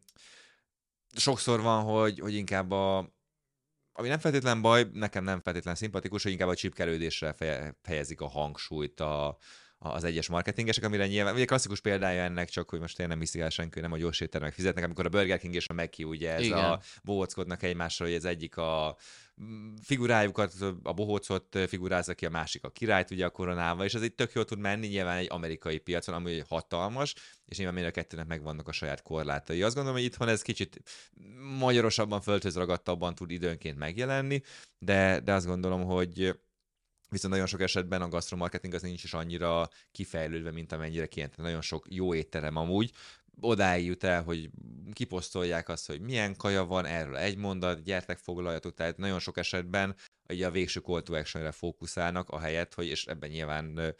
sokszor 1.15 1.61
van, 1.61 1.83
hogy, 1.83 2.19
hogy 2.19 2.33
inkább 2.33 2.71
a, 2.71 2.97
ami 3.91 4.07
nem 4.07 4.19
feltétlen 4.19 4.61
baj, 4.61 4.89
nekem 4.93 5.23
nem 5.23 5.41
feltétlen 5.41 5.75
szimpatikus, 5.75 6.23
hogy 6.23 6.31
inkább 6.31 6.47
a 6.47 6.55
csipkelődésre 6.55 7.35
fejezik 7.81 8.21
a 8.21 8.27
hangsúlyt, 8.27 8.99
a, 8.99 9.37
az 9.83 10.03
egyes 10.03 10.29
marketingesek, 10.29 10.83
amire 10.83 11.07
nyilván, 11.07 11.33
ugye 11.33 11.45
klasszikus 11.45 11.79
példája 11.79 12.23
ennek, 12.23 12.49
csak 12.49 12.69
hogy 12.69 12.79
most 12.79 12.99
én 12.99 13.07
nem 13.07 13.19
hiszik 13.19 13.41
el 13.41 13.49
senki, 13.49 13.79
nem 13.79 13.91
a 13.91 13.97
gyors 13.97 14.19
éttermek 14.19 14.53
fizetnek, 14.53 14.83
amikor 14.83 15.05
a 15.05 15.09
Burger 15.09 15.39
King 15.39 15.55
és 15.55 15.69
a 15.69 15.73
Meki 15.73 16.03
ugye 16.03 16.33
ez 16.33 16.41
Igen. 16.41 16.57
a 16.57 16.79
bohóckodnak 17.03 17.63
egymásra, 17.63 18.05
hogy 18.05 18.13
ez 18.13 18.25
egyik 18.25 18.57
a 18.57 18.97
mm, 19.43 19.75
figurájukat, 19.81 20.53
a 20.83 20.93
bohócot 20.93 21.59
figurázza 21.67 22.13
ki, 22.13 22.25
a 22.25 22.29
másik 22.29 22.63
a 22.63 22.69
királyt 22.69 23.11
ugye 23.11 23.25
a 23.25 23.29
koronával, 23.29 23.85
és 23.85 23.93
ez 23.93 24.01
egy 24.01 24.13
tök 24.13 24.31
jól 24.33 24.45
tud 24.45 24.59
menni 24.59 24.87
nyilván 24.87 25.17
egy 25.17 25.27
amerikai 25.29 25.77
piacon, 25.77 26.15
ami 26.15 26.43
hatalmas, 26.49 27.13
és 27.45 27.57
nyilván 27.57 27.75
mind 27.75 27.87
a 27.87 27.91
kettőnek 27.91 28.27
megvannak 28.27 28.67
a 28.67 28.71
saját 28.71 29.01
korlátai. 29.01 29.61
Azt 29.61 29.75
gondolom, 29.75 29.97
hogy 29.97 30.07
itthon 30.07 30.27
ez 30.27 30.41
kicsit 30.41 30.81
magyarosabban, 31.59 32.21
földhöz 32.21 32.55
ragadtabban 32.55 33.15
tud 33.15 33.31
időnként 33.31 33.77
megjelenni, 33.77 34.41
de, 34.79 35.19
de 35.19 35.33
azt 35.33 35.45
gondolom, 35.45 35.83
hogy 35.83 36.35
Viszont 37.13 37.33
nagyon 37.33 37.49
sok 37.49 37.61
esetben 37.61 38.01
a 38.01 38.07
gastromarketing 38.07 38.73
az 38.73 38.81
nincs 38.81 39.03
is 39.03 39.13
annyira 39.13 39.69
kifejlődve, 39.91 40.51
mint 40.51 40.71
amennyire 40.71 41.05
kijent. 41.05 41.37
Nagyon 41.37 41.61
sok 41.61 41.85
jó 41.89 42.13
étterem 42.13 42.55
amúgy, 42.55 42.91
odáig 43.41 43.85
jut 43.85 44.03
el, 44.03 44.23
hogy 44.23 44.49
kiposztolják 44.93 45.69
azt, 45.69 45.87
hogy 45.87 46.01
milyen 46.01 46.35
kaja 46.35 46.65
van, 46.65 46.85
erről 46.85 47.17
egy 47.17 47.37
mondat, 47.37 47.83
gyertek 47.83 48.17
foglaljatok, 48.17 48.73
tehát 48.73 48.97
nagyon 48.97 49.19
sok 49.19 49.37
esetben 49.37 49.95
ugye 50.29 50.47
a 50.47 50.51
végső 50.51 50.79
call 50.79 51.01
to 51.01 51.13
action-re 51.13 51.51
fókuszálnak, 51.51 52.29
ahelyett, 52.29 52.73
hogy, 52.73 52.87
és 52.87 53.05
ebben 53.05 53.29
nyilván 53.29 53.95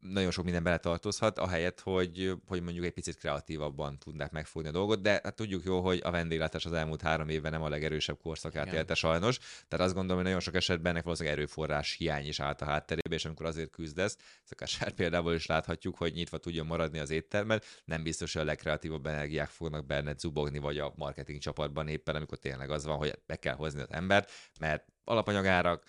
nagyon 0.00 0.30
sok 0.30 0.44
minden 0.44 0.62
beletartozhat, 0.62 1.38
ahelyett, 1.38 1.80
hogy, 1.80 2.32
hogy 2.46 2.62
mondjuk 2.62 2.84
egy 2.84 2.92
picit 2.92 3.16
kreatívabban 3.16 3.98
tudnák 3.98 4.30
megfogni 4.30 4.68
a 4.68 4.72
dolgot, 4.72 5.02
de 5.02 5.20
hát 5.22 5.34
tudjuk 5.34 5.64
jó, 5.64 5.80
hogy 5.80 6.00
a 6.04 6.10
vendéglátás 6.10 6.66
az 6.66 6.72
elmúlt 6.72 7.02
három 7.02 7.28
évben 7.28 7.52
nem 7.52 7.62
a 7.62 7.68
legerősebb 7.68 8.18
korszakát 8.22 8.66
Igen. 8.66 8.76
élte 8.78 8.94
sajnos, 8.94 9.38
tehát 9.38 9.86
azt 9.86 9.94
gondolom, 9.94 10.16
hogy 10.16 10.24
nagyon 10.24 10.40
sok 10.40 10.54
esetben 10.54 10.92
ennek 10.92 11.02
valószínűleg 11.04 11.38
erőforrás 11.38 11.94
hiány 11.96 12.26
is 12.26 12.40
állt 12.40 12.60
a 12.60 12.64
hátterébe, 12.64 13.14
és 13.14 13.24
amikor 13.24 13.46
azért 13.46 13.70
küzdesz, 13.70 14.16
ezt 14.42 14.78
akár 14.78 14.92
például 14.92 15.34
is 15.34 15.46
láthatjuk, 15.46 15.96
hogy 15.96 16.12
nyitva 16.12 16.38
tudjon 16.38 16.66
maradni 16.66 16.98
az 16.98 17.10
éttermet, 17.10 17.64
nem 17.84 18.02
biztos, 18.02 18.32
hogy 18.32 18.42
a 18.42 18.44
legkreatívabb 18.44 19.06
energiák 19.06 19.48
fognak 19.48 19.86
benne 19.86 20.14
zubogni, 20.18 20.58
vagy 20.58 20.78
a 20.78 20.92
marketing 20.96 21.40
csapatban 21.40 21.88
éppen, 21.88 22.14
amikor 22.14 22.38
tényleg 22.38 22.70
az 22.70 22.84
van, 22.84 22.96
hogy 22.96 23.18
be 23.26 23.36
kell 23.36 23.54
hozni 23.54 23.80
az 23.80 23.90
embert, 23.90 24.30
mert 24.60 24.84
alapanyagárak, 25.04 25.84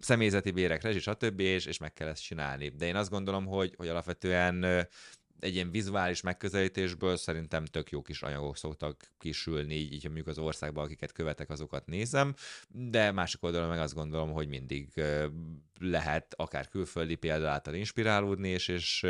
személyzeti 0.00 0.50
bérek, 0.50 0.82
rezsi, 0.82 0.98
stb., 0.98 1.40
és, 1.40 1.66
és 1.66 1.78
meg 1.78 1.92
kell 1.92 2.08
ezt 2.08 2.22
csinálni. 2.22 2.68
De 2.68 2.86
én 2.86 2.96
azt 2.96 3.10
gondolom, 3.10 3.46
hogy, 3.46 3.74
hogy 3.76 3.88
alapvetően 3.88 4.64
egy 5.40 5.54
ilyen 5.54 5.70
vizuális 5.70 6.20
megközelítésből 6.20 7.16
szerintem 7.16 7.64
tök 7.64 7.90
jó 7.90 8.02
kis 8.02 8.22
anyagok 8.22 8.56
szoktak 8.56 9.12
kisülni, 9.18 9.74
így, 9.74 9.92
így 9.92 10.04
mondjuk 10.04 10.26
az 10.26 10.38
országban, 10.38 10.84
akiket 10.84 11.12
követek, 11.12 11.50
azokat 11.50 11.86
nézem, 11.86 12.34
de 12.68 13.12
másik 13.12 13.42
oldalon 13.42 13.68
meg 13.68 13.78
azt 13.78 13.94
gondolom, 13.94 14.32
hogy 14.32 14.48
mindig 14.48 15.02
lehet 15.78 16.34
akár 16.36 16.68
külföldi 16.68 17.14
példa 17.14 17.50
által 17.50 17.74
inspirálódni, 17.74 18.48
és, 18.48 18.68
és 18.68 19.02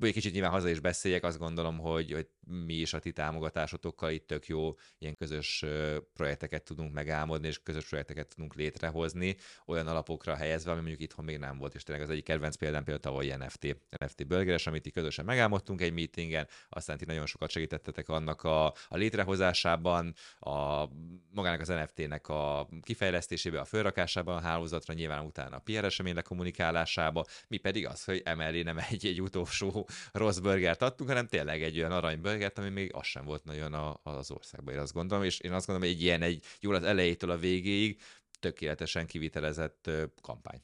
egy 0.00 0.12
kicsit 0.12 0.32
nyilván 0.32 0.50
haza 0.50 0.68
is 0.68 0.80
beszéljek, 0.80 1.24
azt 1.24 1.38
gondolom, 1.38 1.78
hogy, 1.78 2.12
hogy 2.12 2.28
mi 2.46 2.74
is 2.74 2.92
a 2.92 2.98
ti 2.98 3.12
támogatásotokkal 3.12 4.10
itt 4.10 4.26
tök 4.26 4.46
jó 4.46 4.74
ilyen 4.98 5.16
közös 5.16 5.64
projekteket 6.12 6.62
tudunk 6.62 6.92
megálmodni, 6.92 7.46
és 7.46 7.62
közös 7.62 7.88
projekteket 7.88 8.28
tudunk 8.28 8.54
létrehozni, 8.54 9.36
olyan 9.66 9.86
alapokra 9.86 10.36
helyezve, 10.36 10.70
ami 10.70 10.80
mondjuk 10.80 11.00
itthon 11.00 11.24
még 11.24 11.38
nem 11.38 11.58
volt, 11.58 11.74
és 11.74 11.82
tényleg 11.82 12.04
az 12.04 12.10
egyik 12.10 12.24
kedvenc 12.24 12.56
példám 12.56 12.84
például 12.84 13.04
tavaly 13.04 13.36
NFT, 13.36 13.76
NFT 13.98 14.26
Burgeres, 14.26 14.66
amit 14.66 14.86
itt 14.86 14.92
közösen 14.92 15.24
megálmodtunk 15.24 15.80
egy 15.80 15.92
meetingen, 15.92 16.48
aztán 16.68 16.96
ti 16.96 17.04
nagyon 17.04 17.26
sokat 17.26 17.50
segítettetek 17.50 18.08
annak 18.08 18.42
a, 18.42 18.66
a 18.66 18.96
létrehozásában, 18.96 20.14
a 20.38 20.88
magának 21.30 21.60
az 21.60 21.68
NFT-nek 21.68 22.28
a 22.28 22.68
kifejlesztésében, 22.82 23.60
a 23.60 23.64
felrakásában 23.64 24.36
a 24.36 24.40
hálózatra, 24.40 24.94
nyilván 24.94 25.24
utána 25.24 25.56
a 25.56 25.62
PR 25.64 25.84
eseményre 25.84 26.20
kommunikálásába, 26.20 27.24
mi 27.48 27.56
pedig 27.56 27.86
az, 27.86 28.04
hogy 28.04 28.22
emellé 28.24 28.62
nem 28.62 28.78
egy, 28.90 29.06
egy 29.06 29.22
utolsó 29.22 29.88
rossz 30.12 30.38
burgert 30.38 30.82
adtunk, 30.82 31.10
hanem 31.10 31.26
tényleg 31.26 31.62
egy 31.62 31.78
olyan 31.78 31.92
aranyburgert, 32.34 32.58
ami 32.58 32.68
még 32.68 32.94
az 32.94 33.06
sem 33.06 33.24
volt 33.24 33.44
nagyon 33.44 33.74
a, 33.74 34.00
az 34.02 34.30
országban, 34.30 34.74
én 34.74 34.80
azt 34.80 34.92
gondolom, 34.92 35.24
és 35.24 35.38
én 35.38 35.52
azt 35.52 35.66
gondolom, 35.66 35.90
hogy 35.90 36.00
egy 36.00 36.04
ilyen 36.06 36.22
egy 36.22 36.44
jól 36.60 36.74
az 36.74 36.82
elejétől 36.82 37.30
a 37.30 37.38
végéig 37.38 38.00
tökéletesen 38.40 39.06
kivitelezett 39.06 39.90
kampány. 40.20 40.62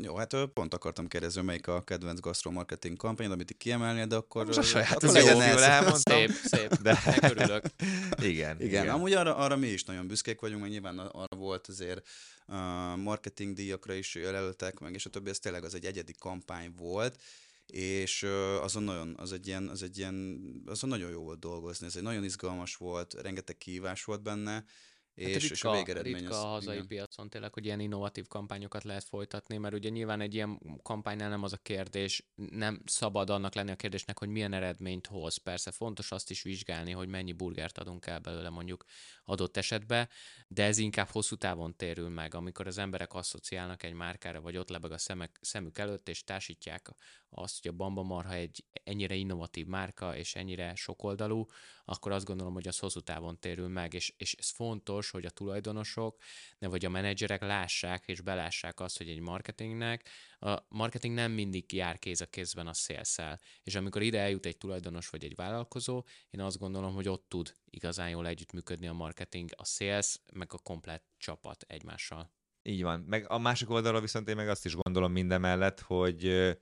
Jó, 0.00 0.16
hát 0.16 0.34
pont 0.54 0.74
akartam 0.74 1.08
kérdezni, 1.08 1.42
melyik 1.42 1.66
a 1.66 1.82
kedvenc 1.82 2.20
gastromarketing 2.20 2.96
kampány, 2.96 3.30
amit 3.30 3.56
kiemelnél, 3.58 4.06
de 4.06 4.16
akkor... 4.16 4.46
Most 4.46 4.58
a 4.58 4.62
saját 4.62 5.02
az 5.02 5.14
jól 5.14 5.42
elmondtam. 5.42 6.16
Szép, 6.16 6.30
szép, 6.30 6.74
de 6.74 6.98
örülök. 7.22 7.64
igen, 8.20 8.56
igen, 8.60 8.60
igen. 8.60 8.88
Amúgy 8.88 9.12
arra, 9.12 9.36
arra 9.36 9.56
mi 9.56 9.66
is 9.66 9.84
nagyon 9.84 10.06
büszkék 10.06 10.40
vagyunk, 10.40 10.60
mert 10.60 10.72
nyilván 10.72 10.98
arra 10.98 11.36
volt 11.36 11.66
azért 11.66 12.08
uh, 12.46 12.54
marketing 12.96 13.54
díjakra 13.54 13.94
is 13.94 14.14
jelöltek 14.14 14.78
meg, 14.78 14.94
és 14.94 15.06
a 15.06 15.10
többi, 15.10 15.30
ez 15.30 15.38
tényleg 15.38 15.64
az 15.64 15.74
egy 15.74 15.84
egyedi 15.84 16.14
kampány 16.18 16.72
volt, 16.76 17.20
és 17.72 18.22
azon 18.60 18.82
nagyon, 18.82 19.14
az 19.18 19.32
egy 19.32 19.46
ilyen, 19.46 19.68
az 19.68 19.82
egy 19.82 19.98
ilyen, 19.98 20.40
azon 20.66 20.90
nagyon 20.90 21.10
jó 21.10 21.22
volt 21.22 21.38
dolgozni, 21.38 21.86
ez 21.86 21.96
egy 21.96 22.02
nagyon 22.02 22.24
izgalmas 22.24 22.76
volt, 22.76 23.14
rengeteg 23.14 23.58
kihívás 23.58 24.04
volt 24.04 24.22
benne, 24.22 24.64
és, 25.18 25.32
hát 25.32 25.40
ritka, 25.40 25.54
és 25.54 25.64
a 25.64 25.72
végeredmény 25.72 26.14
ritka 26.14 26.34
az, 26.34 26.44
a 26.44 26.46
hazai 26.46 26.74
igen. 26.74 26.86
piacon 26.86 27.30
tényleg, 27.30 27.52
hogy 27.52 27.64
ilyen 27.64 27.80
innovatív 27.80 28.26
kampányokat 28.26 28.84
lehet 28.84 29.04
folytatni, 29.04 29.56
mert 29.56 29.74
ugye 29.74 29.88
nyilván 29.88 30.20
egy 30.20 30.34
ilyen 30.34 30.60
kampánynál 30.82 31.28
nem 31.28 31.42
az 31.42 31.52
a 31.52 31.56
kérdés, 31.56 32.26
nem 32.50 32.82
szabad 32.84 33.30
annak 33.30 33.54
lenni 33.54 33.70
a 33.70 33.76
kérdésnek, 33.76 34.18
hogy 34.18 34.28
milyen 34.28 34.52
eredményt 34.52 35.06
hoz. 35.06 35.36
Persze 35.36 35.70
fontos 35.70 36.12
azt 36.12 36.30
is 36.30 36.42
vizsgálni, 36.42 36.92
hogy 36.92 37.08
mennyi 37.08 37.32
burgert 37.32 37.78
adunk 37.78 38.06
el 38.06 38.18
belőle 38.18 38.48
mondjuk 38.48 38.84
adott 39.24 39.56
esetben, 39.56 40.08
de 40.48 40.64
ez 40.64 40.78
inkább 40.78 41.08
hosszú 41.08 41.36
távon 41.36 41.76
térül 41.76 42.08
meg, 42.08 42.34
amikor 42.34 42.66
az 42.66 42.78
emberek 42.78 43.14
asszociálnak 43.14 43.82
egy 43.82 43.92
márkára, 43.92 44.40
vagy 44.40 44.56
ott 44.56 44.68
lebeg 44.68 44.92
a 44.92 44.98
szemek, 44.98 45.38
szemük 45.40 45.78
előtt, 45.78 46.08
és 46.08 46.24
társítják 46.24 46.90
azt, 47.30 47.62
hogy 47.62 47.70
a 47.70 47.76
Bamba 47.76 48.02
Marha 48.02 48.32
egy 48.32 48.64
ennyire 48.84 49.14
innovatív 49.14 49.66
márka, 49.66 50.16
és 50.16 50.34
ennyire 50.34 50.74
sokoldalú, 50.74 51.46
akkor 51.84 52.12
azt 52.12 52.24
gondolom, 52.24 52.52
hogy 52.52 52.68
az 52.68 52.78
hosszú 52.78 53.00
távon 53.00 53.38
térül 53.40 53.68
meg, 53.68 53.94
és, 53.94 54.14
és 54.16 54.34
ez 54.34 54.50
fontos, 54.50 55.07
hogy 55.10 55.24
a 55.24 55.30
tulajdonosok, 55.30 56.16
ne 56.58 56.68
vagy 56.68 56.84
a 56.84 56.88
menedzserek 56.88 57.40
lássák 57.42 58.04
és 58.06 58.20
belássák 58.20 58.80
azt, 58.80 58.98
hogy 58.98 59.08
egy 59.08 59.20
marketingnek, 59.20 60.08
a 60.38 60.58
marketing 60.68 61.14
nem 61.14 61.32
mindig 61.32 61.72
jár 61.72 61.98
kéz 61.98 62.20
a 62.20 62.26
kézben 62.26 62.66
a 62.66 62.72
szélszel, 62.72 63.40
és 63.62 63.74
amikor 63.74 64.02
ide 64.02 64.20
eljut 64.20 64.46
egy 64.46 64.56
tulajdonos 64.56 65.08
vagy 65.08 65.24
egy 65.24 65.34
vállalkozó, 65.34 66.04
én 66.30 66.40
azt 66.40 66.58
gondolom, 66.58 66.94
hogy 66.94 67.08
ott 67.08 67.28
tud 67.28 67.54
igazán 67.64 68.10
jól 68.10 68.26
együttműködni 68.26 68.86
a 68.86 68.92
marketing, 68.92 69.50
a 69.56 69.64
sales, 69.64 70.20
meg 70.32 70.52
a 70.52 70.58
komplet 70.58 71.02
csapat 71.18 71.64
egymással. 71.68 72.32
Így 72.62 72.82
van. 72.82 73.00
Meg 73.00 73.30
a 73.30 73.38
másik 73.38 73.70
oldalról 73.70 74.00
viszont 74.00 74.28
én 74.28 74.36
meg 74.36 74.48
azt 74.48 74.64
is 74.64 74.74
gondolom 74.74 75.12
minden 75.12 75.40
mellett, 75.40 75.80
hogy 75.80 76.56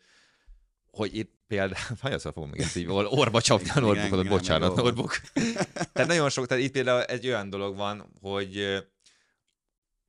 hogy 0.96 1.16
itt 1.16 1.32
például, 1.46 1.72
hányaszor 2.02 2.32
fogom 2.32 2.50
még 2.50 2.60
ezt 2.60 2.76
így 2.76 2.86
orba 2.88 3.40
csapni 3.40 3.70
a 3.74 3.80
notebookot, 3.80 4.28
bocsánat, 4.28 4.76
notebook. 4.76 5.20
tehát 5.92 6.08
nagyon 6.08 6.28
sok, 6.28 6.46
tehát 6.46 6.64
itt 6.64 6.72
például 6.72 7.02
egy 7.02 7.26
olyan 7.26 7.50
dolog 7.50 7.76
van, 7.76 8.12
hogy 8.20 8.56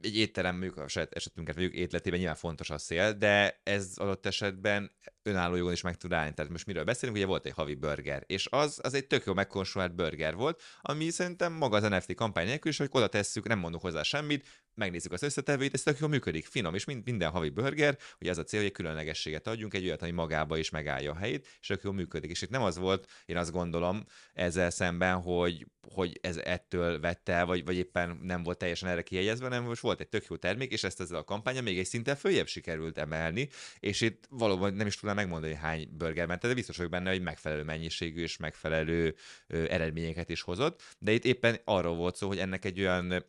egy 0.01 0.17
étterem, 0.17 0.51
mondjuk 0.51 0.77
a 0.77 0.87
saját 0.87 1.13
esetünket 1.13 1.55
mondjuk 1.55 1.77
étletében 1.77 2.19
nyilván 2.19 2.37
fontos 2.37 2.69
a 2.69 2.77
szél, 2.77 3.13
de 3.13 3.61
ez 3.63 3.93
adott 3.95 4.25
esetben 4.25 4.91
önálló 5.27 5.55
jogon 5.55 5.71
is 5.71 5.81
meg 5.81 5.97
tud 5.97 6.13
állni. 6.13 6.33
Tehát 6.33 6.51
most 6.51 6.65
miről 6.65 6.83
beszélünk, 6.83 7.17
ugye 7.17 7.25
volt 7.27 7.45
egy 7.45 7.53
havi 7.53 7.75
burger, 7.75 8.23
és 8.27 8.47
az, 8.51 8.79
az 8.83 8.93
egy 8.93 9.07
tök 9.07 9.25
jó 9.25 9.33
megkonstruált 9.33 9.95
burger 9.95 10.35
volt, 10.35 10.61
ami 10.81 11.09
szerintem 11.09 11.53
maga 11.53 11.75
az 11.75 11.83
NFT 11.83 12.13
kampány 12.13 12.45
nélkül 12.45 12.71
is, 12.71 12.77
hogy 12.77 12.89
oda 12.91 13.07
tesszük, 13.07 13.47
nem 13.47 13.59
mondunk 13.59 13.83
hozzá 13.83 14.03
semmit, 14.03 14.45
megnézzük 14.77 15.11
az 15.11 15.23
összetevőit, 15.23 15.73
ez 15.73 15.83
tök 15.83 15.99
jól 15.99 16.09
működik, 16.09 16.45
finom, 16.45 16.75
és 16.75 16.85
mind, 16.85 17.05
minden 17.05 17.29
havi 17.29 17.49
burger, 17.49 17.97
ugye 18.21 18.29
ez 18.29 18.37
a 18.37 18.43
cél, 18.43 18.59
hogy 18.59 18.67
egy 18.67 18.75
különlegességet 18.75 19.47
adjunk, 19.47 19.73
egy 19.73 19.85
olyat, 19.85 20.01
ami 20.01 20.11
magába 20.11 20.57
is 20.57 20.69
megállja 20.69 21.11
a 21.11 21.15
helyét, 21.15 21.47
és 21.61 21.67
tök 21.67 21.83
jól 21.83 21.93
működik. 21.93 22.29
És 22.29 22.41
itt 22.41 22.49
nem 22.49 22.61
az 22.61 22.77
volt, 22.77 23.11
én 23.25 23.37
azt 23.37 23.51
gondolom 23.51 24.05
ezzel 24.33 24.69
szemben, 24.69 25.21
hogy, 25.21 25.67
hogy 25.93 26.19
ez 26.21 26.37
ettől 26.37 26.99
vette 26.99 27.43
vagy, 27.43 27.65
vagy 27.65 27.75
éppen 27.75 28.19
nem 28.21 28.43
volt 28.43 28.57
teljesen 28.57 28.89
erre 28.89 29.01
kiegyezve, 29.01 29.45
hanem 29.45 29.63
most 29.63 29.81
volt 29.81 29.99
egy 29.99 30.09
tök 30.09 30.25
jó 30.29 30.35
termék, 30.35 30.71
és 30.71 30.83
ezt 30.83 30.99
ezzel 30.99 31.17
a 31.17 31.23
kampánya 31.23 31.61
még 31.61 31.79
egy 31.79 31.85
szinten 31.85 32.15
följebb 32.15 32.47
sikerült 32.47 32.97
emelni, 32.97 33.49
és 33.79 34.01
itt 34.01 34.25
valóban 34.29 34.73
nem 34.73 34.87
is 34.87 34.95
tudnám 34.95 35.16
megmondani, 35.17 35.53
hogy 35.53 35.61
hány 35.61 35.89
burger 35.91 36.27
ment, 36.27 36.41
de 36.41 36.53
biztos 36.53 36.77
vagyok 36.77 36.91
benne, 36.91 37.09
hogy 37.09 37.21
megfelelő 37.21 37.63
mennyiségű 37.63 38.21
és 38.21 38.37
megfelelő 38.37 39.15
eredményeket 39.47 40.29
is 40.29 40.41
hozott, 40.41 40.81
de 40.99 41.11
itt 41.11 41.25
éppen 41.25 41.59
arról 41.63 41.95
volt 41.95 42.15
szó, 42.15 42.27
hogy 42.27 42.39
ennek 42.39 42.65
egy 42.65 42.79
olyan 42.79 43.25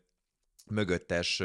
mögöttes 0.70 1.42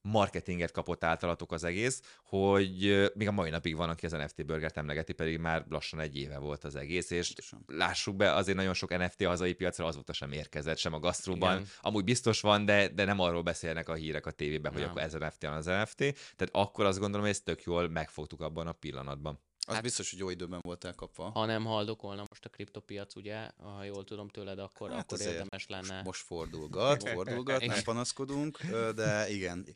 marketinget 0.00 0.70
kapott 0.70 1.04
általatok 1.04 1.52
az 1.52 1.64
egész, 1.64 2.02
hogy 2.24 3.10
még 3.14 3.28
a 3.28 3.32
mai 3.32 3.50
napig 3.50 3.76
van, 3.76 3.88
aki 3.88 4.06
az 4.06 4.12
NFT 4.12 4.46
burgert 4.46 4.76
emlegeti, 4.76 5.12
pedig 5.12 5.38
már 5.38 5.64
lassan 5.68 6.00
egy 6.00 6.16
éve 6.16 6.38
volt 6.38 6.64
az 6.64 6.76
egész, 6.76 7.10
és 7.10 7.34
lássuk 7.66 8.16
be, 8.16 8.34
azért 8.34 8.56
nagyon 8.56 8.74
sok 8.74 8.98
NFT 8.98 9.20
a 9.20 9.28
hazai 9.28 9.52
piacra 9.52 9.84
azóta 9.84 10.12
sem 10.12 10.32
érkezett, 10.32 10.78
sem 10.78 10.92
a 10.92 10.98
gasztróban. 10.98 11.54
Igen. 11.54 11.68
Amúgy 11.80 12.04
biztos 12.04 12.40
van, 12.40 12.64
de, 12.64 12.88
de 12.88 13.04
nem 13.04 13.20
arról 13.20 13.42
beszélnek 13.42 13.88
a 13.88 13.94
hírek 13.94 14.26
a 14.26 14.30
tévében, 14.30 14.72
hogy 14.72 14.82
akkor 14.82 15.02
ez 15.02 15.12
NFT 15.12 15.44
az 15.44 15.66
NFT. 15.66 15.96
Tehát 15.96 16.48
akkor 16.52 16.84
azt 16.84 16.98
gondolom, 16.98 17.26
hogy 17.26 17.34
ezt 17.34 17.44
tök 17.44 17.62
jól 17.62 17.88
megfogtuk 17.88 18.40
abban 18.40 18.66
a 18.66 18.72
pillanatban. 18.72 19.40
Az 19.66 19.74
hát, 19.74 19.82
biztos, 19.82 20.10
hogy 20.10 20.18
jó 20.18 20.30
időben 20.30 20.60
volt 20.62 20.84
elkapva. 20.84 21.30
Ha 21.30 21.44
nem 21.44 21.64
haldokolna 21.64 22.24
most 22.28 22.44
a 22.44 22.48
kriptopiac, 22.48 23.16
ugye, 23.16 23.50
ha 23.56 23.84
jól 23.84 24.04
tudom 24.04 24.28
tőled, 24.28 24.58
akkor, 24.58 24.90
hát 24.90 25.12
akkor 25.12 25.26
érdemes 25.26 25.66
lenne. 25.66 26.02
Most, 26.02 26.22
fordulgat, 26.22 27.08
fordulgat, 27.14 27.64
nem 27.64 27.82
panaszkodunk, 27.82 28.62
de 28.94 29.30
igen, 29.30 29.66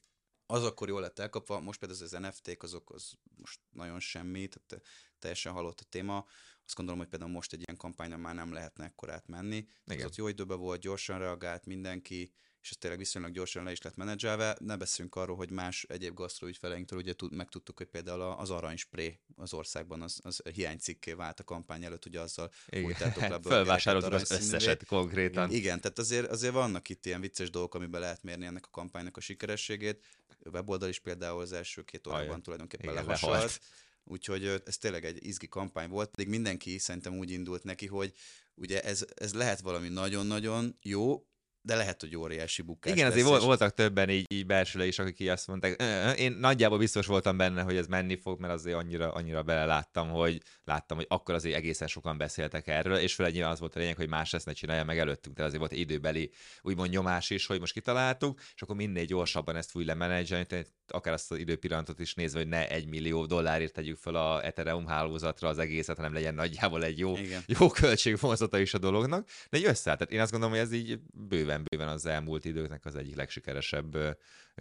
az 0.46 0.64
akkor 0.64 0.88
jól 0.88 1.00
lett 1.00 1.18
elkapva, 1.18 1.60
most 1.60 1.78
például 1.78 2.02
az 2.02 2.10
NFT-k 2.10 2.62
azok 2.62 2.90
az 2.90 3.12
most 3.36 3.60
nagyon 3.70 4.00
semmi, 4.00 4.48
tehát 4.48 4.86
teljesen 5.18 5.52
halott 5.52 5.80
a 5.80 5.84
téma. 5.88 6.26
Azt 6.64 6.74
gondolom, 6.74 7.00
hogy 7.00 7.10
például 7.10 7.30
most 7.30 7.52
egy 7.52 7.62
ilyen 7.64 7.76
kampányon 7.76 8.20
már 8.20 8.34
nem 8.34 8.52
lehetne 8.52 8.84
ekkorát 8.84 9.26
menni. 9.26 9.66
Az 9.86 10.04
ott 10.04 10.14
jó 10.14 10.28
időben 10.28 10.58
volt, 10.58 10.80
gyorsan 10.80 11.18
reagált 11.18 11.66
mindenki, 11.66 12.32
és 12.66 12.72
ez 12.72 12.78
tényleg 12.78 12.98
viszonylag 12.98 13.32
gyorsan 13.32 13.64
le 13.64 13.70
is 13.70 13.82
lett 13.82 13.96
menedzselve. 13.96 14.56
Ne 14.60 14.76
beszéljünk 14.76 15.16
arról, 15.16 15.36
hogy 15.36 15.50
más 15.50 15.84
egyéb 15.88 16.14
gasztroügyfeleinktől 16.14 16.98
ugye 16.98 17.14
tud, 17.14 17.34
megtudtuk, 17.34 17.76
hogy 17.76 17.86
például 17.86 18.20
az 18.20 18.50
aranyspré 18.50 19.20
az 19.36 19.52
országban 19.52 20.02
az, 20.02 20.20
az 20.22 20.42
hiánycikké 20.52 21.12
vált 21.12 21.40
a 21.40 21.44
kampány 21.44 21.84
előtt, 21.84 22.06
ugye 22.06 22.20
azzal 22.20 22.50
fújtátok 22.66 23.22
le 23.22 23.40
Fölvásároltuk 23.42 24.12
az 24.12 24.30
összeset 24.30 24.86
konkrétan. 24.86 25.48
Igen, 25.48 25.60
igen, 25.60 25.80
tehát 25.80 25.98
azért, 25.98 26.30
azért 26.30 26.52
vannak 26.52 26.88
itt 26.88 27.06
ilyen 27.06 27.20
vicces 27.20 27.50
dolgok, 27.50 27.74
amiben 27.74 28.00
lehet 28.00 28.22
mérni 28.22 28.46
ennek 28.46 28.66
a 28.66 28.70
kampánynak 28.70 29.16
a 29.16 29.20
sikerességét. 29.20 30.04
A 30.44 30.48
weboldal 30.48 30.88
is 30.88 30.98
például 30.98 31.40
az 31.40 31.52
első 31.52 31.82
két 31.82 32.06
órában 32.06 32.42
tulajdonképpen 32.42 32.90
igen, 32.90 33.04
lehasalt. 33.04 33.60
Úgyhogy 34.04 34.62
ez 34.64 34.78
tényleg 34.78 35.04
egy 35.04 35.26
izgi 35.26 35.48
kampány 35.48 35.88
volt, 35.88 36.10
pedig 36.10 36.28
mindenki 36.28 36.78
szerintem 36.78 37.18
úgy 37.18 37.30
indult 37.30 37.62
neki, 37.62 37.86
hogy 37.86 38.12
ugye 38.54 38.82
ez, 38.82 39.04
ez 39.14 39.34
lehet 39.34 39.60
valami 39.60 39.88
nagyon-nagyon 39.88 40.78
jó, 40.82 41.26
de 41.66 41.76
lehet, 41.76 42.00
hogy 42.00 42.16
óriási 42.16 42.62
bukás 42.62 42.92
Igen, 42.92 43.06
azért 43.06 43.26
és... 43.26 43.44
voltak 43.44 43.74
többen 43.74 44.10
így, 44.10 44.24
így 44.28 44.46
belsőle 44.46 44.86
is, 44.86 44.98
akik 44.98 45.30
azt 45.30 45.46
mondták. 45.46 45.82
Én 46.18 46.32
nagyjából 46.32 46.78
biztos 46.78 47.06
voltam 47.06 47.36
benne, 47.36 47.62
hogy 47.62 47.76
ez 47.76 47.86
menni 47.86 48.16
fog, 48.16 48.40
mert 48.40 48.52
azért 48.52 48.76
annyira, 48.76 49.12
annyira 49.12 49.42
beleláttam, 49.42 50.08
hogy 50.08 50.42
láttam, 50.64 50.96
hogy 50.96 51.06
akkor 51.08 51.34
azért 51.34 51.56
egészen 51.56 51.88
sokan 51.88 52.18
beszéltek 52.18 52.66
erről, 52.66 52.96
és 52.96 53.14
főleg 53.14 53.32
nyilván 53.32 53.50
az 53.50 53.60
volt 53.60 53.76
a 53.76 53.78
lényeg, 53.78 53.96
hogy 53.96 54.08
más 54.08 54.32
ezt 54.32 54.46
ne 54.46 54.52
csinálja 54.52 54.84
meg 54.84 54.98
előttünk, 54.98 55.36
tehát 55.36 55.50
azért 55.50 55.68
volt 55.68 55.80
időbeli 55.80 56.30
úgymond 56.62 56.90
nyomás 56.90 57.30
is, 57.30 57.46
hogy 57.46 57.60
most 57.60 57.72
kitaláltuk, 57.72 58.40
és 58.54 58.62
akkor 58.62 58.76
minél 58.76 59.04
gyorsabban 59.04 59.56
ezt 59.56 59.76
úgy 59.76 59.86
lemenedzselni, 59.86 60.46
akár 60.90 61.12
azt 61.12 61.30
az 61.30 61.38
időpillanatot 61.38 62.00
is 62.00 62.14
nézve, 62.14 62.38
hogy 62.38 62.48
ne 62.48 62.68
egy 62.68 62.86
millió 62.88 63.26
dollárért 63.26 63.72
tegyük 63.72 63.96
fel 63.96 64.14
a 64.14 64.44
Ethereum 64.44 64.86
hálózatra 64.86 65.48
az 65.48 65.58
egészet, 65.58 65.96
hanem 65.96 66.12
legyen 66.12 66.34
nagyjából 66.34 66.84
egy 66.84 66.98
jó, 66.98 67.16
Igen. 67.16 67.42
jó 67.46 67.68
költségvonzata 67.68 68.58
is 68.58 68.74
a 68.74 68.78
dolognak. 68.78 69.28
De 69.50 69.56
egy 69.56 69.64
összeállt. 69.64 69.98
Tehát 69.98 70.14
én 70.14 70.20
azt 70.20 70.30
gondolom, 70.30 70.54
hogy 70.54 70.64
ez 70.64 70.72
így 70.72 71.00
bőven, 71.12 71.64
bőven 71.64 71.88
az 71.88 72.06
elmúlt 72.06 72.44
időknek 72.44 72.84
az 72.84 72.96
egyik 72.96 73.16
legsikeresebb 73.16 74.18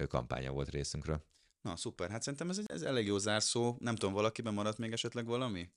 kampánya 0.07 0.51
volt 0.51 0.69
részünkről. 0.69 1.25
Na, 1.61 1.75
szuper. 1.75 2.09
Hát 2.09 2.21
szerintem 2.21 2.49
ez, 2.49 2.57
egy, 2.57 2.65
ez 2.67 2.81
elég 2.81 3.05
jó 3.05 3.17
zárszó. 3.17 3.75
Nem 3.79 3.95
tudom, 3.95 4.13
valakiben 4.13 4.53
maradt 4.53 4.77
még 4.77 4.91
esetleg 4.91 5.25
valami? 5.25 5.69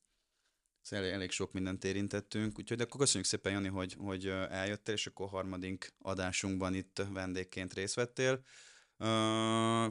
Elég, 0.91 1.11
elég 1.11 1.31
sok 1.31 1.53
mindent 1.53 1.85
érintettünk, 1.85 2.59
úgyhogy 2.59 2.81
akkor 2.81 3.01
köszönjük 3.01 3.29
szépen, 3.29 3.53
Jani, 3.53 3.69
hogy, 3.69 3.97
hogy 3.99 4.27
eljöttél, 4.51 4.95
és 4.95 5.07
akkor 5.07 5.29
harmadik 5.29 5.95
adásunkban 5.99 6.75
itt 6.75 7.03
vendégként 7.13 7.75
részt 7.75 7.95
vettél. 7.95 8.45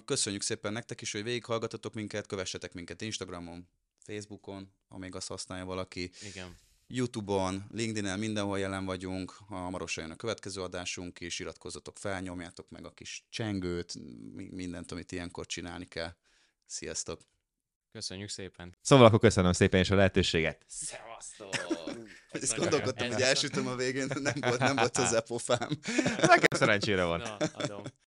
Köszönjük 0.05 0.41
szépen 0.41 0.73
nektek 0.73 1.01
is, 1.01 1.11
hogy 1.11 1.23
végighallgatotok 1.23 1.93
minket, 1.93 2.27
kövessetek 2.27 2.73
minket 2.73 3.01
Instagramon, 3.01 3.69
Facebookon, 3.99 4.73
ha 4.88 4.97
még 4.97 5.15
azt 5.15 5.27
használja 5.27 5.65
valaki. 5.65 6.11
Igen. 6.21 6.57
Youtube-on, 6.88 7.65
LinkedIn-en 7.71 8.19
mindenhol 8.19 8.59
jelen 8.59 8.85
vagyunk, 8.85 9.31
hamarosan 9.31 10.03
jön 10.03 10.13
a 10.13 10.15
következő 10.15 10.61
adásunk 10.61 11.19
is, 11.19 11.39
iratkozzatok 11.39 11.97
fel, 11.97 12.21
nyomjátok 12.21 12.69
meg 12.69 12.85
a 12.85 12.91
kis 12.91 13.25
csengőt, 13.29 13.93
mindent, 14.51 14.91
amit 14.91 15.11
ilyenkor 15.11 15.45
csinálni 15.45 15.85
kell. 15.85 16.15
Sziasztok! 16.65 17.21
Köszönjük 17.91 18.29
szépen! 18.29 18.75
Szóval 18.81 19.05
akkor 19.05 19.19
köszönöm 19.19 19.51
szépen 19.51 19.81
is 19.81 19.89
a 19.89 19.95
lehetőséget. 19.95 20.65
Szevasztok! 20.67 21.55
Ezt 22.41 22.57
gondolkodtam, 22.57 23.11
hogy 23.11 23.21
elsütöm 23.21 23.67
a 23.67 23.75
végén, 23.75 24.07
nem 24.19 24.34
volt, 24.39 24.59
nem 24.59 24.75
volt 24.75 24.97
hozzá 24.97 25.19
pofám. 25.19 25.69
Nekem 26.17 26.57
szerencsére 26.57 27.03
van. 27.03 27.19
Na, 27.19 27.35
adom. 27.35 27.84